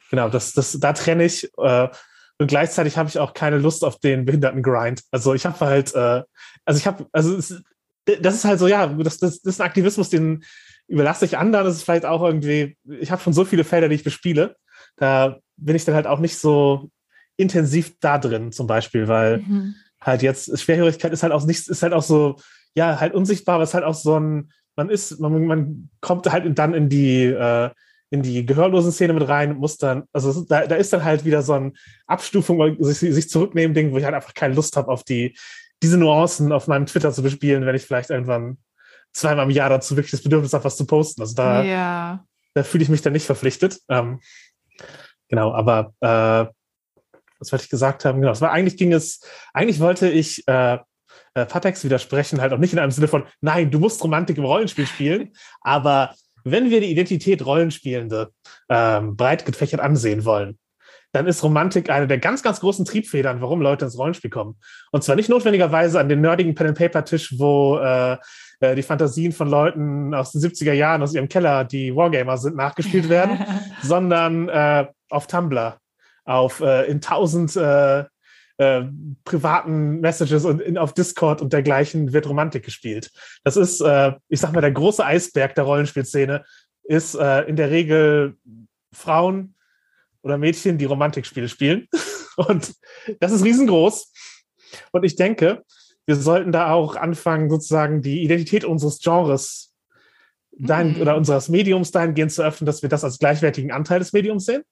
genau, 0.10 0.30
das, 0.30 0.54
das, 0.54 0.80
da 0.80 0.94
trenne 0.94 1.26
ich. 1.26 1.52
Äh, 1.58 1.90
und 2.38 2.48
gleichzeitig 2.48 2.98
habe 2.98 3.10
ich 3.10 3.20
auch 3.20 3.34
keine 3.34 3.58
Lust 3.58 3.84
auf 3.84 4.00
den 4.00 4.24
behinderten 4.24 4.64
Grind. 4.64 5.04
Also 5.12 5.34
ich 5.34 5.46
habe 5.46 5.60
halt, 5.60 5.94
äh, 5.94 6.24
also 6.64 6.80
ich 6.80 6.88
habe, 6.88 7.06
also 7.12 7.36
es, 7.36 7.62
das 8.06 8.36
ist 8.36 8.46
halt 8.46 8.60
so, 8.60 8.68
ja, 8.68 8.88
das, 8.88 9.18
das, 9.18 9.42
das 9.42 9.56
ist 9.56 9.62
ein 9.62 9.68
Aktivismus, 9.68 10.10
den 10.10 10.44
überlasse 10.88 11.26
ich 11.26 11.38
anderen. 11.38 11.66
Das 11.66 11.76
ist 11.76 11.84
vielleicht 11.84 12.06
auch 12.06 12.24
irgendwie, 12.24 12.78
ich 13.00 13.12
habe 13.12 13.22
schon 13.22 13.34
so 13.34 13.46
viele 13.46 13.64
Felder, 13.64 13.90
die 13.90 13.96
ich 13.96 14.04
bespiele. 14.04 14.56
Da 14.98 15.40
bin 15.58 15.76
ich 15.76 15.86
dann 15.86 15.96
halt 15.96 16.08
auch 16.08 16.20
nicht 16.20 16.38
so 16.38 16.90
intensiv 17.38 17.96
da 18.00 18.18
drin, 18.18 18.52
zum 18.52 18.68
Beispiel, 18.68 19.08
weil 19.08 19.40
mhm. 19.40 19.76
halt 20.00 20.22
jetzt 20.22 20.60
Schwerhörigkeit 20.60 21.14
ist 21.14 21.24
halt 21.24 21.34
auch 21.34 21.46
nicht, 21.46 21.68
ist 21.68 21.84
halt 21.84 21.94
auch 21.94 22.04
so, 22.04 22.38
ja, 22.76 23.00
halt 23.00 23.14
unsichtbar, 23.14 23.56
aber 23.56 23.64
es 23.64 23.72
ist 23.72 23.74
halt 23.74 23.86
auch 23.86 23.96
so 23.96 24.20
ein, 24.20 24.52
man 24.76 24.90
ist, 24.90 25.20
man, 25.20 25.46
man 25.46 25.90
kommt 26.02 26.32
halt 26.32 26.58
dann 26.58 26.74
in 26.74 26.90
die, 26.90 27.26
äh, 27.26 27.70
in 28.10 28.22
die 28.22 28.46
gehörlosen 28.46 28.92
Szene 28.92 29.14
mit 29.14 29.28
rein, 29.28 29.58
muss 29.58 29.78
dann, 29.78 30.04
also 30.12 30.44
da, 30.44 30.68
da 30.68 30.76
ist 30.76 30.92
dann 30.92 31.04
halt 31.04 31.24
wieder 31.24 31.42
so 31.42 31.54
ein 31.54 31.74
Abstufung, 32.08 32.76
sich, 32.84 33.00
sich 33.00 33.30
zurücknehmen 33.30 33.74
Ding, 33.74 33.92
wo 33.92 33.98
ich 33.98 34.04
halt 34.04 34.16
einfach 34.16 34.34
keine 34.34 34.54
Lust 34.54 34.76
habe 34.76 34.90
auf 34.90 35.04
die 35.04 35.36
diese 35.82 35.98
Nuancen 35.98 36.52
auf 36.52 36.68
meinem 36.68 36.86
Twitter 36.86 37.12
zu 37.12 37.24
bespielen, 37.24 37.66
wenn 37.66 37.76
ich 37.76 37.84
vielleicht 37.84 38.10
irgendwann 38.10 38.58
zweimal 39.14 39.46
im 39.46 39.52
Jahr 39.52 39.70
dazu 39.70 39.96
wirklich 39.96 40.12
das 40.12 40.24
Bedürfnis 40.24 40.54
habe, 40.54 40.64
was 40.64 40.78
zu 40.78 40.86
posten. 40.86 41.22
Also 41.22 41.36
da, 41.36 41.64
ja. 41.64 42.26
da 42.54 42.64
fühle 42.64 42.84
ich 42.84 42.90
mich 42.90 43.02
dann 43.02 43.14
nicht 43.14 43.26
verpflichtet. 43.26 43.80
Ähm, 43.90 44.20
genau, 45.28 45.54
aber 45.54 45.94
äh, 46.02 46.52
was 47.40 47.52
wollte 47.52 47.66
ich 47.66 47.70
gesagt 47.70 48.06
haben? 48.06 48.22
Genau, 48.22 48.32
es 48.32 48.42
war 48.42 48.52
eigentlich 48.52 48.78
ging 48.78 48.94
es, 48.94 49.22
eigentlich 49.54 49.80
wollte 49.80 50.10
ich 50.10 50.48
äh, 50.48 50.78
äh, 51.34 51.46
Patex 51.46 51.84
widersprechen, 51.84 52.42
halt 52.42 52.54
auch 52.54 52.58
nicht 52.58 52.74
in 52.74 52.80
einem 52.80 52.92
Sinne 52.92 53.08
von, 53.08 53.26
nein, 53.42 53.72
du 53.72 53.80
musst 53.80 54.04
Romantik 54.04 54.38
im 54.38 54.46
Rollenspiel 54.46 54.88
spielen, 54.88 55.34
aber 55.62 56.16
wenn 56.44 56.70
wir 56.70 56.82
die 56.82 56.92
Identität 56.92 57.46
Rollenspielende 57.46 58.32
ähm, 58.70 59.16
breit 59.16 59.46
gefächert 59.46 59.80
ansehen 59.80 60.26
wollen, 60.26 60.58
dann 61.12 61.28
ist 61.28 61.44
Romantik 61.44 61.90
eine 61.90 62.08
der 62.08 62.20
ganz, 62.20 62.42
ganz 62.42 62.60
großen 62.60 62.86
Triebfedern, 62.86 63.42
warum 63.42 63.62
Leute 63.62 63.86
ins 63.86 63.98
Rollenspiel 63.98 64.30
kommen. 64.30 64.58
Und 64.92 65.04
zwar 65.04 65.16
nicht 65.16 65.30
notwendigerweise 65.30 66.00
an 66.00 66.10
den 66.10 66.22
nerdigen 66.22 66.56
Pen-and-Paper-Tisch, 66.56 67.36
wo 67.38 67.78
äh, 67.78 68.18
äh 68.62 68.76
die 68.76 68.84
Fantasien 68.84 69.32
von 69.32 69.50
Leuten 69.50 70.14
aus 70.14 70.32
den 70.32 70.42
70er 70.42 70.74
Jahren 70.74 71.02
aus 71.02 71.14
ihrem 71.14 71.28
Keller, 71.28 71.66
die 71.66 71.96
Wargamer 71.96 72.38
sind, 72.38 72.56
nachgespielt 72.56 73.10
werden, 73.10 73.40
sondern 73.82 74.50
äh, 74.50 74.88
auf 75.10 75.28
Tumblr, 75.28 75.78
auf 76.26 76.62
äh, 76.62 76.90
in 76.90 77.02
tausend 77.02 77.56
äh, 77.56 78.06
äh, 78.58 78.84
privaten 79.26 80.00
Messages 80.02 80.46
und 80.46 80.62
in, 80.62 80.78
auf 80.78 80.94
Discord 80.94 81.42
und 81.42 81.52
dergleichen 81.52 82.14
wird 82.14 82.30
Romantik 82.30 82.64
gespielt. 82.64 83.12
Das 83.44 83.58
ist, 83.58 83.82
äh, 83.82 84.14
ich 84.30 84.40
sag 84.40 84.54
mal, 84.54 84.62
der 84.62 84.72
große 84.72 85.04
Eisberg 85.04 85.56
der 85.56 85.64
Rollenspielszene 85.64 86.44
ist 86.84 87.16
äh, 87.16 87.42
in 87.42 87.56
der 87.56 87.72
Regel 87.72 88.36
Frauen, 88.94 89.56
oder 90.24 90.38
Mädchen, 90.38 90.78
die 90.78 90.86
Romantikspiele 90.86 91.50
spielen. 91.50 91.88
Und 92.38 92.74
das 93.20 93.32
ist 93.32 93.44
riesengroß. 93.44 94.12
Und 94.92 95.04
ich 95.04 95.16
denke, 95.16 95.64
wir 96.06 96.16
sollten 96.16 96.52
da 96.52 96.72
auch 96.72 96.96
anfangen, 96.96 97.50
sozusagen 97.50 98.02
die 98.02 98.24
Identität 98.24 98.66
unseres 98.66 99.00
Genres 99.00 99.74
dahin, 100.52 100.96
mhm. 100.96 101.02
oder 101.02 101.16
unseres 101.16 101.50
Mediums 101.50 101.92
dahingehend 101.92 102.32
zu 102.32 102.44
öffnen, 102.44 102.66
dass 102.66 102.82
wir 102.82 102.90
das 102.90 103.04
als 103.04 103.20
gleichwertigen 103.20 103.72
Anteil 103.72 104.00
des 104.00 104.14
Mediums 104.14 104.46
sehen 104.46 104.64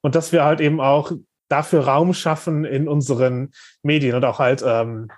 und 0.00 0.14
dass 0.14 0.32
wir 0.32 0.44
halt 0.44 0.60
eben 0.60 0.80
auch 0.80 1.12
dafür 1.48 1.86
Raum 1.86 2.14
schaffen 2.14 2.64
in 2.64 2.88
unseren 2.88 3.52
Medien 3.82 4.14
und 4.14 4.24
auch 4.24 4.38
halt 4.38 4.62
ähm, 4.64 5.08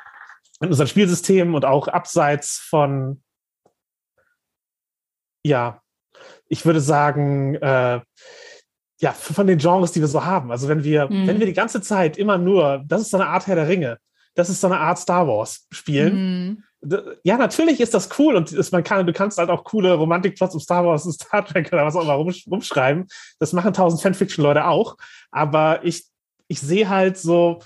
in 0.61 0.69
unseren 0.69 0.87
Spielsystemen 0.87 1.55
und 1.55 1.65
auch 1.65 1.89
abseits 1.89 2.59
von, 2.59 3.23
ja, 5.43 5.83
ich 6.49 6.67
würde 6.67 6.81
sagen, 6.81 7.55
äh, 7.57 8.01
ja, 9.01 9.13
von 9.13 9.47
den 9.47 9.59
Genres, 9.59 9.93
die 9.93 10.01
wir 10.01 10.09
so 10.09 10.25
haben. 10.25 10.51
Also 10.51 10.69
wenn 10.69 10.85
wir, 10.85 11.09
mhm. 11.09 11.27
wenn 11.27 11.39
wir 11.39 11.47
die 11.47 11.55
ganze 11.55 11.81
Zeit 11.81 12.19
immer 12.19 12.39
nur, 12.39 12.85
das 12.87 13.03
ist 13.03 13.11
so 13.11 13.17
eine 13.17 13.27
Art 13.27 13.47
Herr 13.47 13.57
der 13.57 13.69
Ringe, 13.69 13.99
das 14.35 14.51
ist 14.51 14.61
so 14.61 14.67
eine 14.67 14.79
Art 14.79 14.99
Star 14.99 15.27
Wars 15.27 15.67
spielen. 15.71 16.63
Mhm. 16.83 17.03
Ja, 17.25 17.37
natürlich 17.37 17.81
ist 17.81 17.93
das 17.93 18.09
cool 18.19 18.37
und 18.37 18.53
ist, 18.53 18.73
man 18.73 18.85
kann, 18.85 19.07
du 19.07 19.13
kannst 19.13 19.39
halt 19.39 19.51
auch 19.51 19.65
coole 19.65 19.93
Romantikplots 19.95 20.55
um 20.55 20.61
Star 20.61 20.85
Wars 20.85 21.05
und 21.05 21.13
Star 21.15 21.45
Trek 21.45 21.73
oder 21.73 21.85
was 21.85 21.97
auch 21.97 22.03
immer 22.03 22.15
rumschreiben. 22.15 23.07
Das 23.39 23.53
machen 23.53 23.73
tausend 23.73 24.03
Fanfiction-Leute 24.03 24.67
auch. 24.67 24.97
Aber 25.31 25.85
ich, 25.85 26.05
ich 26.49 26.61
sehe 26.61 26.89
halt 26.89 27.19
so, 27.19 27.61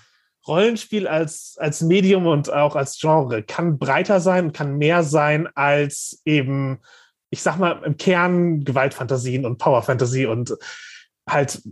Rollenspiel 0.47 1.09
als, 1.09 1.57
als 1.59 1.81
Medium 1.81 2.27
und 2.27 2.53
auch 2.53 2.77
als 2.77 2.99
Genre 2.99 3.43
kann 3.43 3.79
breiter 3.79 4.21
sein 4.21 4.47
und 4.47 4.53
kann 4.53 4.77
mehr 4.77 5.03
sein 5.03 5.49
als 5.55 6.21
eben, 6.27 6.81
ich 7.31 7.41
sag 7.41 7.59
mal, 7.59 7.83
im 7.83 7.97
Kern 7.97 8.63
Gewaltfantasien 8.63 9.47
und 9.47 9.59
Powerfantasie 9.59 10.27
und 10.27 10.55
halt, 11.29 11.63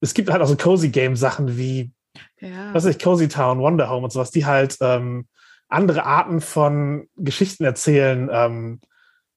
es 0.00 0.14
gibt 0.14 0.30
halt 0.30 0.42
auch 0.42 0.46
so 0.46 0.56
Cozy 0.56 0.88
Game 0.90 1.16
Sachen 1.16 1.56
wie, 1.56 1.92
ja. 2.40 2.72
was 2.72 2.84
weiß 2.84 2.96
ich, 2.96 3.02
Cozy 3.02 3.28
Town, 3.28 3.58
Wonder 3.58 3.90
Home 3.90 4.04
und 4.04 4.10
sowas, 4.10 4.30
die 4.30 4.46
halt 4.46 4.76
ähm, 4.80 5.26
andere 5.68 6.04
Arten 6.04 6.40
von 6.40 7.08
Geschichten 7.16 7.64
erzählen, 7.64 8.28
ähm, 8.32 8.80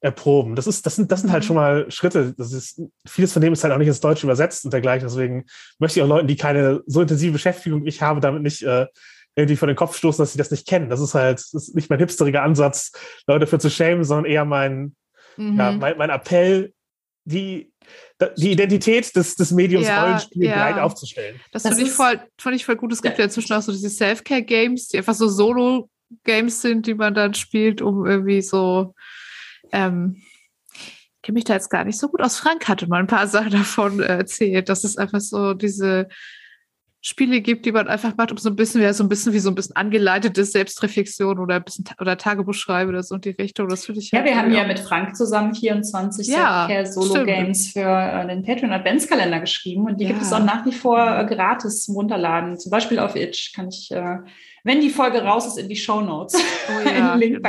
erproben. 0.03 0.55
Das 0.55 0.67
ist, 0.67 0.85
das 0.85 0.97
sind, 0.97 1.11
das 1.11 1.21
sind 1.21 1.31
halt 1.31 1.43
mhm. 1.43 1.47
schon 1.47 1.55
mal 1.55 1.89
Schritte. 1.89 2.33
Das 2.37 2.51
ist, 2.51 2.81
vieles 3.07 3.31
von 3.31 3.41
dem 3.41 3.53
ist 3.53 3.63
halt 3.63 3.73
auch 3.73 3.77
nicht 3.77 3.87
ins 3.87 4.01
Deutsche 4.01 4.25
übersetzt 4.25 4.65
und 4.65 4.73
dergleichen. 4.73 5.07
Deswegen 5.07 5.45
möchte 5.79 5.99
ich 5.99 6.03
auch 6.03 6.09
Leuten, 6.09 6.27
die 6.27 6.35
keine 6.35 6.81
so 6.85 7.01
intensive 7.01 7.31
Beschäftigung 7.31 7.85
wie 7.85 7.89
ich 7.89 8.01
habe, 8.01 8.19
damit 8.19 8.43
nicht 8.43 8.63
äh, 8.63 8.87
irgendwie 9.35 9.55
vor 9.55 9.67
den 9.67 9.77
Kopf 9.77 9.97
stoßen, 9.97 10.21
dass 10.21 10.33
sie 10.33 10.37
das 10.37 10.51
nicht 10.51 10.67
kennen. 10.67 10.89
Das 10.89 10.99
ist 10.99 11.13
halt, 11.13 11.39
das 11.39 11.53
ist 11.53 11.75
nicht 11.75 11.89
mein 11.89 11.99
hipsteriger 11.99 12.43
Ansatz, 12.43 12.91
Leute 13.27 13.41
dafür 13.41 13.59
zu 13.59 13.69
schämen, 13.69 14.03
sondern 14.03 14.25
eher 14.25 14.43
mein, 14.43 14.95
mhm. 15.37 15.57
ja, 15.57 15.71
mein, 15.71 15.97
mein 15.97 16.09
Appell, 16.09 16.73
die, 17.23 17.71
die 18.37 18.51
Identität 18.51 19.15
des, 19.15 19.35
des 19.35 19.51
Mediums 19.51 19.87
ja, 19.87 20.03
Rollenspiel 20.03 20.45
ja. 20.45 20.55
breit 20.55 20.79
aufzustellen. 20.79 21.39
Das, 21.51 21.63
das 21.63 21.75
finde 21.75 21.89
ich 21.89 21.95
voll, 21.95 22.19
fand 22.37 22.55
ich 22.55 22.65
voll 22.65 22.75
gut. 22.75 22.91
Es 22.91 23.01
gibt 23.01 23.17
ja 23.17 23.25
inzwischen 23.25 23.53
auch 23.53 23.61
so 23.61 23.71
diese 23.71 23.89
Self-Care-Games, 23.89 24.89
die 24.89 24.97
einfach 24.97 25.13
so 25.13 25.27
Solo-Games 25.27 26.61
sind, 26.61 26.87
die 26.87 26.93
man 26.93 27.13
dann 27.13 27.33
spielt, 27.33 27.81
um 27.81 28.05
irgendwie 28.05 28.41
so 28.41 28.93
ähm, 29.71 30.21
ich 31.23 31.27
kenne 31.27 31.35
mich 31.35 31.45
da 31.45 31.53
jetzt 31.53 31.69
gar 31.69 31.85
nicht 31.85 31.97
so 31.97 32.09
gut 32.09 32.21
aus. 32.21 32.37
Frank 32.37 32.67
hatte 32.67 32.87
mal 32.87 32.99
ein 32.99 33.07
paar 33.07 33.27
Sachen 33.27 33.51
davon 33.51 34.01
äh, 34.01 34.17
erzählt, 34.17 34.67
dass 34.67 34.83
es 34.83 34.97
einfach 34.97 35.21
so 35.21 35.53
diese 35.53 36.07
Spiele 37.05 37.41
gibt, 37.41 37.65
die 37.65 37.73
man 37.73 37.89
einfach 37.89 38.15
macht, 38.15 38.31
um 38.31 38.37
so 38.37 38.49
ein 38.49 38.55
bisschen, 38.55 38.81
ja, 38.81 38.93
so 38.93 39.03
ein 39.03 39.09
bisschen 39.09 39.33
wie 39.33 39.39
so 39.39 39.49
ein 39.49 39.55
bisschen 39.55 39.75
angeleitete 39.75 40.45
Selbstreflexion 40.45 41.37
oder 41.37 41.55
ein 41.55 41.63
bisschen 41.63 41.83
oder 41.99 42.17
Tagebuch 42.17 42.53
schreiben 42.53 42.91
oder 42.91 43.03
so 43.03 43.15
in 43.15 43.21
die 43.21 43.31
Richtung. 43.31 43.67
Das 43.67 43.85
finde 43.85 43.99
ich 43.99 44.11
Ja, 44.11 44.19
halt 44.19 44.29
wir 44.29 44.37
haben 44.37 44.53
ja 44.53 44.65
mit 44.65 44.79
Frank 44.79 45.13
zusammen 45.13 45.53
24 45.53 46.27
ja, 46.27 46.85
Solo-Games 46.85 47.73
für 47.73 47.81
äh, 47.81 48.25
den 48.25 48.41
Patreon 48.43 48.71
Adventskalender 48.71 49.41
geschrieben 49.41 49.85
und 49.85 49.99
die 49.99 50.05
ja. 50.05 50.11
gibt 50.11 50.21
es 50.21 50.31
auch 50.31 50.43
nach 50.43 50.65
wie 50.65 50.71
vor 50.71 50.97
äh, 50.97 51.25
gratis 51.25 51.83
zum 51.83 51.95
Runterladen. 51.95 52.57
Zum 52.57 52.71
Beispiel 52.71 52.99
auf 52.99 53.17
Itch 53.17 53.51
kann 53.53 53.67
ich 53.67 53.91
äh, 53.91 54.19
wenn 54.63 54.79
die 54.79 54.89
Folge 54.89 55.23
raus 55.23 55.45
ist, 55.45 55.57
in 55.57 55.67
die 55.67 55.75
Show 55.75 56.01
Notes 56.01 56.35
oh 56.35 56.89
ja. 56.97 57.15
Genau. 57.17 57.47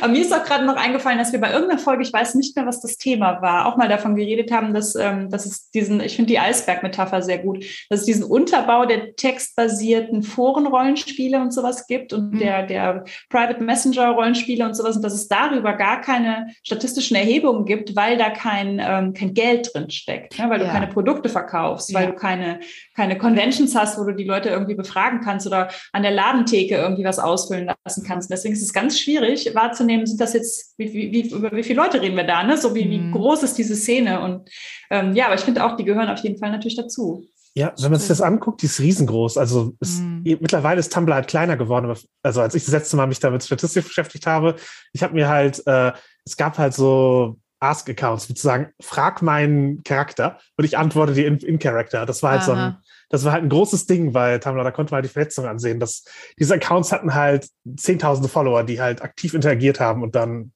Aber 0.00 0.08
mir 0.08 0.20
ist 0.20 0.32
auch 0.32 0.44
gerade 0.44 0.64
noch 0.64 0.76
eingefallen, 0.76 1.18
dass 1.18 1.32
wir 1.32 1.40
bei 1.40 1.52
irgendeiner 1.52 1.80
Folge, 1.80 2.02
ich 2.02 2.12
weiß 2.12 2.34
nicht 2.34 2.56
mehr, 2.56 2.66
was 2.66 2.80
das 2.80 2.96
Thema 2.96 3.42
war, 3.42 3.66
auch 3.66 3.76
mal 3.76 3.88
davon 3.88 4.16
geredet 4.16 4.50
haben, 4.50 4.72
dass, 4.72 4.94
ähm, 4.94 5.30
dass 5.30 5.46
es 5.46 5.70
diesen, 5.70 6.00
ich 6.00 6.16
finde 6.16 6.32
die 6.32 6.38
Eisberg-Metapher 6.38 7.22
sehr 7.22 7.38
gut, 7.38 7.64
dass 7.90 8.00
es 8.00 8.06
diesen 8.06 8.24
Unterbau 8.24 8.86
der 8.86 9.14
textbasierten 9.14 10.22
Forenrollenspiele 10.22 11.40
und 11.40 11.52
sowas 11.52 11.86
gibt 11.86 12.12
und 12.12 12.32
mhm. 12.32 12.38
der, 12.38 12.66
der 12.66 13.04
Private 13.28 13.62
Messenger-Rollenspiele 13.62 14.64
und 14.64 14.74
sowas 14.74 14.96
und 14.96 15.02
dass 15.02 15.14
es 15.14 15.28
darüber 15.28 15.74
gar 15.74 16.00
keine 16.00 16.48
statistischen 16.62 17.16
Erhebungen 17.16 17.66
gibt, 17.66 17.94
weil 17.96 18.16
da 18.16 18.30
kein, 18.30 18.80
ähm, 18.82 19.12
kein 19.12 19.34
Geld 19.34 19.70
drin 19.74 19.90
steckt, 19.90 20.38
ne? 20.38 20.48
weil 20.48 20.60
ja. 20.60 20.66
du 20.66 20.72
keine 20.72 20.86
Produkte 20.86 21.28
verkaufst, 21.28 21.90
ja. 21.90 22.00
weil 22.00 22.06
du 22.08 22.14
keine, 22.14 22.60
keine 22.96 23.18
Conventions 23.18 23.74
hast, 23.74 23.98
wo 23.98 24.04
du 24.04 24.12
die 24.12 24.24
Leute 24.24 24.48
irgendwie 24.48 24.74
befragen 24.74 25.20
kannst 25.20 25.46
oder 25.46 25.68
an 25.92 26.02
der 26.02 26.12
Ladentheke 26.12 26.53
Apotheke 26.54 26.76
irgendwie 26.76 27.04
was 27.04 27.18
ausfüllen 27.18 27.70
lassen 27.84 28.04
kannst. 28.04 28.30
Deswegen 28.30 28.54
ist 28.54 28.62
es 28.62 28.72
ganz 28.72 28.98
schwierig 28.98 29.54
wahrzunehmen, 29.54 30.06
sind 30.06 30.20
das 30.20 30.32
jetzt, 30.32 30.74
wie, 30.78 30.92
wie, 30.92 31.28
über 31.30 31.52
wie 31.52 31.62
viele 31.62 31.80
Leute 31.80 32.00
reden 32.00 32.16
wir 32.16 32.24
da, 32.24 32.42
ne? 32.42 32.56
So 32.56 32.74
wie, 32.74 32.88
wie 32.90 32.98
mhm. 32.98 33.12
groß 33.12 33.42
ist 33.42 33.58
diese 33.58 33.76
Szene? 33.76 34.20
Und 34.20 34.48
ähm, 34.90 35.14
ja, 35.14 35.26
aber 35.26 35.34
ich 35.34 35.42
finde 35.42 35.64
auch, 35.64 35.76
die 35.76 35.84
gehören 35.84 36.08
auf 36.08 36.20
jeden 36.20 36.38
Fall 36.38 36.50
natürlich 36.50 36.76
dazu. 36.76 37.26
Ja, 37.56 37.72
wenn 37.80 37.92
man 37.92 38.00
sich 38.00 38.08
das 38.08 38.20
anguckt, 38.20 38.62
die 38.62 38.66
ist 38.66 38.80
riesengroß. 38.80 39.38
Also 39.38 39.74
ist, 39.80 40.00
mhm. 40.00 40.22
mittlerweile 40.40 40.80
ist 40.80 40.92
Tumblr 40.92 41.14
halt 41.14 41.28
kleiner 41.28 41.56
geworden. 41.56 41.94
Also 42.22 42.40
als 42.40 42.54
ich 42.54 42.64
das 42.64 42.72
letzte 42.72 42.96
Mal 42.96 43.06
mich 43.06 43.20
damit 43.20 43.44
Statistik 43.44 43.84
beschäftigt 43.84 44.26
habe, 44.26 44.56
ich 44.92 45.02
habe 45.02 45.14
mir 45.14 45.28
halt, 45.28 45.62
äh, 45.66 45.92
es 46.24 46.36
gab 46.36 46.58
halt 46.58 46.74
so 46.74 47.36
Ask-Accounts, 47.60 48.26
sozusagen, 48.26 48.72
frag 48.80 49.22
meinen 49.22 49.82
Charakter 49.84 50.38
und 50.56 50.64
ich 50.64 50.76
antworte 50.76 51.14
dir 51.14 51.28
in, 51.28 51.38
in 51.38 51.58
Character. 51.58 52.04
Das 52.06 52.22
war 52.22 52.32
halt 52.32 52.42
Aha. 52.42 52.46
so 52.46 52.52
ein, 52.52 52.76
das 53.14 53.24
war 53.24 53.32
halt 53.32 53.44
ein 53.44 53.48
großes 53.48 53.86
Ding 53.86 54.12
bei 54.12 54.38
Tumblr, 54.38 54.64
da 54.64 54.72
konnte 54.72 54.90
man 54.90 54.96
halt 54.96 55.04
die 55.04 55.12
Verletzungen 55.12 55.48
ansehen. 55.48 55.78
Das, 55.78 56.04
diese 56.38 56.54
Accounts 56.54 56.90
hatten 56.90 57.14
halt 57.14 57.48
zehntausende 57.76 58.28
Follower, 58.28 58.64
die 58.64 58.80
halt 58.80 59.02
aktiv 59.02 59.34
interagiert 59.34 59.78
haben 59.78 60.02
und 60.02 60.16
dann, 60.16 60.52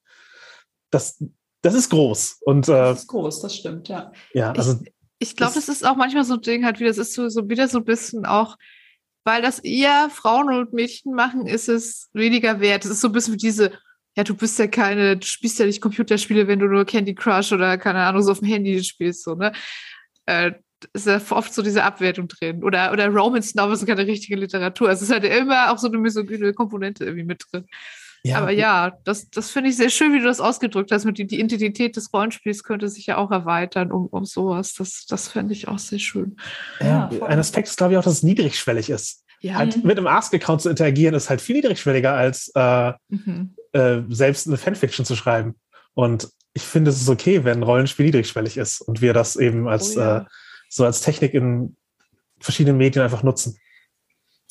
das, 0.91 1.23
das 1.63 1.75
ist 1.75 1.91
groß. 1.91 2.39
Und, 2.43 2.69
äh, 2.69 2.73
das 2.73 3.01
ist 3.01 3.07
groß, 3.09 3.43
das 3.43 3.55
stimmt, 3.55 3.89
ja. 3.89 4.13
Ja, 4.33 4.53
also. 4.53 4.81
Ich, 4.83 5.31
ich 5.31 5.37
glaube, 5.37 5.55
das 5.55 5.69
ist 5.69 5.87
auch 5.87 5.97
manchmal 5.97 6.25
so 6.25 6.35
ein 6.35 6.41
Ding 6.41 6.65
halt 6.65 6.81
wie, 6.81 6.85
das 6.85 6.99
ist 6.99 7.15
so, 7.15 7.29
so 7.29 7.49
wieder 7.49 7.69
so 7.69 7.79
ein 7.79 7.85
bisschen 7.85 8.27
auch, 8.27 8.57
weil 9.25 9.41
das 9.41 9.61
eher 9.61 10.11
Frauen 10.11 10.53
und 10.53 10.73
Mädchen 10.73 11.15
machen, 11.15 11.47
ist 11.47 11.69
es 11.69 12.09
weniger 12.13 12.61
wert. 12.61 12.85
Es 12.85 12.91
ist 12.91 13.01
so 13.01 13.09
ein 13.09 13.13
bisschen 13.13 13.35
wie 13.35 13.39
diese, 13.39 13.73
ja, 14.17 14.25
du 14.25 14.35
bist 14.35 14.59
ja 14.59 14.67
keine, 14.67 15.17
du 15.17 15.25
spielst 15.25 15.61
ja 15.61 15.67
nicht 15.67 15.81
Computerspiele, 15.81 16.49
wenn 16.49 16.59
du 16.59 16.67
nur 16.67 16.85
Candy 16.85 17.15
Crush 17.15 17.53
oder 17.53 17.79
keine 17.79 18.01
Ahnung, 18.01 18.23
so 18.23 18.33
auf 18.33 18.41
dem 18.41 18.49
Handy 18.49 18.83
spielst, 18.83 19.23
so, 19.23 19.37
ne? 19.37 19.53
Äh, 20.27 20.53
ist 20.93 21.07
ja 21.07 21.21
oft 21.31 21.53
so 21.53 21.63
diese 21.63 21.83
Abwertung 21.83 22.29
drin. 22.29 22.65
Oder, 22.65 22.93
oder 22.93 23.09
Romance 23.09 23.55
Novels 23.57 23.81
sind 23.81 23.89
keine 23.89 24.07
richtige 24.07 24.37
Literatur. 24.37 24.89
Also 24.89 25.03
es 25.03 25.11
ist 25.11 25.13
halt 25.13 25.25
immer 25.25 25.73
auch 25.73 25.79
so 25.79 25.89
eine 25.89 25.99
misogyne 25.99 26.53
Komponente 26.53 27.05
irgendwie 27.05 27.25
mit 27.25 27.43
drin. 27.51 27.67
Ja, 28.25 28.39
Aber 28.39 28.51
ja, 28.51 28.99
das, 29.05 29.31
das 29.31 29.51
finde 29.51 29.71
ich 29.71 29.77
sehr 29.77 29.91
schön, 29.91 30.13
wie 30.13 30.19
du 30.19 30.25
das 30.25 30.41
ausgedrückt 30.41 30.91
hast. 30.91 31.05
Mit 31.05 31.19
die, 31.19 31.27
die 31.27 31.41
Identität 31.41 31.97
des 31.97 32.13
Rollenspiels 32.13 32.65
könnte 32.65 32.89
sich 32.89 33.07
ja 33.07 33.17
auch 33.17 33.31
erweitern 33.31 33.93
um, 33.93 34.07
um 34.07 34.25
sowas. 34.25 34.75
Das, 34.75 35.07
das 35.07 35.29
fände 35.29 35.53
ich 35.53 35.69
auch 35.69 35.79
sehr 35.79 35.99
schön. 35.99 36.37
Ja, 36.81 37.11
ja 37.13 37.27
ein 37.27 37.39
Aspekt 37.39 37.69
ist, 37.69 37.77
glaube 37.77 37.93
ich, 37.93 37.99
auch, 37.99 38.05
dass 38.05 38.15
es 38.15 38.23
niedrigschwellig 38.23 38.91
ist. 38.91 39.25
Ja. 39.41 39.55
Halt 39.55 39.85
mit 39.85 39.97
einem 39.97 40.09
Ask-Account 40.09 40.63
zu 40.63 40.69
interagieren, 40.69 41.15
ist 41.15 41.31
halt 41.31 41.41
viel 41.41 41.57
niedrigschwelliger 41.57 42.13
als 42.13 42.51
äh, 42.57 42.93
mhm. 43.09 43.55
äh, 43.73 44.01
selbst 44.09 44.49
eine 44.49 44.57
Fanfiction 44.57 45.07
zu 45.07 45.15
schreiben. 45.15 45.55
Und 45.95 46.29
ich 46.55 46.63
finde, 46.63 46.91
es 46.91 47.01
ist 47.01 47.09
okay, 47.09 47.45
wenn 47.45 47.59
ein 47.59 47.63
Rollenspiel 47.63 48.07
niedrigschwellig 48.07 48.57
ist 48.57 48.81
und 48.81 49.01
wir 49.01 49.13
das 49.13 49.37
eben 49.37 49.69
als 49.69 49.97
oh, 49.97 50.01
ja. 50.01 50.19
äh, 50.19 50.25
so 50.69 50.85
als 50.85 51.01
Technik 51.01 51.35
in 51.35 51.77
verschiedenen 52.41 52.79
Medien 52.79 53.03
einfach 53.03 53.23
nutzen. 53.23 53.59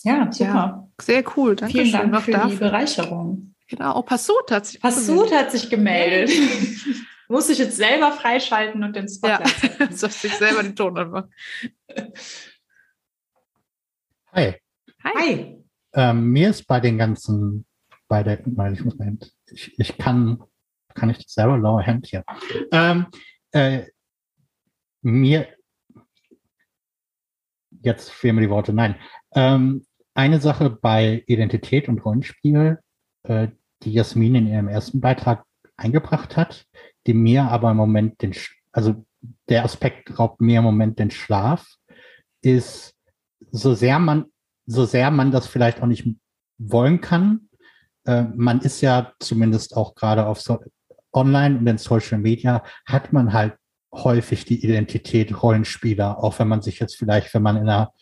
Ja, 0.03 0.31
super. 0.31 0.45
Ja, 0.45 0.87
sehr 1.01 1.23
cool. 1.35 1.55
Danke 1.55 1.73
Vielen 1.73 1.91
Dank 1.91 2.11
noch 2.11 2.21
für 2.21 2.31
dafür. 2.31 2.49
die 2.49 2.55
Bereicherung. 2.57 3.55
Genau, 3.67 3.99
oh, 3.99 4.01
Passut 4.01 4.49
hat 4.51 4.65
sich 4.65 4.79
Passut 4.79 5.31
hat 5.31 5.51
sich 5.51 5.69
gemeldet. 5.69 6.31
Muss 7.29 7.49
ich 7.49 7.57
jetzt 7.57 7.75
selber 7.75 8.13
freischalten 8.13 8.83
und 8.83 8.95
den 8.95 9.09
Spotlight 9.09 9.79
Ja, 9.79 9.91
soll 9.91 10.09
ich 10.09 10.33
selber 10.35 10.63
den 10.63 10.75
Ton 10.75 10.97
anmachen. 10.97 11.29
Hi. 14.31 14.55
Hi. 15.03 15.11
Hi. 15.15 15.63
Ähm, 15.93 16.29
mir 16.29 16.51
ist 16.51 16.67
bei 16.67 16.79
den 16.79 16.97
ganzen, 16.97 17.65
bei 18.07 18.23
der, 18.23 18.39
weil 18.45 18.73
ich 18.73 18.85
muss 18.85 18.97
mal, 18.97 19.17
ich, 19.47 19.77
ich 19.77 19.97
kann, 19.97 20.41
kann 20.93 21.09
ich 21.09 21.17
das 21.17 21.33
selber, 21.33 21.57
lower 21.57 21.85
hand 21.85 22.07
hier. 22.07 22.23
Ähm, 22.71 23.07
äh, 23.51 23.83
mir 25.01 25.47
jetzt 27.81 28.11
fehlen 28.11 28.35
mir 28.35 28.41
die 28.41 28.49
Worte. 28.49 28.73
Nein. 28.73 28.95
Ähm, 29.33 29.85
eine 30.13 30.39
Sache 30.39 30.69
bei 30.69 31.23
Identität 31.27 31.87
und 31.87 32.03
Rollenspiel, 32.03 32.79
äh, 33.23 33.49
die 33.83 33.93
Jasmin 33.93 34.35
in 34.35 34.47
ihrem 34.47 34.67
ersten 34.67 34.99
Beitrag 34.99 35.45
eingebracht 35.75 36.35
hat, 36.35 36.65
die 37.05 37.13
mir 37.13 37.43
aber 37.43 37.71
im 37.71 37.77
Moment 37.77 38.21
den, 38.21 38.33
also 38.71 39.05
der 39.49 39.63
Aspekt 39.63 40.17
raubt 40.17 40.41
mir 40.41 40.59
im 40.59 40.63
Moment 40.63 40.99
den 40.99 41.11
Schlaf, 41.11 41.67
ist, 42.41 42.95
so 43.51 43.73
sehr 43.75 43.99
man, 43.99 44.25
so 44.65 44.85
sehr 44.85 45.11
man 45.11 45.31
das 45.31 45.47
vielleicht 45.47 45.81
auch 45.81 45.87
nicht 45.87 46.07
wollen 46.57 47.01
kann, 47.01 47.49
äh, 48.05 48.23
man 48.35 48.61
ist 48.61 48.81
ja 48.81 49.13
zumindest 49.19 49.77
auch 49.77 49.93
gerade 49.95 50.25
auf 50.25 50.41
so 50.41 50.59
online 51.13 51.59
und 51.59 51.67
in 51.67 51.77
Social 51.77 52.17
Media, 52.17 52.63
hat 52.85 53.13
man 53.13 53.33
halt 53.33 53.55
häufig 54.03 54.45
die 54.45 54.63
Identität 54.63 55.41
Rollenspieler, 55.41 56.23
auch 56.23 56.39
wenn 56.39 56.47
man 56.47 56.61
sich 56.61 56.79
jetzt 56.79 56.95
vielleicht, 56.95 57.33
wenn 57.33 57.43
man 57.43 57.57
in 57.57 57.63
einer 57.63 57.93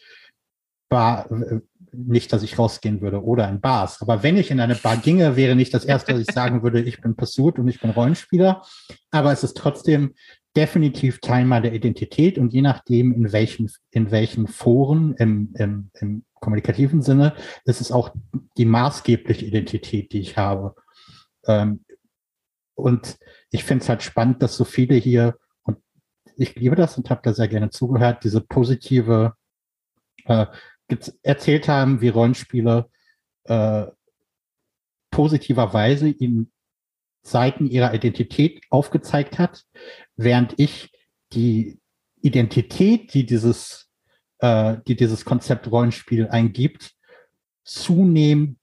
Bar, 0.89 1.31
äh, 1.31 1.59
nicht, 1.91 2.33
dass 2.33 2.43
ich 2.43 2.59
rausgehen 2.59 3.01
würde, 3.01 3.23
oder 3.23 3.47
in 3.49 3.61
Bars, 3.61 4.01
aber 4.01 4.21
wenn 4.21 4.37
ich 4.37 4.51
in 4.51 4.59
eine 4.59 4.75
Bar 4.75 4.97
ginge, 4.97 5.35
wäre 5.35 5.55
nicht 5.55 5.73
das 5.73 5.85
Erste, 5.85 6.13
was 6.13 6.21
ich 6.21 6.33
sagen 6.33 6.61
würde, 6.61 6.81
ich 6.81 7.01
bin 7.01 7.15
Pursuit 7.15 7.57
und 7.57 7.67
ich 7.67 7.79
bin 7.79 7.91
Rollenspieler, 7.91 8.63
aber 9.11 9.31
es 9.31 9.43
ist 9.43 9.55
trotzdem 9.55 10.13
definitiv 10.55 11.19
Teil 11.19 11.45
meiner 11.45 11.71
Identität 11.71 12.37
und 12.37 12.53
je 12.53 12.61
nachdem, 12.61 13.13
in 13.13 13.31
welchen, 13.31 13.71
in 13.91 14.11
welchen 14.11 14.47
Foren 14.47 15.13
im, 15.15 15.53
im, 15.57 15.89
im 15.99 16.23
kommunikativen 16.39 17.01
Sinne, 17.01 17.33
ist 17.65 17.81
es 17.81 17.91
auch 17.91 18.13
die 18.57 18.65
maßgebliche 18.65 19.45
Identität, 19.45 20.13
die 20.13 20.19
ich 20.19 20.37
habe. 20.37 20.75
Ähm, 21.47 21.83
und 22.75 23.17
ich 23.51 23.63
finde 23.63 23.83
es 23.83 23.89
halt 23.89 24.03
spannend, 24.03 24.43
dass 24.43 24.55
so 24.55 24.63
viele 24.63 24.95
hier 24.95 25.37
ich 26.37 26.55
liebe 26.55 26.75
das 26.75 26.97
und 26.97 27.09
habe 27.09 27.21
da 27.23 27.33
sehr 27.33 27.47
gerne 27.47 27.69
zugehört, 27.69 28.23
diese 28.23 28.41
positive 28.41 29.33
äh, 30.25 30.45
erzählt 31.23 31.67
haben, 31.67 32.01
wie 32.01 32.09
Rollenspiele 32.09 32.89
äh, 33.45 33.85
positiverweise 35.11 36.09
ihnen 36.09 36.51
Seiten 37.23 37.67
ihrer 37.67 37.93
Identität 37.93 38.61
aufgezeigt 38.69 39.39
hat, 39.39 39.63
während 40.15 40.59
ich 40.59 40.91
die 41.33 41.79
Identität, 42.21 43.13
die 43.13 43.25
dieses, 43.25 43.89
äh, 44.39 44.77
die 44.87 44.95
dieses 44.95 45.25
Konzept 45.25 45.71
Rollenspiel 45.71 46.27
eingibt, 46.27 46.93
zunehmend 47.63 48.57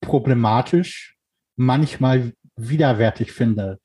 problematisch, 0.00 1.16
manchmal 1.56 2.34
widerwärtig 2.56 3.32
finde. 3.32 3.80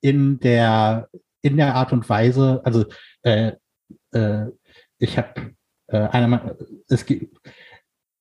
In 0.00 0.38
der 0.38 1.08
in 1.42 1.56
der 1.56 1.74
Art 1.74 1.92
und 1.92 2.08
Weise, 2.08 2.60
also 2.64 2.84
äh, 3.22 3.52
äh, 4.12 4.46
ich 4.98 5.18
habe 5.18 5.54
äh, 5.86 5.98
einer, 5.98 6.56
es 6.88 7.06
gibt 7.06 7.36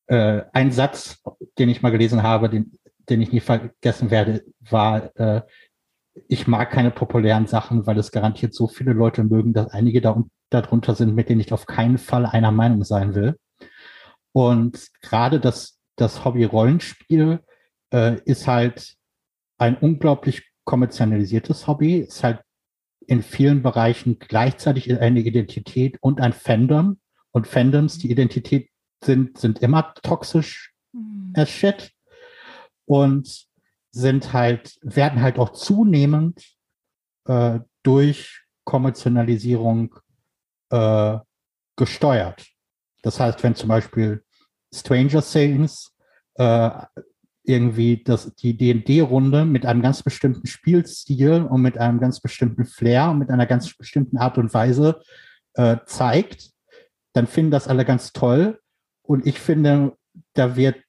äh, 0.08 0.44
ein 0.54 0.72
Satz, 0.72 1.22
den 1.58 1.70
ich 1.70 1.82
mal 1.82 1.92
gelesen 1.92 2.24
habe, 2.24 2.50
den, 2.50 2.78
den 3.10 3.22
ich 3.22 3.32
nie 3.32 3.40
vergessen 3.40 4.12
werde, 4.12 4.44
war, 4.60 5.16
äh, 5.18 5.42
ich 6.28 6.48
mag 6.48 6.72
keine 6.72 6.92
populären 6.92 7.48
Sachen, 7.48 7.86
weil 7.86 7.98
es 7.98 8.12
garantiert 8.12 8.54
so 8.54 8.68
viele 8.68 8.94
Leute 8.94 9.24
mögen, 9.24 9.54
dass 9.54 9.72
einige 9.72 10.02
da 10.02 10.24
darunter 10.50 10.96
sind, 10.96 11.14
mit 11.14 11.30
denen 11.30 11.42
ich 11.42 11.52
auf 11.52 11.66
keinen 11.66 11.98
Fall 11.98 12.26
einer 12.26 12.52
Meinung 12.52 12.84
sein 12.84 13.16
will. 13.16 13.38
Und 14.32 14.88
gerade 15.02 15.40
das, 15.40 15.80
das 15.98 16.24
Hobby 16.24 16.46
Rollenspiel 16.46 17.44
äh, 17.94 18.20
ist 18.24 18.48
halt 18.48 18.96
ein 19.58 19.78
unglaublich 19.78 20.50
kommerzialisiertes 20.64 21.68
Hobby, 21.68 21.98
ist 21.98 22.24
halt 22.24 22.42
in 23.08 23.24
vielen 23.24 23.64
Bereichen 23.64 24.20
gleichzeitig 24.20 24.92
eine 25.00 25.22
Identität 25.22 25.98
und 26.02 26.22
ein 26.22 26.34
Fandom. 26.34 27.00
Und 27.32 27.48
Fandoms, 27.48 27.98
die 27.98 28.12
Identität 28.12 28.70
sind, 29.04 29.38
sind 29.38 29.60
immer 29.60 29.94
toxisch 29.96 30.74
mhm. 30.92 31.34
as 31.36 31.50
shit. 31.50 31.92
Und 32.86 33.48
sind 33.92 34.34
halt, 34.34 34.78
werden 34.82 35.22
halt 35.22 35.40
auch 35.40 35.54
zunehmend 35.54 36.44
äh, 37.26 37.60
durch 37.84 38.44
Kommerzialisierung 38.64 39.96
äh, 40.70 41.18
gesteuert. 41.76 42.46
Das 43.02 43.20
heißt, 43.20 43.42
wenn 43.44 43.56
zum 43.56 43.70
Beispiel 43.70 44.24
Stranger 44.74 45.22
Things 45.22 45.94
äh, 46.36 46.70
irgendwie 47.48 48.04
das, 48.04 48.36
die 48.36 48.58
D&D-Runde 48.58 49.46
mit 49.46 49.66
einem 49.66 49.82
ganz 49.82 50.04
bestimmten 50.04 50.48
Spielstil 50.48 51.44
und 51.44 51.62
mit 51.62 51.78
einem 51.78 52.00
ganz 52.00 52.20
bestimmten 52.20 52.66
Flair 52.66 53.10
und 53.10 53.20
mit 53.20 53.30
einer 53.30 53.46
ganz 53.46 53.74
bestimmten 53.74 54.18
Art 54.18 54.38
und 54.38 54.54
Weise 54.54 55.02
äh, 55.54 55.78
zeigt, 55.86 56.52
dann 57.14 57.26
finden 57.26 57.52
das 57.52 57.70
alle 57.70 57.86
ganz 57.86 58.12
toll. 58.12 58.60
Und 59.02 59.26
ich 59.26 59.40
finde, 59.40 59.98
da 60.34 60.58
wird 60.58 60.84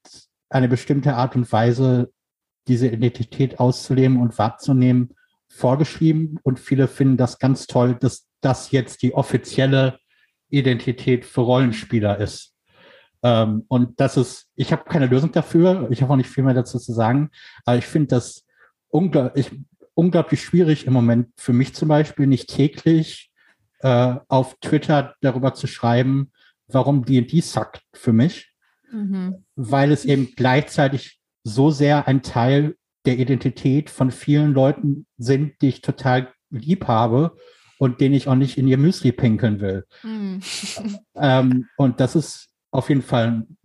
eine 0.51 0.69
bestimmte 0.69 1.15
Art 1.15 1.37
und 1.37 1.51
Weise, 1.53 2.13
diese 2.67 2.89
Identität 2.89 3.61
auszuleben 3.61 4.21
und 4.21 4.37
wahrzunehmen, 4.37 5.15
vorgeschrieben. 5.49 6.41
Und 6.43 6.59
viele 6.59 6.89
finden 6.89 7.17
das 7.17 7.39
ganz 7.39 7.69
toll, 7.69 7.95
dass 7.95 8.27
das 8.41 8.73
jetzt 8.73 9.03
die 9.03 9.15
offizielle 9.15 9.99
Identität 10.51 11.25
für 11.25 11.43
Rollenspieler 11.43 12.19
ist. 12.19 12.58
Ähm, 13.23 13.65
und 13.69 14.01
das 14.01 14.17
ist, 14.17 14.49
ich 14.55 14.73
habe 14.73 14.85
keine 14.85 15.07
Lösung 15.07 15.33
dafür, 15.33 15.89
ich 15.91 16.03
habe 16.03 16.13
auch 16.13 16.17
nicht 16.17 16.31
viel 16.31 16.45
mehr 16.45 16.55
dazu 16.55 16.79
zu 16.79 16.93
sagen, 16.93 17.31
aber 17.65 17.79
ich 17.79 17.87
finde 17.87 18.09
das 18.09 18.45
unglaublich, 18.89 19.51
unglaublich 19.95 20.43
schwierig 20.43 20.87
im 20.87 20.93
Moment 20.93 21.29
für 21.37 21.53
mich 21.53 21.75
zum 21.75 21.89
Beispiel, 21.89 22.27
nicht 22.27 22.49
täglich 22.49 23.31
äh, 23.81 24.15
auf 24.29 24.57
Twitter 24.61 25.15
darüber 25.21 25.55
zu 25.55 25.67
schreiben, 25.67 26.33
warum 26.69 27.05
D&D 27.05 27.41
sackt 27.41 27.83
für 27.93 28.13
mich, 28.13 28.53
mhm. 28.93 29.45
weil 29.57 29.91
es 29.91 30.05
eben 30.05 30.33
gleichzeitig 30.37 31.21
so 31.43 31.71
sehr 31.71 32.07
ein 32.07 32.23
Teil 32.23 32.77
der 33.07 33.19
Identität 33.19 33.91
von 33.91 34.11
vielen 34.11 34.53
Leuten 34.53 35.07
sind, 35.17 35.61
die 35.63 35.69
ich 35.69 35.81
total 35.81 36.33
lieb 36.51 36.87
habe 36.87 37.37
und 37.79 38.01
den 38.01 38.13
ich 38.13 38.29
auch 38.29 38.35
nicht 38.35 38.59
in 38.59 38.69
ihr 38.69 38.79
Müsli 38.79 39.13
pinkeln 39.13 39.61
will. 39.61 39.87
Mhm. 40.03 40.41
ähm, 41.17 41.67
und 41.77 42.01
das 42.01 42.17
ist 42.17 42.48
auf 42.71 42.89
jeden 42.89 43.03
Fall 43.03 43.27
ein 43.27 43.59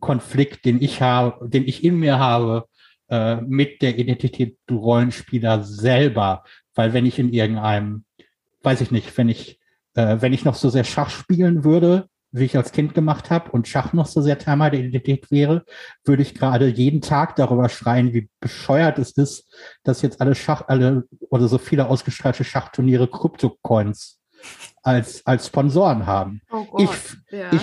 Konflikt, 0.00 0.64
den 0.64 0.80
ich 0.80 1.00
habe, 1.00 1.48
den 1.48 1.66
ich 1.66 1.84
in 1.84 1.96
mir 1.96 2.18
habe 2.18 2.66
äh, 3.08 3.36
mit 3.36 3.82
der 3.82 3.98
Identität 3.98 4.58
du 4.66 4.78
Rollenspieler 4.78 5.62
selber. 5.64 6.44
Weil 6.74 6.92
wenn 6.92 7.06
ich 7.06 7.18
in 7.18 7.32
irgendeinem, 7.32 8.04
weiß 8.62 8.80
ich 8.80 8.90
nicht, 8.90 9.16
wenn 9.18 9.28
ich, 9.28 9.58
äh, 9.94 10.18
wenn 10.20 10.32
ich 10.32 10.44
noch 10.44 10.54
so 10.54 10.70
sehr 10.70 10.84
Schach 10.84 11.10
spielen 11.10 11.64
würde, 11.64 12.08
wie 12.32 12.44
ich 12.44 12.56
als 12.56 12.70
Kind 12.72 12.94
gemacht 12.94 13.30
habe 13.30 13.50
und 13.50 13.66
Schach 13.66 13.92
noch 13.92 14.06
so 14.06 14.22
sehr 14.22 14.38
Teil 14.38 14.56
meiner 14.56 14.74
Identität 14.74 15.30
wäre, 15.30 15.64
würde 16.04 16.22
ich 16.22 16.34
gerade 16.34 16.68
jeden 16.68 17.00
Tag 17.00 17.34
darüber 17.36 17.68
schreien, 17.68 18.12
wie 18.14 18.28
bescheuert 18.38 18.98
es 18.98 19.12
ist, 19.12 19.52
dass 19.82 20.02
jetzt 20.02 20.20
alle 20.20 20.36
Schach, 20.36 20.64
alle 20.68 21.08
oder 21.28 21.48
so 21.48 21.58
viele 21.58 21.88
ausgestrahlte 21.88 22.44
Schachturniere 22.44 23.08
Kryptocoins 23.08 24.20
als, 24.82 25.26
als 25.26 25.48
Sponsoren 25.48 26.06
haben. 26.06 26.40
Oh 26.52 26.66
ich, 26.78 27.36
ja. 27.36 27.52
ich, 27.52 27.62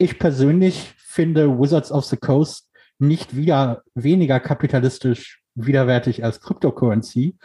ich 0.00 0.18
persönlich 0.18 0.94
finde 0.96 1.58
Wizards 1.58 1.92
of 1.92 2.06
the 2.06 2.16
Coast 2.16 2.70
nicht 2.98 3.36
wieder 3.36 3.82
weniger 3.94 4.40
kapitalistisch 4.40 5.42
widerwärtig 5.54 6.24
als 6.24 6.40
Cryptocurrency. 6.40 7.36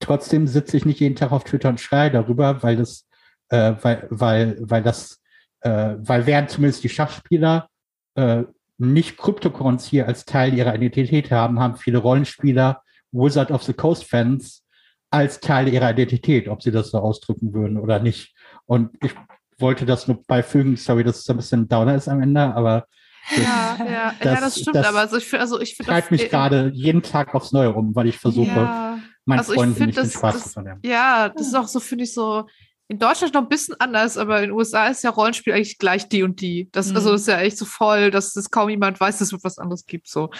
Trotzdem 0.00 0.46
sitze 0.46 0.78
ich 0.78 0.86
nicht 0.86 1.00
jeden 1.00 1.16
Tag 1.16 1.32
auf 1.32 1.44
Twitter 1.44 1.68
und 1.68 1.80
schreie 1.80 2.10
darüber, 2.10 2.62
weil 2.62 2.76
das, 2.76 3.06
äh, 3.50 3.74
weil, 3.82 4.06
weil, 4.10 4.56
weil 4.60 4.82
das, 4.82 5.20
äh, 5.60 5.94
weil 5.98 6.26
während 6.26 6.50
zumindest 6.50 6.82
die 6.82 6.88
Schachspieler 6.88 7.68
äh, 8.14 8.44
nicht 8.78 9.18
Cryptocurrency 9.18 10.00
als 10.00 10.24
Teil 10.24 10.54
ihrer 10.54 10.74
Identität 10.74 11.30
haben, 11.30 11.60
haben 11.60 11.76
viele 11.76 11.98
Rollenspieler 11.98 12.82
Wizard 13.12 13.50
of 13.50 13.64
the 13.64 13.74
Coast 13.74 14.04
Fans 14.04 14.64
als 15.10 15.40
Teil 15.40 15.68
ihrer 15.68 15.90
Identität, 15.90 16.48
ob 16.48 16.62
sie 16.62 16.70
das 16.70 16.90
so 16.90 16.98
ausdrücken 16.98 17.52
würden 17.52 17.78
oder 17.78 17.98
nicht. 18.00 18.34
Und 18.64 18.96
ich 19.04 19.14
wollte 19.62 19.86
das 19.86 20.06
nur 20.08 20.22
beifügen. 20.24 20.76
Sorry, 20.76 21.04
dass 21.04 21.20
es 21.20 21.30
ein 21.30 21.36
bisschen 21.36 21.68
Downer 21.68 21.94
ist 21.94 22.08
am 22.08 22.20
Ende, 22.20 22.54
aber 22.54 22.86
das, 23.30 23.38
ja, 23.38 23.76
ja, 23.78 24.14
das, 24.18 24.34
ja, 24.34 24.40
das 24.40 24.60
stimmt. 24.60 24.76
Das 24.76 24.86
aber 24.86 24.98
also 24.98 25.16
ich, 25.16 25.32
also 25.34 25.60
ich 25.60 25.76
finde 25.76 25.92
treibt 25.92 26.10
mich 26.10 26.28
gerade 26.28 26.70
jeden 26.74 27.02
Tag 27.02 27.34
aufs 27.34 27.52
Neue 27.52 27.68
rum, 27.68 27.94
weil 27.94 28.08
ich 28.08 28.18
versuche, 28.18 28.50
ja. 28.50 28.98
meinen 29.24 29.38
also 29.38 29.54
Freunden 29.54 29.86
nicht 29.86 29.96
das, 29.96 30.08
den 30.08 30.18
Spaß 30.18 30.34
das, 30.34 30.42
zu 30.44 30.48
verderben. 30.50 30.80
Ja, 30.84 31.28
das 31.28 31.46
ist 31.46 31.54
auch 31.54 31.68
so, 31.68 31.80
finde 31.80 32.04
ich 32.04 32.12
so. 32.12 32.46
In 32.88 32.98
Deutschland 32.98 33.32
noch 33.32 33.42
ein 33.42 33.48
bisschen 33.48 33.80
anders, 33.80 34.18
aber 34.18 34.38
in 34.42 34.50
den 34.50 34.52
USA 34.52 34.88
ist 34.88 35.02
ja 35.02 35.10
Rollenspiel 35.10 35.54
eigentlich 35.54 35.78
gleich 35.78 36.08
die 36.08 36.24
und 36.24 36.40
die. 36.40 36.68
Das, 36.72 36.90
mhm. 36.90 36.96
Also 36.96 37.14
ist 37.14 37.28
ja 37.28 37.38
echt 37.38 37.56
so 37.56 37.64
voll, 37.64 38.10
dass 38.10 38.36
es 38.36 38.50
kaum 38.50 38.68
jemand 38.68 39.00
weiß, 39.00 39.18
dass 39.18 39.32
es 39.32 39.44
was 39.44 39.58
anderes 39.58 39.86
gibt. 39.86 40.08
So. 40.08 40.30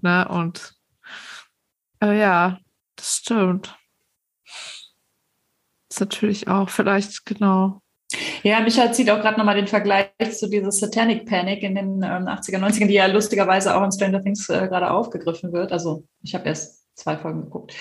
Ne? 0.00 0.26
Und 0.28 0.72
äh, 2.00 2.18
ja, 2.18 2.58
das 2.96 3.16
stimmt. 3.16 3.76
Das 5.88 5.98
ist 5.98 6.00
natürlich 6.00 6.48
auch 6.48 6.70
vielleicht, 6.70 7.26
genau. 7.26 7.83
Ja, 8.42 8.60
Michael 8.60 8.92
zieht 8.92 9.10
auch 9.10 9.20
gerade 9.20 9.38
nochmal 9.38 9.56
den 9.56 9.66
Vergleich 9.66 10.08
zu 10.32 10.48
dieser 10.48 10.70
Satanic 10.70 11.26
Panic 11.26 11.62
in 11.62 11.74
den 11.74 12.02
ähm, 12.02 12.28
80er, 12.28 12.58
90ern, 12.58 12.86
die 12.86 12.94
ja 12.94 13.06
lustigerweise 13.06 13.74
auch 13.74 13.82
in 13.82 13.90
Stranger 13.90 14.22
Things 14.22 14.48
äh, 14.50 14.68
gerade 14.68 14.90
aufgegriffen 14.90 15.52
wird. 15.52 15.72
Also 15.72 16.04
ich 16.22 16.34
habe 16.34 16.46
erst 16.46 16.84
zwei 16.94 17.16
Folgen 17.16 17.42
geguckt. 17.44 17.74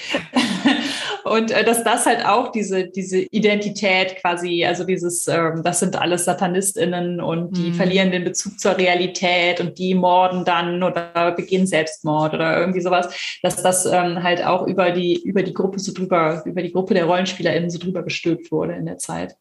und 1.23 1.51
äh, 1.51 1.63
dass 1.63 1.83
das 1.83 2.05
halt 2.05 2.25
auch 2.25 2.51
diese, 2.51 2.87
diese 2.87 3.19
Identität 3.19 4.15
quasi, 4.21 4.65
also 4.65 4.85
dieses, 4.85 5.27
ähm, 5.27 5.61
das 5.63 5.81
sind 5.81 5.99
alles 5.99 6.25
SatanistInnen 6.25 7.21
und 7.21 7.55
die 7.55 7.69
mhm. 7.69 7.73
verlieren 7.73 8.11
den 8.11 8.23
Bezug 8.23 8.59
zur 8.59 8.77
Realität 8.77 9.59
und 9.59 9.77
die 9.77 9.93
morden 9.93 10.45
dann 10.45 10.81
oder 10.81 11.33
begehen 11.35 11.67
Selbstmord 11.67 12.33
oder 12.33 12.57
irgendwie 12.57 12.81
sowas, 12.81 13.39
dass 13.43 13.61
das 13.61 13.85
ähm, 13.85 14.23
halt 14.23 14.43
auch 14.45 14.65
über 14.65 14.91
die, 14.91 15.21
über 15.21 15.43
die 15.43 15.53
Gruppe 15.53 15.79
so 15.79 15.93
drüber, 15.93 16.41
über 16.45 16.61
die 16.61 16.71
Gruppe 16.71 16.93
der 16.93 17.05
RollenspielerInnen 17.05 17.69
so 17.69 17.79
drüber 17.79 18.03
gestülpt 18.03 18.51
wurde 18.51 18.73
in 18.73 18.85
der 18.85 18.97
Zeit. 18.97 19.35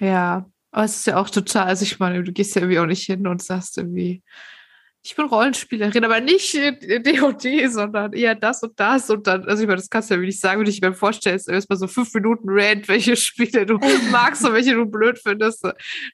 Ja, 0.00 0.50
aber 0.70 0.84
es 0.84 0.96
ist 0.96 1.06
ja 1.06 1.16
auch 1.18 1.30
total, 1.30 1.66
also 1.66 1.82
ich 1.84 1.98
meine, 1.98 2.22
du 2.22 2.32
gehst 2.32 2.54
ja 2.54 2.62
irgendwie 2.62 2.78
auch 2.78 2.86
nicht 2.86 3.04
hin 3.04 3.26
und 3.26 3.42
sagst 3.42 3.76
irgendwie, 3.78 4.22
ich 5.02 5.16
bin 5.16 5.26
Rollenspielerin, 5.26 6.04
aber 6.04 6.20
nicht 6.20 6.54
D&D, 6.54 7.66
sondern 7.68 8.12
eher 8.12 8.34
das 8.34 8.62
und 8.62 8.78
das 8.78 9.08
und 9.08 9.26
dann, 9.26 9.44
also 9.44 9.62
ich 9.62 9.66
meine, 9.66 9.78
das 9.78 9.88
kannst 9.88 10.10
du 10.10 10.14
ja 10.14 10.20
nicht 10.20 10.40
sagen, 10.40 10.58
wenn 10.58 10.66
du 10.66 10.70
dich 10.70 10.80
mir 10.82 10.92
vorstellst, 10.92 11.48
erstmal 11.48 11.78
so 11.78 11.86
fünf 11.86 12.12
Minuten 12.14 12.48
Rant, 12.48 12.86
welche 12.88 13.16
Spiele 13.16 13.64
du 13.64 13.78
magst 14.10 14.44
und 14.44 14.52
welche 14.52 14.74
du 14.74 14.86
blöd 14.86 15.18
findest, 15.18 15.66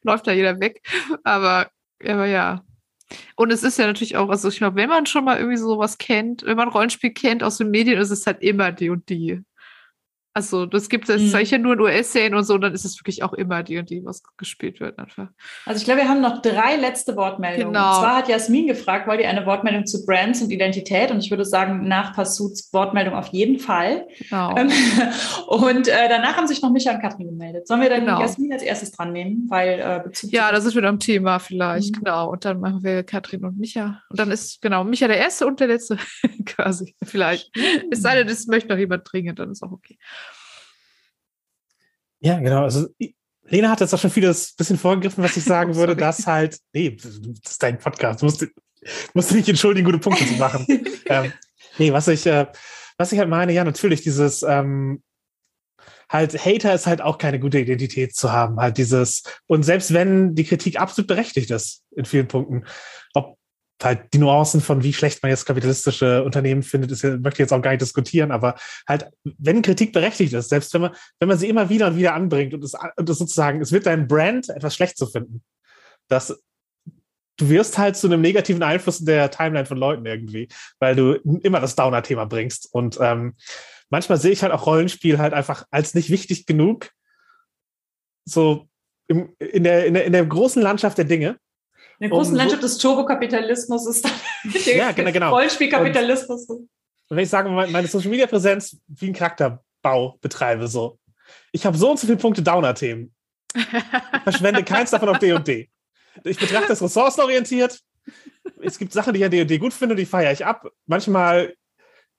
läuft 0.02 0.26
da 0.26 0.32
jeder 0.32 0.60
weg. 0.60 0.80
Aber, 1.24 1.68
aber 2.04 2.26
ja. 2.26 2.62
Und 3.36 3.52
es 3.52 3.62
ist 3.62 3.78
ja 3.78 3.86
natürlich 3.86 4.16
auch, 4.16 4.28
also 4.30 4.48
ich 4.48 4.58
glaube, 4.58 4.76
wenn 4.76 4.88
man 4.88 5.06
schon 5.06 5.24
mal 5.24 5.38
irgendwie 5.38 5.58
sowas 5.58 5.98
kennt, 5.98 6.44
wenn 6.44 6.56
man 6.56 6.68
Rollenspiel 6.68 7.12
kennt 7.12 7.42
aus 7.42 7.58
den 7.58 7.70
Medien, 7.70 8.00
ist 8.00 8.10
es 8.10 8.26
halt 8.26 8.40
immer 8.42 8.72
D&D. 8.72 9.42
Also 10.36 10.66
das 10.66 10.90
gibt 10.90 11.08
es 11.08 11.32
mhm. 11.32 11.40
ja 11.44 11.56
nur 11.56 11.72
in 11.72 11.80
US-Serien 11.80 12.34
und 12.34 12.44
so, 12.44 12.56
und 12.56 12.60
dann 12.60 12.74
ist 12.74 12.84
es 12.84 13.00
wirklich 13.00 13.22
auch 13.22 13.32
immer 13.32 13.62
die 13.62 13.78
und 13.78 13.88
die, 13.88 14.04
was 14.04 14.22
gespielt 14.36 14.80
wird 14.80 14.98
einfach. 14.98 15.28
Also 15.64 15.78
ich 15.78 15.86
glaube, 15.86 16.02
wir 16.02 16.10
haben 16.10 16.20
noch 16.20 16.42
drei 16.42 16.76
letzte 16.76 17.16
Wortmeldungen. 17.16 17.72
Genau. 17.72 17.88
Und 17.88 18.00
zwar 18.00 18.16
hat 18.16 18.28
Jasmin 18.28 18.66
gefragt, 18.66 19.08
wollt 19.08 19.18
ihr 19.20 19.30
eine 19.30 19.46
Wortmeldung 19.46 19.86
zu 19.86 20.04
Brands 20.04 20.42
und 20.42 20.50
Identität? 20.50 21.10
Und 21.10 21.20
ich 21.20 21.30
würde 21.30 21.46
sagen, 21.46 21.88
nach 21.88 22.14
Passuts 22.14 22.70
Wortmeldung 22.74 23.14
auf 23.14 23.28
jeden 23.28 23.58
Fall. 23.58 24.06
Genau. 24.18 24.54
Ähm, 24.58 24.70
und 25.46 25.88
äh, 25.88 26.06
danach 26.10 26.36
haben 26.36 26.46
sich 26.46 26.60
noch 26.60 26.70
Micha 26.70 26.92
und 26.92 27.00
Katrin 27.00 27.28
gemeldet. 27.28 27.66
Sollen 27.66 27.80
wir 27.80 27.88
dann 27.88 28.00
genau. 28.00 28.20
Jasmin 28.20 28.52
als 28.52 28.62
erstes 28.62 28.92
dran 28.92 29.14
nehmen? 29.14 29.46
Weil, 29.48 29.80
äh, 29.80 30.02
Bezug 30.04 30.30
ja, 30.34 30.52
das 30.52 30.66
ist 30.66 30.76
wieder 30.76 30.90
am 30.90 31.00
Thema 31.00 31.38
vielleicht, 31.38 31.96
mhm. 31.96 32.00
genau. 32.00 32.30
Und 32.30 32.44
dann 32.44 32.60
machen 32.60 32.82
wir 32.82 33.04
Katrin 33.04 33.42
und 33.42 33.58
Micha. 33.58 34.02
Und 34.10 34.20
dann 34.20 34.30
ist 34.30 34.60
genau 34.60 34.84
Micha 34.84 35.08
der 35.08 35.16
Erste 35.16 35.46
und 35.46 35.60
der 35.60 35.68
Letzte 35.68 35.96
quasi, 36.44 36.94
vielleicht. 37.02 37.56
Mhm. 37.56 37.88
Es 37.90 38.02
sei 38.02 38.16
denn, 38.16 38.28
es 38.28 38.46
möchte 38.46 38.68
noch 38.68 38.76
jemand 38.76 39.10
dringend, 39.10 39.38
dann 39.38 39.50
ist 39.50 39.62
auch 39.62 39.72
okay. 39.72 39.96
Ja, 42.27 42.40
genau. 42.40 42.65
Also 42.65 42.89
Lena 43.44 43.70
hat 43.70 43.81
jetzt 43.81 43.94
auch 43.94 44.01
schon 44.01 44.11
vieles 44.11 44.53
bisschen 44.57 44.78
vorgegriffen, 44.78 45.23
was 45.23 45.36
ich 45.36 45.44
sagen 45.44 45.73
oh, 45.73 45.77
würde, 45.77 45.94
dass 45.94 46.27
halt, 46.27 46.59
nee, 46.73 46.90
das 46.90 47.20
ist 47.51 47.62
dein 47.62 47.78
Podcast, 47.78 48.20
du 48.20 48.27
musst, 48.27 48.44
musst 49.15 49.32
nicht 49.32 49.48
entschuldigen, 49.48 49.85
gute 49.85 50.01
Punkte 50.01 50.27
zu 50.27 50.35
machen. 50.35 50.66
ähm, 51.07 51.32
nee, 51.78 51.93
was 51.93 52.09
ich, 52.09 52.27
äh, 52.27 52.47
was 52.98 53.12
ich 53.12 53.20
halt 53.20 53.28
meine, 53.28 53.53
ja, 53.53 53.62
natürlich, 53.62 54.03
dieses, 54.03 54.43
ähm, 54.43 55.05
halt, 56.09 56.36
Hater 56.44 56.74
ist 56.74 56.89
halt 56.89 57.01
auch 57.01 57.19
keine 57.19 57.39
gute 57.39 57.61
Identität 57.61 58.16
zu 58.16 58.32
haben, 58.32 58.59
halt 58.59 58.77
dieses, 58.77 59.23
und 59.47 59.62
selbst 59.62 59.94
wenn 59.94 60.35
die 60.35 60.44
Kritik 60.44 60.81
absolut 60.81 61.07
berechtigt 61.07 61.53
ist, 61.53 61.85
in 61.93 62.07
vielen 62.07 62.27
Punkten, 62.27 62.65
ob 63.15 63.39
halt 63.82 64.12
die 64.15 64.19
Nuancen 64.19 64.61
von 64.61 64.82
wie 64.82 64.93
schlecht 64.93 65.23
man 65.23 65.31
jetzt 65.31 65.44
kapitalistische 65.44 66.23
Unternehmen 66.24 66.62
findet, 66.62 66.93
ist, 66.93 67.05
möchte 67.05 67.35
ich 67.35 67.39
jetzt 67.39 67.53
auch 67.53 67.61
gar 67.61 67.70
nicht 67.70 67.82
diskutieren, 67.82 68.31
aber 68.31 68.57
halt, 68.89 69.11
wenn 69.24 69.62
Kritik 69.62 69.93
berechtigt 69.93 70.32
ist, 70.32 70.48
selbst 70.48 70.73
wenn 70.74 70.82
man, 70.82 70.94
wenn 71.20 71.28
man 71.28 71.39
sie 71.39 71.48
immer 71.48 71.69
wieder 71.69 71.89
und 71.89 71.97
wieder 71.97 72.15
anbringt 72.15 72.55
und 72.55 72.65
es, 72.65 72.74
und 72.97 73.09
es 73.09 73.19
sozusagen, 73.19 73.61
es 73.61 73.73
wird 73.73 73.86
dein 73.86 74.09
Brand 74.09 74.48
etwas 74.48 74.74
schlecht 74.74 74.97
zu 74.97 75.07
finden, 75.07 75.43
dass 76.09 76.39
du 77.36 77.48
wirst 77.51 77.77
halt 77.77 77.97
zu 77.97 78.07
einem 78.07 78.20
negativen 78.20 78.62
Einfluss 78.62 79.01
in 79.01 79.07
der 79.07 79.31
Timeline 79.31 79.66
von 79.66 79.77
Leuten 79.77 80.07
irgendwie, 80.07 80.48
weil 80.78 80.97
du 80.97 81.12
immer 81.43 81.61
das 81.61 81.77
Downer-Thema 81.77 82.24
bringst. 82.24 82.73
Und 82.73 82.98
ähm, 83.01 83.35
manchmal 83.90 84.19
sehe 84.19 84.32
ich 84.32 84.43
halt 84.43 84.53
auch 84.53 84.66
Rollenspiel 84.66 85.19
halt 85.19 85.35
einfach 85.35 85.66
als 85.70 85.94
nicht 85.94 86.11
wichtig 86.11 86.47
genug, 86.47 86.90
so 88.24 88.69
im, 89.09 89.35
in, 89.39 89.65
der, 89.65 89.86
in, 89.86 89.94
der, 89.94 90.05
in 90.05 90.12
der 90.12 90.24
großen 90.24 90.62
Landschaft 90.62 90.98
der 90.98 91.05
Dinge 91.05 91.39
in 91.98 92.09
der 92.09 92.10
großen 92.10 92.32
um, 92.32 92.39
Landschaft 92.39 92.62
des 92.62 92.78
Turbokapitalismus 92.78 93.86
ist 93.86 94.05
dann 94.05 94.12
ja, 94.64 94.93
genau, 94.93 95.12
genau. 95.12 95.31
Rollspielkapitalismus. 95.35 96.47
Und, 96.47 96.68
wenn 97.09 97.18
ich 97.20 97.31
sage, 97.31 97.48
meine 97.48 97.86
Social 97.86 98.10
Media 98.10 98.27
Präsenz 98.27 98.77
wie 98.89 99.09
ein 99.09 99.12
Charakterbau 99.12 100.18
betreibe, 100.20 100.68
so. 100.68 100.98
Ich 101.52 101.64
habe 101.64 101.77
so 101.77 101.90
und 101.90 101.98
so 101.98 102.06
viele 102.06 102.18
Punkte 102.18 102.43
Downer-Themen. 102.43 103.14
Ich 103.55 104.23
verschwende 104.24 104.62
keins 104.64 104.90
davon 104.90 105.09
auf 105.09 105.18
D&D. 105.18 105.70
Ich 106.24 106.39
betrachte 106.39 106.73
es 106.73 106.82
ressourcenorientiert. 106.82 107.81
Es 108.62 108.78
gibt 108.78 108.93
Sachen, 108.93 109.12
die 109.12 109.20
ich 109.20 109.24
an 109.24 109.31
D&D 109.31 109.59
gut 109.59 109.73
finde, 109.73 109.94
die 109.94 110.06
feiere 110.06 110.32
ich 110.32 110.44
ab. 110.44 110.68
Manchmal 110.86 111.55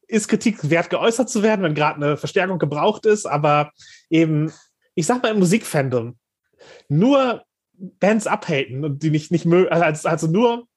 ist 0.07 0.27
Kritik 0.27 0.69
wert, 0.69 0.89
geäußert 0.89 1.29
zu 1.29 1.43
werden, 1.43 1.63
wenn 1.63 1.75
gerade 1.75 1.97
eine 1.97 2.17
Verstärkung 2.17 2.59
gebraucht 2.59 3.05
ist, 3.05 3.25
aber 3.25 3.71
eben, 4.09 4.51
ich 4.95 5.05
sag 5.05 5.21
mal 5.21 5.31
im 5.31 5.39
Musikfandom, 5.39 6.17
nur 6.87 7.43
Bands 7.77 8.27
abhaten 8.27 8.83
und 8.83 9.03
die 9.03 9.09
nicht, 9.09 9.31
nicht 9.31 9.45
mögen, 9.45 9.69
also, 9.69 10.07
also 10.07 10.27
nur 10.27 10.67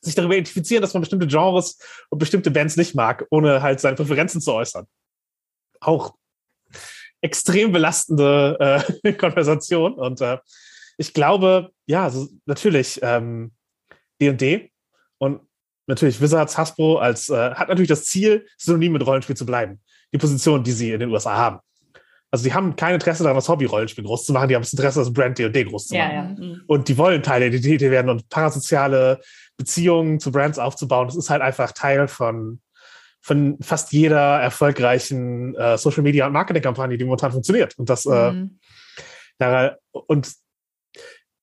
sich 0.00 0.14
darüber 0.14 0.34
identifizieren, 0.34 0.82
dass 0.82 0.94
man 0.94 1.02
bestimmte 1.02 1.26
Genres 1.26 1.78
und 2.10 2.18
bestimmte 2.18 2.50
Bands 2.50 2.76
nicht 2.76 2.94
mag, 2.94 3.26
ohne 3.30 3.62
halt 3.62 3.80
seine 3.80 3.96
Präferenzen 3.96 4.40
zu 4.40 4.52
äußern. 4.52 4.86
Auch 5.80 6.14
extrem 7.20 7.72
belastende 7.72 8.84
äh, 9.02 9.12
Konversation. 9.14 9.94
Und 9.94 10.20
äh, 10.20 10.38
ich 10.96 11.12
glaube, 11.12 11.72
ja, 11.86 12.04
also 12.04 12.28
natürlich 12.46 13.00
ähm, 13.02 13.52
D&D 14.20 14.70
und 15.18 15.40
natürlich 15.86 16.20
Wizards, 16.20 16.56
Hasbro 16.56 16.98
als, 16.98 17.28
äh, 17.28 17.54
hat 17.54 17.68
natürlich 17.68 17.88
das 17.88 18.04
Ziel, 18.04 18.46
synonym 18.56 18.92
mit 18.92 19.06
Rollenspiel 19.06 19.36
zu 19.36 19.46
bleiben. 19.46 19.80
Die 20.12 20.18
Position, 20.18 20.62
die 20.62 20.72
sie 20.72 20.92
in 20.92 21.00
den 21.00 21.10
USA 21.10 21.36
haben. 21.36 21.60
Also 22.30 22.44
die 22.44 22.52
haben 22.52 22.74
kein 22.76 22.94
Interesse 22.94 23.22
daran, 23.22 23.36
das 23.36 23.48
Hobby-Rollenspiel 23.48 24.04
groß 24.04 24.26
zu 24.26 24.32
machen, 24.32 24.48
die 24.48 24.56
haben 24.56 24.62
das 24.62 24.72
Interesse, 24.72 24.98
das 24.98 25.12
Brand 25.12 25.38
D&D 25.38 25.64
groß 25.64 25.86
zu 25.86 25.94
machen. 25.94 26.10
Ja, 26.10 26.14
ja. 26.14 26.22
Mhm. 26.24 26.62
Und 26.66 26.88
die 26.88 26.98
wollen 26.98 27.22
Teil 27.22 27.40
der 27.40 27.48
Identität 27.48 27.80
werden 27.90 28.10
und 28.10 28.28
parasoziale 28.28 29.20
Beziehungen 29.56 30.18
zu 30.18 30.32
Brands 30.32 30.58
aufzubauen. 30.58 31.06
Das 31.06 31.16
ist 31.16 31.30
halt 31.30 31.40
einfach 31.40 31.72
Teil 31.72 32.08
von, 32.08 32.60
von 33.20 33.56
fast 33.60 33.92
jeder 33.92 34.40
erfolgreichen 34.40 35.54
äh, 35.54 35.78
Social 35.78 36.02
Media 36.02 36.26
und 36.26 36.32
Marketing-Kampagne, 36.32 36.98
die 36.98 37.04
momentan 37.04 37.32
funktioniert. 37.32 37.78
Und 37.78 37.88
das, 37.88 38.06
äh, 38.06 38.32
mhm. 38.32 38.58
äh, 39.38 39.44
da, 39.44 39.76
und 39.92 40.34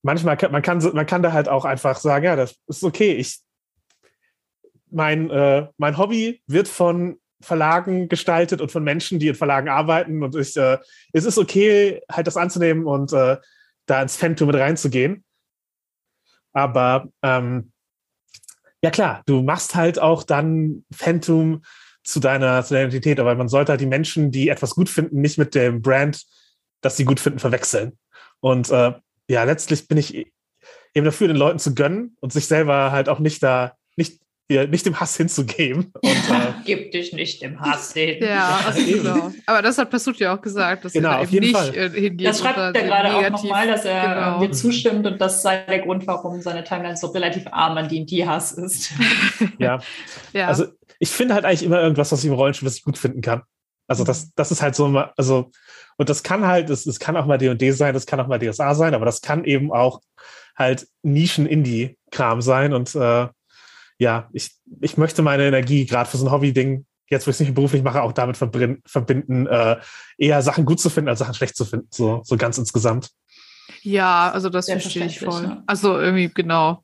manchmal 0.04 0.38
kann 0.38 0.52
man 0.52 0.62
kann 0.62 0.80
man 0.94 1.06
kann 1.06 1.24
da 1.24 1.32
halt 1.32 1.50
auch 1.50 1.66
einfach 1.66 1.98
sagen, 1.98 2.26
ja, 2.26 2.36
das 2.36 2.56
ist 2.68 2.84
okay. 2.84 3.14
Ich 3.14 3.40
mein 4.92 5.30
äh, 5.32 5.68
mein 5.78 5.98
Hobby 5.98 6.42
wird 6.46 6.68
von 6.68 7.18
Verlagen 7.44 8.10
gestaltet 8.10 8.62
und 8.62 8.72
von 8.72 8.84
Menschen, 8.84 9.20
die 9.20 9.28
in 9.28 9.36
Verlagen 9.36 9.70
arbeiten. 9.70 10.24
Und 10.24 10.36
ich, 10.36 10.58
äh, 10.58 10.78
es 11.12 11.26
ist 11.26 11.38
okay, 11.38 12.02
halt 12.12 12.28
das 12.28 12.38
anzunehmen 12.38 12.86
und 12.86 13.14
äh, 13.14 13.38
da 13.86 14.02
ins 14.02 14.18
Phantom 14.18 14.48
mit 14.48 14.56
reinzugehen. 14.56 15.24
Aber 16.54 17.10
ähm, 17.22 17.72
ja 18.82 18.92
klar, 18.92 19.24
du 19.26 19.42
machst 19.42 19.76
halt 19.76 20.00
auch 20.00 20.24
dann 20.24 20.86
Phantom 20.94 21.64
zu 22.04 22.20
deiner, 22.20 22.64
zu 22.64 22.74
deiner 22.74 22.88
Identität, 22.88 23.20
aber 23.20 23.36
man 23.36 23.48
sollte 23.48 23.72
halt 23.72 23.82
die 23.82 23.86
Menschen, 23.86 24.32
die 24.32 24.50
etwas 24.50 24.76
gut 24.76 24.90
finden, 24.90 25.22
nicht 25.22 25.38
mit 25.38 25.56
dem 25.56 25.82
Brand, 25.82 26.24
das 26.82 26.98
sie 26.98 27.06
gut 27.06 27.20
finden, 27.20 27.40
verwechseln. 27.40 27.98
Und 28.42 28.70
äh, 28.72 28.94
ja, 29.30 29.44
letztlich 29.44 29.88
bin 29.88 29.98
ich 29.98 30.28
eben 30.94 31.06
dafür, 31.06 31.28
den 31.28 31.38
Leuten 31.38 31.60
zu 31.60 31.74
gönnen 31.74 32.18
und 32.20 32.34
sich 32.34 32.46
selber 32.46 32.92
halt 32.92 33.10
auch 33.10 33.20
nicht 33.20 33.42
da, 33.42 33.78
nicht 33.96 34.20
dir 34.50 34.68
nicht 34.68 34.86
dem 34.86 35.00
Hass 35.00 35.16
hinzugeben. 35.18 35.92
Und, 36.02 36.04
äh, 36.30 36.54
Gib 36.66 36.92
dich 36.92 37.14
nicht 37.14 37.42
dem 37.42 37.60
Hass 37.60 37.94
hin. 37.94 38.18
Ja, 38.22 38.60
also 38.66 38.86
genau. 38.86 39.32
Aber 39.46 39.62
das 39.62 39.78
hat 39.78 39.90
Pesut 39.90 40.18
ja 40.18 40.36
auch 40.36 40.42
gesagt, 40.42 40.86
dass 40.86 40.94
genau, 40.94 41.12
er 41.12 41.20
auf 41.22 41.32
jeden 41.32 41.46
nicht 41.46 41.56
Fall. 41.56 41.76
Äh, 41.76 41.90
hingeht. 41.90 42.28
Das 42.28 42.40
schreibt 42.40 42.58
er 42.58 42.72
gerade 42.72 43.16
auch 43.16 43.30
nochmal, 43.30 43.68
dass 43.68 43.86
er 43.86 44.16
genau. 44.16 44.40
mir 44.40 44.52
zustimmt 44.52 45.06
und 45.06 45.20
das 45.20 45.42
sei 45.42 45.64
der 45.64 45.80
Grund, 45.80 46.06
warum 46.08 46.42
seine 46.42 46.64
Timeline 46.64 46.98
so 46.98 47.08
relativ 47.08 47.46
arm 47.52 47.78
an 47.78 47.88
D&D-Hass 47.88 48.54
ist. 48.54 48.92
Ja. 49.60 49.80
ja. 50.34 50.48
Also 50.48 50.66
ich 51.00 51.10
finde 51.10 51.36
halt 51.36 51.46
eigentlich 51.46 51.64
immer 51.64 51.82
irgendwas, 51.82 52.12
was 52.12 52.20
ich 52.20 52.26
im 52.26 52.34
Rollenspiel, 52.34 52.66
was 52.66 52.78
ich 52.78 52.84
gut 52.84 52.98
finden 52.98 53.22
kann. 53.22 53.44
Also 53.88 54.04
das, 54.04 54.26
mhm. 54.26 54.32
das 54.36 54.52
ist 54.52 54.62
halt 54.62 54.76
so, 54.76 54.86
also 55.18 55.52
und 55.98 56.10
das 56.10 56.24
kann 56.24 56.46
halt, 56.48 56.70
es, 56.70 56.86
es 56.86 57.00
kann 57.00 57.18
auch 57.18 57.26
mal 57.26 57.38
D&D 57.38 57.72
sein, 57.72 57.94
das 57.94 58.06
kann 58.06 58.20
auch 58.20 58.28
mal 58.28 58.40
DSA 58.40 58.76
sein, 58.76 58.94
aber 58.94 59.06
das 59.06 59.22
kann 59.22 59.44
eben 59.44 59.72
auch 59.72 60.02
halt 60.56 60.88
Nischen-Indie-Kram 61.04 62.42
sein 62.42 62.74
und 62.74 62.94
äh, 62.96 63.28
ja, 63.98 64.30
ich, 64.34 64.52
ich 64.82 64.98
möchte 64.98 65.22
meine 65.22 65.48
Energie 65.48 65.86
gerade 65.86 66.10
für 66.10 66.18
so 66.18 66.26
ein 66.26 66.32
Hobby-Ding, 66.32 66.86
jetzt 67.10 67.28
wo 67.28 67.30
ich 67.30 67.36
es 67.36 67.40
nicht 67.40 67.54
beruflich 67.54 67.84
mache, 67.84 68.02
auch 68.02 68.12
damit 68.12 68.38
verbinden, 68.38 69.48
äh, 69.48 69.78
eher 70.18 70.42
Sachen 70.42 70.66
gut 70.66 70.80
zu 70.80 70.90
finden 70.90 71.10
als 71.10 71.20
Sachen 71.20 71.34
schlecht 71.34 71.56
zu 71.56 71.66
finden, 71.66 71.88
so, 71.92 72.22
so 72.24 72.38
ganz 72.38 72.58
insgesamt. 72.58 73.10
Ja, 73.82 74.32
also 74.32 74.50
das 74.50 74.68
verstehe 74.68 75.06
ich 75.06 75.20
voll. 75.20 75.44
Ja. 75.44 75.64
Also 75.66 76.00
irgendwie 76.00 76.30
genau. 76.34 76.84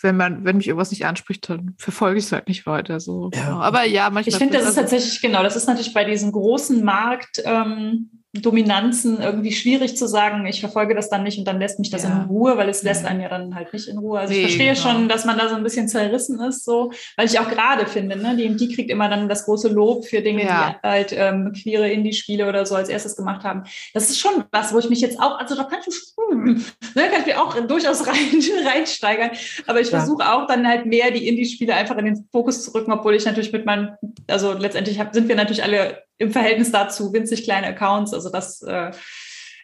Wenn 0.00 0.16
man, 0.16 0.44
wenn 0.44 0.56
mich 0.56 0.68
irgendwas 0.68 0.90
nicht 0.90 1.04
anspricht, 1.04 1.50
dann 1.50 1.74
verfolge 1.76 2.18
ich 2.18 2.24
es 2.24 2.32
halt 2.32 2.48
nicht 2.48 2.64
weiter. 2.64 2.98
So. 2.98 3.30
Ja. 3.34 3.58
Aber 3.58 3.84
ja, 3.84 4.08
manchmal. 4.08 4.32
Ich 4.32 4.38
finde, 4.38 4.56
das 4.56 4.68
ist 4.68 4.76
tatsächlich 4.76 5.20
genau. 5.20 5.42
Das 5.42 5.54
ist 5.54 5.66
natürlich 5.66 5.92
bei 5.92 6.04
diesem 6.04 6.32
großen 6.32 6.82
Markt 6.82 7.42
ähm, 7.44 8.22
Dominanzen 8.42 9.20
irgendwie 9.20 9.52
schwierig 9.52 9.96
zu 9.96 10.06
sagen, 10.06 10.46
ich 10.46 10.60
verfolge 10.60 10.94
das 10.94 11.10
dann 11.10 11.22
nicht 11.22 11.38
und 11.38 11.46
dann 11.46 11.58
lässt 11.58 11.78
mich 11.78 11.90
das 11.90 12.04
ja. 12.04 12.10
in 12.10 12.28
Ruhe, 12.28 12.56
weil 12.56 12.68
es 12.68 12.82
lässt 12.82 13.04
einen 13.04 13.20
ja 13.20 13.28
dann 13.28 13.54
halt 13.54 13.72
nicht 13.72 13.88
in 13.88 13.98
Ruhe. 13.98 14.18
Also 14.18 14.32
nee, 14.32 14.40
ich 14.40 14.46
verstehe 14.46 14.74
genau. 14.74 14.80
schon, 14.80 15.08
dass 15.08 15.24
man 15.24 15.38
da 15.38 15.48
so 15.48 15.54
ein 15.54 15.62
bisschen 15.62 15.88
zerrissen 15.88 16.40
ist, 16.40 16.64
so, 16.64 16.92
weil 17.16 17.26
ich 17.26 17.38
auch 17.38 17.48
gerade 17.48 17.86
finde, 17.86 18.16
ne, 18.16 18.36
die, 18.36 18.56
die 18.56 18.74
kriegt 18.74 18.90
immer 18.90 19.08
dann 19.08 19.28
das 19.28 19.44
große 19.44 19.68
Lob 19.68 20.06
für 20.06 20.22
Dinge, 20.22 20.44
ja. 20.44 20.76
die 20.82 20.88
halt 20.88 21.12
ähm, 21.12 21.52
queere 21.52 21.90
Indie-Spiele 21.90 22.48
oder 22.48 22.66
so 22.66 22.74
als 22.74 22.88
erstes 22.88 23.16
gemacht 23.16 23.44
haben. 23.44 23.64
Das 23.94 24.10
ist 24.10 24.18
schon 24.18 24.44
was, 24.50 24.72
wo 24.72 24.78
ich 24.78 24.88
mich 24.88 25.00
jetzt 25.00 25.20
auch, 25.20 25.38
also 25.38 25.54
da 25.54 25.64
kann 25.64 25.80
ich, 25.86 25.94
hm, 26.16 26.64
ne, 26.94 27.08
kann 27.10 27.20
ich 27.20 27.26
mir 27.26 27.42
auch 27.42 27.58
durchaus 27.66 28.06
rein, 28.06 28.42
reinsteigern, 28.64 29.30
aber 29.66 29.80
ich 29.80 29.90
ja. 29.90 29.98
versuche 29.98 30.32
auch 30.32 30.46
dann 30.46 30.66
halt 30.66 30.86
mehr 30.86 31.10
die 31.10 31.28
Indie-Spiele 31.28 31.74
einfach 31.74 31.96
in 31.98 32.04
den 32.06 32.28
Fokus 32.32 32.64
zu 32.64 32.74
rücken, 32.74 32.92
obwohl 32.92 33.14
ich 33.14 33.24
natürlich 33.24 33.52
mit 33.52 33.66
meinem, 33.66 33.90
also 34.28 34.52
letztendlich 34.52 34.98
hab, 34.98 35.14
sind 35.14 35.28
wir 35.28 35.36
natürlich 35.36 35.62
alle 35.62 36.05
im 36.18 36.30
Verhältnis 36.30 36.72
dazu 36.72 37.12
winzig 37.12 37.44
kleine 37.44 37.68
Accounts. 37.68 38.12
Also 38.12 38.30
das 38.30 38.62
äh, 38.62 38.90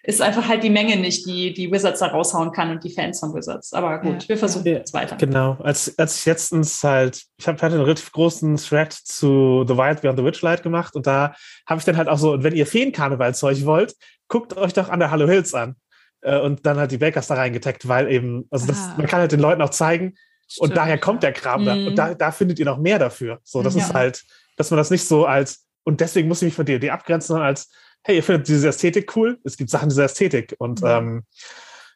ist 0.05 0.21
einfach 0.21 0.49
halt 0.49 0.65
die 0.65 0.71
Menge 0.71 0.97
nicht, 0.97 1.27
die 1.27 1.53
die 1.53 1.71
Wizards 1.71 2.01
da 2.01 2.09
raushauen 2.09 2.51
kann 2.53 2.71
und 2.71 2.83
die 2.83 2.91
Fans 2.91 3.21
von 3.21 3.35
Wizards. 3.35 3.73
Aber 3.73 4.01
gut, 4.01 4.23
ja. 4.23 4.29
wir 4.31 4.37
versuchen 4.37 4.67
ja. 4.67 4.73
jetzt 4.75 4.93
weiter. 4.93 5.17
Genau. 5.17 5.57
Als, 5.63 5.97
als 5.99 6.19
ich 6.19 6.27
letztens 6.27 6.83
halt, 6.83 7.23
ich 7.39 7.47
habe 7.47 7.61
hatte 7.63 7.75
einen 7.75 7.85
relativ 7.85 8.11
großen 8.11 8.57
Thread 8.57 8.93
zu 8.93 9.65
The 9.67 9.77
Wild 9.77 10.03
Beyond 10.03 10.19
the 10.19 10.25
Witchlight 10.25 10.63
gemacht 10.63 10.97
und 10.97 11.07
da 11.07 11.35
habe 11.67 11.79
ich 11.79 11.85
dann 11.85 11.97
halt 11.97 12.09
auch 12.09 12.19
so, 12.19 12.33
und 12.33 12.43
wenn 12.43 12.55
ihr 12.55 12.67
Feenkarnevalzeug 12.67 13.65
wollt, 13.65 13.95
guckt 14.29 14.57
euch 14.57 14.73
doch 14.73 14.89
an 14.89 14.99
der 14.99 15.11
Hallo 15.11 15.29
Hills 15.29 15.55
an. 15.55 15.77
Äh, 16.23 16.41
und 16.41 16.67
dann 16.67 16.79
halt 16.79 16.91
die 16.91 16.99
Bakers 16.99 17.29
da 17.29 17.35
reingetaggt, 17.35 17.87
weil 17.87 18.11
eben, 18.11 18.47
also 18.51 18.67
das, 18.67 18.79
ah. 18.79 18.95
man 18.97 19.07
kann 19.07 19.21
halt 19.21 19.33
den 19.33 19.41
Leuten 19.41 19.63
auch 19.63 19.71
zeigen, 19.71 20.15
Stimmt. 20.49 20.71
und 20.71 20.77
daher 20.77 20.99
kommt 20.99 21.23
der 21.23 21.33
Kram 21.33 21.63
mhm. 21.63 21.67
da. 21.67 21.75
Und 21.75 21.97
da, 21.97 22.15
da 22.15 22.31
findet 22.33 22.59
ihr 22.59 22.65
noch 22.65 22.79
mehr 22.79 22.99
dafür. 22.99 23.41
So, 23.45 23.63
das 23.63 23.75
ja. 23.75 23.83
ist 23.83 23.95
halt, 23.95 24.25
dass 24.57 24.71
man 24.71 24.79
das 24.79 24.91
nicht 24.91 25.07
so 25.07 25.27
als 25.27 25.67
und 25.85 26.01
deswegen 26.01 26.29
muss 26.29 26.43
ich 26.43 26.47
mich 26.47 26.55
von 26.55 26.67
D&D 26.67 26.91
abgrenzen, 26.91 27.29
sondern 27.29 27.47
als, 27.47 27.71
hey, 28.05 28.17
ihr 28.17 28.23
findet 28.23 28.49
diese 28.49 28.69
Ästhetik 28.69 29.17
cool, 29.17 29.39
es 29.45 29.57
gibt 29.57 29.71
Sachen 29.71 29.89
dieser 29.89 30.05
Ästhetik 30.05 30.55
und 30.59 30.83
mhm. 30.83 30.89
ähm, 30.89 31.27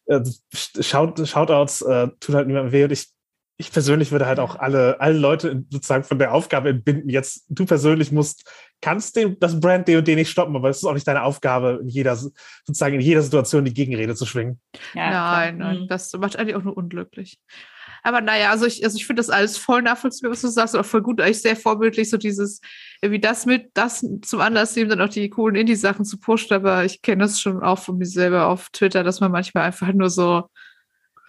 äh, 0.06 0.20
Shout, 0.54 1.24
Shoutouts 1.24 1.82
äh, 1.82 2.08
tun 2.20 2.34
halt 2.34 2.46
niemandem 2.46 2.72
weh 2.72 2.84
und 2.84 2.92
ich, 2.92 3.08
ich 3.58 3.72
persönlich 3.72 4.12
würde 4.12 4.26
halt 4.26 4.38
auch 4.38 4.56
alle, 4.56 5.00
alle 5.00 5.16
Leute 5.16 5.64
sozusagen 5.70 6.04
von 6.04 6.18
der 6.18 6.34
Aufgabe 6.34 6.68
entbinden. 6.68 7.08
Jetzt, 7.08 7.46
du 7.48 7.64
persönlich 7.64 8.12
musst, 8.12 8.50
kannst 8.82 9.16
den, 9.16 9.38
das 9.40 9.58
Brand 9.58 9.88
D&D 9.88 10.14
nicht 10.14 10.30
stoppen, 10.30 10.54
aber 10.54 10.68
es 10.68 10.78
ist 10.78 10.84
auch 10.84 10.92
nicht 10.92 11.08
deine 11.08 11.22
Aufgabe, 11.22 11.78
in 11.80 11.88
jeder, 11.88 12.16
sozusagen 12.16 12.96
in 12.96 13.00
jeder 13.00 13.22
Situation 13.22 13.64
die 13.64 13.72
Gegenrede 13.72 14.14
zu 14.14 14.26
schwingen. 14.26 14.60
Ja, 14.94 15.10
nein, 15.10 15.58
nein, 15.58 15.80
mhm. 15.80 15.88
das 15.88 16.12
macht 16.12 16.36
eigentlich 16.36 16.56
auch 16.56 16.64
nur 16.64 16.76
unglücklich. 16.76 17.38
Aber 18.06 18.20
naja, 18.20 18.50
also 18.50 18.66
ich, 18.66 18.84
also 18.84 18.96
ich 18.96 19.04
finde 19.04 19.18
das 19.18 19.30
alles 19.30 19.58
voll 19.58 19.82
nachvollziehbar, 19.82 20.30
was 20.30 20.40
du 20.40 20.46
sagst, 20.46 20.76
und 20.76 20.80
auch 20.80 20.86
voll 20.86 21.02
gut, 21.02 21.20
eigentlich 21.20 21.42
sehr 21.42 21.56
vorbildlich, 21.56 22.08
so 22.08 22.16
dieses, 22.16 22.60
wie 23.02 23.18
das 23.18 23.46
mit, 23.46 23.72
das 23.74 24.06
zum 24.22 24.40
Anlass 24.40 24.76
nehmen, 24.76 24.90
dann 24.90 25.00
auch 25.00 25.08
die 25.08 25.28
coolen 25.28 25.56
Indie-Sachen 25.56 26.04
zu 26.04 26.16
pushen, 26.16 26.54
aber 26.54 26.84
ich 26.84 27.02
kenne 27.02 27.24
das 27.24 27.40
schon 27.40 27.64
auch 27.64 27.80
von 27.80 27.98
mir 27.98 28.06
selber 28.06 28.46
auf 28.46 28.70
Twitter, 28.70 29.02
dass 29.02 29.18
man 29.18 29.32
manchmal 29.32 29.64
einfach 29.64 29.92
nur 29.92 30.08
so, 30.08 30.48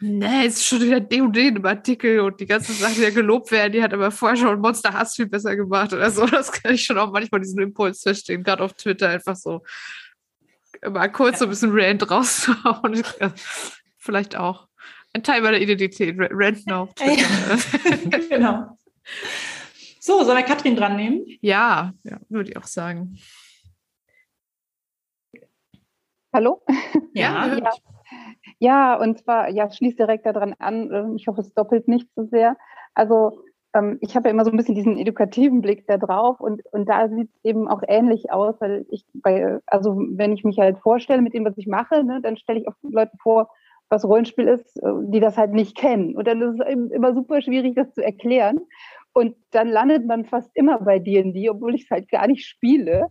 ne, 0.01 0.45
ist 0.45 0.67
schon 0.67 0.81
wieder 0.81 0.99
D 0.99 1.19
und 1.21 1.35
D 1.35 1.47
im 1.47 1.65
Artikel 1.65 2.19
und 2.19 2.39
die 2.39 2.45
ganzen 2.45 2.75
Sachen, 2.75 2.93
die 2.93 3.01
ja 3.01 3.09
gelobt 3.09 3.49
werden, 3.49 3.73
die 3.73 3.81
hat 3.81 3.95
aber 3.95 4.11
vorher 4.11 4.37
schon 4.37 4.61
Monster 4.61 4.93
Hass 4.93 5.15
viel 5.15 5.25
besser 5.25 5.55
gemacht 5.55 5.93
oder 5.93 6.11
so. 6.11 6.27
Das 6.27 6.51
kann 6.51 6.75
ich 6.75 6.85
schon 6.85 6.99
auch 6.99 7.11
manchmal 7.11 7.41
diesen 7.41 7.59
Impuls 7.59 8.03
verstehen, 8.03 8.43
gerade 8.43 8.63
auf 8.63 8.73
Twitter 8.73 9.09
einfach 9.09 9.35
so 9.35 9.63
mal 10.87 11.11
kurz 11.11 11.39
so 11.39 11.45
ein 11.45 11.49
bisschen 11.49 11.71
Rant 11.73 12.07
rauszuhauen. 12.11 13.01
Vielleicht 13.97 14.35
auch 14.35 14.66
Ein 15.17 15.23
Teil 15.23 15.41
meiner 15.41 15.57
Identität. 15.57 16.15
Rent 16.19 16.71
auf 16.71 16.93
genau. 18.29 18.77
So, 19.99 20.23
soll 20.23 20.35
wir 20.35 20.43
Katrin 20.43 20.75
dran 20.75 20.95
nehmen? 20.95 21.25
Ja, 21.41 21.91
ja 22.03 22.19
würde 22.29 22.51
ich 22.51 22.57
auch 22.57 22.67
sagen. 22.67 23.17
Hallo? 26.31 26.61
Ja. 27.13 27.47
ja. 27.47 27.71
Ja, 28.59 28.93
und 28.93 29.17
zwar, 29.17 29.49
ja, 29.49 29.71
schließt 29.71 29.97
direkt 29.97 30.27
daran 30.27 30.53
an. 30.59 31.15
Ich 31.17 31.27
hoffe, 31.27 31.41
es 31.41 31.51
doppelt 31.51 31.87
nicht 31.87 32.07
so 32.15 32.25
sehr. 32.25 32.55
Also, 32.93 33.41
ähm, 33.73 33.97
ich 34.01 34.15
habe 34.15 34.27
ja 34.27 34.35
immer 34.35 34.45
so 34.45 34.51
ein 34.51 34.57
bisschen 34.57 34.75
diesen 34.75 34.99
edukativen 34.99 35.61
Blick 35.61 35.87
da 35.87 35.97
drauf 35.97 36.39
und, 36.39 36.61
und 36.71 36.87
da 36.87 37.09
sieht 37.09 37.31
es 37.33 37.43
eben 37.43 37.67
auch 37.67 37.81
ähnlich 37.87 38.31
aus, 38.31 38.53
weil 38.59 38.85
ich 38.91 39.03
bei, 39.15 39.57
also 39.65 39.97
wenn 40.11 40.31
ich 40.31 40.43
mich 40.43 40.59
halt 40.59 40.77
vorstelle 40.77 41.23
mit 41.23 41.33
dem, 41.33 41.43
was 41.43 41.57
ich 41.57 41.65
mache, 41.65 42.03
ne, 42.03 42.21
dann 42.21 42.37
stelle 42.37 42.59
ich 42.59 42.67
auch 42.67 42.75
Leuten 42.83 43.17
vor, 43.17 43.49
was 43.89 44.05
Rollenspiel 44.05 44.47
ist, 44.47 44.77
äh, 44.77 44.91
die 45.07 45.19
das 45.19 45.37
halt 45.37 45.53
nicht 45.53 45.77
kennen. 45.77 46.15
Und 46.15 46.27
dann 46.27 46.41
ist 46.41 46.59
es 46.59 46.91
immer 46.91 47.13
super 47.13 47.41
schwierig, 47.41 47.75
das 47.75 47.93
zu 47.93 48.03
erklären. 48.03 48.59
Und 49.13 49.35
dann 49.51 49.67
landet 49.69 50.05
man 50.05 50.25
fast 50.25 50.51
immer 50.53 50.79
bei 50.79 50.99
D&D, 50.99 51.49
obwohl 51.49 51.75
ich 51.75 51.83
es 51.83 51.89
halt 51.89 52.09
gar 52.09 52.27
nicht 52.27 52.45
spiele. 52.45 53.07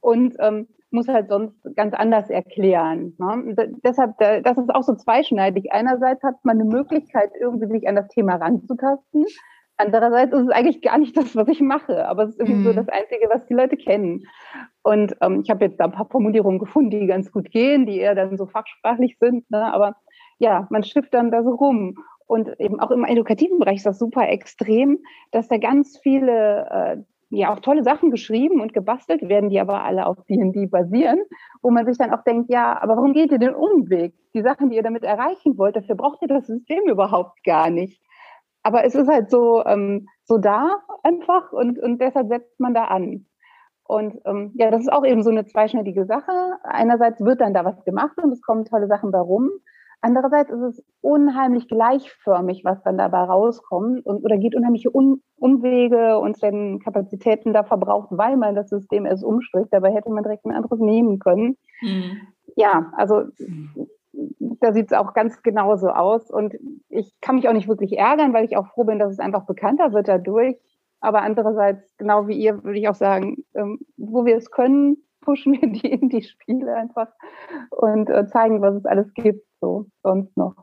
Und 0.00 0.36
ähm, 0.40 0.68
muss 0.94 1.08
halt 1.08 1.28
sonst 1.28 1.56
ganz 1.76 1.92
anders 1.92 2.30
erklären. 2.30 3.14
Ne? 3.18 3.72
deshalb, 3.84 4.16
das 4.18 4.56
ist 4.56 4.74
auch 4.74 4.82
so 4.82 4.94
zweischneidig. 4.94 5.72
Einerseits 5.72 6.22
hat 6.22 6.36
man 6.44 6.60
eine 6.60 6.70
Möglichkeit, 6.70 7.32
irgendwie 7.38 7.66
sich 7.66 7.88
an 7.88 7.96
das 7.96 8.08
Thema 8.08 8.36
ranzutasten. 8.36 9.26
Andererseits 9.76 10.32
ist 10.32 10.42
es 10.42 10.50
eigentlich 10.50 10.82
gar 10.82 10.98
nicht 10.98 11.16
das, 11.16 11.34
was 11.34 11.48
ich 11.48 11.60
mache, 11.60 12.08
aber 12.08 12.22
es 12.22 12.30
ist 12.30 12.40
irgendwie 12.40 12.60
mhm. 12.60 12.64
so 12.64 12.72
das 12.72 12.88
Einzige, 12.88 13.28
was 13.28 13.44
die 13.46 13.54
Leute 13.54 13.76
kennen. 13.76 14.22
Und 14.82 15.16
ähm, 15.20 15.40
ich 15.42 15.50
habe 15.50 15.64
jetzt 15.64 15.80
da 15.80 15.86
ein 15.86 15.92
paar 15.92 16.08
Formulierungen 16.08 16.60
gefunden, 16.60 16.90
die 16.90 17.06
ganz 17.06 17.32
gut 17.32 17.50
gehen, 17.50 17.84
die 17.84 17.98
eher 17.98 18.14
dann 18.14 18.36
so 18.36 18.46
fachsprachlich 18.46 19.16
sind. 19.18 19.50
Ne? 19.50 19.72
Aber 19.74 19.96
ja, 20.38 20.66
man 20.70 20.82
schifft 20.82 21.14
dann 21.14 21.30
da 21.30 21.42
so 21.42 21.50
rum. 21.50 21.96
Und 22.26 22.58
eben 22.58 22.80
auch 22.80 22.90
im 22.90 23.04
edukativen 23.04 23.58
Bereich 23.58 23.76
ist 23.76 23.86
das 23.86 23.98
super 23.98 24.28
extrem, 24.28 24.98
dass 25.30 25.48
da 25.48 25.58
ganz 25.58 25.98
viele 25.98 26.66
äh, 26.70 26.96
ja 27.30 27.52
auch 27.52 27.60
tolle 27.60 27.82
Sachen 27.82 28.10
geschrieben 28.10 28.60
und 28.60 28.72
gebastelt 28.72 29.28
werden, 29.28 29.50
die 29.50 29.60
aber 29.60 29.82
alle 29.82 30.06
auf 30.06 30.16
D&D 30.28 30.66
basieren, 30.66 31.20
wo 31.62 31.70
man 31.70 31.84
sich 31.86 31.98
dann 31.98 32.12
auch 32.12 32.22
denkt, 32.22 32.50
ja, 32.50 32.80
aber 32.80 32.96
warum 32.96 33.12
geht 33.12 33.32
ihr 33.32 33.38
den 33.38 33.54
Umweg? 33.54 34.14
Die 34.34 34.42
Sachen, 34.42 34.70
die 34.70 34.76
ihr 34.76 34.82
damit 34.82 35.04
erreichen 35.04 35.58
wollt, 35.58 35.76
dafür 35.76 35.96
braucht 35.96 36.22
ihr 36.22 36.28
das 36.28 36.46
System 36.46 36.84
überhaupt 36.86 37.42
gar 37.44 37.70
nicht. 37.70 38.00
Aber 38.62 38.84
es 38.84 38.94
ist 38.94 39.08
halt 39.08 39.30
so, 39.30 39.64
ähm, 39.66 40.08
so 40.24 40.38
da 40.38 40.82
einfach 41.02 41.52
und, 41.52 41.78
und 41.78 42.00
deshalb 42.00 42.28
setzt 42.28 42.58
man 42.58 42.72
da 42.72 42.84
an. 42.84 43.26
Und 43.86 44.18
ähm, 44.24 44.52
ja, 44.54 44.70
das 44.70 44.80
ist 44.80 44.92
auch 44.92 45.04
eben 45.04 45.22
so 45.22 45.28
eine 45.28 45.44
zweischneidige 45.44 46.06
Sache. 46.06 46.32
Einerseits 46.62 47.20
wird 47.20 47.42
dann 47.42 47.52
da 47.52 47.66
was 47.66 47.84
gemacht 47.84 48.16
und 48.16 48.32
es 48.32 48.40
kommen 48.40 48.64
tolle 48.64 48.86
Sachen 48.86 49.12
da 49.12 49.20
rum. 49.20 49.50
Andererseits 50.00 50.50
ist 50.50 50.60
es 50.60 50.84
unheimlich 51.00 51.68
gleichförmig, 51.68 52.64
was 52.64 52.82
dann 52.82 52.98
dabei 52.98 53.24
rauskommt 53.24 54.04
und 54.04 54.24
oder 54.24 54.36
geht 54.36 54.54
unheimliche 54.54 54.94
Un 54.94 55.22
Umwege 55.36 56.18
und 56.18 56.40
werden 56.42 56.78
Kapazitäten 56.80 57.52
da 57.52 57.64
verbraucht, 57.64 58.08
weil 58.10 58.36
man 58.36 58.54
das 58.54 58.68
System 58.68 59.06
erst 59.06 59.24
umstrickt. 59.24 59.72
Dabei 59.72 59.92
hätte 59.92 60.10
man 60.10 60.22
direkt 60.22 60.44
ein 60.44 60.54
anderes 60.54 60.80
nehmen 60.80 61.18
können. 61.18 61.56
Mhm. 61.80 62.18
Ja, 62.56 62.92
also 62.96 63.24
da 64.60 64.72
sieht 64.72 64.86
es 64.86 64.92
auch 64.92 65.14
ganz 65.14 65.42
genauso 65.42 65.88
aus. 65.88 66.30
Und 66.30 66.54
ich 66.88 67.12
kann 67.20 67.36
mich 67.36 67.48
auch 67.48 67.52
nicht 67.52 67.68
wirklich 67.68 67.98
ärgern, 67.98 68.32
weil 68.32 68.44
ich 68.44 68.56
auch 68.56 68.68
froh 68.68 68.84
bin, 68.84 68.98
dass 68.98 69.12
es 69.12 69.18
einfach 69.18 69.46
bekannter 69.46 69.92
wird 69.92 70.08
dadurch. 70.08 70.56
Aber 71.00 71.22
andererseits, 71.22 71.94
genau 71.98 72.28
wie 72.28 72.38
ihr, 72.38 72.64
würde 72.64 72.78
ich 72.78 72.88
auch 72.88 72.94
sagen, 72.94 73.44
ähm, 73.54 73.80
wo 73.96 74.24
wir 74.24 74.36
es 74.36 74.50
können, 74.50 74.96
pushen 75.24 75.60
wir 75.60 75.68
die 75.72 75.90
in 75.90 76.08
die 76.08 76.22
Spiele 76.22 76.74
einfach 76.74 77.08
und 77.70 78.08
äh, 78.10 78.26
zeigen, 78.28 78.60
was 78.60 78.76
es 78.76 78.86
alles 78.86 79.12
gibt, 79.14 79.44
so 79.60 79.86
sonst 80.02 80.36
noch. 80.36 80.54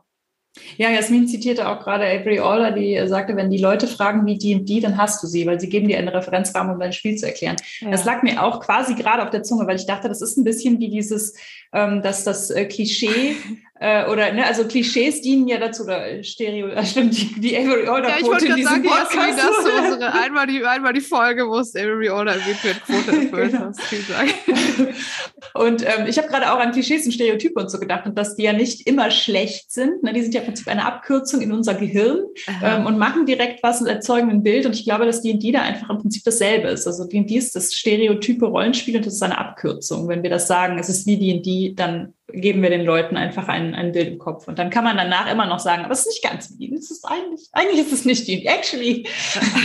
Ja, 0.76 0.90
Jasmin 0.90 1.26
zitierte 1.26 1.66
auch 1.66 1.80
gerade 1.80 2.04
Avery 2.04 2.38
Aller, 2.38 2.72
die 2.72 3.00
sagte, 3.06 3.36
wenn 3.36 3.50
die 3.50 3.58
Leute 3.58 3.86
fragen, 3.86 4.26
wie 4.26 4.36
die 4.36 4.54
und 4.54 4.68
die, 4.68 4.80
dann 4.80 4.98
hast 4.98 5.22
du 5.22 5.26
sie, 5.26 5.46
weil 5.46 5.58
sie 5.58 5.70
geben 5.70 5.88
dir 5.88 5.98
einen 5.98 6.08
Referenzrahmen, 6.08 6.74
um 6.74 6.78
dein 6.78 6.92
Spiel 6.92 7.16
zu 7.16 7.26
erklären. 7.26 7.56
Ja. 7.80 7.90
Das 7.90 8.04
lag 8.04 8.22
mir 8.22 8.42
auch 8.42 8.60
quasi 8.60 8.94
gerade 8.94 9.22
auf 9.22 9.30
der 9.30 9.42
Zunge, 9.44 9.66
weil 9.66 9.76
ich 9.76 9.86
dachte, 9.86 10.08
das 10.08 10.20
ist 10.20 10.36
ein 10.36 10.44
bisschen 10.44 10.78
wie 10.78 10.90
dieses, 10.90 11.34
ähm, 11.72 12.02
dass 12.02 12.24
das 12.24 12.50
äh, 12.50 12.66
Klischee 12.66 13.36
äh, 13.82 14.06
oder 14.06 14.32
ne, 14.32 14.46
also 14.46 14.64
Klischees 14.64 15.22
dienen 15.22 15.48
ja 15.48 15.58
dazu 15.58 15.82
oder 15.82 16.22
Stereo, 16.22 16.68
äh, 16.68 16.86
stimmt 16.86 17.18
die, 17.18 17.40
die 17.40 17.56
Avery 17.56 17.88
Alder 17.88 18.10
ja, 18.10 18.16
ich 18.20 18.26
wollte 18.26 18.46
gerade 18.46 18.62
sagen, 18.62 18.84
Jasmin, 18.84 19.36
das 19.36 19.58
ist 19.58 19.92
unsere 19.92 20.12
einmal 20.12 20.46
die 20.46 20.64
einmal 20.64 20.92
die 20.92 21.00
Folge, 21.00 21.48
wo 21.48 21.58
es 21.58 21.74
Avery 21.74 22.08
Alder 22.08 22.34
erwähnt 22.34 22.62
wird, 22.62 22.84
Quote 22.84 23.10
erfüllt 23.24 23.52
genau. 23.52 23.66
hast. 23.66 23.80
Und 25.54 25.82
ähm, 25.82 26.06
ich 26.06 26.16
habe 26.18 26.28
gerade 26.28 26.52
auch 26.52 26.60
an 26.60 26.70
Klischees 26.72 27.04
und 27.04 27.12
Stereotype 27.12 27.58
und 27.60 27.70
so 27.70 27.78
gedacht 27.78 28.06
und 28.06 28.16
dass 28.16 28.36
die 28.36 28.44
ja 28.44 28.52
nicht 28.52 28.86
immer 28.86 29.10
schlecht 29.10 29.70
sind. 29.70 30.02
Ne? 30.02 30.12
Die 30.12 30.22
sind 30.22 30.34
ja 30.34 30.40
im 30.40 30.46
Prinzip 30.46 30.68
eine 30.68 30.86
Abkürzung 30.86 31.40
in 31.40 31.52
unser 31.52 31.74
Gehirn 31.74 32.20
ähm, 32.62 32.86
und 32.86 32.96
machen 32.96 33.26
direkt 33.26 33.62
was 33.62 33.80
und 33.80 33.86
erzeugen 33.86 34.30
ein 34.30 34.42
Bild. 34.42 34.64
Und 34.66 34.74
ich 34.74 34.84
glaube, 34.84 35.04
dass 35.04 35.22
D&D 35.22 35.52
da 35.52 35.62
einfach 35.62 35.90
im 35.90 35.98
Prinzip 35.98 36.22
dasselbe 36.24 36.68
ist. 36.68 36.86
Also 36.86 37.04
D&D 37.04 37.36
ist 37.36 37.54
das 37.54 37.74
stereotype 37.74 38.46
Rollenspiel 38.46 38.96
und 38.96 39.06
das 39.06 39.14
ist 39.14 39.22
eine 39.22 39.36
Abkürzung. 39.36 40.08
Wenn 40.08 40.22
wir 40.22 40.30
das 40.30 40.46
sagen, 40.46 40.78
es 40.78 40.88
ist 40.88 41.06
wie 41.06 41.18
D&D, 41.18 41.74
dann 41.74 42.14
geben 42.32 42.62
wir 42.62 42.70
den 42.70 42.84
Leuten 42.84 43.16
einfach 43.16 43.48
ein, 43.48 43.74
ein 43.74 43.92
Bild 43.92 44.08
im 44.08 44.18
Kopf. 44.18 44.48
Und 44.48 44.58
dann 44.58 44.70
kann 44.70 44.84
man 44.84 44.96
danach 44.96 45.30
immer 45.30 45.46
noch 45.46 45.58
sagen, 45.58 45.84
aber 45.84 45.92
es 45.92 46.00
ist 46.00 46.08
nicht 46.08 46.24
ganz 46.24 46.58
wie. 46.58 46.74
Es 46.74 46.90
ist 46.90 47.04
eigentlich, 47.04 47.48
eigentlich 47.52 47.80
ist 47.80 47.92
es 47.92 48.04
nicht 48.04 48.26
die. 48.26 48.46
Actually. 48.46 49.06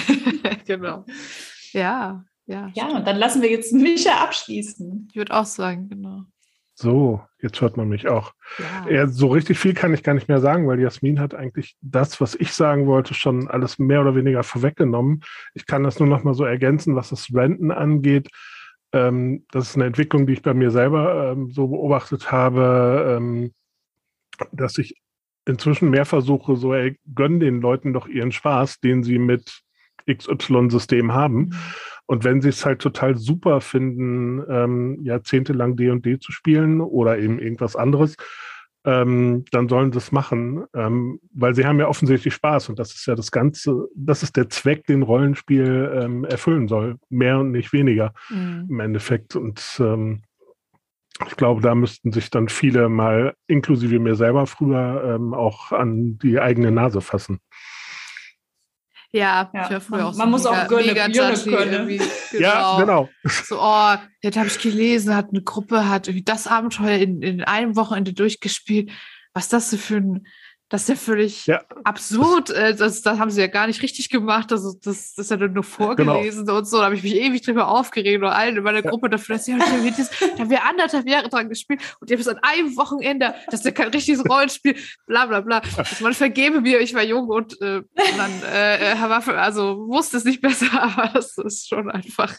genau. 0.65 1.05
Ja, 1.73 2.23
ja. 2.45 2.71
Ja, 2.73 2.87
und 2.89 3.07
dann 3.07 3.17
lassen 3.17 3.41
wir 3.41 3.49
jetzt 3.49 3.73
Micha 3.73 4.23
abschließen. 4.23 5.07
Ich 5.09 5.15
würde 5.15 5.33
auch 5.33 5.45
sagen, 5.45 5.89
genau. 5.89 6.23
So, 6.79 7.21
jetzt 7.41 7.59
hört 7.59 7.75
man 7.75 7.89
mich 7.89 8.07
auch. 8.07 8.33
Ja. 8.59 8.91
ja. 8.91 9.07
so 9.07 9.29
richtig 9.29 9.57
viel 9.57 9.73
kann 9.73 9.95
ich 9.95 10.03
gar 10.03 10.13
nicht 10.13 10.27
mehr 10.27 10.39
sagen, 10.39 10.67
weil 10.67 10.79
Jasmin 10.79 11.19
hat 11.19 11.33
eigentlich 11.33 11.75
das, 11.81 12.21
was 12.21 12.35
ich 12.35 12.53
sagen 12.53 12.85
wollte, 12.85 13.15
schon 13.15 13.47
alles 13.47 13.79
mehr 13.79 14.01
oder 14.01 14.15
weniger 14.15 14.43
vorweggenommen. 14.43 15.23
Ich 15.55 15.65
kann 15.65 15.83
das 15.83 15.99
nur 15.99 16.07
noch 16.07 16.23
mal 16.23 16.35
so 16.35 16.45
ergänzen, 16.45 16.95
was 16.95 17.09
das 17.09 17.33
Renten 17.33 17.71
angeht. 17.71 18.29
Ähm, 18.93 19.45
das 19.51 19.69
ist 19.69 19.75
eine 19.75 19.85
Entwicklung, 19.85 20.27
die 20.27 20.33
ich 20.33 20.41
bei 20.41 20.53
mir 20.53 20.71
selber 20.71 21.31
ähm, 21.31 21.51
so 21.51 21.67
beobachtet 21.67 22.31
habe, 22.31 23.17
ähm, 23.17 23.53
dass 24.51 24.77
ich 24.77 24.95
inzwischen 25.45 25.89
mehr 25.89 26.05
versuche, 26.05 26.55
so, 26.55 26.73
ey, 26.73 26.97
gönn 27.15 27.39
den 27.39 27.61
Leuten 27.61 27.93
doch 27.93 28.07
ihren 28.07 28.31
Spaß, 28.31 28.79
den 28.79 29.03
sie 29.03 29.17
mit 29.17 29.61
XY-System 30.09 31.13
haben. 31.13 31.37
Mhm. 31.37 31.53
Und 32.05 32.23
wenn 32.23 32.41
sie 32.41 32.49
es 32.49 32.65
halt 32.65 32.81
total 32.81 33.17
super 33.17 33.59
finden, 33.59 34.43
ähm, 34.49 34.99
jahrzehntelang 35.03 35.75
D&D 35.75 36.19
zu 36.19 36.31
spielen 36.31 36.79
oder 36.79 37.17
eben 37.19 37.39
irgendwas 37.39 37.75
anderes, 37.75 38.15
ähm, 38.85 39.45
dann 39.51 39.67
sollen 39.67 39.91
sie 39.91 39.97
es 39.97 40.11
machen, 40.11 40.65
ähm, 40.73 41.19
weil 41.33 41.55
sie 41.55 41.65
haben 41.65 41.79
ja 41.79 41.87
offensichtlich 41.87 42.33
Spaß 42.33 42.69
und 42.69 42.79
das 42.79 42.93
ist 42.93 43.05
ja 43.05 43.15
das 43.15 43.31
Ganze, 43.31 43.87
das 43.95 44.23
ist 44.23 44.37
der 44.37 44.49
Zweck, 44.49 44.85
den 44.85 45.03
Rollenspiel 45.03 45.91
ähm, 45.93 46.23
erfüllen 46.23 46.67
soll, 46.67 46.97
mehr 47.09 47.39
und 47.39 47.51
nicht 47.51 47.73
weniger 47.73 48.13
mhm. 48.29 48.67
im 48.69 48.79
Endeffekt 48.79 49.35
und 49.35 49.61
ähm, 49.79 50.21
ich 51.25 51.35
glaube, 51.35 51.61
da 51.61 51.73
müssten 51.73 52.11
sich 52.11 52.29
dann 52.29 52.47
viele 52.47 52.89
mal, 52.89 53.33
inklusive 53.47 53.99
mir 53.99 54.15
selber 54.15 54.45
früher, 54.45 55.15
ähm, 55.15 55.33
auch 55.33 55.71
an 55.71 56.19
die 56.19 56.39
eigene 56.39 56.71
Nase 56.71 57.01
fassen. 57.01 57.39
Ja, 59.13 59.49
ja. 59.53 59.65
ich 59.65 59.71
war 59.71 59.81
früher 59.81 59.97
man, 59.97 60.05
auch 60.07 60.13
so 60.13 60.19
Man 60.19 60.31
muss 60.31 60.43
mega, 60.43 60.63
auch 60.63 60.67
gönnen, 60.67 60.85
mega 60.87 61.07
gönnen. 61.07 61.87
Genau. 61.87 62.39
Ja, 62.39 62.79
genau. 62.79 63.09
So, 63.23 63.59
oh, 63.61 63.95
jetzt 64.21 64.37
habe 64.37 64.47
ich 64.47 64.59
gelesen, 64.59 65.15
hat 65.15 65.29
eine 65.29 65.41
Gruppe, 65.41 65.87
hat 65.87 66.07
irgendwie 66.07 66.25
das 66.25 66.47
Abenteuer 66.47 66.97
in, 66.97 67.21
in 67.21 67.43
einem 67.43 67.75
Wochenende 67.75 68.13
durchgespielt. 68.13 68.91
Was 69.33 69.45
ist 69.45 69.53
das 69.53 69.75
für 69.75 69.97
ein 69.97 70.27
das 70.69 70.81
ist 70.81 70.89
ja 70.89 70.95
völlig 70.95 71.45
ja. 71.47 71.61
absurd. 71.85 72.49
Äh, 72.49 72.75
das, 72.75 73.01
das 73.01 73.19
haben 73.19 73.31
sie 73.31 73.39
ja 73.39 73.47
gar 73.47 73.67
nicht 73.67 73.81
richtig 73.81 74.09
gemacht. 74.09 74.51
Also, 74.51 74.73
das, 74.73 75.13
das 75.13 75.25
ist 75.25 75.31
ja 75.31 75.37
nur 75.37 75.47
genau. 75.47 75.61
vorgelesen 75.61 76.45
genau. 76.45 76.57
und 76.57 76.67
so. 76.67 76.77
Da 76.79 76.85
habe 76.85 76.95
ich 76.95 77.03
mich 77.03 77.15
ewig 77.15 77.41
drüber 77.41 77.69
aufgeregt 77.69 78.21
und 78.21 78.27
allen 78.27 78.57
in 78.57 78.63
meiner 78.63 78.83
ja. 78.83 78.89
Gruppe 78.89 79.09
dafür, 79.09 79.37
dass 79.37 79.47
ja, 79.47 79.57
da 79.57 79.65
haben 79.65 80.49
wir 80.49 80.65
anderthalb 80.65 81.07
Jahre 81.07 81.29
dran 81.29 81.47
gespielt 81.47 81.81
und 82.01 82.09
die 82.09 82.15
haben 82.15 82.21
es 82.21 82.27
an 82.27 82.39
einem 82.41 82.75
Wochenende, 82.75 83.33
das 83.45 83.61
ist 83.61 83.65
ja 83.65 83.71
kein 83.71 83.89
richtiges 83.89 84.27
Rollenspiel, 84.29 84.75
bla 85.05 85.25
bla 85.25 85.39
bla. 85.39 85.61
Also 85.77 86.03
man 86.03 86.13
vergebe 86.13 86.59
mir, 86.59 86.81
ich 86.81 86.93
war 86.93 87.03
jung 87.03 87.29
und 87.29 87.61
äh, 87.61 87.83
dann 88.17 88.31
äh, 88.51 88.91
äh 88.91 89.33
also 89.37 89.87
wusste 89.87 90.17
es 90.17 90.25
nicht 90.25 90.41
besser, 90.41 90.67
aber 90.81 91.11
das 91.13 91.37
ist 91.37 91.69
schon 91.69 91.89
einfach. 91.89 92.35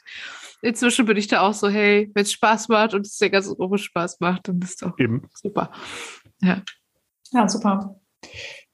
Inzwischen 0.61 1.07
bin 1.07 1.17
ich 1.17 1.29
da 1.29 1.41
auch 1.41 1.55
so, 1.55 1.69
hey, 1.69 2.11
wenn 2.15 2.23
es 2.25 2.33
Spaß 2.33 2.69
macht 2.69 2.93
und 2.93 3.07
es 3.07 3.17
der 3.17 3.31
ganze 3.31 3.55
Gruppe 3.55 3.79
Spaß 3.79 4.21
macht, 4.21 4.49
dann 4.49 4.61
ist 4.61 4.83
doch 4.83 4.99
Eben. 4.99 5.23
super. 5.33 5.71
Ja. 6.41 6.63
Ja, 7.31 7.49
super. 7.49 7.99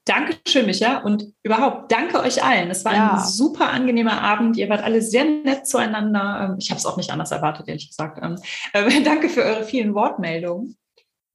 Dankeschön, 0.05 0.67
Micha. 0.67 0.99
Und 0.99 1.33
überhaupt 1.41 1.91
danke 1.91 2.19
euch 2.19 2.43
allen. 2.43 2.69
Es 2.69 2.85
war 2.85 2.93
ja. 2.93 3.13
ein 3.13 3.25
super 3.25 3.71
angenehmer 3.71 4.21
Abend. 4.21 4.55
Ihr 4.55 4.69
wart 4.69 4.83
alle 4.83 5.01
sehr 5.01 5.25
nett 5.25 5.65
zueinander. 5.67 6.49
Ähm, 6.51 6.57
ich 6.59 6.69
habe 6.69 6.77
es 6.77 6.85
auch 6.85 6.97
nicht 6.97 7.09
anders 7.11 7.31
erwartet, 7.31 7.67
ehrlich 7.67 7.89
gesagt. 7.89 8.19
Ähm, 8.21 8.35
äh, 8.73 9.01
danke 9.03 9.29
für 9.29 9.43
eure 9.43 9.63
vielen 9.63 9.95
Wortmeldungen. 9.95 10.77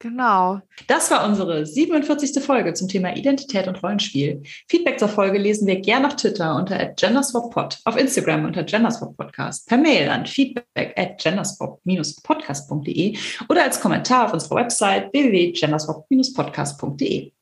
Genau. 0.03 0.61
Das 0.87 1.11
war 1.11 1.29
unsere 1.29 1.67
47. 1.67 2.43
Folge 2.43 2.73
zum 2.73 2.89
Thema 2.89 3.15
Identität 3.15 3.69
und 3.69 3.83
Rollenspiel. 3.83 4.43
Feedback 4.67 4.99
zur 4.99 5.11
Folge 5.11 5.37
lesen 5.37 5.67
wir 5.67 5.79
gerne 5.81 6.07
auf 6.07 6.17
Twitter 6.17 6.57
unter 6.57 6.87
genderswappod, 6.87 7.77
auf 7.85 7.99
Instagram 7.99 8.47
unter 8.47 8.65
genderswappodcast, 8.65 9.69
per 9.69 9.77
Mail 9.77 10.09
an 10.09 10.25
feedback 10.25 10.95
at 10.97 11.23
genderswap-podcast.de 11.23 13.19
oder 13.51 13.65
als 13.65 13.79
Kommentar 13.79 14.25
auf 14.25 14.33
unserer 14.33 14.57
Website 14.57 15.13
www.genderswap-podcast.de. 15.13 17.33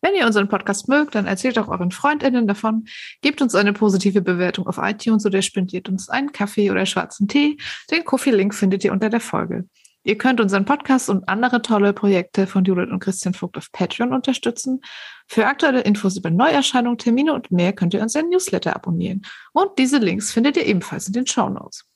Wenn 0.00 0.14
ihr 0.14 0.26
unseren 0.26 0.48
Podcast 0.48 0.88
mögt, 0.88 1.14
dann 1.14 1.26
erzählt 1.26 1.58
auch 1.58 1.68
euren 1.68 1.90
FreundInnen 1.90 2.46
davon, 2.46 2.86
gebt 3.20 3.42
uns 3.42 3.54
eine 3.54 3.72
positive 3.72 4.22
Bewertung 4.22 4.66
auf 4.66 4.78
iTunes 4.78 5.26
oder 5.26 5.42
spendiert 5.42 5.88
uns 5.88 6.08
einen 6.08 6.30
Kaffee 6.30 6.70
oder 6.70 6.86
schwarzen 6.86 7.26
Tee. 7.26 7.58
Den 7.90 8.04
Kofi-Link 8.04 8.54
findet 8.54 8.84
ihr 8.84 8.92
unter 8.92 9.10
der 9.10 9.20
Folge. 9.20 9.64
Ihr 10.04 10.16
könnt 10.16 10.40
unseren 10.40 10.64
Podcast 10.64 11.10
und 11.10 11.28
andere 11.28 11.60
tolle 11.60 11.92
Projekte 11.92 12.46
von 12.46 12.64
Judith 12.64 12.90
und 12.90 13.00
Christian 13.00 13.34
Vogt 13.34 13.58
auf 13.58 13.72
Patreon 13.72 14.12
unterstützen. 14.12 14.80
Für 15.26 15.46
aktuelle 15.46 15.80
Infos 15.80 16.16
über 16.16 16.30
Neuerscheinungen, 16.30 16.98
Termine 16.98 17.34
und 17.34 17.50
mehr 17.50 17.72
könnt 17.72 17.92
ihr 17.92 18.00
unseren 18.00 18.28
Newsletter 18.28 18.76
abonnieren. 18.76 19.22
Und 19.52 19.70
diese 19.78 19.98
Links 19.98 20.30
findet 20.30 20.56
ihr 20.56 20.66
ebenfalls 20.66 21.08
in 21.08 21.12
den 21.14 21.26
Show 21.26 21.48
Notes. 21.48 21.87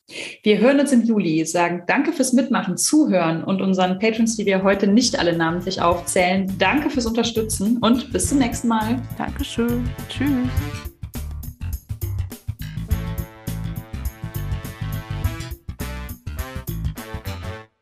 Wir 0.42 0.58
hören 0.58 0.80
uns 0.80 0.92
im 0.92 1.02
Juli, 1.02 1.44
sagen 1.46 1.84
Danke 1.86 2.12
fürs 2.12 2.32
Mitmachen, 2.32 2.76
Zuhören 2.76 3.44
und 3.44 3.62
unseren 3.62 3.98
Patrons, 3.98 4.36
die 4.36 4.46
wir 4.46 4.62
heute 4.62 4.86
nicht 4.86 5.18
alle 5.18 5.36
namentlich 5.36 5.80
aufzählen. 5.80 6.52
Danke 6.58 6.90
fürs 6.90 7.06
Unterstützen 7.06 7.78
und 7.78 8.12
bis 8.12 8.28
zum 8.28 8.38
nächsten 8.38 8.68
Mal. 8.68 9.00
Dankeschön. 9.16 9.88
Tschüss. 10.08 10.91